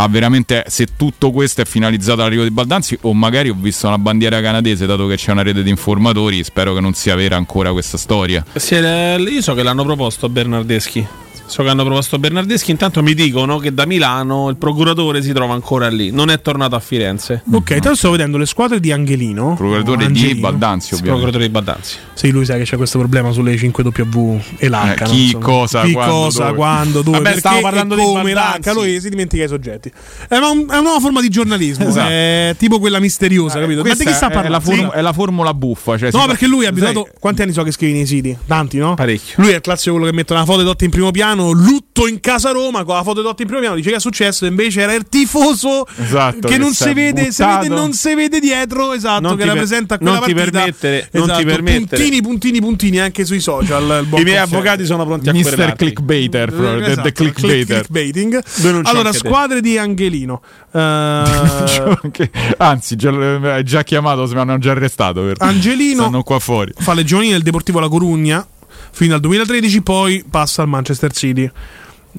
a 0.00 0.06
veramente 0.06 0.64
se 0.68 0.86
tutto 0.96 1.32
questo 1.32 1.62
è 1.62 1.64
finalizzato 1.64 2.20
all'arrivo 2.20 2.44
di 2.44 2.50
Baldanzi 2.50 2.96
o 3.02 3.14
magari 3.14 3.48
ho 3.48 3.56
visto 3.58 3.88
una 3.88 3.98
bandiera 3.98 4.40
canadese 4.40 4.86
dato 4.86 5.08
che 5.08 5.16
c'è 5.16 5.32
una 5.32 5.42
rete 5.42 5.64
di 5.64 5.70
informatori 5.70 6.44
spero 6.44 6.72
che 6.72 6.80
non 6.80 6.94
sia 6.94 7.16
vera 7.16 7.36
ancora 7.36 7.72
questa 7.72 7.96
storia 7.96 8.44
Sì, 8.54 8.76
io 8.76 9.42
so 9.42 9.54
che 9.54 9.62
l'hanno 9.62 9.84
proposto 9.84 10.26
a 10.26 10.28
Bernardeschi. 10.28 11.06
So 11.48 11.62
che 11.62 11.70
hanno 11.70 11.82
proposto 11.84 12.18
Bernardeschi. 12.18 12.70
Intanto 12.70 13.02
mi 13.02 13.14
dicono 13.14 13.56
che 13.58 13.72
da 13.72 13.86
Milano 13.86 14.48
il 14.50 14.56
procuratore 14.56 15.22
si 15.22 15.32
trova 15.32 15.54
ancora 15.54 15.88
lì. 15.88 16.10
Non 16.10 16.28
è 16.28 16.40
tornato 16.42 16.74
a 16.76 16.80
Firenze. 16.80 17.42
ok 17.50 17.70
intanto 17.70 17.96
sto 17.96 18.10
vedendo 18.10 18.36
le 18.36 18.44
squadre 18.46 18.80
di 18.80 18.92
Angelino 18.92 19.54
procuratore 19.54 20.10
di. 20.10 20.34
Baldanzi 20.34 20.88
Sì, 20.88 20.94
ovviamente 20.94 21.30
procuratore 21.30 21.44
di 21.46 21.50
Baldanzi. 21.50 21.96
sì 22.12 22.30
lui 22.30 22.44
sa 22.44 22.56
che 22.56 22.64
c'è 22.64 22.76
questo 22.76 22.98
problema 22.98 23.32
sulle 23.32 23.54
5W 23.54 24.40
e 24.58 24.68
l'H 24.68 24.74
Eh, 24.74 24.94
no? 25.00 25.06
chi, 25.08 25.22
Insomma. 25.24 25.44
cosa, 25.44 25.82
chi 25.82 25.92
quando, 25.92 26.12
cosa 26.14 26.44
dove. 26.44 26.54
quando 26.56 27.02
dove 27.02 27.18
Vabbè, 27.20 27.38
stavo 27.38 27.60
parlando 27.60 27.94
di 27.94 28.02
come 28.02 28.32
l'H 28.34 28.72
lui 28.74 29.00
si 29.00 29.08
dimentica 29.08 29.44
i 29.44 29.48
soggetti 29.48 29.90
è, 30.28 30.38
ma 30.38 30.48
un- 30.50 30.60
è 30.68 30.72
una 30.72 30.80
nuova 30.80 31.00
forma 31.00 31.20
di 31.22 31.28
giornalismo 31.30 31.88
Esatto. 31.88 32.08
è 32.10 32.54
tipo 32.58 32.78
quella 32.78 33.00
misteriosa 33.00 33.58
capito? 33.58 33.82
ma 33.82 33.94
di 33.94 34.04
chi 34.04 34.12
sta 34.12 34.26
è- 34.28 34.30
è 34.30 34.34
la, 34.34 34.60
parlando? 34.60 34.60
form- 34.60 34.90
è 34.92 35.00
la 35.00 35.12
formula 35.12 35.54
buffa 35.54 35.96
cioè 35.96 36.10
No, 36.12 36.26
perché 36.26 36.46
lui 36.46 36.66
ha 36.66 36.72
sai- 36.74 36.82
abitato. 36.88 37.08
Quanti 37.18 37.42
anni 37.42 37.52
so 37.52 37.62
che 37.62 37.70
scrivi 37.72 37.92
nei 37.94 38.06
siti? 38.06 38.36
Tanti, 38.46 38.76
no? 38.78 38.94
Parecchio. 38.94 39.34
Lui 39.38 39.50
è 39.52 39.54
il 39.56 39.60
classico 39.60 39.94
quello 39.96 40.10
che 40.10 40.14
mette 40.16 40.32
una 40.34 40.44
foto 40.44 40.62
dotta 40.62 40.84
in 40.84 40.90
primo 40.90 41.10
piano 41.10 41.37
piano, 41.42 41.50
lutto 41.52 42.06
in 42.06 42.20
casa 42.20 42.50
Roma 42.50 42.84
con 42.84 42.94
la 42.96 43.02
foto 43.02 43.20
di 43.20 43.26
Totti 43.26 43.42
in 43.42 43.48
primo 43.48 43.60
piano, 43.62 43.76
dice 43.76 43.90
che 43.90 43.96
è 43.96 44.00
successo, 44.00 44.44
e 44.44 44.48
invece 44.48 44.80
era 44.80 44.94
il 44.94 45.06
tifoso 45.08 45.86
Esatto, 45.96 46.38
che 46.40 46.54
che 46.54 46.58
non 46.58 46.72
si 46.72 46.92
vede, 46.92 47.30
si 47.32 47.44
vede, 47.44 47.68
non 47.68 47.92
si 47.92 48.14
vede 48.14 48.40
dietro, 48.40 48.92
esatto, 48.92 49.20
Non 49.20 49.30
che 49.32 49.42
ti 49.42 49.44
per- 49.44 49.52
rappresenta 49.54 49.98
quella 49.98 50.12
non 50.18 50.22
ti 50.24 50.34
partita. 50.34 50.58
permettere- 50.58 51.08
non 51.12 51.24
ti 51.24 51.30
Esatto, 51.32 51.46
permettere. 51.46 52.02
Puntini, 52.02 52.22
puntini, 52.22 52.60
puntini 52.60 52.98
anche 53.00 53.24
sui 53.24 53.40
social. 53.40 54.06
I 54.16 54.22
miei 54.22 54.36
avvocati 54.38 54.84
sono 54.84 55.04
pronti 55.04 55.28
a 55.28 55.32
Mr. 55.32 55.42
querelarti. 55.42 55.76
Clickbaiter, 55.84 56.48
proprio, 56.50 56.70
the- 56.78 56.84
the 56.84 56.90
Esatto, 56.92 57.12
clickbaiter. 57.12 57.86
clickbaiting. 57.86 58.42
Allora, 58.84 59.12
squadre 59.12 59.60
di 59.60 59.78
Angelino. 59.78 60.40
Eh, 60.70 61.98
Che- 62.12 62.30
Anzi, 62.58 62.94
già, 62.96 63.62
già 63.62 63.82
chiamato, 63.82 64.26
se 64.26 64.34
mi 64.34 64.40
hanno 64.40 64.58
già 64.58 64.72
arrestato. 64.72 65.32
Angelino 65.38 66.02
Stanno 66.02 66.22
qua 66.22 66.38
fuori. 66.38 66.72
fa 66.76 66.92
le 66.94 67.04
giovanili 67.04 67.32
del 67.32 67.42
Deportivo 67.42 67.80
La 67.80 67.88
Corugna 67.88 68.46
fino 68.90 69.14
al 69.14 69.20
2013, 69.20 69.82
poi 69.82 70.24
passa 70.28 70.62
al 70.62 70.68
Manchester 70.68 71.12
City 71.12 71.50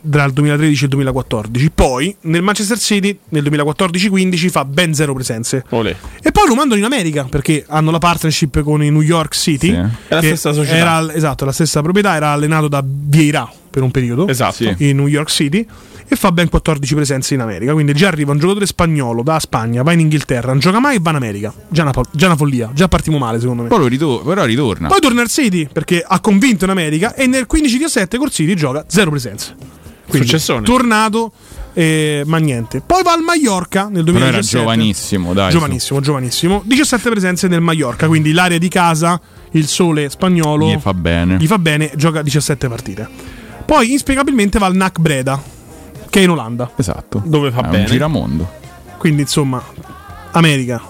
tra 0.09 0.23
il 0.23 0.31
2013 0.33 0.81
e 0.81 0.83
il 0.85 0.89
2014. 0.91 1.71
Poi 1.71 2.15
nel 2.21 2.41
Manchester 2.41 2.77
City 2.77 3.17
nel 3.29 3.43
2014-15 3.43 4.49
fa 4.49 4.63
ben 4.65 4.93
zero 4.93 5.13
presenze. 5.13 5.65
Olè. 5.69 5.95
E 6.21 6.31
poi 6.31 6.47
lo 6.47 6.55
mandano 6.55 6.79
in 6.79 6.85
America 6.85 7.25
perché 7.29 7.65
hanno 7.67 7.91
la 7.91 7.97
partnership 7.97 8.61
con 8.61 8.83
i 8.83 8.89
New 8.91 9.01
York 9.01 9.35
City. 9.35 9.67
Sì. 9.67 9.73
È 9.73 9.89
la 10.07 10.21
stessa 10.21 10.53
società. 10.53 10.75
Era, 10.77 11.13
esatto, 11.13 11.45
la 11.45 11.51
stessa 11.51 11.81
proprietà. 11.81 12.15
Era 12.15 12.31
allenato 12.31 12.67
da 12.67 12.83
Vieira 12.85 13.51
per 13.69 13.83
un 13.83 13.91
periodo 13.91 14.27
Esatto. 14.27 14.53
Sì. 14.53 14.75
in 14.77 14.95
New 14.97 15.07
York 15.07 15.29
City. 15.29 15.67
E 16.11 16.15
fa 16.15 16.31
ben 16.31 16.49
14 16.49 16.95
presenze 16.95 17.35
in 17.35 17.41
America. 17.41 17.71
Quindi 17.73 17.93
già 17.93 18.07
arriva 18.07 18.31
un 18.31 18.39
giocatore 18.39 18.65
spagnolo 18.65 19.21
da 19.21 19.39
Spagna, 19.39 19.83
va 19.83 19.93
in 19.93 19.99
Inghilterra, 19.99 20.47
non 20.47 20.59
gioca 20.59 20.79
mai 20.79 20.95
e 20.95 20.99
va 20.99 21.11
in 21.11 21.15
America. 21.17 21.53
Già 21.69 21.83
una, 21.83 21.93
già 22.11 22.25
una 22.25 22.35
follia. 22.35 22.71
Già 22.73 22.87
partiamo 22.87 23.19
male, 23.19 23.39
secondo 23.39 23.61
me. 23.61 23.67
Poi 23.69 23.77
lo 23.77 23.85
ritor- 23.87 24.23
però 24.25 24.43
ritorna. 24.43 24.87
Poi 24.87 24.99
torna 24.99 25.21
al 25.21 25.29
City 25.29 25.67
perché 25.71 26.03
ha 26.05 26.19
convinto 26.19 26.63
in 26.65 26.71
America 26.71 27.13
e 27.13 27.27
nel 27.27 27.45
15-17 27.51 28.17
col 28.17 28.31
City 28.31 28.55
gioca 28.55 28.85
zero 28.87 29.11
presenze. 29.11 29.55
Quindi, 30.07 30.27
Successone. 30.27 30.65
Tornato, 30.65 31.31
eh, 31.73 32.23
ma 32.25 32.39
niente. 32.39 32.81
Poi 32.81 33.03
va 33.03 33.13
al 33.13 33.21
Mallorca 33.21 33.83
nel 33.83 34.03
Però 34.03 34.17
2017. 34.17 34.57
era 34.57 34.65
giovanissimo, 34.65 35.33
dai. 35.35 35.51
Giovanissimo, 35.51 36.01
giovanissimo. 36.01 36.63
17 36.65 37.09
presenze 37.11 37.47
nel 37.47 37.61
Mallorca, 37.61 38.07
quindi 38.07 38.31
l'area 38.31 38.57
di 38.57 38.69
casa, 38.69 39.21
il 39.51 39.67
sole 39.67 40.09
spagnolo. 40.09 40.71
Gli 40.71 40.79
fa 40.79 40.95
bene. 40.95 41.37
Gli 41.39 41.45
fa 41.45 41.59
bene, 41.59 41.91
gioca 41.95 42.23
17 42.23 42.67
partite. 42.67 43.07
Poi 43.63 43.91
inspiegabilmente 43.91 44.57
va 44.57 44.65
al 44.65 44.75
NAC 44.75 44.97
Breda, 44.97 45.39
che 46.09 46.19
è 46.19 46.23
in 46.23 46.29
Olanda. 46.31 46.71
Esatto. 46.75 47.21
Dove 47.25 47.51
fa 47.51 47.59
È 47.61 47.69
bene. 47.69 47.77
un 47.79 47.85
giramondo. 47.85 48.49
Quindi 48.97 49.21
insomma, 49.21 49.63
America, 50.31 50.81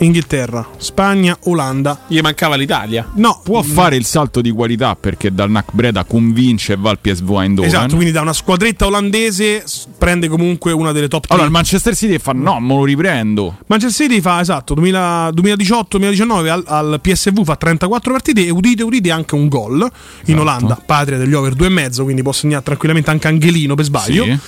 Inghilterra, 0.00 0.64
Spagna, 0.76 1.36
Olanda. 1.44 2.02
Gli 2.06 2.20
mancava 2.20 2.54
l'Italia. 2.54 3.10
No, 3.14 3.40
Può 3.42 3.62
fare 3.62 3.96
il 3.96 4.04
salto 4.04 4.40
di 4.40 4.50
qualità 4.52 4.94
perché 4.94 5.34
dal 5.34 5.50
NAC 5.50 5.72
Breda 5.72 6.04
convince 6.04 6.74
e 6.74 6.76
va 6.76 6.90
al 6.90 6.98
PSV 7.00 7.28
Eindhoven. 7.30 7.68
Esatto, 7.68 7.94
quindi 7.96 8.12
da 8.12 8.20
una 8.20 8.32
squadretta 8.32 8.86
olandese 8.86 9.64
prende 9.98 10.28
comunque 10.28 10.70
una 10.70 10.92
delle 10.92 11.08
top 11.08 11.22
3. 11.26 11.32
Allora 11.32 11.46
il 11.48 11.52
Manchester 11.52 11.96
City 11.96 12.18
fa 12.18 12.32
no, 12.32 12.60
me 12.60 12.74
lo 12.76 12.84
riprendo. 12.84 13.58
Manchester 13.66 14.06
City 14.06 14.20
fa 14.20 14.40
esatto 14.40 14.74
2000 14.74 15.30
2018-2019 15.30 16.48
al, 16.48 16.64
al 16.66 16.98
PSV 17.02 17.42
fa 17.44 17.56
34 17.56 18.12
partite 18.12 18.46
e 18.46 18.50
udite 18.50 18.82
udite 18.84 19.10
anche 19.10 19.34
un 19.34 19.48
gol 19.48 19.80
Esatto. 19.80 20.30
in 20.30 20.38
Olanda, 20.38 20.80
patria 20.84 21.18
degli 21.18 21.34
over 21.34 21.54
2,5, 21.54 22.02
quindi 22.04 22.22
può 22.22 22.32
segnare 22.32 22.62
tranquillamente 22.62 23.10
anche 23.10 23.26
Angelino 23.26 23.74
per 23.74 23.84
sbaglio. 23.84 24.24
Sì. 24.24 24.38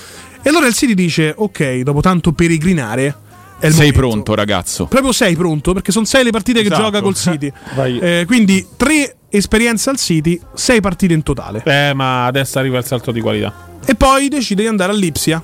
E 0.43 0.49
allora 0.49 0.67
il 0.67 0.73
City 0.73 0.93
dice 0.93 1.33
ok, 1.35 1.79
dopo 1.81 2.01
tanto 2.01 2.31
peregrinare 2.31 3.15
è 3.59 3.67
il 3.67 3.73
Sei 3.73 3.91
momento. 3.91 3.99
pronto, 3.99 4.33
ragazzo. 4.33 4.85
Proprio 4.87 5.11
sei 5.11 5.35
pronto 5.35 5.73
perché 5.73 5.91
sono 5.91 6.05
sei 6.05 6.23
le 6.23 6.31
partite 6.31 6.61
Esatto. 6.61 6.75
che 6.75 6.81
gioca 6.81 7.01
col 7.01 7.15
City. 7.15 7.51
Vai. 7.75 7.99
Eh, 7.99 8.23
quindi 8.25 8.65
tre 8.75 9.17
esperienze 9.29 9.89
al 9.91 9.97
City, 9.97 10.39
sei 10.55 10.81
partite 10.81 11.13
in 11.13 11.21
totale. 11.21 11.61
Eh, 11.65 11.93
ma 11.93 12.25
adesso 12.25 12.57
arriva 12.57 12.79
il 12.79 12.85
salto 12.85 13.11
di 13.11 13.21
qualità. 13.21 13.53
E 13.85 13.93
poi 13.95 14.29
decide 14.29 14.63
di 14.63 14.67
andare 14.67 14.91
all'Ipsia. 14.91 15.43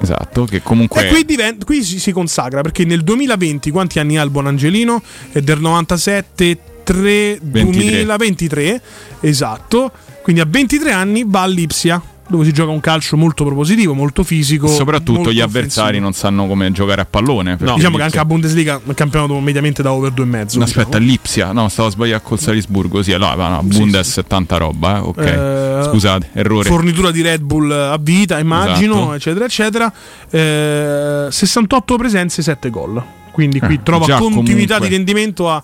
Esatto, 0.00 0.44
che 0.44 0.62
comunque 0.62 1.06
E 1.06 1.08
qui, 1.08 1.24
diven- 1.24 1.58
qui 1.64 1.82
si, 1.82 1.98
si 1.98 2.12
consacra 2.12 2.60
perché 2.60 2.84
nel 2.84 3.02
2020 3.02 3.70
quanti 3.72 3.98
anni 3.98 4.16
ha 4.16 4.22
il 4.22 4.30
buon 4.30 4.46
Angelino? 4.46 5.02
È 5.32 5.40
del 5.40 5.58
97, 5.58 6.58
3, 6.84 7.38
2023, 7.42 8.80
esatto. 9.20 9.90
Quindi 10.22 10.40
a 10.40 10.46
23 10.48 10.92
anni 10.92 11.24
va 11.26 11.40
all'Ipsia 11.42 12.00
dove 12.28 12.44
si 12.44 12.52
gioca 12.52 12.70
un 12.70 12.80
calcio 12.80 13.16
molto 13.16 13.44
propositivo, 13.44 13.94
molto 13.94 14.22
fisico. 14.22 14.68
soprattutto 14.68 15.12
molto 15.12 15.32
gli 15.32 15.40
avversari 15.40 15.98
offensivo. 15.98 16.04
non 16.04 16.12
sanno 16.12 16.46
come 16.46 16.70
giocare 16.72 17.00
a 17.00 17.06
pallone. 17.06 17.56
perché 17.56 17.74
Diciamo 17.74 17.96
che 17.96 18.02
anche 18.02 18.16
la 18.16 18.24
Bundesliga 18.24 18.80
è 18.86 18.94
campionato 18.94 19.38
mediamente 19.40 19.82
da 19.82 19.92
over 19.92 20.12
2,5. 20.12 20.58
No, 20.58 20.64
aspetta, 20.64 20.98
l'Ipsia, 20.98 21.52
no, 21.52 21.68
stavo 21.68 21.90
sbagliando 21.90 22.24
col 22.26 22.38
Salisburgo. 22.38 23.02
Sì, 23.02 23.16
no, 23.16 23.34
no, 23.34 23.62
Bundes 23.64 24.18
è 24.18 24.24
tanta 24.24 24.56
roba, 24.58 24.96
eh, 24.96 25.00
ok. 25.00 25.18
Eh, 25.18 25.80
Scusate, 25.84 26.30
errore. 26.34 26.68
Fornitura 26.68 27.10
di 27.10 27.22
Red 27.22 27.40
Bull 27.42 27.70
a 27.70 27.96
vita, 28.00 28.38
immagino, 28.38 29.14
Esatto. 29.14 29.14
eccetera, 29.14 29.44
eccetera. 29.46 29.92
Eh, 30.30 31.26
68 31.30 31.96
presenze, 31.96 32.42
7 32.42 32.70
gol. 32.70 33.02
Quindi 33.32 33.60
qui 33.60 33.74
Eh, 33.74 33.82
trova 33.82 34.04
continuità 34.18 34.76
comunque. 34.78 34.88
di 34.88 34.94
rendimento 34.96 35.50
a, 35.50 35.62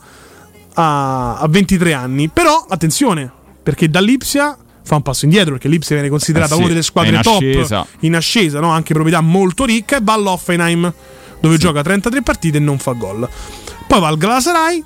a- 0.74 1.38
a 1.38 1.46
23 1.48 1.92
anni. 1.92 2.28
Però, 2.28 2.64
attenzione, 2.68 3.30
perché 3.62 3.88
dall'Ipsia 3.90 4.56
fa 4.84 4.96
un 4.96 5.02
passo 5.02 5.24
indietro, 5.24 5.52
perché 5.52 5.68
l'Ipsia 5.68 5.94
viene 5.96 6.10
considerata 6.10 6.52
Eh 6.52 6.56
sì, 6.56 6.60
una 6.60 6.68
delle 6.68 6.82
squadre 6.82 7.16
in 7.16 7.22
top 7.22 7.34
ascesa. 7.34 7.86
in 8.00 8.14
ascesa, 8.14 8.60
no? 8.60 8.70
anche 8.70 8.92
proprietà 8.92 9.20
molto 9.20 9.64
ricca, 9.64 9.96
e 9.96 10.00
va 10.02 10.12
all'Offenheim, 10.12 10.92
dove 11.40 11.56
gioca 11.58 11.82
33 11.82 12.22
partite 12.22 12.56
e 12.58 12.60
non 12.60 12.78
fa 12.78 12.92
gol. 12.92 13.28
Poi 13.86 14.00
va 14.00 14.08
al 14.08 14.16
Galatasaray, 14.18 14.84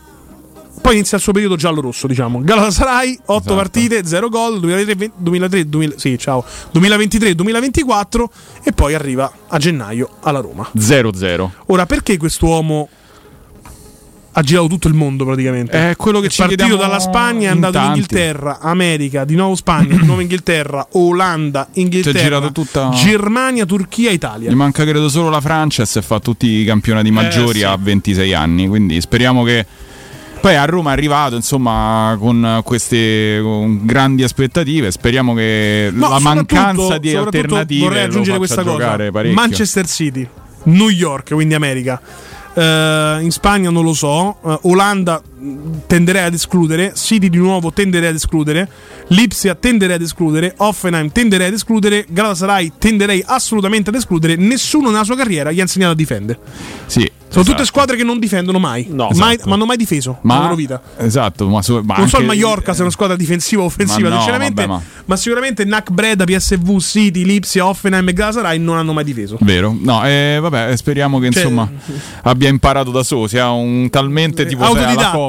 poi 0.81 0.95
inizia 0.95 1.17
il 1.17 1.23
suo 1.23 1.33
periodo 1.33 1.57
giallo-rosso, 1.57 2.07
diciamo. 2.07 2.41
Galatasaray, 2.43 3.19
8 3.27 3.33
Esatto. 3.39 3.55
partite, 3.57 3.95
partite, 3.97 4.09
0 4.09 4.29
gol, 4.29 4.61
2003, 4.61 5.11
2003, 5.17 5.69
2000 5.69 5.95
sì, 5.99 6.17
ciao, 6.19 6.45
2023-2024 6.73 8.25
e 8.63 8.73
poi 8.73 8.95
arriva 8.95 9.31
a 9.49 9.59
gennaio 9.59 10.09
alla 10.21 10.41
Roma. 10.41 10.69
0-0. 10.77 11.51
Ora, 11.67 11.87
perché 11.87 12.17
quest'uomo 12.17 12.89
ha 14.39 14.43
girato 14.43 14.69
tutto 14.69 14.87
il 14.87 14.95
mondo 14.95 15.25
praticamente? 15.25 15.91
È 15.91 15.97
quello 15.97 16.21
che 16.21 16.29
è 16.29 16.31
ci 16.31 16.41
partito 16.43 16.77
dalla 16.77 17.01
Spagna, 17.01 17.49
è 17.49 17.53
in 17.53 17.65
andato 17.65 17.79
in 17.79 17.85
tanti. 17.85 17.99
Inghilterra, 17.99 18.59
America, 18.61 19.25
di 19.25 19.35
nuovo 19.35 19.57
Spagna, 19.57 19.97
di 19.97 20.07
nuovo 20.07 20.21
Inghilterra, 20.23 20.87
Olanda, 20.93 21.69
Inghilterra, 21.73 22.19
girato 22.19 22.53
tutta- 22.53 22.91
Germania, 22.91 23.67
Turchia, 23.67 24.11
Italia. 24.11 24.51
Gli 24.51 24.55
manca 24.55 24.85
credo 24.85 25.09
solo 25.09 25.29
la 25.29 25.41
Francia 25.41 25.83
e 25.83 25.87
si 25.87 26.01
fa 26.01 26.21
tutti 26.21 26.47
i 26.47 26.65
campionati 26.65 27.11
maggiori 27.11 27.59
sì. 27.59 27.65
a 27.65 27.77
26 27.77 28.33
anni, 28.35 28.69
quindi 28.69 29.01
speriamo 29.01 29.43
che 29.43 29.67
poi 30.41 30.55
a 30.55 30.65
Roma 30.67 30.91
è 30.91 30.93
arrivato 30.93 31.35
insomma 31.35 32.17
con 32.17 32.61
queste 32.63 33.41
con 33.43 33.85
grandi 33.85 34.23
aspettative, 34.23 34.93
speriamo 34.93 35.35
che 35.35 35.91
No, 35.93 36.11
la 36.11 36.21
mancanza 36.21 36.99
di 36.99 37.13
alternative 37.13 37.85
vorrei 37.85 38.05
aggiungere 38.05 38.39
questa 38.39 38.63
cosa. 38.63 38.97
Manchester 39.33 39.89
City 39.89 40.29
New 40.65 40.91
York 40.91 41.35
quindi 41.35 41.55
America 41.55 42.01
Eh, 42.59 43.19
in 43.23 43.31
Spagna 43.31 43.71
non 43.71 43.85
lo 43.85 43.93
so 43.95 44.39
Eh, 44.45 44.59
Olanda 44.63 45.23
mh, 45.23 45.83
tenderei 45.87 46.25
ad 46.25 46.35
escludere 46.35 46.93
City 46.97 47.29
di 47.29 47.37
nuovo 47.37 47.73
tenderei 47.73 48.09
ad 48.09 48.15
escludere 48.17 48.69
Lipsia 49.09 49.55
tenderei 49.55 49.95
ad 49.95 50.03
escludere 50.03 50.55
Offenheim 50.57 51.13
tenderei 51.13 51.47
ad 51.49 51.53
escludere 51.53 52.05
Galatasaray 52.09 52.73
tenderei 52.79 53.23
assolutamente 53.25 53.91
ad 53.91 53.97
escludere 53.97 54.35
nessuno 54.35 54.91
nella 54.91 55.05
sua 55.05 55.15
carriera 55.17 55.53
gli 55.53 55.59
ha 55.61 55.63
insegnato 55.63 55.93
a 55.93 55.97
difendere 55.97 56.39
Sì, 56.87 57.03
sono 57.29 57.45
tutte 57.45 57.51
esatto. 57.51 57.65
squadre 57.65 57.97
che 57.97 58.03
non 58.05 58.19
difendono 58.19 58.59
mai, 58.59 58.87
No, 58.91 59.09
mai 59.15 59.35
esatto. 59.35 59.49
ma 59.49 59.55
hanno 59.55 59.67
mai 59.67 59.77
difeso 59.77 60.19
Ma- 60.23 60.35
nella 60.35 60.45
loro 60.47 60.57
vita 60.57 60.83
Esatto, 60.99 61.47
ma, 61.47 61.63
su- 61.63 61.81
ma 61.85 61.97
non 61.99 62.09
so 62.09 62.19
il 62.19 62.27
Mallorca 62.27 62.73
se 62.73 62.79
è 62.81 62.83
una 62.83 62.91
squadra 62.91 63.15
difensiva 63.17 63.63
o 63.63 63.67
offensiva, 63.67 64.09
Ma 64.09 64.15
no, 64.17 64.21
sinceramente, 64.21 64.67
vabbè, 64.67 64.73
ma... 64.73 64.83
ma- 65.05 65.17
sicuramente 65.17 65.65
NAC 65.65 65.91
Breda, 65.91 66.25
PSV, 66.25 66.79
City, 66.81 67.25
Lipsia, 67.25 67.67
Offenheim 67.67 68.09
e 68.09 68.13
Galatasaray 68.13 68.59
non 68.59 68.77
hanno 68.79 68.93
mai 68.93 69.05
difeso. 69.05 69.37
Vero? 69.43 69.77
No, 69.79 70.05
eh, 70.07 70.39
vabbè, 70.41 70.75
speriamo 70.77 71.19
che 71.19 71.31
Cioè- 71.31 71.43
insomma 71.45 71.71
abbia 72.23 72.48
imparato 72.49 72.91
da 72.91 73.03
solo, 73.03 73.27
sia 73.27 73.51
un 73.51 73.89
talmente 73.91 74.45
tipo 74.47 74.65
Kobe, 74.65 74.81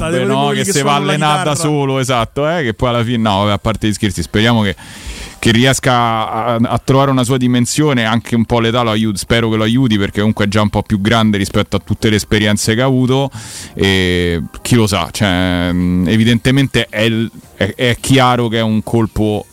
dei- 0.09 0.25
no? 0.25 0.47
che 0.49 0.63
che 0.63 0.71
si 0.71 0.81
va 0.81 0.95
a 0.95 0.99
la 0.99 1.05
allenare 1.11 1.43
da 1.43 1.55
solo, 1.55 1.99
esatto, 1.99 2.49
eh? 2.49 2.63
che 2.63 2.73
poi 2.73 2.89
alla 2.89 3.03
fine 3.03 3.17
no, 3.17 3.49
a 3.51 3.57
parte 3.57 3.87
gli 3.87 3.93
scherzi, 3.93 4.21
speriamo 4.21 4.61
che, 4.61 4.75
che 5.39 5.51
riesca 5.51 5.93
a, 5.93 6.55
a 6.55 6.81
trovare 6.83 7.11
una 7.11 7.23
sua 7.23 7.37
dimensione, 7.37 8.05
anche 8.05 8.35
un 8.35 8.45
po' 8.45 8.59
l'età 8.59 8.81
lo 8.81 8.91
aiuti, 8.91 9.17
spero 9.17 9.49
che 9.49 9.55
lo 9.55 9.63
aiuti 9.63 9.97
perché 9.97 10.19
comunque 10.19 10.45
è 10.45 10.47
già 10.47 10.61
un 10.61 10.69
po' 10.69 10.81
più 10.83 10.99
grande 11.01 11.37
rispetto 11.37 11.75
a 11.75 11.79
tutte 11.79 12.09
le 12.09 12.15
esperienze 12.17 12.75
che 12.75 12.81
ha 12.81 12.85
avuto 12.85 13.29
e 13.73 14.41
chi 14.61 14.75
lo 14.75 14.87
sa, 14.87 15.09
cioè, 15.11 15.69
evidentemente 15.69 16.87
è, 16.89 17.09
è- 17.55 17.73
è 17.75 17.97
chiaro 17.99 18.47
che 18.47 18.57
è 18.59 18.61
un 18.63 18.83
colpo 18.83 19.45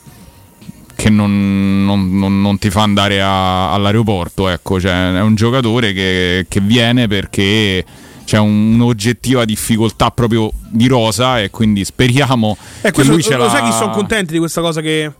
che 0.96 1.10
non, 1.10 1.84
non- 1.84 2.18
non- 2.18 2.40
non 2.40 2.58
ti 2.58 2.70
fa 2.70 2.82
andare 2.82 3.20
a- 3.22 3.72
all'aeroporto. 3.72 4.48
Ecco, 4.48 4.80
cioè, 4.80 5.14
è 5.14 5.20
un 5.20 5.34
giocatore 5.34 5.92
che, 5.92 6.46
che 6.48 6.60
viene 6.60 7.06
perché 7.06 7.84
c'è 8.24 8.38
un- 8.38 8.72
un'oggettiva 8.74 9.44
difficoltà 9.44 10.10
proprio 10.10 10.50
di 10.70 10.86
rosa 10.88 11.40
e 11.40 11.50
quindi 11.50 11.84
speriamo 11.84 12.56
Eh, 12.80 12.86
che 12.88 12.92
questo, 12.92 13.12
lui 13.12 13.22
ce 13.22 13.36
lo 13.36 13.44
la... 13.44 13.50
sai 13.50 13.62
chi 13.62 13.72
sono 13.72 13.90
contenti 13.90 14.32
di 14.32 14.38
questa 14.38 14.60
cosa 14.60 14.80
che 14.80 15.12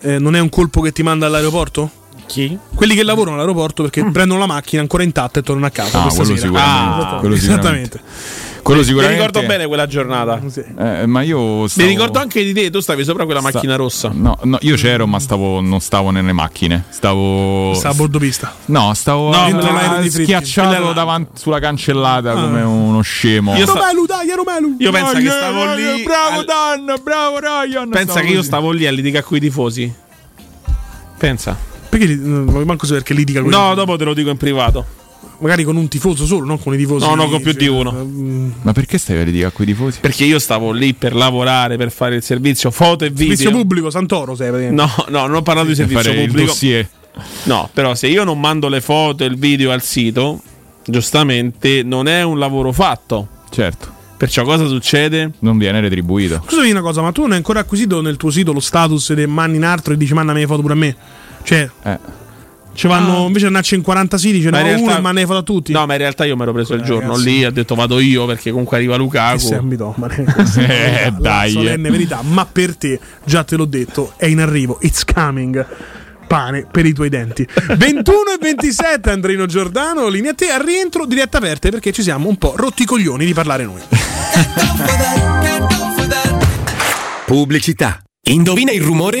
eh, 0.00 0.18
non 0.18 0.34
è 0.36 0.38
un 0.38 0.48
colpo 0.48 0.80
che 0.80 0.92
ti 0.92 1.02
manda 1.02 1.26
all'aeroporto? 1.26 1.90
Chi? 2.26 2.56
Quelli 2.74 2.94
che 2.94 3.02
lavorano 3.02 3.36
all'aeroporto 3.36 3.82
perché 3.82 4.04
prendono 4.12 4.38
la 4.40 4.46
macchina 4.46 4.80
ancora 4.82 5.02
intatta 5.02 5.40
e 5.40 5.42
tornano 5.42 5.66
a 5.66 5.70
casa. 5.70 5.98
Ah, 5.98 6.02
questa 6.02 6.22
quello 6.22 6.36
sera. 6.36 6.46
sicuramente, 6.48 7.04
Ah, 7.14 7.18
quello 7.18 7.34
esattamente. 7.34 8.00
Quello 8.68 8.82
Mi 8.82 8.86
sicuramente. 8.86 9.24
ricordo 9.26 9.46
bene 9.48 9.66
quella 9.66 9.86
giornata. 9.86 10.40
Eh, 10.78 11.06
ma 11.06 11.22
io 11.22 11.62
Mi 11.62 11.68
stavo... 11.70 11.88
ricordo 11.88 12.18
anche 12.18 12.44
di 12.44 12.52
te, 12.52 12.68
tu 12.70 12.80
stavi 12.80 13.02
sopra 13.02 13.24
quella 13.24 13.40
Sta- 13.40 13.50
macchina 13.54 13.76
rossa. 13.76 14.10
No, 14.12 14.38
no, 14.42 14.58
io 14.60 14.76
c'ero, 14.76 15.06
ma 15.06 15.18
stavo, 15.18 15.62
non 15.62 15.80
stavo 15.80 16.10
nelle 16.10 16.32
macchine. 16.34 16.84
Stavo. 16.90 17.72
Sta 17.74 17.88
a 17.88 17.94
bordo 17.94 18.18
pista. 18.18 18.54
No, 18.66 18.92
stavo 18.92 19.30
No, 19.30 19.46
eh, 19.48 20.00
Fritti. 20.10 20.22
schiacciato 20.24 20.92
davanti 20.92 21.40
sulla 21.40 21.60
cancellata 21.60 22.32
Ah. 22.32 22.34
come 22.42 22.60
uno 22.60 23.00
scemo. 23.00 23.56
Io 23.56 23.64
sta- 23.66 23.78
Romelu, 23.78 24.04
dai, 24.04 24.30
Romelu. 24.36 24.76
Io 24.80 24.90
penso 24.90 25.12
che 25.14 25.30
stavo 25.30 25.74
lì. 25.74 26.02
Bravo 26.02 26.38
al- 26.40 26.44
Dan, 26.44 26.94
bravo 27.02 27.38
Ryan. 27.38 27.88
Pensa 27.88 28.10
Stavo 28.12 28.26
che 28.26 28.32
io 28.34 28.42
stavo 28.42 28.70
lì 28.70 28.86
a 28.86 28.90
litigare 28.90 29.24
con 29.24 29.36
i 29.38 29.40
tifosi. 29.40 29.90
Pensa. 31.16 31.56
Perché 31.88 32.06
manco 32.16 32.84
so 32.84 32.92
perché 32.92 33.14
litiga 33.14 33.40
con 33.40 33.48
No, 33.48 33.74
dopo 33.74 33.96
te 33.96 34.04
lo 34.04 34.12
dico 34.12 34.28
in 34.28 34.36
privato. 34.36 34.84
Magari 35.40 35.62
con 35.62 35.76
un 35.76 35.86
tifoso 35.88 36.26
solo, 36.26 36.44
non 36.46 36.58
con 36.60 36.74
i 36.74 36.76
tifosi. 36.76 37.06
No, 37.06 37.14
no, 37.14 37.28
con 37.28 37.40
più 37.40 37.52
cioè, 37.52 37.60
di 37.60 37.68
uno. 37.68 37.92
mm, 37.92 38.50
Ma 38.62 38.72
perché 38.72 38.98
stai 38.98 39.20
a 39.20 39.22
litigare 39.24 39.52
con 39.52 39.64
i 39.64 39.68
tifosi? 39.68 39.98
Perché 40.00 40.24
io 40.24 40.38
stavo 40.40 40.72
lì 40.72 40.94
per 40.94 41.14
lavorare, 41.14 41.76
per 41.76 41.92
fare 41.92 42.16
il 42.16 42.22
servizio 42.22 42.70
foto 42.72 43.04
e 43.04 43.10
video. 43.10 43.36
Servizio 43.36 43.50
pubblico, 43.52 43.90
Santoro 43.90 44.34
sei 44.34 44.48
praticamente. 44.50 44.82
No, 44.82 45.04
no, 45.20 45.26
non 45.26 45.36
ho 45.36 45.42
parlato 45.42 45.68
di 45.68 45.74
Per 45.74 45.86
servizio 45.88 46.12
pubblico. 46.26 46.46
dossier. 46.48 46.88
No, 47.44 47.68
però 47.72 47.94
se 47.94 48.08
io 48.08 48.24
non 48.24 48.40
mando 48.40 48.68
le 48.68 48.80
foto 48.80 49.22
e 49.24 49.26
il 49.26 49.36
video 49.36 49.70
al 49.70 49.82
sito, 49.82 50.40
giustamente 50.84 51.82
non 51.84 52.08
è 52.08 52.22
un 52.22 52.38
lavoro 52.38 52.72
fatto. 52.72 53.28
Certo. 53.50 53.96
Perciò 54.16 54.42
cosa 54.42 54.66
succede? 54.66 55.30
Non 55.40 55.58
viene 55.58 55.78
retribuito. 55.80 56.42
Scusami 56.44 56.70
una 56.72 56.80
cosa, 56.80 57.02
ma 57.02 57.12
tu 57.12 57.20
non 57.22 57.30
hai 57.32 57.36
ancora 57.36 57.60
acquisito 57.60 58.00
nel 58.00 58.16
tuo 58.16 58.30
sito 58.30 58.52
lo 58.52 58.58
status 58.60 59.12
dei 59.12 59.28
manni 59.28 59.56
in 59.56 59.64
altro 59.64 59.92
e 59.92 59.96
dici 59.96 60.12
manda 60.14 60.32
me 60.32 60.40
le 60.40 60.46
foto 60.46 60.60
pure 60.62 60.72
a 60.74 60.76
me? 60.76 60.96
Cioè, 61.44 61.70
Eh. 61.84 61.98
Ci 62.78 62.86
vanno 62.86 63.22
invece 63.26 63.40
di 63.40 63.46
andarci 63.46 63.74
in 63.74 63.82
40 63.82 64.16
siti, 64.18 64.40
ce 64.40 64.50
Ma 64.50 64.58
ne 64.58 64.62
uno 64.62 64.72
realtà- 64.76 64.98
e 64.98 65.00
manda 65.00 65.20
le 65.20 65.26
foto 65.26 65.38
a 65.38 65.42
tutti. 65.42 65.72
No, 65.72 65.84
ma 65.84 65.92
in 65.94 65.98
realtà 65.98 66.24
io 66.24 66.36
mi 66.36 66.42
ero 66.42 66.52
preso 66.52 66.74
il 66.74 66.82
giorno 66.82 67.08
ragazzi. 67.10 67.24
lì, 67.28 67.44
ho 67.44 67.50
detto 67.50 67.74
vado 67.74 67.98
io 67.98 68.24
perché 68.24 68.50
comunque 68.50 68.76
arriva 68.76 68.92
Che 68.94 68.98
Lukaku. 69.00 69.38
sei 69.38 69.58
ambitomane. 69.58 70.24
Eh, 70.58 71.04
La 71.10 71.18
dai. 71.18 71.50
solenne 71.50 71.90
verità, 71.90 72.20
ma 72.22 72.46
per 72.46 72.76
te, 72.76 73.00
già 73.24 73.42
te 73.42 73.56
l'ho 73.56 73.64
detto, 73.64 74.12
è 74.16 74.26
in 74.26 74.38
arrivo. 74.40 74.78
It's 74.82 75.04
coming. 75.04 75.66
Pane 76.28 76.66
per 76.70 76.84
i 76.86 76.92
tuoi 76.92 77.08
denti. 77.08 77.44
21 77.76 78.32
e 78.34 78.38
27 78.40 79.10
Andrino 79.10 79.46
Giordano, 79.46 80.08
linea 80.08 80.30
a 80.32 80.34
te, 80.34 80.50
al 80.50 80.62
rientro 80.62 81.04
diretta 81.06 81.38
aperte 81.38 81.70
perché 81.70 81.90
ci 81.90 82.02
siamo 82.02 82.28
un 82.28 82.36
po' 82.36 82.52
rotti 82.56 82.82
i 82.82 82.84
coglioni 82.86 83.24
di 83.24 83.32
parlare 83.32 83.64
noi. 83.64 83.80
Pubblicità. 87.26 88.00
Indovina 88.24 88.72
il 88.72 88.82
rumore? 88.82 89.20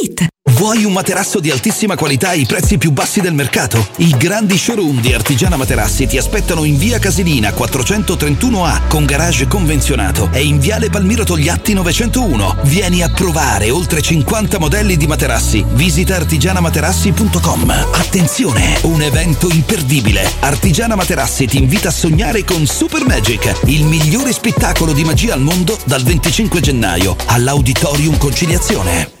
Vuoi 0.61 0.85
un 0.85 0.93
materasso 0.93 1.39
di 1.39 1.49
altissima 1.49 1.95
qualità 1.95 2.29
ai 2.29 2.45
prezzi 2.45 2.77
più 2.77 2.91
bassi 2.91 3.19
del 3.19 3.33
mercato? 3.33 3.87
I 3.97 4.15
grandi 4.15 4.59
showroom 4.59 5.01
di 5.01 5.11
Artigiana 5.11 5.55
Materassi 5.55 6.05
ti 6.05 6.17
aspettano 6.17 6.65
in 6.65 6.77
via 6.77 6.99
Casilina 6.99 7.49
431A 7.49 8.87
con 8.87 9.05
garage 9.05 9.47
convenzionato 9.47 10.29
e 10.31 10.43
in 10.43 10.59
viale 10.59 10.91
Palmiro 10.91 11.23
Togliatti 11.23 11.73
901. 11.73 12.57
Vieni 12.65 13.01
a 13.01 13.09
provare 13.09 13.71
oltre 13.71 14.01
50 14.01 14.59
modelli 14.59 14.97
di 14.97 15.07
materassi. 15.07 15.65
Visita 15.73 16.15
artigianamaterassi.com. 16.15 17.69
Attenzione, 17.93 18.77
un 18.83 19.01
evento 19.01 19.49
imperdibile. 19.49 20.29
Artigiana 20.41 20.95
Materassi 20.95 21.47
ti 21.47 21.57
invita 21.57 21.87
a 21.87 21.91
sognare 21.91 22.43
con 22.43 22.67
Super 22.67 23.03
Magic, 23.03 23.61
il 23.65 23.85
migliore 23.85 24.31
spettacolo 24.31 24.93
di 24.93 25.03
magia 25.03 25.33
al 25.33 25.41
mondo 25.41 25.75
dal 25.85 26.03
25 26.03 26.59
gennaio 26.59 27.15
all'Auditorium 27.25 28.17
Conciliazione. 28.17 29.20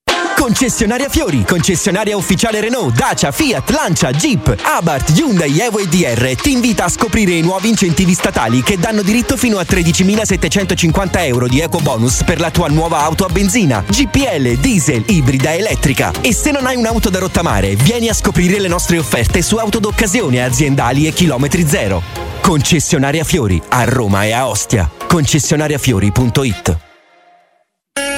Concessionaria 0.35 1.07
Fiori, 1.07 1.43
concessionaria 1.45 2.17
ufficiale 2.17 2.59
Renault, 2.59 2.95
Dacia, 2.95 3.31
Fiat, 3.31 3.69
Lancia, 3.69 4.11
Jeep, 4.11 4.55
Abarth, 4.63 5.17
Hyundai, 5.17 5.59
Evo 5.59 5.79
e 5.79 5.87
DR 5.87 6.35
ti 6.35 6.51
invita 6.51 6.85
a 6.85 6.89
scoprire 6.89 7.31
i 7.33 7.41
nuovi 7.41 7.69
incentivi 7.69 8.13
statali 8.13 8.61
che 8.63 8.77
danno 8.77 9.01
diritto 9.01 9.37
fino 9.37 9.59
a 9.59 9.65
13.750 9.67 11.25
euro 11.25 11.47
di 11.47 11.59
eco 11.59 11.79
bonus 11.79 12.23
per 12.23 12.39
la 12.39 12.51
tua 12.51 12.67
nuova 12.67 12.99
auto 13.03 13.25
a 13.25 13.29
benzina, 13.29 13.83
GPL, 13.87 14.57
diesel, 14.59 15.03
ibrida, 15.07 15.53
elettrica. 15.53 16.11
E 16.21 16.33
se 16.33 16.51
non 16.51 16.65
hai 16.65 16.75
un'auto 16.75 17.09
da 17.09 17.19
rottamare, 17.19 17.75
vieni 17.75 18.09
a 18.09 18.13
scoprire 18.13 18.59
le 18.59 18.67
nostre 18.67 18.97
offerte 18.97 19.41
su 19.41 19.57
auto 19.57 19.79
d'occasione 19.79 20.43
aziendali 20.43 21.07
e 21.07 21.13
chilometri 21.13 21.67
zero. 21.67 22.01
Concessionaria 22.41 23.23
Fiori, 23.23 23.61
a 23.69 23.83
Roma 23.83 24.25
e 24.25 24.31
a 24.31 24.47
Ostia. 24.47 24.89
Concessionariafiori.it 25.07 26.89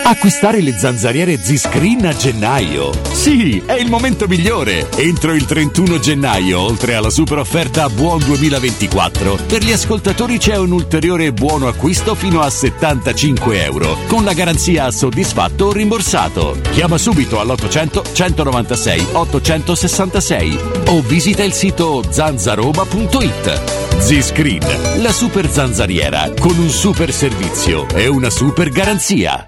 Acquistare 0.06 0.60
le 0.60 0.78
zanzariere 0.78 1.38
Z-Screen 1.38 2.06
a 2.06 2.14
gennaio. 2.14 2.92
Sì, 3.14 3.64
è 3.66 3.74
il 3.74 3.90
momento 3.90 4.28
migliore. 4.28 4.90
Entro 4.98 5.34
il 5.34 5.46
31 5.46 5.98
gennaio, 6.00 6.60
oltre 6.60 6.96
alla 6.96 7.10
super 7.10 7.38
offerta 7.38 7.88
Buon 7.88 8.20
2024, 8.20 9.38
per 9.48 9.64
gli 9.64 9.72
ascoltatori 9.72 10.38
c'è 10.38 10.58
un 10.58 10.72
ulteriore 10.72 11.32
buono 11.32 11.68
acquisto 11.68 12.16
fino 12.16 12.42
a 12.42 12.50
75 12.50 13.64
euro, 13.64 13.98
con 14.08 14.26
la 14.26 14.34
garanzia 14.34 14.92
soddisfatto 14.92 15.68
o 15.68 15.72
rimborsato. 15.72 16.58
Chiama 16.72 16.98
subito 16.98 17.40
all'800 17.40 18.14
196 18.14 19.08
866 19.14 20.60
o 20.88 21.02
visita 21.02 21.44
il 21.44 21.54
sito 21.54 22.04
zanzaroba.it. 22.10 24.00
Z-Screen, 24.00 25.02
la 25.02 25.14
super 25.14 25.50
zanzariera, 25.50 26.30
con 26.38 26.58
un 26.58 26.70
super 26.70 27.14
servizio 27.14 27.88
e 27.96 28.08
una 28.08 28.30
super 28.30 28.70
garanzia. 28.70 29.48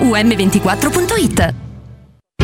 um24.it. 0.00 1.65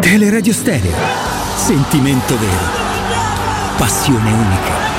Teleradio 0.00 0.52
Stereo. 0.52 0.96
Sentimento 1.56 2.36
vero. 2.38 3.76
Passione 3.76 4.32
unica. 4.32 4.89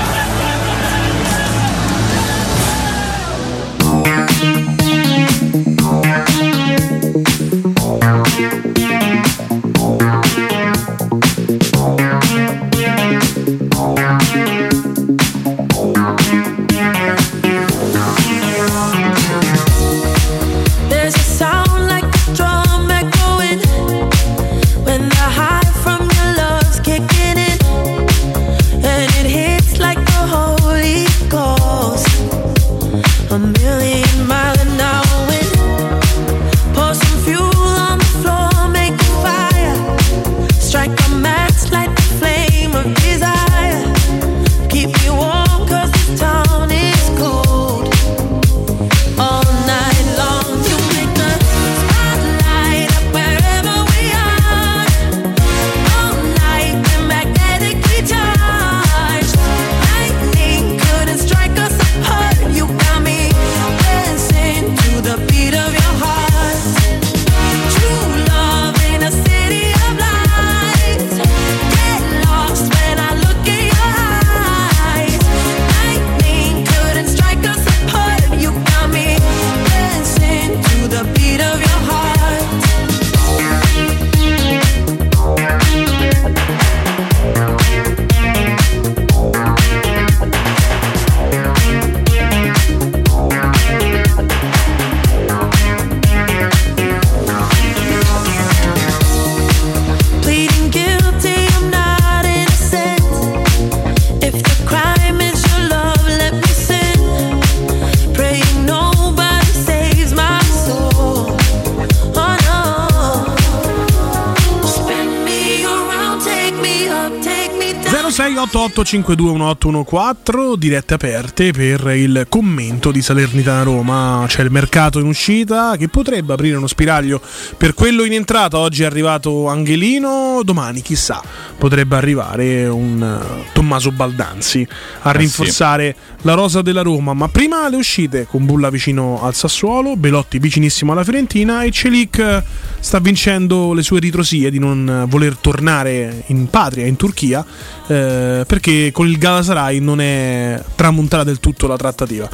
0688521814 118.71 120.55
dirette 120.55 120.93
aperte 120.93 121.51
per 121.51 121.93
il 121.95 122.25
commento 122.29 122.91
di 122.91 123.01
Salernitana 123.01 123.63
Roma. 123.63 124.23
C'è 124.27 124.43
il 124.43 124.51
mercato 124.51 124.99
in 124.99 125.07
uscita 125.07 125.75
che 125.77 125.89
potrebbe 125.89 126.33
aprire 126.33 126.55
uno 126.55 126.67
spiraglio 126.67 127.21
per 127.57 127.73
quello 127.73 128.05
in 128.05 128.13
entrata. 128.13 128.57
Oggi 128.57 128.83
è 128.83 128.85
arrivato 128.85 129.49
Angelino, 129.49 130.39
domani 130.43 130.81
chissà 130.81 131.21
potrebbe 131.57 131.95
arrivare 131.95 132.65
un 132.67 133.03
eh, 133.03 133.49
Tommaso 133.53 133.91
Baldanzi 133.91 134.65
a 135.01 135.11
Eh 135.11 135.17
rinforzare 135.17 135.95
la 136.21 136.33
rosa 136.33 136.61
della 136.61 136.81
Roma. 136.81 137.13
Ma 137.13 137.27
prima 137.27 137.67
le 137.67 137.75
uscite 137.75 138.25
con 138.25 138.45
Bulla 138.45 138.69
vicino 138.69 139.21
al 139.21 139.35
Sassuolo, 139.35 139.97
Belotti 139.97 140.39
vicinissimo 140.39 140.93
alla 140.93 141.03
Fiorentina 141.03 141.63
e 141.63 141.71
Celic 141.71 142.19
eh, 142.19 142.43
sta 142.79 142.99
vincendo 142.99 143.73
le 143.73 143.83
sue 143.83 143.99
ritrosie 143.99 144.49
di 144.49 144.59
non 144.59 145.05
voler 145.07 145.35
tornare 145.35 146.23
in 146.27 146.47
patria, 146.49 146.85
in 146.85 146.95
Turchia, 146.95 147.45
eh, 147.87 148.43
perché 148.47 148.60
con 148.91 149.07
il 149.07 149.17
Galatasaray 149.17 149.79
non 149.79 149.99
è 149.99 150.61
tramontata 150.75 151.23
del 151.23 151.39
tutto 151.39 151.67
la 151.67 151.75
trattativa. 151.75 152.29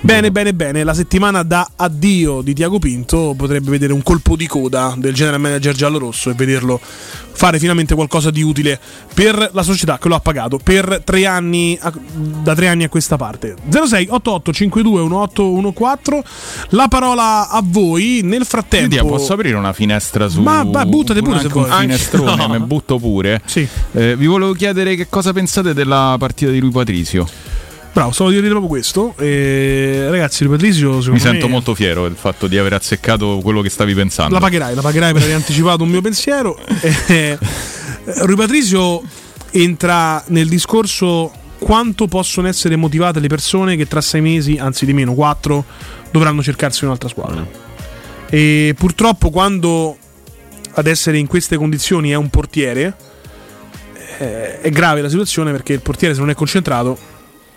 Bene, 0.00 0.30
bene, 0.30 0.54
bene. 0.54 0.84
La 0.84 0.94
settimana 0.94 1.42
da 1.42 1.68
addio 1.76 2.40
di 2.40 2.54
Tiago 2.54 2.78
Pinto 2.78 3.34
potrebbe 3.36 3.70
vedere 3.70 3.92
un 3.92 4.02
colpo 4.02 4.36
di 4.36 4.46
coda 4.46 4.94
del 4.96 5.12
general 5.14 5.40
manager 5.40 5.74
giallorosso 5.74 6.30
e 6.30 6.34
vederlo 6.34 6.80
fare 7.36 7.58
finalmente 7.58 7.96
qualcosa 7.96 8.30
di 8.30 8.42
utile 8.42 8.78
per 9.12 9.50
la 9.52 9.62
società 9.64 9.98
che 9.98 10.06
lo 10.06 10.14
ha 10.14 10.20
pagato 10.20 10.58
per 10.62 11.02
tre 11.04 11.26
anni 11.26 11.76
da 12.14 12.54
tre 12.54 12.68
anni 12.68 12.84
a 12.84 12.88
questa 12.88 13.16
parte 13.16 13.56
06 13.68 14.06
88 14.08 14.52
52 14.52 15.02
1814 15.02 16.22
la 16.70 16.86
parola 16.86 17.48
a 17.48 17.60
voi 17.64 18.20
nel 18.22 18.44
frattempo 18.44 18.86
Lidia, 18.86 19.04
posso 19.04 19.32
aprire 19.32 19.56
una 19.56 19.72
finestra 19.72 20.28
su 20.28 20.42
Ma- 20.42 20.62
ma 20.62 20.86
buttate 20.86 21.22
pure 21.22 21.40
se 21.40 21.46
un 21.46 21.52
vuoi. 21.52 21.70
finestrone, 21.80 22.30
Anche- 22.30 22.42
no. 22.42 22.48
me 22.48 22.60
butto 22.60 22.98
pure. 22.98 23.42
Sì. 23.44 23.66
Eh, 23.92 24.16
vi 24.16 24.26
volevo 24.26 24.52
chiedere 24.52 24.94
che 24.94 25.08
cosa 25.08 25.32
pensate 25.32 25.63
della 25.72 26.16
partita 26.18 26.50
di 26.50 26.60
lui 26.60 26.70
Patrizio. 26.70 27.26
bravo 27.92 28.10
stavo 28.10 28.30
a 28.30 28.32
dire 28.32 28.48
proprio 28.48 28.68
questo 28.68 29.14
e, 29.16 30.06
ragazzi 30.10 30.42
il 30.42 30.50
Patrizio 30.50 30.96
Mi 31.10 31.18
sento 31.18 31.46
me 31.46 31.52
molto 31.52 31.74
fiero 31.74 32.02
del 32.02 32.16
fatto 32.16 32.46
di 32.46 32.58
aver 32.58 32.74
azzeccato 32.74 33.40
quello 33.42 33.62
che 33.62 33.70
stavi 33.70 33.94
pensando. 33.94 34.34
la 34.34 34.40
pagherai 34.40 34.74
la 34.74 34.82
pagherai 34.82 35.12
per 35.12 35.22
aver 35.22 35.36
anticipato 35.36 35.82
un 35.82 35.90
mio 35.90 36.00
pensiero 36.00 36.58
Eh, 37.06 37.38
Rui 38.04 38.36
Patrizio 38.36 39.02
entra 39.52 40.22
nel 40.28 40.48
discorso 40.48 41.32
quanto 41.58 42.06
possono 42.06 42.48
essere 42.48 42.76
motivate 42.76 43.20
le 43.20 43.28
persone 43.28 43.76
che 43.76 43.86
tra 43.86 44.02
sei 44.02 44.20
mesi, 44.20 44.58
anzi 44.58 44.84
di 44.84 44.92
meno, 44.92 45.14
quattro, 45.14 45.64
dovranno 46.10 46.42
cercarsi 46.42 46.84
un'altra 46.84 47.08
squadra. 47.08 47.46
E 48.28 48.74
purtroppo 48.76 49.30
quando 49.30 49.96
ad 50.72 50.86
essere 50.86 51.18
in 51.18 51.26
queste 51.26 51.56
condizioni 51.56 52.10
è 52.10 52.14
un 52.14 52.28
portiere, 52.28 52.94
eh, 54.18 54.60
è 54.60 54.70
grave 54.70 55.00
la 55.00 55.08
situazione 55.08 55.50
perché 55.52 55.72
il 55.72 55.80
portiere 55.80 56.14
se 56.14 56.20
non 56.20 56.30
è 56.30 56.34
concentrato 56.34 56.98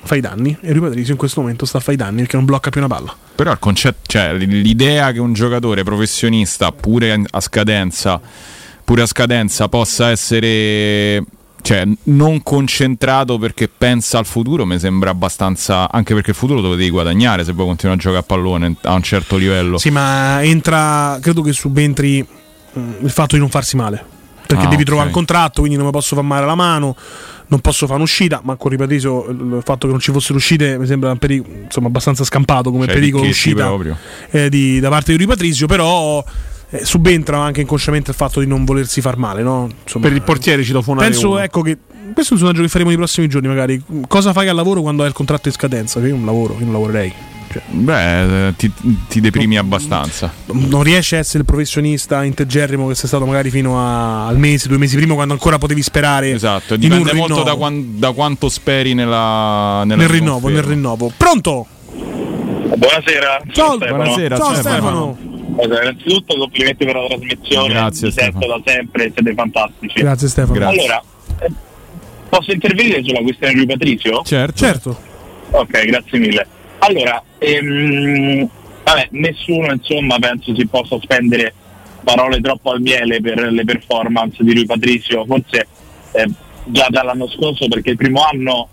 fa 0.04 0.16
i 0.16 0.22
danni 0.22 0.58
e 0.62 0.72
Rui 0.72 0.82
Patrizio 0.88 1.12
in 1.12 1.18
questo 1.18 1.42
momento 1.42 1.66
sta 1.66 1.80
a 1.80 1.82
fare 1.82 1.94
i 1.94 1.98
danni 1.98 2.18
perché 2.22 2.36
non 2.36 2.46
blocca 2.46 2.70
più 2.70 2.80
una 2.80 2.94
palla. 2.94 3.16
Però 3.36 3.52
il 3.52 3.60
concetto, 3.60 4.00
cioè 4.06 4.34
l'idea 4.34 5.12
che 5.12 5.20
un 5.20 5.34
giocatore 5.34 5.84
professionista, 5.84 6.72
pure 6.72 7.24
a 7.30 7.40
scadenza, 7.40 8.20
pure 8.84 9.02
a 9.02 9.06
scadenza, 9.06 9.68
possa 9.68 10.10
essere 10.10 11.24
cioè, 11.62 11.84
non 12.04 12.42
concentrato 12.44 13.38
perché 13.38 13.68
pensa 13.68 14.18
al 14.18 14.26
futuro, 14.26 14.66
mi 14.66 14.80
sembra 14.80 15.10
abbastanza. 15.10 15.92
Anche 15.92 16.14
perché 16.14 16.30
il 16.30 16.36
futuro 16.38 16.62
lo 16.62 16.70
devi 16.72 16.90
guadagnare 16.90 17.44
se 17.44 17.52
vuoi 17.52 17.68
continuare 17.68 18.00
a 18.00 18.02
giocare 18.02 18.24
a 18.24 18.26
pallone 18.26 18.76
a 18.84 18.94
un 18.94 19.04
certo 19.04 19.36
livello. 19.36 19.78
Sì, 19.78 19.90
ma 19.90 20.42
entra, 20.44 21.18
credo 21.22 21.42
che 21.42 21.52
subentri 21.52 22.26
mm, 22.78 22.92
il 23.02 23.10
fatto 23.10 23.36
di 23.36 23.42
non 23.42 23.50
farsi 23.50 23.76
male. 23.76 24.16
Perché 24.48 24.66
Ah, 24.66 24.70
devi 24.70 24.82
ok. 24.82 24.88
trovare 24.88 25.08
un 25.08 25.14
contratto, 25.14 25.60
quindi 25.62 25.78
non 25.78 25.86
mi 25.88 25.92
posso 25.92 26.16
fare 26.16 26.26
male 26.28 26.44
alla 26.44 26.56
mano, 26.56 26.96
non 27.48 27.60
posso 27.60 27.86
fare 27.86 27.98
un'uscita, 27.98 28.40
ma 28.44 28.56
con 28.56 28.72
Ripatrisio 28.72 29.28
il 29.30 29.62
fatto 29.64 29.86
che 29.88 29.92
non 29.92 30.00
ci 30.02 30.12
fossero 30.12 30.38
uscite 30.38 30.78
mi 30.78 30.86
sembra 30.86 31.12
un 31.12 31.18
perico- 31.18 31.50
insomma, 31.66 31.88
abbastanza 31.88 32.24
scampato 32.24 32.72
come 32.72 32.86
Cioè, 32.86 32.94
pericolo 32.96 33.26
uscita 33.28 33.72
eh, 34.32 34.50
di- 34.50 34.80
da 34.80 34.90
parte 34.90 35.12
di 35.12 35.18
Ripatrisio, 35.18 35.68
però 35.68 36.24
eh, 36.70 36.84
subentra 36.86 37.40
anche 37.40 37.62
inconsciamente 37.62 38.12
il 38.12 38.16
fatto 38.18 38.40
di 38.40 38.48
non 38.48 38.64
volersi 38.66 39.00
far 39.02 39.18
male. 39.18 39.42
No? 39.44 39.70
Insomma, 39.84 40.08
Per 40.08 40.16
il 40.16 40.24
portiere 40.24 40.64
citofonare 40.64 41.10
Penso 41.10 41.30
uno. 41.30 41.40
ecco 41.40 41.62
che 41.62 41.78
questo 42.14 42.34
è 42.34 42.38
un 42.38 42.44
sondaggio 42.44 42.62
che 42.64 42.70
faremo 42.70 42.90
nei 42.90 42.98
prossimi 42.98 43.28
giorni, 43.28 43.48
magari. 43.50 43.82
Cosa 44.08 44.32
fai 44.34 44.48
al 44.48 44.56
lavoro 44.56 44.82
quando 44.82 45.04
hai 45.04 45.10
il 45.10 45.14
contratto 45.14 45.50
in 45.50 45.54
scadenza? 45.54 46.00
Io 46.00 46.16
non 46.16 46.26
lavoro, 46.26 46.56
io 46.58 46.64
non 46.64 46.72
lavorerei. 46.74 47.14
Cioè, 47.58 47.76
Beh, 47.76 48.48
eh, 48.50 48.56
ti, 48.56 48.72
ti 49.08 49.20
deprimi 49.22 49.58
abbastanza. 49.58 50.32
non 50.48 50.84
riesci 50.84 51.16
a 51.16 51.20
essere 51.20 51.40
il 51.40 51.46
professionista 51.46 52.24
integerrimo 52.24 52.88
che 52.88 52.96
sei 52.96 53.08
stato 53.08 53.26
magari 53.26 53.50
fino 53.50 53.80
a- 53.80 54.28
al 54.28 54.38
mese, 54.38 54.68
due 54.68 54.78
mesi 54.78 54.96
prima, 54.96 55.14
quando 55.16 55.34
ancora 55.34 55.58
potevi 55.58 55.82
sperare. 55.82 56.32
Esatto, 56.32 56.76
dipende 56.76 57.14
molto 57.14 57.44
da, 57.44 57.56
quan- 57.56 58.00
da 58.00 58.12
quanto 58.12 58.50
speri 58.50 58.94
nella, 58.94 59.84
nella 59.86 60.02
nel 60.04 60.10
rinnovo, 60.10 60.50
nel 60.50 60.64
rinnovo. 60.64 61.12
Pronto? 61.16 61.68
Buonasera. 62.78 63.42
Ciao, 63.52 63.76
Stefano. 63.76 63.96
buonasera, 64.04 64.36
Ciao 64.38 64.54
Stefano. 64.54 65.16
Stefano. 65.18 65.18
Allora, 65.60 65.82
innanzitutto 65.84 66.38
complimenti 66.38 66.86
per 66.86 66.96
la 66.96 67.08
trasmissione. 67.08 67.74
Grazie, 67.74 68.08
Vi 68.08 68.14
sento 68.14 68.38
Stefano. 68.40 68.62
da 68.64 68.72
sempre, 68.72 69.12
siete 69.14 69.34
fantastici. 69.34 70.00
Grazie 70.00 70.28
Stefano. 70.28 70.54
Grazie. 70.54 70.80
Allora, 70.82 71.04
eh, 71.42 71.52
posso 72.30 72.52
intervenire 72.52 73.04
sulla 73.04 73.22
questione 73.22 73.54
di 73.54 73.66
Patrizio? 73.66 74.22
Certo. 74.24 74.58
Certo. 74.58 74.98
Ok, 75.52 75.86
grazie 75.86 76.20
mille. 76.20 76.48
Allora, 76.88 77.22
ehm, 77.40 78.48
vabbè, 78.84 79.08
nessuno 79.12 79.72
insomma 79.74 80.18
penso 80.20 80.56
si 80.56 80.66
possa 80.68 80.98
spendere 81.02 81.54
parole 82.04 82.40
troppo 82.40 82.72
al 82.72 82.80
miele 82.82 83.20
per 83.20 83.40
le 83.52 83.66
performance 83.66 84.42
di 84.44 84.54
lui 84.54 84.66
Patrizio, 84.66 85.26
forse 85.26 85.68
eh, 86.14 86.28
già 86.66 86.88
dall'anno 86.90 87.28
scorso 87.28 87.68
perché 87.68 87.92
il 87.92 87.98
primo 87.98 88.24
anno 88.24 88.70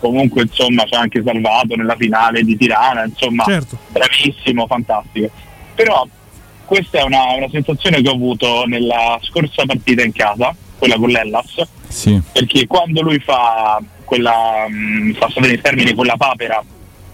comunque 0.00 0.42
insomma 0.42 0.84
ci 0.84 0.94
ha 0.94 0.98
anche 1.00 1.22
salvato 1.24 1.76
nella 1.76 1.94
finale 1.96 2.42
di 2.42 2.56
Tirana, 2.56 3.04
insomma 3.04 3.44
Certo. 3.44 3.78
bravissimo, 3.88 4.66
fantastico. 4.66 5.30
Però 5.76 6.04
questa 6.64 6.98
è 6.98 7.02
una, 7.02 7.34
una 7.36 7.48
sensazione 7.50 8.00
che 8.02 8.08
ho 8.08 8.14
avuto 8.14 8.64
nella 8.66 9.18
scorsa 9.22 9.64
partita 9.64 10.02
in 10.02 10.12
casa, 10.12 10.52
quella 10.78 10.96
con 10.96 11.10
l'Ellas, 11.10 11.62
Sì. 11.86 12.20
perché 12.32 12.66
quando 12.66 13.02
lui 13.02 13.20
fa 13.20 13.80
quella 14.04 14.66
mh, 14.68 15.14
passate 15.18 15.52
in 15.52 15.60
termini 15.60 15.94
quella 15.94 16.16
papera 16.16 16.62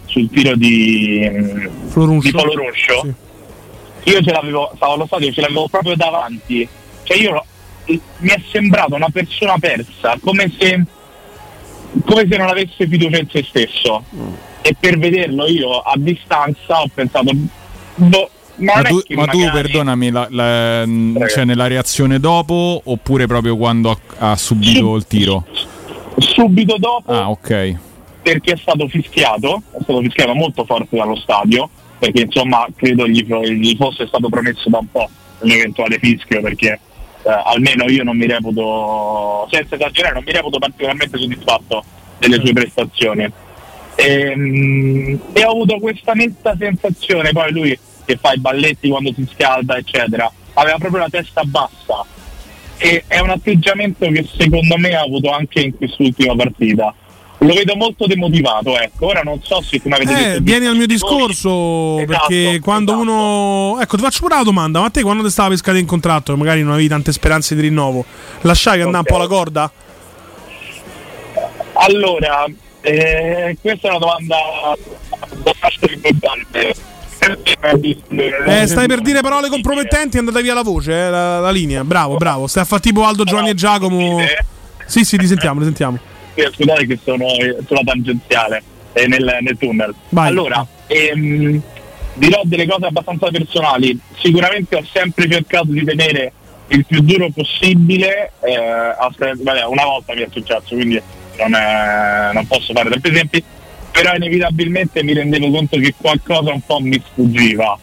sul 0.09 0.29
tiro 0.31 0.57
di, 0.57 1.29
mh, 1.31 1.89
Floruncio. 1.89 2.29
di 2.31 2.35
Paolo 2.35 2.55
Ruscio 2.55 3.01
Sì. 4.03 4.11
io 4.11 4.23
ce 4.23 4.33
l'avevo 4.33 4.73
stavo 4.75 4.93
allo 4.95 5.07
stadio 5.07 5.33
ce 5.33 5.41
l'avevo 5.43 5.69
proprio 5.69 5.95
davanti 5.97 6.67
cioè 7.05 7.17
io 7.19 7.45
mi 7.87 8.29
è 8.31 8.41
sembrato 8.51 8.95
una 8.95 9.09
persona 9.11 9.57
persa 9.59 10.19
come 10.23 10.53
se 10.59 10.83
come 12.05 12.27
se 12.31 12.37
non 12.37 12.49
avesse 12.49 12.87
fiducia 12.87 13.19
in 13.19 13.29
se 13.31 13.43
stesso 13.49 14.05
e 14.61 14.77
per 14.79 14.99
vederlo 14.99 15.47
io 15.47 15.79
a 15.79 15.95
distanza 15.97 16.81
ho 16.83 16.89
pensato 16.93 17.31
boh, 17.95 18.31
ma, 18.57 18.73
Ma 18.77 18.83
tu, 18.83 19.01
ma 19.15 19.27
tu, 19.27 19.39
perdonami, 19.51 20.11
la- 20.11 20.27
la- 20.31 20.83
Prego. 20.85 21.29
cioè 21.29 21.45
nella 21.45 21.67
reazione 21.69 22.19
dopo 22.19 22.81
oppure 22.85 23.27
proprio 23.27 23.57
quando 23.57 23.91
ha, 23.91 24.31
ha 24.33 24.37
subito 24.37 24.97
il 24.97 25.07
tiro? 25.07 25.45
subito 26.19 26.77
dopo 26.79 27.13
Ah, 27.13 27.31
ok. 27.31 27.77
Perché 28.29 28.53
è 28.53 28.57
stato 28.59 28.87
fischiato, 28.89 29.63
è 29.71 29.83
stato 29.83 30.03
fischiato 30.03 30.35
molto 30.35 30.65
forte 30.67 30.97
dallo 30.99 31.17
stadio, 31.17 31.71
perché 31.99 32.23
insomma 32.23 32.67
credo 32.77 33.09
gli, 33.09 33.25
gli 33.25 33.75
fosse 33.75 34.07
stato 34.07 34.29
promesso 34.29 34.69
da 34.69 34.79
un 34.79 34.91
po' 34.91 35.09
un 35.39 35.51
eventuale 35.51 35.99
fischio, 35.99 36.43
perché 36.43 36.79
eh, 37.23 37.43
almeno 37.45 37.89
io 37.89 38.05
non 38.05 38.19
mi 38.19 38.27
reputo, 38.27 39.49
senza 39.51 39.77
esagerare, 39.77 40.13
non 40.13 40.25
mi 40.27 40.33
reputo 40.33 40.59
particolarmente 40.59 41.17
soddisfatto 41.17 41.83
delle 42.19 42.39
sue 42.39 42.53
prestazioni. 42.53 43.33
Ehm, 43.95 45.21
E, 45.33 45.45
ho 45.45 45.51
avuto 45.51 45.79
questa 45.79 46.13
netta 46.13 46.55
sensazione, 46.59 47.33
poi 47.33 47.51
lui 47.51 47.79
che 48.05 48.19
fa 48.19 48.35
i 48.35 48.39
balletti 48.39 48.91
quando 48.91 49.11
si 49.15 49.27
scalda, 49.33 49.79
eccetera, 49.79 50.31
aveva 50.53 50.77
proprio 50.77 51.01
la 51.01 51.09
testa 51.09 51.45
bassa. 51.45 52.05
E 52.77 53.05
è 53.07 53.21
un 53.21 53.31
atteggiamento 53.31 54.07
che 54.11 54.29
secondo 54.37 54.77
me 54.77 54.95
ha 54.95 55.01
avuto 55.01 55.31
anche 55.31 55.61
in 55.61 55.75
quest'ultima 55.75 56.37
partita. 56.37 56.95
Lo 57.41 57.55
vedo 57.55 57.77
molto 57.77 58.07
demotivato, 58.07 58.77
ecco. 58.77 59.07
Ora 59.07 59.21
non 59.21 59.41
so 59.43 59.63
se 59.63 59.81
come 59.81 59.95
avete 59.95 60.13
Eh, 60.13 60.29
detto 60.31 60.43
vieni 60.43 60.67
al 60.67 60.77
mio 60.77 60.87
discorso 60.87 61.99
Esatto, 62.01 62.27
perché 62.27 62.59
quando 62.61 62.99
uno 62.99 63.79
ecco 63.81 63.97
ti 63.97 64.03
faccio 64.03 64.21
pure 64.23 64.35
la 64.37 64.43
domanda. 64.43 64.81
Ma 64.81 64.87
a 64.87 64.91
te 64.91 65.03
quando 65.03 65.23
ti 65.23 65.31
stava 65.31 65.51
per 65.51 65.59
scadere 65.59 65.81
in 65.81 65.87
contratto 65.87 66.37
magari 66.37 66.63
non 66.63 66.73
avevi 66.73 66.89
tante 66.89 67.13
speranze 67.13 67.55
di 67.55 67.61
rinnovo 67.61 68.05
lasciavi 68.41 68.81
andare 68.81 69.05
un 69.07 69.15
po' 69.15 69.19
la 69.19 69.29
corda? 69.29 69.73
Allora, 71.75 72.45
eh, 72.81 73.57
questa 73.61 73.87
è 73.87 73.91
una 73.91 73.99
domanda 74.01 74.37
abbastanza 75.21 75.87
importante. 75.93 76.75
Eh, 78.47 78.67
stai 78.67 78.87
per 78.87 79.01
dire 79.01 79.21
parole 79.21 79.49
compromettenti 79.49 80.17
è 80.17 80.21
andata 80.21 80.41
via 80.41 80.55
la 80.55 80.63
voce 80.63 80.93
eh, 80.93 81.11
la, 81.11 81.39
la 81.39 81.51
linea. 81.51 81.85
Bravo 81.85 82.17
bravo. 82.17 82.49
Stai 82.49 82.65
a 82.65 82.67
fare 82.67 82.81
tipo 82.81 83.05
Aldo 83.05 83.23
Giovanni 83.23 83.51
e 83.51 83.55
Giacomo. 83.55 84.19
Sì 84.87 85.05
sì 85.05 85.17
ti 85.17 85.27
sentiamo 85.29 85.61
ti 85.61 85.67
sentiamo 85.67 85.99
Sì, 86.43 86.49
Scusate 86.55 86.87
che 86.87 86.99
sono 87.03 87.27
eh, 87.35 87.57
sulla 87.67 87.83
tangenziale 87.85 88.63
e 88.93 89.07
nel, 89.09 89.39
nel 89.41 89.57
tunnel. 89.59 89.93
Vai. 90.11 90.29
Allora, 90.29 90.65
ehm, 90.87 91.61
dirò 92.15 92.41
delle 92.45 92.67
cose 92.67 92.87
abbastanza 92.87 93.29
personali. 93.31 93.99
Sicuramente 94.21 94.77
ho 94.77 94.85
sempre 94.93 95.29
cercato 95.29 95.67
di 95.71 95.85
tenere 95.85 96.33
il 96.69 96.85
più 96.87 97.01
duro 97.03 97.29
possibile. 97.31 98.33
eh, 98.43 98.55
a- 98.55 99.11
vabbè, 99.19 99.65
una 99.65 99.85
volta 99.85 100.15
mi 100.15 100.23
è 100.23 100.29
successo, 100.31 100.75
quindi 100.75 101.01
non, 101.39 101.55
è- 101.55 102.31
non 102.33 102.47
posso 102.47 102.73
fare 102.73 102.91
troppi 102.91 103.09
esempi. 103.09 103.43
Però 103.91 104.15
inevitabilmente 104.15 105.03
mi 105.03 105.13
rendevo 105.15 105.51
conto 105.51 105.77
che 105.79 105.93
qualcosa 105.97 106.53
un 106.53 106.61
po' 106.65 106.79
mi 106.79 107.03
sfuggiva. 107.05 107.77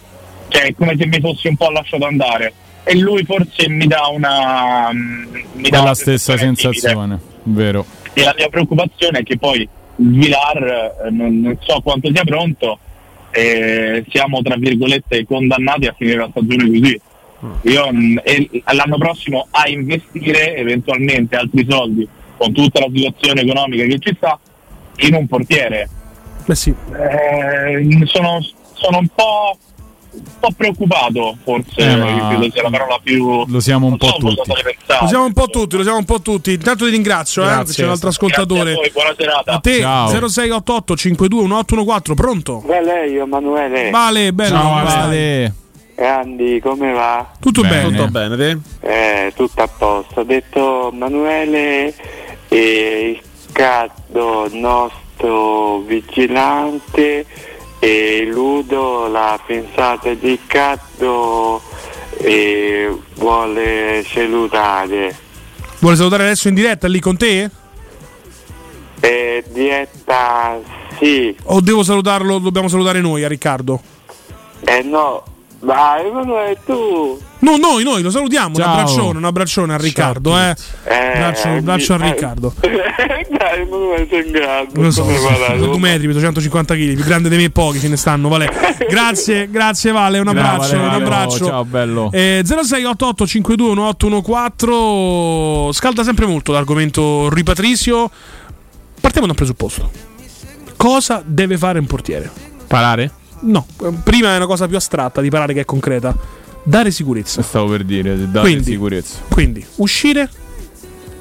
Cioè, 0.48 0.74
come 0.76 0.96
se 0.98 1.08
mi 1.08 1.20
fossi 1.20 1.48
un 1.48 1.58
po' 1.58 1.70
lasciato 1.72 2.06
andare. 2.06 2.54
E 2.86 2.96
lui 2.96 3.26
forse 3.26 3.68
mi 3.68 3.86
dà 3.88 4.08
una. 4.08 4.92
mm, 4.94 5.36
Mi 5.54 5.70
dà 5.70 5.84
la 5.84 5.94
stessa 5.96 6.36
timide. 6.36 6.56
sensazione, 6.62 7.20
vero. 7.44 7.86
E 8.18 8.24
la 8.24 8.34
mia 8.36 8.48
preoccupazione 8.48 9.20
è 9.20 9.24
che 9.24 9.38
poi 9.38 9.60
il 9.60 9.70
Vilar 9.96 11.04
eh, 11.06 11.10
non, 11.12 11.42
non 11.42 11.58
so 11.60 11.82
quanto 11.82 12.10
sia 12.14 12.24
pronto 12.24 12.80
e 13.30 14.06
siamo 14.10 14.42
tra 14.42 14.56
virgolette 14.56 15.26
condannati 15.26 15.88
a 15.88 15.96
finire 15.98 16.20
la 16.20 16.30
stagione 16.32 16.68
così. 16.68 17.02
Io 17.64 17.92
mm, 17.92 18.18
l'anno 18.72 18.98
prossimo 18.98 19.48
a 19.52 19.68
investire 19.68 20.56
eventualmente 20.56 21.36
altri 21.36 21.66
soldi 21.68 22.08
con 22.38 22.54
tutta 22.54 22.80
la 22.80 22.90
situazione 22.94 23.42
economica 23.42 23.84
che 23.84 24.00
ci 24.00 24.14
sta 24.16 24.40
in 24.98 25.16
un 25.16 25.28
portiere. 25.28 25.90
Beh 26.46 26.56
sì. 26.56 26.70
Eh, 26.70 28.06
sono, 28.06 28.40
sono 28.74 29.00
un 29.00 29.08
po', 29.14 29.58
un 30.16 30.24
po' 30.40 30.50
preoccupato, 30.56 31.38
forse 31.44 31.74
Eh, 31.78 31.96
ma- 31.96 32.28
credo 32.30 32.52
sia 32.52 32.62
la 32.64 32.70
parola 32.70 33.00
più. 33.04 33.46
Lo 33.48 33.60
siamo 33.60 33.88
un 33.88 33.98
po' 33.98 34.08
so 34.08 34.18
tutti. 34.18 34.52
lo 35.02 35.08
siamo 35.08 35.26
un 35.26 35.34
po' 35.34 35.48
tutti 35.48 35.76
lo 35.78 35.84
siamo 35.84 35.98
un 35.98 36.06
po' 36.06 36.22
tutti 36.22 36.54
intanto 36.54 36.86
ti 36.86 36.92
ringrazio 36.92 37.44
eh, 37.44 37.48
Grazie. 37.48 37.74
c'è 37.74 37.84
un 37.84 37.90
altro 37.92 38.10
ascoltatore 38.10 38.72
a 38.72 38.76
voi, 38.76 38.92
buona 38.92 39.14
serata. 39.18 39.52
a 39.54 39.60
te 39.60 39.80
Ciao. 39.80 40.08
0688 40.08 40.96
521814 40.96 42.14
pronto 42.16 42.64
Vale, 42.66 43.08
io 43.10 43.24
Emanuele. 43.24 43.90
Vale 43.90 44.34
bello 44.34 44.56
Ciao 44.56 44.70
come 44.78 44.90
stai? 44.90 45.02
Ale. 45.02 45.54
Andy, 45.98 46.60
come 46.60 46.92
va? 46.92 47.32
tutto 47.40 47.62
Bene. 47.62 47.74
bene 47.84 47.96
Tutto 47.98 48.10
bene, 48.12 48.36
te? 48.38 48.58
Eh, 48.82 49.34
tutto 49.36 49.62
a 49.62 49.68
posto. 49.68 50.20
Ho 50.20 50.24
detto 50.24 50.92
Emanuele, 50.92 51.94
eh, 52.50 53.18
il 53.18 53.22
caddo 53.54 54.50
nostro 54.52 55.80
vigilante 55.88 57.26
e 57.80 58.26
Ludo, 58.32 59.08
la 59.08 59.40
pensata 59.46 60.14
di 60.14 60.40
caddo 60.48 61.62
e 62.18 62.90
vuole 63.16 64.04
salutare. 64.08 65.16
vuole 65.80 65.96
salutare 65.96 66.24
adesso 66.24 66.48
in 66.48 66.54
diretta 66.56 66.88
lì 66.88 67.00
con 67.00 67.18
te? 67.18 67.50
Eh, 69.02 69.44
dieta 69.50 70.58
sì, 70.98 71.36
o 71.44 71.60
devo 71.60 71.84
salutarlo 71.84 72.40
dobbiamo 72.40 72.68
salutare 72.70 73.02
noi 73.02 73.24
a 73.24 73.28
Riccardo? 73.28 73.82
eh 74.62 74.82
no, 74.82 75.24
vai 75.60 76.08
Emanuele 76.08 76.58
tu. 76.66 77.20
No, 77.46 77.58
noi, 77.58 77.84
noi 77.84 78.02
lo 78.02 78.10
salutiamo. 78.10 78.56
Ciao. 78.56 78.66
Un 78.66 78.72
abbraccione, 78.72 79.18
un 79.20 79.24
abbraccione 79.24 79.76
a 79.76 79.78
Riccardo. 79.78 80.36
Eh. 80.36 80.56
Eh, 80.86 81.12
Braccio, 81.16 81.50
eh, 81.50 81.62
braccio 81.62 81.94
a 81.94 82.04
eh, 82.04 82.10
Riccardo. 82.10 82.52
Dai, 82.60 83.62
Emanuele 83.62 84.08
sei 84.10 84.26
in 84.26 84.32
grado. 84.32 84.82
Lo 84.82 84.90
so, 84.90 85.06
metri, 85.78 86.08
peso 86.08 86.20
150 86.20 86.74
kg, 86.74 86.96
più 86.96 87.04
grande 87.04 87.30
di 87.30 87.38
me 87.38 87.52
pochi 87.52 87.80
ce 87.80 87.88
ne 87.88 87.98
stanno, 87.98 88.30
Vale. 88.30 88.52
Grazie, 88.90 89.48
grazie 89.50 89.92
Vale, 89.92 90.18
un 90.20 90.28
abbraccio, 90.28 90.58
Vale, 90.58 90.76
un 90.76 90.88
Vale. 90.88 91.04
abbraccio. 91.04 91.46
Ciao, 91.46 91.64
bello. 91.66 92.10
Eh, 92.12 92.42
0688 92.44 93.28
521814 93.28 95.74
scalda 95.74 96.04
sempre 96.04 96.26
molto 96.26 96.52
l'argomento 96.52 97.30
Ripatrisio. 97.30 98.10
Partiamo 99.00 99.28
da 99.28 99.34
un 99.34 99.38
presupposto. 99.38 99.92
Cosa 100.76 101.22
deve 101.24 101.60
fare 101.60 101.78
un 101.78 101.86
portiere? 101.86 102.32
Parare? 102.68 103.12
No, 103.42 103.68
prima 104.04 104.34
è 104.34 104.38
una 104.38 104.48
cosa 104.48 104.68
più 104.68 104.78
astratta 104.78 105.22
di 105.22 105.30
parare 105.30 105.54
che 105.54 105.60
è 105.62 105.66
concreta. 105.66 106.35
Dare 106.66 106.92
sicurezza. 106.92 107.42
Stavo 107.42 107.68
per 107.70 107.84
dire, 107.86 108.30
dare 108.30 108.48
Quindi- 108.48 108.72
sicurezza. 108.72 109.20
Quindi 109.30 109.66
uscire, 109.76 110.30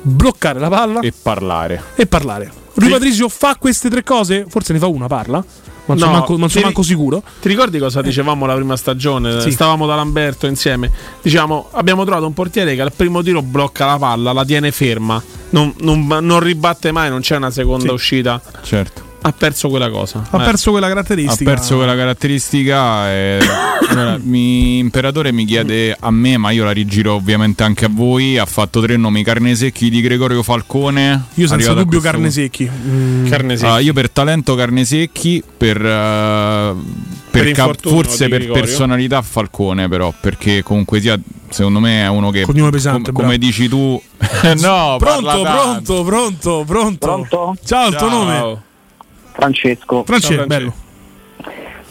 bloccare 0.02 0.58
la 0.58 0.68
palla 0.68 1.00
E 1.00 1.12
parlare. 1.20 1.82
e 1.94 2.06
parlare. 2.06 2.52
Rui 2.74 2.88
Patricio 2.88 3.28
fa 3.28 3.54
queste 3.56 3.88
tre 3.88 4.02
cose? 4.02 4.46
Forse 4.48 4.72
ne 4.72 4.78
fa 4.80 4.86
una, 4.88 5.06
parla. 5.06 5.38
Ma 5.86 5.92
non 5.92 5.98
sono 5.98 6.10
No, 6.12 6.18
manco, 6.18 6.36
non 6.36 6.48
sono 6.48 6.60
ti- 6.60 6.64
manco 6.64 6.82
sicuro. 6.82 7.22
Ti 7.42 7.46
ricordi 7.48 7.78
cosa 7.78 8.00
dicevamo 8.00 8.46
la 8.46 8.54
prima 8.54 8.74
stagione? 8.76 9.40
Sì. 9.42 9.50
Stavamo 9.52 9.86
da 9.86 9.94
Lamberto 9.94 10.46
insieme. 10.46 10.90
Diciamo, 11.22 11.68
abbiamo 11.72 12.04
trovato 12.04 12.26
un 12.26 12.32
portiere 12.32 12.74
che 12.74 12.80
al 12.80 12.92
primo 12.92 13.22
tiro 13.22 13.42
blocca 13.42 13.84
la 13.84 13.98
palla, 13.98 14.32
la 14.32 14.44
tiene 14.46 14.72
ferma, 14.72 15.22
non, 15.50 15.72
non- 15.80 16.06
non 16.06 16.40
ribatte 16.40 16.90
mai, 16.90 17.10
non 17.10 17.20
c'è 17.20 17.36
una 17.36 17.50
seconda 17.50 17.88
Sì. 17.88 17.92
uscita. 17.92 18.40
Certo. 18.62 19.12
Ha 19.26 19.32
perso 19.32 19.70
quella 19.70 19.88
cosa. 19.88 20.22
Ha 20.30 20.40
Eh. 20.42 20.44
perso 20.44 20.70
quella 20.70 20.84
Ha 20.86 20.88
caratteristica. 20.90 21.50
perso 21.50 21.76
quella 21.76 21.96
caratteristica. 21.96 23.10
E... 23.10 23.38
Allora, 23.88 24.18
mi- 24.22 24.78
Imperatore 24.78 25.32
mi 25.32 25.44
chiede 25.46 25.96
a 25.98 26.10
me, 26.10 26.36
ma 26.36 26.50
io 26.50 26.64
la 26.64 26.72
rigiro 26.72 27.14
ovviamente 27.14 27.62
anche 27.62 27.86
a 27.86 27.88
voi. 27.90 28.36
Ha 28.38 28.44
fatto 28.44 28.80
tre 28.82 28.96
nomi: 28.96 29.22
carne 29.24 29.54
secchi 29.54 29.88
di 29.88 30.00
Gregorio 30.02 30.42
Falcone. 30.42 31.24
Io 31.34 31.46
senza 31.46 31.68
dubbio 31.72 32.00
questo 32.00 32.00
carne 32.04 32.26
punto. 32.28 32.34
secchi. 32.34 32.70
Mm. 32.70 33.26
Carne 33.28 33.56
secchi. 33.56 33.70
Ah, 33.72 33.78
io 33.78 33.92
per 33.94 34.10
talento 34.10 34.54
carne 34.54 34.84
secchi, 34.84 35.42
per, 35.56 35.76
eh, 35.84 36.74
per 37.30 37.42
Per 37.44 37.52
cap- 37.52 37.88
forse 37.88 38.28
per 38.28 38.38
Gregorio. 38.40 38.62
personalità 38.62 39.22
Falcone, 39.22 39.88
però, 39.88 40.12
perché 40.20 40.62
comunque 40.62 41.00
sia, 41.00 41.18
secondo 41.48 41.80
me 41.80 42.02
è 42.02 42.08
uno 42.08 42.30
che 42.30 42.42
Cognome 42.42 42.70
pesante, 42.70 43.10
com- 43.12 43.22
come 43.22 43.38
dici 43.38 43.68
tu, 43.68 44.00
no, 44.60 44.96
pronto, 44.98 44.98
parla 44.98 45.32
tanto. 45.42 46.02
pronto, 46.04 46.04
pronto, 46.04 46.64
pronto. 46.66 47.06
Pronto? 47.06 47.56
Ciao, 47.64 47.88
il 47.88 47.96
tuo 47.96 48.08
Ciao. 48.08 48.24
nome? 48.24 48.62
Francesco. 49.34 50.04
Francesco, 50.04 50.34
Ciao, 50.34 50.46
bello. 50.46 50.72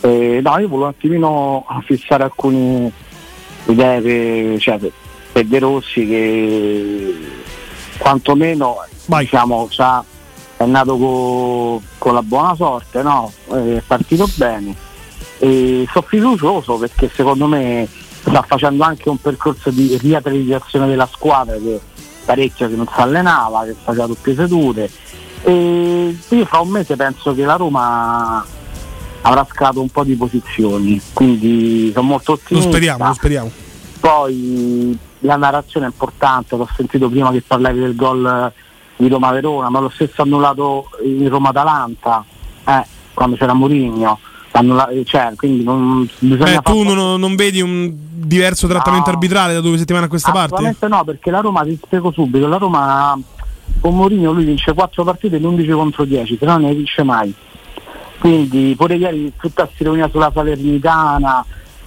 Eh, 0.02 0.40
no, 0.42 0.58
io 0.58 0.68
volevo 0.68 0.84
un 0.84 0.88
attimino 0.88 1.66
fissare 1.86 2.24
alcune 2.24 2.92
idee 3.66 4.02
per, 4.02 4.60
cioè, 4.60 4.80
per, 5.32 5.46
De 5.46 5.60
Rossi 5.60 6.08
che 6.08 7.16
quantomeno 7.98 8.78
diciamo, 9.06 9.68
c'ha- 9.70 10.04
è 10.58 10.66
nato 10.66 10.98
co- 10.98 11.82
con 11.98 12.14
la 12.14 12.22
buona 12.22 12.56
sorte, 12.56 13.02
no? 13.02 13.32
Eh, 13.52 13.78
è 13.78 13.82
partito 13.86 14.28
bene. 14.36 14.76
E 15.40 15.86
sono 15.92 16.06
fiducioso 16.08 16.78
perché 16.78 17.10
secondo 17.14 17.48
me 17.48 17.88
sta 18.22 18.42
facendo 18.42 18.84
anche 18.84 19.10
un 19.10 19.18
percorso 19.18 19.70
di 19.70 19.98
riattivizzazione 20.02 20.88
della 20.88 21.08
squadra 21.12 21.56
che 21.58 21.80
parecchio 22.26 22.70
che 22.70 22.76
non 22.76 22.88
si 22.88 23.00
allenava, 23.02 23.64
che 23.66 23.76
faceva 23.82 24.06
doppie 24.08 24.36
sedute. 24.36 24.90
E 25.46 26.18
io 26.30 26.46
fra 26.46 26.60
un 26.60 26.70
mese 26.70 26.96
penso 26.96 27.34
che 27.34 27.44
la 27.44 27.56
Roma 27.56 28.44
avrà 29.22 29.46
scalato 29.50 29.82
un 29.82 29.90
po' 29.90 30.04
di 30.04 30.16
posizioni, 30.16 31.02
quindi 31.14 31.92
sono 31.94 32.08
molto 32.08 32.32
Lo 32.34 32.38
ottimista. 32.42 32.70
speriamo, 32.70 33.06
lo 33.08 33.14
speriamo. 33.14 33.52
Poi 34.00 34.98
la 35.20 35.36
narrazione 35.38 35.86
è 35.86 35.90
importante, 35.90 36.56
l'ho 36.56 36.68
sentito 36.76 37.10
prima 37.10 37.32
che 37.32 37.42
parlavi 37.46 37.80
del 37.80 37.96
gol 37.96 38.52
di 38.98 39.08
Roma-Verona, 39.08 39.70
ma 39.70 39.80
lo 39.80 39.90
stesso 39.90 40.22
annullato 40.22 40.90
in 41.06 41.28
Roma-Atalanta, 41.30 42.24
eh, 42.66 42.86
quando 43.14 43.36
c'era 43.36 43.54
Mourinho. 43.54 44.20
Cioè, 45.06 45.34
quindi 45.36 45.64
non 45.64 46.08
bisogna 46.20 46.62
Beh, 46.62 46.72
tu 46.72 46.84
non, 46.84 47.20
non 47.20 47.36
vedi 47.36 47.60
un 47.60 47.92
diverso 47.96 48.68
trattamento 48.68 49.08
No. 49.10 49.14
arbitrale 49.14 49.54
da 49.54 49.62
due 49.62 49.80
settimane 49.80 50.06
a 50.06 50.08
questa 50.08 50.32
parte? 50.32 50.54
Assolutamente 50.54 50.88
no, 50.88 51.04
perché 51.04 51.32
la 51.32 51.40
Roma, 51.40 51.64
ti 51.64 51.80
spiego 51.84 52.12
subito, 52.12 52.46
la 52.46 52.58
Roma 52.58 53.18
con 53.84 53.96
Mourinho 53.98 54.32
lui 54.32 54.46
vince 54.46 54.74
4 54.74 55.04
partite 55.04 55.36
e 55.36 55.46
11 55.46 55.70
contro 55.72 56.06
10, 56.06 56.38
se 56.40 56.46
no 56.46 56.54
non 56.54 56.62
ne 56.62 56.74
vince 56.74 57.04
mai. 57.04 57.34
Quindi 58.18 58.74
pure 58.78 58.96
ieri 58.96 59.34
tutta 59.38 59.68
ironia 59.78 60.08
sulla 60.10 60.32
Salernitana, 60.34 61.46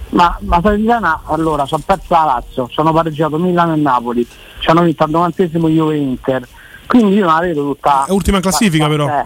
ma 0.09 0.37
la 0.41 0.59
Salernitana 0.61 1.21
allora 1.25 1.65
ci 1.65 1.73
ha 1.73 1.79
perso 1.83 2.05
la 2.13 2.23
Lazio, 2.25 2.67
ci 2.67 2.79
hanno 2.79 2.93
pareggiato 2.93 3.39
Milano 3.39 3.73
e 3.73 3.77
Napoli, 3.77 4.27
ci 4.59 4.69
hanno 4.69 4.83
vinto 4.83 5.03
al 5.05 5.09
90esimo 5.09 5.67
Juve 5.69 5.97
Inter. 5.97 6.47
Quindi 6.85 7.15
io 7.15 7.25
non 7.25 7.33
la 7.33 7.39
vedo 7.39 7.63
tutta. 7.63 8.05
È 8.05 8.11
ultima 8.11 8.37
in 8.37 8.43
classifica, 8.43 8.87
però. 8.87 9.07
Eh. 9.07 9.25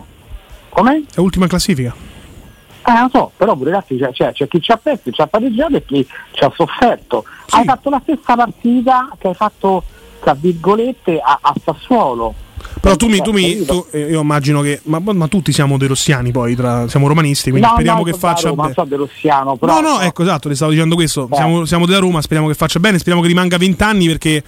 Come? 0.70 1.04
È 1.14 1.20
ultima 1.20 1.44
in 1.44 1.50
classifica. 1.50 1.94
Eh, 2.84 3.00
lo 3.02 3.10
so, 3.12 3.32
però 3.36 3.54
pure 3.58 3.72
ragazzi 3.72 3.98
c'è, 3.98 4.12
c'è- 4.12 4.32
c'è 4.32 4.48
chi 4.48 4.62
ci 4.62 4.72
ha 4.72 4.78
perso, 4.78 5.12
ci 5.12 5.20
ha 5.20 5.28
pareggiato 5.28 5.76
e 5.76 5.84
chi 5.84 6.08
ci 6.32 6.44
ha 6.46 6.52
sofferto. 6.56 7.26
Hai 7.50 7.66
fatto 7.66 7.90
la 7.90 8.00
stessa 8.02 8.36
partita 8.38 9.10
che 9.18 9.28
hai 9.28 9.34
fatto, 9.36 9.84
tra 10.22 10.34
virgolette, 10.34 11.20
a, 11.20 11.38
a 11.42 11.54
Sassuolo. 11.62 12.34
Però 12.80 12.96
tu 12.96 13.08
mi, 13.08 13.22
tu 13.22 13.32
mi 13.32 13.64
tu- 13.66 13.86
eh, 13.92 14.10
io 14.10 14.22
immagino 14.22 14.62
che. 14.62 14.80
Ma, 14.84 15.00
ma 15.00 15.28
tutti 15.28 15.52
siamo 15.52 15.78
dei 15.78 15.88
rossiani 15.88 16.32
poi, 16.32 16.56
tra- 16.56 16.88
siamo 16.88 17.08
romanisti, 17.08 17.50
quindi 17.50 17.68
No, 17.68 17.74
speriamo 17.74 18.00
no, 18.00 18.04
che 18.06 18.14
faccia 18.14 18.50
Roma, 18.50 18.64
bene. 18.64 18.74
so 18.74 18.84
dello 18.86 19.10
Siano, 19.20 19.56
però 19.56 19.82
No, 19.82 19.90
no, 19.96 20.00
ecco, 20.02 20.24
esatto, 20.24 20.50
ti 20.50 20.56
stavo 20.56 20.72
dicendo 20.72 20.96
questo. 20.96 21.28
Eh. 21.32 21.36
Siamo, 21.36 21.66
siamo 21.66 21.86
della 21.86 22.00
Roma, 22.00 22.22
speriamo 22.22 22.48
che 22.50 22.56
faccia 22.56 22.80
bene, 22.80 22.98
speriamo 22.98 23.22
che 23.22 23.28
rimanga 23.28 23.58
20 23.58 23.84
anni 23.84 24.08
perché 24.08 24.44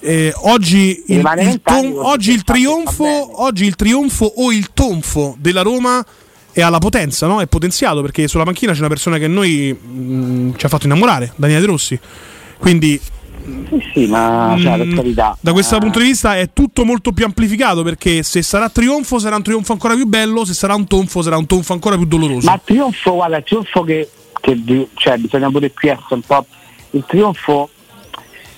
eh, 0.00 0.32
oggi, 0.36 1.02
il, 1.06 1.16
il 1.16 1.22
20 1.22 1.40
anni, 1.40 1.60
ton- 1.62 1.90
vuol 1.92 2.04
oggi 2.06 2.32
il 2.32 2.42
trionfo, 2.42 3.42
oggi 3.42 3.64
il 3.66 3.76
trionfo 3.76 4.24
o 4.36 4.52
il 4.52 4.70
tonfo 4.72 5.36
della 5.38 5.62
Roma 5.62 6.04
è 6.50 6.60
alla 6.60 6.78
potenza, 6.78 7.26
no? 7.26 7.40
È 7.40 7.46
potenziato 7.46 8.02
perché 8.02 8.28
sulla 8.28 8.44
panchina 8.44 8.72
c'è 8.72 8.80
una 8.80 8.88
persona 8.88 9.16
che 9.18 9.26
noi 9.28 9.72
mh, 9.72 10.56
ci 10.56 10.66
ha 10.66 10.68
fatto 10.68 10.86
innamorare, 10.86 11.32
Daniele 11.36 11.60
De 11.62 11.66
Rossi. 11.66 11.98
Quindi 12.58 13.00
Sì, 13.68 13.82
sì, 13.92 14.06
ma 14.06 14.54
cioè, 14.58 14.76
per 14.76 14.86
Mm, 14.86 14.94
carità. 14.94 15.36
da 15.40 15.52
questo 15.52 15.76
eh, 15.76 15.78
punto 15.80 15.98
di 15.98 16.04
vista 16.06 16.36
è 16.36 16.50
tutto 16.52 16.84
molto 16.84 17.12
più 17.12 17.24
amplificato 17.24 17.82
perché 17.82 18.22
se 18.22 18.42
sarà 18.42 18.68
trionfo 18.68 19.18
sarà 19.18 19.36
un 19.36 19.42
trionfo 19.42 19.72
ancora 19.72 19.94
più 19.94 20.06
bello, 20.06 20.44
se 20.44 20.54
sarà 20.54 20.74
un 20.74 20.86
tonfo 20.86 21.22
sarà 21.22 21.36
un 21.36 21.46
tonfo 21.46 21.72
ancora 21.72 21.96
più 21.96 22.06
doloroso. 22.06 22.46
Ma 22.46 22.54
il 22.54 22.60
trionfo, 22.64 23.14
guarda, 23.14 23.38
il 23.38 23.44
trionfo 23.44 23.82
che, 23.82 24.08
che 24.40 24.88
cioè, 24.94 25.16
bisogna 25.18 25.50
pure 25.50 25.72
qui 25.72 25.88
essere 25.88 26.14
un 26.14 26.20
po'. 26.22 26.46
Il 26.90 27.04
trionfo 27.06 27.70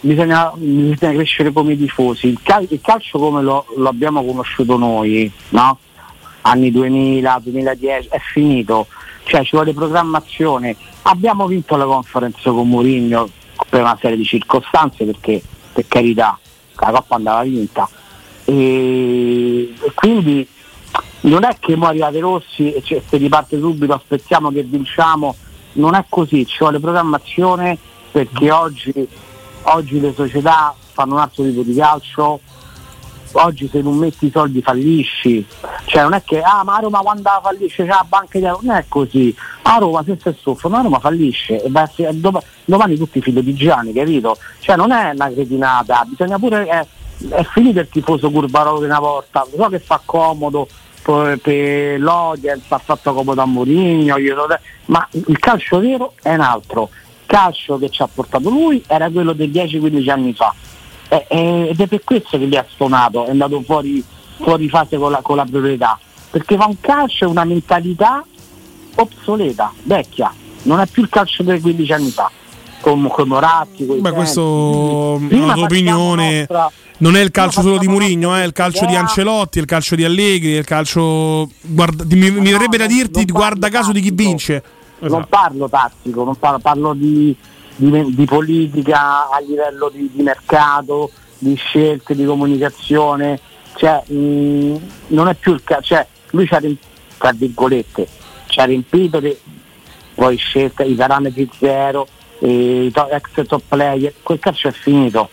bisogna, 0.01 0.53
bisogna 0.57 1.13
crescere 1.13 1.53
come 1.53 1.77
tifosi. 1.77 2.27
Il, 2.29 2.39
cal- 2.43 2.67
il 2.69 2.81
calcio 2.83 3.19
come 3.19 3.43
lo, 3.43 3.65
lo 3.77 3.89
abbiamo 3.89 4.25
conosciuto 4.25 4.77
noi, 4.77 5.31
no? 5.51 5.79
Anni 6.43 6.71
2000, 6.71 7.41
2010, 7.43 8.09
è 8.11 8.19
finito. 8.33 8.87
Cioè 9.25 9.43
ci 9.45 9.51
vuole 9.53 9.73
programmazione. 9.73 10.77
Abbiamo 11.03 11.47
vinto 11.47 11.77
la 11.77 11.85
conference 11.87 12.43
con 12.51 12.69
Mourinho 12.69 13.29
per 13.69 13.81
una 13.81 13.99
serie 14.01 14.17
di 14.17 14.25
circostanze 14.25 15.05
perché 15.05 15.43
per 15.73 15.87
carità 15.87 16.39
la 16.75 16.91
coppa 16.91 17.17
andava 17.17 17.43
vinta. 17.43 17.89
E, 18.45 19.75
e 19.75 19.93
quindi 19.95 20.47
non 21.23 21.45
è 21.45 21.57
che 21.59 21.77
mo 21.77 21.87
arrivate 21.87 22.21
rossi 22.21 22.73
e 22.73 22.83
cioè, 22.83 23.03
se 23.07 23.17
riparte 23.17 23.59
subito 23.59 23.95
aspettiamo 23.95 24.51
che 24.51 24.63
vinciamo, 24.63 25.35
non 25.75 25.95
è 25.95 26.05
così, 26.09 26.47
ci 26.47 26.59
vuole 26.59 26.79
programmazione 26.79 27.79
perché 28.11 28.51
oggi, 28.51 28.93
oggi 29.63 30.01
le 30.01 30.13
società 30.15 30.75
fanno 30.93 31.15
un 31.15 31.21
altro 31.21 31.43
tipo 31.45 31.63
di 31.63 31.75
calcio, 31.75 32.41
oggi 33.35 33.69
se 33.71 33.81
non 33.81 33.97
metti 33.97 34.27
i 34.27 34.31
soldi 34.31 34.63
fallisci, 34.63 35.45
cioè 35.87 36.03
non 36.03 36.15
è 36.15 36.23
che 36.25 36.41
ah 36.41 36.63
ma 36.65 36.79
Roma 36.79 37.01
quando 37.01 37.31
fallisce 37.43 37.85
c'è 37.85 37.89
la 37.89 38.05
banca 38.09 38.39
di 38.39 38.45
non 38.45 38.71
è 38.71 38.85
così, 38.89 39.35
a 39.63 39.77
Roma 39.79 40.03
se 40.05 40.17
si 40.21 40.35
soffrono, 40.41 40.77
a 40.77 40.83
Roma 40.83 40.99
fallisce 40.99 41.63
e 41.63 41.71
essere- 41.73 42.19
dom- 42.21 42.43
domani 42.65 42.97
tutti 42.97 43.21
filo 43.21 43.41
di 43.41 43.55
Gianni, 43.55 43.93
capito? 43.93 44.37
Cioè 44.61 44.77
non 44.77 44.91
è 44.93 45.11
una 45.11 45.31
cretinata, 45.31 46.05
bisogna 46.07 46.39
pure 46.39 46.67
è, 46.67 46.87
è 47.31 47.45
finito 47.53 47.81
il 47.81 47.89
tifoso 47.89 48.31
curvarolo 48.31 48.79
di 48.79 48.87
una 48.87 49.01
volta, 49.01 49.47
so 49.55 49.69
che 49.69 49.79
fa 49.79 50.01
comodo 50.05 50.69
per, 51.03 51.39
per 51.39 52.01
l'audience, 52.01 52.65
ha 52.69 52.79
fatto 52.79 53.13
comodo 53.13 53.41
a 53.41 53.47
Mourinho, 53.47 54.17
lo- 54.17 54.59
ma 54.87 55.07
il 55.11 55.39
calcio 55.39 55.81
vero 55.81 56.15
è 56.23 56.35
un 56.35 56.41
altro, 56.41 56.91
il 56.93 57.27
calcio 57.27 57.79
che 57.79 57.91
ci 57.91 58.03
ha 58.03 58.09
portato 58.13 58.49
lui 58.49 58.83
era 58.87 59.11
quello 59.11 59.33
dei 59.33 59.51
10-15 59.51 60.11
anni 60.11 60.33
fa. 60.35 60.55
Eh, 61.09 61.27
eh, 61.29 61.69
ed 61.71 61.81
è 61.81 61.87
per 61.87 62.03
questo 62.03 62.39
che 62.39 62.47
gli 62.47 62.57
ha 62.57 62.65
stonato, 62.69 63.27
è 63.27 63.31
andato 63.31 63.61
fuori, 63.63 64.03
fuori 64.39 64.69
fase 64.69 64.97
con 64.97 65.11
la, 65.11 65.21
con 65.21 65.37
la 65.37 65.45
proprietà, 65.49 65.99
perché 66.31 66.57
fa 66.57 66.67
un 66.67 66.81
calcio 66.81 67.25
e 67.25 67.29
una 67.29 67.45
mentalità 67.45 68.25
obsoleta, 68.97 69.73
vecchia, 69.83 70.33
non 70.63 70.81
è 70.81 70.87
più 70.87 71.03
il 71.03 71.09
calcio 71.09 71.43
dei 71.43 71.61
15 71.61 71.93
anni 71.93 72.11
fa, 72.11 72.31
con, 72.81 73.07
con 73.09 73.29
Moratti, 73.29 73.87
coi 73.87 74.01
Beh, 74.01 74.13
questo 74.13 75.21
una 75.31 75.55
tua 75.55 75.65
opinione. 75.65 76.39
nostra- 76.39 76.71
Non 76.99 77.17
è 77.17 77.21
il 77.21 77.31
calcio 77.31 77.61
solo 77.61 77.79
di 77.79 77.89
Mourinho, 77.89 78.35
è 78.35 78.45
il 78.45 78.53
calcio 78.53 78.87
di. 78.87 78.95
Ancelotti, 78.95 79.59
è 79.59 79.61
il 79.61 79.67
calcio 79.67 79.97
di 79.97 80.05
Allegri, 80.05 80.55
è 80.55 80.59
il 80.59 80.65
calcio. 80.65 81.49
Guarda, 81.61 82.05
mi, 82.09 82.31
mi 82.31 82.51
verrebbe 82.53 82.77
da 82.77 82.87
dirti, 82.87 83.25
guarda 83.25 83.69
caso 83.69 83.91
di 83.93 84.01
chi 84.01 84.11
vince. 84.11 84.63
non 85.01 85.27
parlo 85.29 85.69
tattico, 85.69 86.25
non 86.25 86.37
parlo, 86.37 86.59
parlo 86.61 86.95
di, 86.95 87.37
di- 87.77 88.15
di 88.15 88.25
politica 88.25 89.29
a 89.31 89.39
livello 89.41 89.89
di, 89.93 90.11
di 90.13 90.23
mercato, 90.23 91.11
di 91.39 91.55
scelte, 91.57 92.15
di 92.15 92.25
comunicazione, 92.25 93.39
cioè, 93.77 94.03
mh, 94.07 94.77
non 95.09 95.29
è 95.29 95.35
più 95.35 95.53
il 95.55 95.63
ca- 95.65 95.81
cioè, 95.81 96.07
lui 96.31 96.47
ci 96.47 96.55
ha 96.55 96.61
tra 97.19 97.33
virgolette, 97.33 98.07
ci 98.47 98.61
ha 98.61 98.65
riempito 98.65 99.21
di 99.21 99.37
poi 100.15 100.37
scelte, 100.37 100.85
i 100.85 100.95
parametri 100.95 101.49
zero, 101.59 102.07
eh, 102.41 102.85
i 102.85 102.91
to- 102.93 103.09
ex 103.09 103.47
top 103.47 103.63
player, 103.69 104.13
quel 104.23 104.39
calcio 104.39 104.69
è 104.69 104.73
finito. 104.73 105.29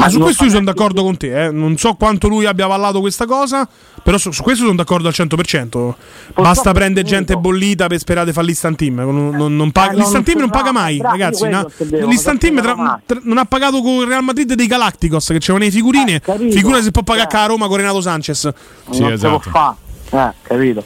Ma 0.00 0.08
su 0.08 0.18
questo 0.18 0.44
io 0.44 0.50
sono 0.50 0.64
d'accordo 0.64 1.02
con 1.02 1.16
te, 1.16 1.44
eh. 1.46 1.50
non 1.50 1.76
so 1.76 1.94
quanto 1.94 2.28
lui 2.28 2.46
abbia 2.46 2.64
avallato 2.64 3.00
questa 3.00 3.26
cosa, 3.26 3.68
però 4.02 4.18
su, 4.18 4.30
su 4.30 4.42
questo 4.42 4.64
sono 4.64 4.76
d'accordo 4.76 5.08
al 5.08 5.14
100%. 5.16 5.94
Basta 6.34 6.72
prendere 6.72 7.06
gente 7.06 7.36
bollita 7.36 7.86
per 7.86 7.98
sperare 7.98 8.32
fall'Instant 8.32 8.76
Team. 8.76 8.96
Non, 8.96 9.30
non, 9.30 9.56
non 9.56 9.70
paga- 9.70 9.88
Eh, 9.88 9.92
non 9.92 10.00
L'Instant 10.02 10.24
Team 10.24 10.38
non 10.40 10.50
paga 10.50 10.72
mai, 10.72 10.96
bravo, 10.96 11.16
ragazzi. 11.16 11.48
no? 11.48 11.70
non 11.78 12.38
Team 12.38 12.60
tra- 12.60 13.00
tra- 13.04 13.20
non 13.22 13.38
ha 13.38 13.44
pagato 13.44 13.80
con 13.82 14.00
il 14.00 14.06
Real 14.06 14.22
Madrid 14.22 14.52
dei 14.52 14.66
Galacticos, 14.66 15.26
che 15.28 15.38
c'erano 15.38 15.64
le 15.64 15.70
figurine. 15.70 16.20
Eh. 16.24 16.50
Figura 16.50 16.82
se 16.82 16.90
può 16.90 17.02
pagare 17.02 17.36
a 17.36 17.46
Roma 17.46 17.66
con 17.66 17.76
Renato 17.76 18.00
Sanchez. 18.00 18.48
Sì, 18.90 19.00
non 19.00 19.12
esatto. 19.12 19.40
si 19.42 19.48
può 19.50 19.74
fare. 20.10 20.28
Eh, 20.30 20.34
capito? 20.42 20.84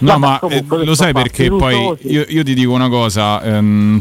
No, 0.00 0.18
Vabbè, 0.18 0.18
ma 0.18 0.38
comunque, 0.38 0.82
eh, 0.82 0.84
lo 0.84 0.94
sai 0.94 1.12
perché 1.12 1.48
poi 1.48 1.96
io, 2.02 2.24
io 2.28 2.42
ti 2.44 2.54
dico 2.54 2.72
una 2.72 2.88
cosa, 2.88 3.42
ehm, 3.42 4.00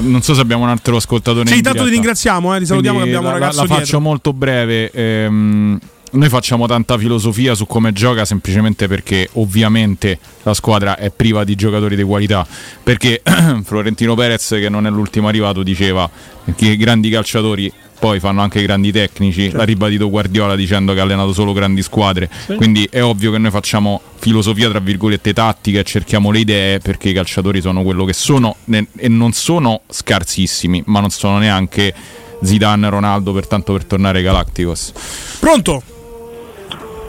non 0.00 0.22
so 0.22 0.34
se 0.34 0.40
abbiamo 0.40 0.62
un 0.62 0.70
altro 0.70 0.96
ascoltatore. 0.96 1.48
Sì, 1.48 1.56
in 1.56 1.62
tanto 1.62 1.84
ti 1.84 1.90
ringraziamo, 1.90 2.54
eh, 2.54 2.58
ti 2.60 2.66
salutiamo 2.66 2.98
che 2.98 3.02
Quindi 3.04 3.16
abbiamo 3.18 3.34
un 3.34 3.40
la, 3.40 3.46
ragazzo 3.46 3.60
la 3.62 3.66
dietro. 3.66 3.84
faccio 3.84 4.00
molto 4.00 4.32
breve. 4.32 4.90
ehm, 4.90 5.78
noi 6.08 6.28
facciamo 6.28 6.66
tanta 6.66 6.96
filosofia 6.96 7.54
su 7.54 7.66
come 7.66 7.92
gioca 7.92 8.24
semplicemente 8.24 8.86
perché 8.88 9.28
ovviamente 9.34 10.18
la 10.44 10.54
squadra 10.54 10.96
è 10.96 11.10
priva 11.10 11.44
di 11.44 11.54
giocatori 11.56 11.96
di 11.96 12.02
qualità. 12.04 12.46
Perché 12.82 13.20
Florentino 13.64 14.14
Perez, 14.14 14.48
che 14.48 14.68
non 14.70 14.86
è 14.86 14.90
l'ultimo 14.90 15.28
arrivato, 15.28 15.62
diceva 15.62 16.08
che 16.54 16.68
i 16.68 16.76
grandi 16.76 17.10
calciatori 17.10 17.70
poi 17.98 18.20
fanno 18.20 18.42
anche 18.42 18.60
i 18.60 18.62
grandi 18.62 18.92
tecnici. 18.92 19.42
Certo. 19.42 19.56
L'ha 19.56 19.64
ribadito 19.64 20.08
Guardiola 20.10 20.54
dicendo 20.54 20.92
che 20.92 21.00
ha 21.00 21.02
allenato 21.02 21.32
solo 21.32 21.52
grandi 21.52 21.82
squadre. 21.82 22.30
Sì. 22.46 22.54
Quindi 22.56 22.86
è 22.90 23.02
ovvio 23.02 23.30
che 23.30 23.38
noi 23.38 23.50
facciamo 23.50 24.00
filosofia 24.18 24.68
tra 24.68 24.80
virgolette 24.80 25.32
tattica 25.32 25.80
e 25.80 25.82
cerchiamo 25.84 26.30
le 26.30 26.38
idee 26.40 26.78
perché 26.80 27.10
i 27.10 27.12
calciatori 27.12 27.60
sono 27.60 27.82
quello 27.82 28.04
che 28.04 28.12
sono 28.12 28.56
e 28.68 29.08
non 29.08 29.32
sono 29.32 29.82
scarsissimi, 29.88 30.82
ma 30.86 31.00
non 31.00 31.10
sono 31.10 31.38
neanche 31.38 31.94
Zidane, 32.42 32.88
Ronaldo, 32.88 33.32
per 33.32 33.46
tanto 33.46 33.72
per 33.72 33.84
tornare 33.84 34.18
ai 34.18 34.24
Galacticos. 34.24 34.92
Pronto? 35.40 35.82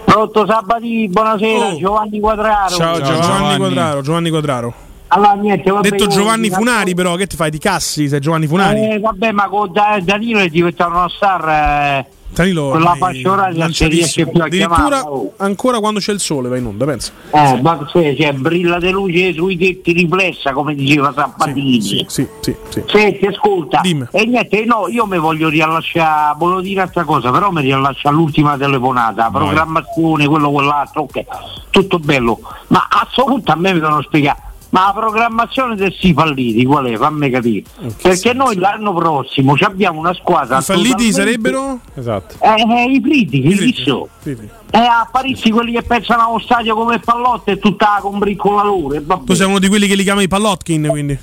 Pronto 0.06 0.46
Sabati, 0.48 1.10
buonasera, 1.10 1.76
Giovanni 1.76 2.20
Quadraro. 2.20 2.74
Oh. 2.74 2.78
Ciao, 2.78 3.02
Giovanni, 3.02 3.58
Quadraro. 3.58 4.02
Giovanni 4.02 4.30
Quadraro. 4.30 4.74
Allora, 5.10 5.34
niente, 5.34 5.72
vabbè, 5.72 5.90
Detto 5.90 6.04
io- 6.04 6.10
Giovanni 6.10 6.48
io- 6.48 6.54
Funari, 6.54 6.94
però, 6.94 7.16
che 7.16 7.28
ti 7.28 7.36
fai? 7.36 7.50
Ti 7.52 7.60
cassi? 7.60 8.08
Sei 8.10 8.20
Giovanni 8.20 8.48
Funari? 8.48 8.80
Eh, 8.94 9.00
vabbè, 9.00 9.32
ma 9.32 9.48
con 9.48 9.72
Da- 9.72 10.00
Danilo 10.02 10.40
è 10.40 10.48
diventato 10.50 10.92
una 10.92 11.10
star. 11.10 11.48
Eh, 11.50 12.06
Danilo, 12.30 12.72
con 12.72 12.82
la 12.82 12.92
ormai 12.92 13.14
fascia 13.14 13.32
oraria 13.32 13.64
non 13.64 13.74
si 13.74 13.88
riesce 13.88 14.28
più 14.28 14.42
a 14.42 14.48
chiamarla. 14.50 15.10
oh. 15.10 15.32
ancora 15.38 15.80
quando 15.80 16.02
c'è 16.02 16.12
il 16.12 16.20
sole 16.20 16.50
va 16.50 16.58
in 16.58 16.66
onda, 16.66 16.84
pensa. 16.84 17.14
Eh, 17.32 17.62
ma 17.62 17.80
sì, 17.90 18.16
cioè, 18.20 18.34
brilla 18.34 18.80
di 18.80 18.90
luce 18.92 19.32
sui 19.34 19.58
tetti 19.58 19.94
riflessa, 19.94 20.52
come 20.52 20.76
diceva 20.76 21.14
Sabatini. 21.16 21.82
Sì, 21.82 22.06
sì, 22.10 22.28
sì. 22.42 22.54
sì. 22.68 22.84
Senti, 22.86 23.26
ascolta, 23.28 23.80
e 23.82 24.26
niente, 24.26 24.66
no, 24.66 24.88
io 24.90 25.06
mi 25.06 25.18
voglio 25.18 25.48
rilasciare, 25.48 26.36
volevo 26.38 26.60
dire 26.60 26.82
altra 26.82 27.06
cosa, 27.06 27.32
però 27.32 27.50
mi 27.50 27.62
rilascio 27.62 28.10
all'ultima 28.10 28.58
telefonata, 28.58 29.30
Vai. 29.30 29.44
programmazione, 29.44 30.28
quello, 30.28 30.52
quell'altro, 30.52 31.04
ok, 31.04 31.22
tutto 31.70 31.98
bello, 31.98 32.40
ma 32.68 32.88
a 32.90 33.04
questo 33.04 33.24
punto 33.24 33.52
a 33.54 33.56
me 33.56 33.74
mi 33.74 33.80
devono 33.80 34.02
spiegare, 34.02 34.38
ma 34.78 34.86
la 34.86 34.94
programmazione 34.94 35.76
del 35.76 35.94
si 36.00 36.14
falliti 36.14 36.64
qual 36.66 36.86
è? 36.86 36.96
Fammi 36.96 37.30
capire, 37.32 37.64
perché 38.00 38.34
noi 38.34 38.56
l'anno 38.58 38.94
prossimo 38.94 39.58
ci 39.58 39.64
abbiamo 39.64 40.00
una 40.00 40.14
squadra... 40.14 40.60
I 40.60 40.62
falliti 40.62 41.10
totalmente- 41.10 41.14
sarebbero? 41.14 41.80
Esatto. 41.96 42.36
Eh, 42.40 42.62
eh, 42.62 42.92
i 42.92 43.02
fritti, 43.02 43.42
che 43.42 43.56
chi 43.56 43.74
so? 43.74 44.10
Eh, 44.24 44.78
a 44.78 45.08
Parigi 45.12 45.50
quelli 45.50 45.72
che 45.72 45.82
pensano 45.82 46.28
allo 46.28 46.40
stadio 46.40 46.76
come 46.76 47.00
pallotte 47.00 47.52
e 47.52 47.60
tutta 47.60 47.98
con 48.02 48.20
briccola 48.20 48.64
loro. 48.64 49.02
Tu 49.26 49.34
sei 49.34 49.48
uno 49.48 49.60
di 49.60 49.68
quelli 49.68 49.88
che 49.88 49.96
li 49.96 50.04
chiama 50.04 50.22
i 50.22 50.28
pallotkin, 50.28 50.88
quindi. 50.88 51.18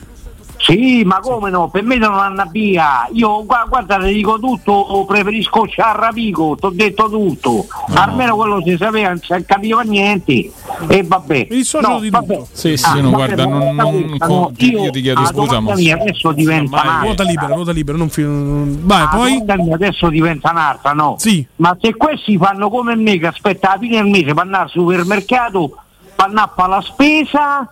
Sì, 0.65 1.03
ma 1.05 1.21
come 1.21 1.51
no? 1.51 1.69
Per 1.69 1.83
me 1.83 1.97
non 1.99 2.15
vanno 2.15 2.49
via. 2.51 3.07
Io 3.13 3.45
gua- 3.45 3.67
guarda, 3.69 3.99
ti 3.99 4.15
dico 4.15 4.39
tutto, 4.39 5.05
preferisco 5.07 5.67
Ciarrapico, 5.69 6.57
ti 6.59 6.65
ho 6.65 6.71
detto 6.71 7.11
tutto. 7.11 7.67
Almeno 7.93 8.35
quello 8.35 8.63
si 8.65 8.75
sapeva, 8.79 9.09
non 9.09 9.19
si 9.21 9.45
capiva 9.45 9.83
niente. 9.83 10.51
E 10.89 11.03
vabbè. 11.03 11.49
No, 11.83 12.01
vabbè. 12.09 12.43
Sì, 12.51 12.79
sì, 12.79 12.85
Ah, 12.87 12.95
no, 12.95 13.11
vabbè, 13.11 13.13
guarda, 13.35 13.45
non- 13.47 13.75
non- 13.77 14.07
questa 14.09 14.27
co- 14.27 14.33
no, 14.35 14.53
io 14.57 14.91
ti 14.91 15.03
chiedo 15.03 15.27
scusa, 15.27 15.61
ma- 15.61 15.75
mia 15.75 15.97
adesso 16.01 16.33
diventa 16.33 16.81
un'altra. 16.81 17.01
ruota 17.03 17.23
libera, 17.25 17.55
ruota 17.55 17.73
libera, 17.73 17.99
non 17.99 18.09
fi- 18.09 18.23
Vai, 18.25 19.01
La 19.03 19.09
poi. 19.13 19.43
mia 19.63 19.75
adesso 19.75 20.09
diventa 20.09 20.51
un'altra, 20.51 20.93
no? 20.95 21.17
Sì. 21.19 21.47
Ma 21.57 21.77
se 21.79 21.95
questi 21.95 22.39
fanno 22.39 22.71
come 22.71 22.97
me 22.97 23.19
che 23.19 23.27
aspetta 23.27 23.73
la 23.75 23.79
fine 23.79 23.97
del 24.01 24.11
mese 24.11 24.33
per 24.33 24.39
andare 24.45 24.63
al 24.65 24.71
supermercato, 24.71 25.77
per 26.17 26.25
andare 26.27 26.49
a 26.49 26.53
fare 26.57 26.71
la 26.71 26.81
spesa, 26.81 27.69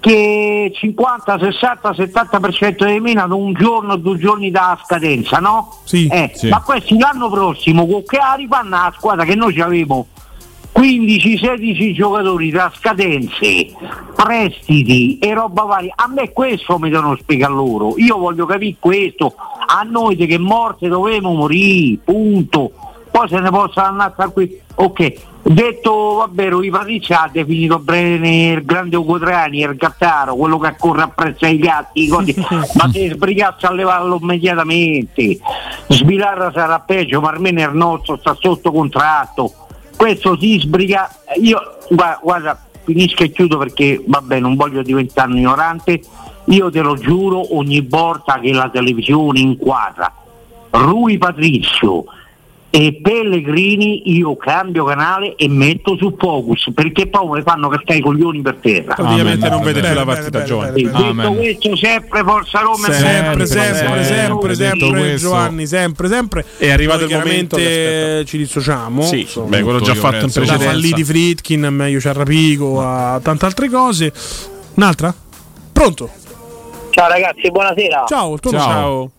che 0.00 0.70
50, 0.74 1.38
60, 1.38 1.90
70% 1.90 2.86
di 2.86 3.00
meno 3.00 3.22
ad 3.22 3.32
un 3.32 3.52
giorno, 3.52 3.96
due 3.96 4.16
giorni 4.18 4.50
da 4.50 4.78
scadenza, 4.84 5.38
no? 5.38 5.78
Sì. 5.84 6.06
Eh, 6.06 6.32
Sì. 6.34 6.48
Ma 6.48 6.62
questi 6.62 6.96
l'anno 6.98 7.28
prossimo 7.28 7.86
con 7.86 8.04
che 8.04 8.16
la 8.16 8.34
rifanno 8.36 8.70
la 8.70 8.92
squadra 8.96 9.24
che 9.24 9.34
noi 9.34 9.60
avevo 9.60 10.06
15-16 10.78 11.92
giocatori 11.92 12.50
tra 12.50 12.70
scadenze, 12.72 13.72
prestiti 14.14 15.18
e 15.18 15.34
roba 15.34 15.62
varia. 15.62 15.92
A 15.96 16.06
me 16.06 16.30
questo 16.30 16.78
mi 16.78 16.90
devono 16.90 17.16
spiegare 17.16 17.52
loro. 17.52 17.94
Io 17.96 18.16
voglio 18.16 18.46
capire 18.46 18.76
questo. 18.78 19.34
A 19.66 19.82
noi 19.82 20.14
che 20.14 20.38
morte 20.38 20.86
dovevamo 20.86 21.34
morire, 21.34 21.98
punto. 22.04 22.70
Poi 23.10 23.28
se 23.28 23.40
ne 23.40 23.50
possono 23.50 23.86
andare 23.86 24.14
a 24.16 24.28
qui. 24.28 24.66
Ok, 24.80 25.12
detto 25.42 26.14
vabbè, 26.14 26.50
Rui 26.50 26.70
Patrizia 26.70 27.22
ha 27.22 27.28
definito 27.32 27.78
bene 27.78 28.52
il 28.52 28.64
grande 28.64 28.96
Ugo 28.96 29.18
Trani, 29.18 29.60
il 29.60 29.74
gattaro, 29.74 30.36
quello 30.36 30.58
che 30.58 30.76
corre 30.78 31.02
appresso 31.02 31.46
ai 31.46 31.58
gatti, 31.58 32.04
i 32.04 32.08
cosi. 32.08 32.34
ma 32.74 32.90
se 32.92 33.10
sbrigasse 33.10 33.66
a 33.66 33.72
levarlo 33.72 34.18
immediatamente. 34.20 35.38
Sbilarra 35.88 36.52
sarà 36.52 36.78
peggio, 36.80 37.20
ma 37.20 37.30
almeno 37.30 37.60
il 37.60 37.74
nostro 37.74 38.16
sta 38.18 38.36
sotto 38.38 38.70
contratto 38.70 39.66
questo 39.98 40.38
si 40.38 40.60
sbriga 40.60 41.10
io 41.42 41.60
guarda, 41.90 42.20
guarda 42.22 42.62
finisco 42.84 43.24
e 43.24 43.32
chiudo 43.32 43.58
perché 43.58 44.00
vabbè 44.06 44.38
non 44.38 44.54
voglio 44.54 44.82
diventare 44.82 45.32
ignorante 45.32 46.00
io 46.44 46.70
te 46.70 46.80
lo 46.80 46.96
giuro 46.96 47.56
ogni 47.56 47.80
volta 47.80 48.38
che 48.38 48.52
la 48.52 48.70
televisione 48.70 49.40
inquadra 49.40 50.10
Rui 50.70 51.18
Patrizio 51.18 52.04
e 52.70 53.00
Pellegrini 53.00 54.10
io 54.14 54.36
cambio 54.36 54.84
canale 54.84 55.36
e 55.36 55.48
metto 55.48 55.96
su 55.96 56.14
Focus 56.18 56.70
perché 56.74 57.06
poi 57.06 57.38
mi 57.38 57.42
fanno 57.42 57.68
cascare 57.68 57.98
i 57.98 58.02
coglioni 58.02 58.42
per 58.42 58.56
terra 58.60 58.92
Praticamente 58.94 59.48
non 59.48 59.62
vede 59.62 59.80
più 59.80 59.94
la 59.94 60.04
partita. 60.04 60.42
E 60.74 60.82
detto 60.82 60.96
Amen. 60.96 61.36
questo 61.36 61.76
sempre 61.76 62.22
Forza 62.22 62.60
Roma 62.60 62.90
Sempre, 62.92 63.46
sempre, 63.46 63.46
sempre, 63.46 64.04
sempre, 64.04 64.04
sempre, 64.04 64.56
detto 64.56 64.88
questo- 64.90 65.28
Giovanni, 65.28 65.66
sempre, 65.66 66.08
sempre. 66.08 66.44
È 66.58 66.70
arrivato 66.70 67.04
Noi 67.04 67.10
il 67.12 67.18
momento 67.18 67.56
che 67.56 68.22
ci 68.26 68.36
dissociamo. 68.36 69.00
Sì, 69.02 69.26
beh, 69.46 69.62
quello 69.62 69.80
già 69.80 69.94
fatto 69.94 70.14
in 70.16 70.20
penso- 70.20 70.40
da 70.40 70.46
precedenza. 70.46 70.72
falliti 70.72 71.04
Fritkin, 71.04 71.64
a 71.64 71.70
meglio 71.70 72.00
Ciarrapico, 72.00 72.82
a 72.82 73.18
tante 73.22 73.44
altre 73.46 73.68
cose. 73.70 74.12
Un'altra? 74.74 75.14
Pronto? 75.72 76.10
ciao 76.90 77.08
ragazzi 77.08 77.48
buonasera 77.50 78.04
Ciao, 78.08 78.34
il 78.34 78.40
tuo 78.40 78.50
Ciao. 78.50 78.60
Ciao. 78.60 79.10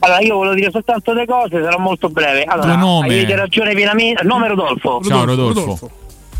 Allora 0.00 0.20
io 0.20 0.36
volevo 0.36 0.54
dire 0.54 0.70
soltanto 0.70 1.12
due 1.12 1.26
cose 1.26 1.62
sarò 1.62 1.78
molto 1.78 2.08
breve 2.08 2.44
allora 2.44 2.74
avete 2.74 3.36
ragione 3.36 3.74
pienamente 3.74 4.22
nome 4.24 4.48
Rodolfo 4.48 5.00
Ciao 5.02 5.24
Rodolfo. 5.24 5.90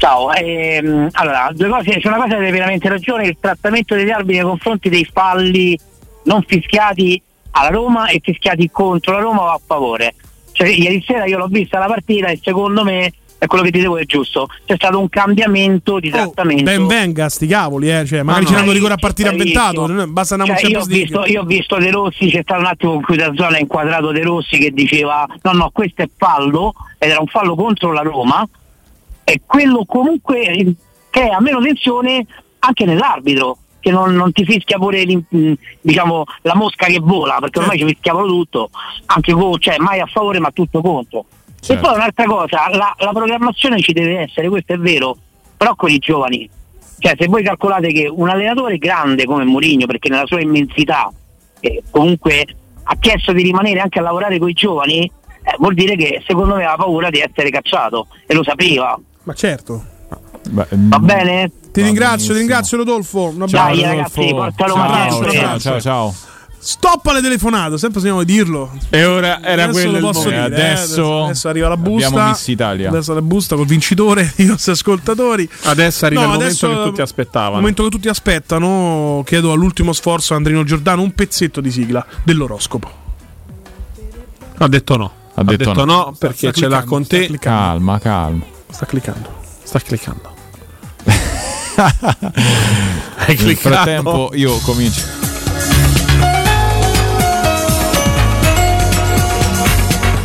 Ciao, 0.00 0.32
ehm, 0.32 1.08
allora, 1.12 1.50
due 1.52 1.68
cose, 1.68 1.98
c'è 1.98 2.08
una 2.08 2.16
cosa 2.16 2.28
che 2.28 2.36
avete 2.36 2.52
veramente 2.52 2.88
ragione, 2.88 3.26
il 3.26 3.36
trattamento 3.38 3.94
degli 3.94 4.08
arbitri 4.08 4.36
nei 4.36 4.44
confronti 4.44 4.88
dei 4.88 5.04
falli 5.04 5.78
non 6.22 6.42
fischiati 6.42 7.20
alla 7.50 7.68
Roma 7.68 8.08
e 8.08 8.18
fischiati 8.22 8.70
contro 8.70 9.12
la 9.12 9.20
Roma 9.20 9.42
o 9.42 9.46
a 9.48 9.60
favore. 9.62 10.14
Cioè, 10.52 10.68
ieri 10.68 11.04
sera 11.06 11.26
io 11.26 11.36
l'ho 11.36 11.48
vista 11.48 11.78
la 11.78 11.84
partita 11.84 12.28
e 12.28 12.40
secondo 12.42 12.82
me 12.82 13.12
è 13.40 13.46
quello 13.46 13.64
che 13.64 13.70
dicevo 13.70 13.96
è 13.96 14.04
giusto. 14.04 14.48
C'è 14.66 14.74
stato 14.74 15.00
un 15.00 15.08
cambiamento 15.08 15.98
di 15.98 16.10
trattamento. 16.10 16.64
Ben 16.64 16.86
venga, 16.86 17.30
sti 17.30 17.46
cavoli, 17.46 17.90
eh. 17.90 18.04
Cioè, 18.04 18.22
magari 18.22 18.44
No, 18.44 18.50
ci 18.50 18.54
no, 18.54 18.60
danno 18.60 18.72
rigore 18.72 18.92
a 18.92 18.98
partire 18.98 19.30
avventato. 19.30 20.06
Basta 20.08 20.34
andare 20.34 20.58
Cioè, 20.58 20.70
io, 20.70 20.80
ho 20.80 20.84
visto, 20.84 21.24
io 21.24 21.40
ho 21.40 21.44
visto 21.44 21.76
De 21.78 21.90
Rossi, 21.90 22.28
c'è 22.28 22.42
stato 22.42 22.60
un 22.60 22.66
attimo 22.66 22.94
in 22.94 23.02
cui 23.02 23.16
da 23.16 23.32
zona 23.34 23.56
ha 23.56 23.58
inquadrato 23.58 24.12
De 24.12 24.22
Rossi 24.22 24.58
che 24.58 24.70
diceva 24.72 25.26
no 25.40 25.52
no 25.52 25.70
questo 25.72 26.02
è 26.02 26.08
fallo 26.14 26.74
ed 26.98 27.10
era 27.10 27.20
un 27.20 27.28
fallo 27.28 27.54
contro 27.54 27.92
la 27.92 28.02
Roma 28.02 28.46
e 29.24 29.40
quello 29.46 29.84
comunque 29.86 30.42
eh, 30.42 30.74
crea 31.08 31.40
meno 31.40 31.62
tensione 31.62 32.26
anche 32.58 32.84
nell'arbitro 32.84 33.56
che 33.80 33.90
non, 33.90 34.14
non 34.14 34.32
ti 34.32 34.44
fischia 34.44 34.76
pure 34.76 35.02
diciamo, 35.80 36.24
la 36.42 36.54
mosca 36.54 36.86
che 36.86 36.98
vola 37.00 37.38
perché 37.40 37.60
ormai 37.60 37.78
ci 37.78 37.86
fischiavano 37.86 38.26
tutto 38.26 38.70
anche 39.06 39.32
co- 39.32 39.56
cioè 39.58 39.78
mai 39.78 40.00
a 40.00 40.06
favore 40.06 40.38
ma 40.38 40.50
tutto 40.50 40.82
contro 40.82 41.24
e 41.60 41.64
Certo. 41.66 41.82
poi 41.86 41.94
un'altra 41.94 42.24
cosa 42.24 42.68
la, 42.72 42.94
la 42.98 43.10
programmazione 43.12 43.80
ci 43.80 43.92
deve 43.92 44.20
essere 44.20 44.48
questo 44.48 44.72
è 44.72 44.78
vero 44.78 45.16
però 45.56 45.74
con 45.74 45.90
i 45.90 45.98
giovani 45.98 46.48
cioè 46.98 47.14
se 47.18 47.26
voi 47.26 47.42
calcolate 47.42 47.92
che 47.92 48.08
un 48.10 48.28
allenatore 48.28 48.78
grande 48.78 49.24
come 49.24 49.44
Mourinho 49.44 49.86
perché 49.86 50.08
nella 50.08 50.26
sua 50.26 50.40
immensità 50.40 51.10
eh, 51.60 51.82
comunque 51.90 52.46
ha 52.82 52.96
chiesto 52.98 53.32
di 53.32 53.42
rimanere 53.42 53.80
anche 53.80 53.98
a 53.98 54.02
lavorare 54.02 54.38
con 54.38 54.48
i 54.48 54.52
giovani 54.54 55.00
eh, 55.42 55.54
vuol 55.58 55.74
dire 55.74 55.96
che 55.96 56.22
secondo 56.26 56.54
me 56.54 56.64
aveva 56.64 56.76
paura 56.76 57.10
di 57.10 57.18
essere 57.20 57.50
cacciato 57.50 58.06
e 58.26 58.34
lo 58.34 58.42
sapeva 58.42 58.98
Ma 59.24 59.34
certo. 59.34 59.84
Beh, 60.48 60.66
va 60.70 60.98
bene? 60.98 61.50
Ti 61.70 61.80
Va 61.80 61.86
ringrazio, 61.86 61.88
ti 61.88 61.92
benissimo. 62.32 62.38
ringrazio 62.38 62.76
Rodolfo. 62.78 63.34
Ciao, 63.46 63.60
abbraccio. 63.68 63.82
ragazzi, 63.82 64.20
Rodolfo. 64.30 64.34
porta 64.36 64.66
Roma 64.66 64.86
Ciao, 64.88 65.30
ciao, 65.30 65.58
Ciao 65.58 65.80
ciao. 65.80 66.14
Stop 66.62 67.06
alle 67.06 67.22
telefonate, 67.22 67.78
sempre 67.78 68.00
sogniamo 68.00 68.22
di 68.22 68.34
dirlo. 68.34 68.70
E 68.90 69.06
ora 69.06 69.42
era 69.42 69.62
Adesso 69.64 69.70
quello 69.78 69.90
lo 69.92 69.96
il 69.96 70.02
posso 70.12 70.28
momento. 70.28 70.48
dire, 70.50 70.60
eh, 70.60 70.70
Adesso 70.72 71.24
adesso 71.24 71.48
arriva 71.48 71.68
la 71.68 71.76
busta. 71.78 72.06
abbiamo 72.08 72.28
Miss 72.28 72.46
Italia. 72.48 72.88
Adesso 72.90 73.14
la 73.14 73.22
busta 73.22 73.56
col 73.56 73.64
vincitore, 73.66 74.32
i 74.36 74.44
nostri 74.44 74.72
ascoltatori. 74.72 75.48
Adesso 75.62 76.04
arriva 76.04 76.20
No, 76.20 76.32
il 76.32 76.38
momento 76.38 76.68
che 76.68 76.82
tutti 76.82 77.00
aspettavano. 77.00 77.54
Il 77.54 77.60
momento 77.60 77.82
che 77.84 77.88
tutti 77.88 78.08
aspettano, 78.08 79.22
chiedo 79.24 79.52
all'ultimo 79.52 79.94
sforzo 79.94 80.34
a 80.34 80.36
Andrino 80.36 80.62
Giordano 80.64 81.00
un 81.00 81.12
pezzetto 81.12 81.62
di 81.62 81.70
sigla 81.70 82.04
dell'oroscopo. 82.24 82.90
Ha 84.58 84.68
detto 84.68 84.96
no. 84.98 85.12
Ha 85.34 85.42
detto 85.44 85.72
no. 85.72 85.84
no 85.86 86.14
perché 86.18 86.50
Sta 86.50 86.60
ce 86.60 86.68
l'ha 86.68 86.84
con 86.84 87.06
te. 87.06 87.30
Calma, 87.38 87.98
calma. 87.98 88.44
Sta 88.68 88.84
cliccando. 88.84 89.32
Sta 89.62 89.78
cliccando. 89.80 90.34
Nel 93.26 93.36
cliccato? 93.36 93.74
frattempo 93.74 94.30
io 94.34 94.58
comincio. 94.58 95.19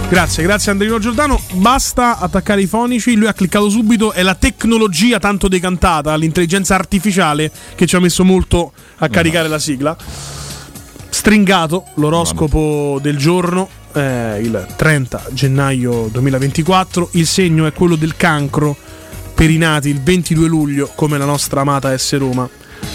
Grazie, 0.08 0.44
grazie 0.44 0.72
Andrino 0.72 1.00
Giordano. 1.00 1.42
Basta 1.54 2.20
attaccare 2.20 2.62
i 2.62 2.68
fonici. 2.68 3.16
Lui 3.16 3.28
ha 3.28 3.34
cliccato 3.34 3.70
subito. 3.70 4.14
È 4.14 4.22
la 4.22 4.36
tecnologia 4.36 5.18
tanto 5.20 5.48
decantata, 5.48 6.16
l'intelligenza 6.16 6.76
artificiale 6.76 7.52
che 7.74 7.88
ci 7.88 7.96
ha 7.96 8.00
messo 8.00 8.24
molto 8.24 8.72
a 8.98 9.10
caricare 9.10 9.48
la 9.48 9.58
sigla. 9.60 9.98
Stringato 11.10 11.86
l'oroscopo 11.96 13.00
del 13.02 13.18
giorno, 13.18 13.68
eh, 13.94 14.40
il 14.42 14.68
30 14.76 15.30
gennaio 15.32 16.08
2024. 16.12 17.10
Il 17.14 17.26
segno 17.26 17.66
è 17.66 17.74
quello 17.74 17.96
del 17.96 18.16
cancro 18.16 18.78
per 19.34 19.50
i 19.50 19.58
nati 19.58 19.90
il 19.90 20.02
22 20.02 20.48
luglio, 20.48 20.92
come 20.94 21.18
la 21.18 21.26
nostra 21.26 21.62
amata 21.62 21.98
S 21.98 22.16
Roma. 22.18 22.48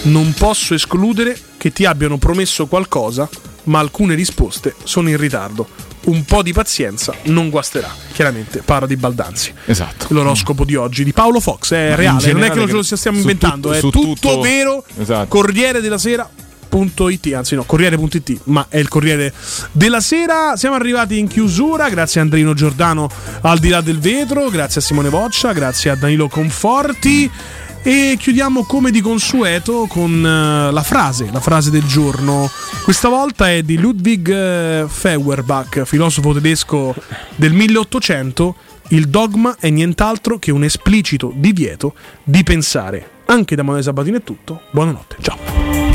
Non 0.03 0.33
posso 0.33 0.75
escludere 0.75 1.37
che 1.57 1.73
ti 1.73 1.85
abbiano 1.85 2.19
promesso 2.19 2.67
qualcosa, 2.67 3.29
ma 3.65 3.79
alcune 3.79 4.15
risposte 4.15 4.75
sono 4.85 5.09
in 5.09 5.17
ritardo. 5.17 5.69
Un 6.03 6.25
po' 6.25 6.43
di 6.43 6.53
pazienza 6.53 7.15
non 7.25 7.51
guasterà. 7.51 7.91
Chiaramente 8.13 8.63
parla 8.63 8.87
di 8.87 8.97
Baldanzi. 8.97 9.53
Esatto. 9.67 10.07
L'oroscopo 10.11 10.65
di 10.65 10.75
oggi 10.75 11.05
di 11.05 11.13
Paolo 11.13 11.41
Fox 11.41 11.73
è 11.73 11.85
Ma 11.85 11.91
in 11.91 11.97
reale, 11.97 12.33
non 12.33 12.43
è 12.43 12.51
che 12.51 12.59
lo 12.59 12.67
ce 12.67 12.73
lo 12.73 12.97
stiamo 12.97 13.19
inventando, 13.19 13.71
tutto- 13.73 13.77
è 13.77 13.81
tutto, 13.81 14.01
tutto- 14.15 14.41
vero. 14.41 14.85
Esatto. 14.99 15.29
Corriere 15.29 15.81
della 15.83 15.99
Sera.it, 15.99 17.35
anzi 17.35 17.55
no, 17.55 17.65
Corriere.it, 17.65 18.41
ma 18.45 18.67
è 18.71 18.79
il 18.79 18.89
Corriere 18.89 19.33
della 19.73 20.01
Sera. 20.01 20.57
Siamo 20.57 20.75
arrivati 20.75 21.19
in 21.19 21.29
chiusura, 21.29 21.91
grazie 21.91 22.21
a 22.21 22.23
Andrino 22.25 22.55
Giordano 22.55 23.09
al 23.43 23.59
di 23.59 23.69
là 23.69 23.83
del 23.83 23.99
vetro, 23.99 24.49
grazie 24.49 24.81
a 24.81 24.85
Simone 24.85 25.11
Boccia, 25.11 25.53
grazie 25.53 25.91
a 25.91 25.97
Danilo 25.97 26.29
Conforti. 26.29 27.31
E 27.83 28.17
chiudiamo 28.19 28.65
come 28.65 28.91
di 28.91 29.01
consueto 29.01 29.87
con 29.89 30.13
eh, 30.25 30.71
la 30.71 30.83
frase, 30.83 31.31
la 31.33 31.41
frase 31.41 31.71
del 31.71 31.85
giorno. 31.85 32.51
Questa 32.85 33.09
volta 33.09 33.51
è 33.51 33.63
di 33.63 33.79
Ludwig 33.79 34.29
eh, 34.29 34.85
Feuerbach, 34.87 35.85
filosofo 35.85 36.35
tedesco 36.35 36.95
del 37.37 37.55
1800. 37.55 38.55
Il 38.89 39.09
dogma 39.09 39.57
è 39.59 39.71
nient'altro 39.71 40.39
che 40.39 40.51
un 40.51 40.65
esplicito 40.65 41.33
divieto 41.35 41.95
di 42.23 42.43
pensare. 42.43 43.19
Anche 43.27 43.55
da 43.55 43.63
Manuel 43.63 43.85
Sabatino 43.85 44.19
è 44.19 44.23
tutto. 44.23 44.63
Buonanotte, 44.73 45.17
ciao. 45.21 45.90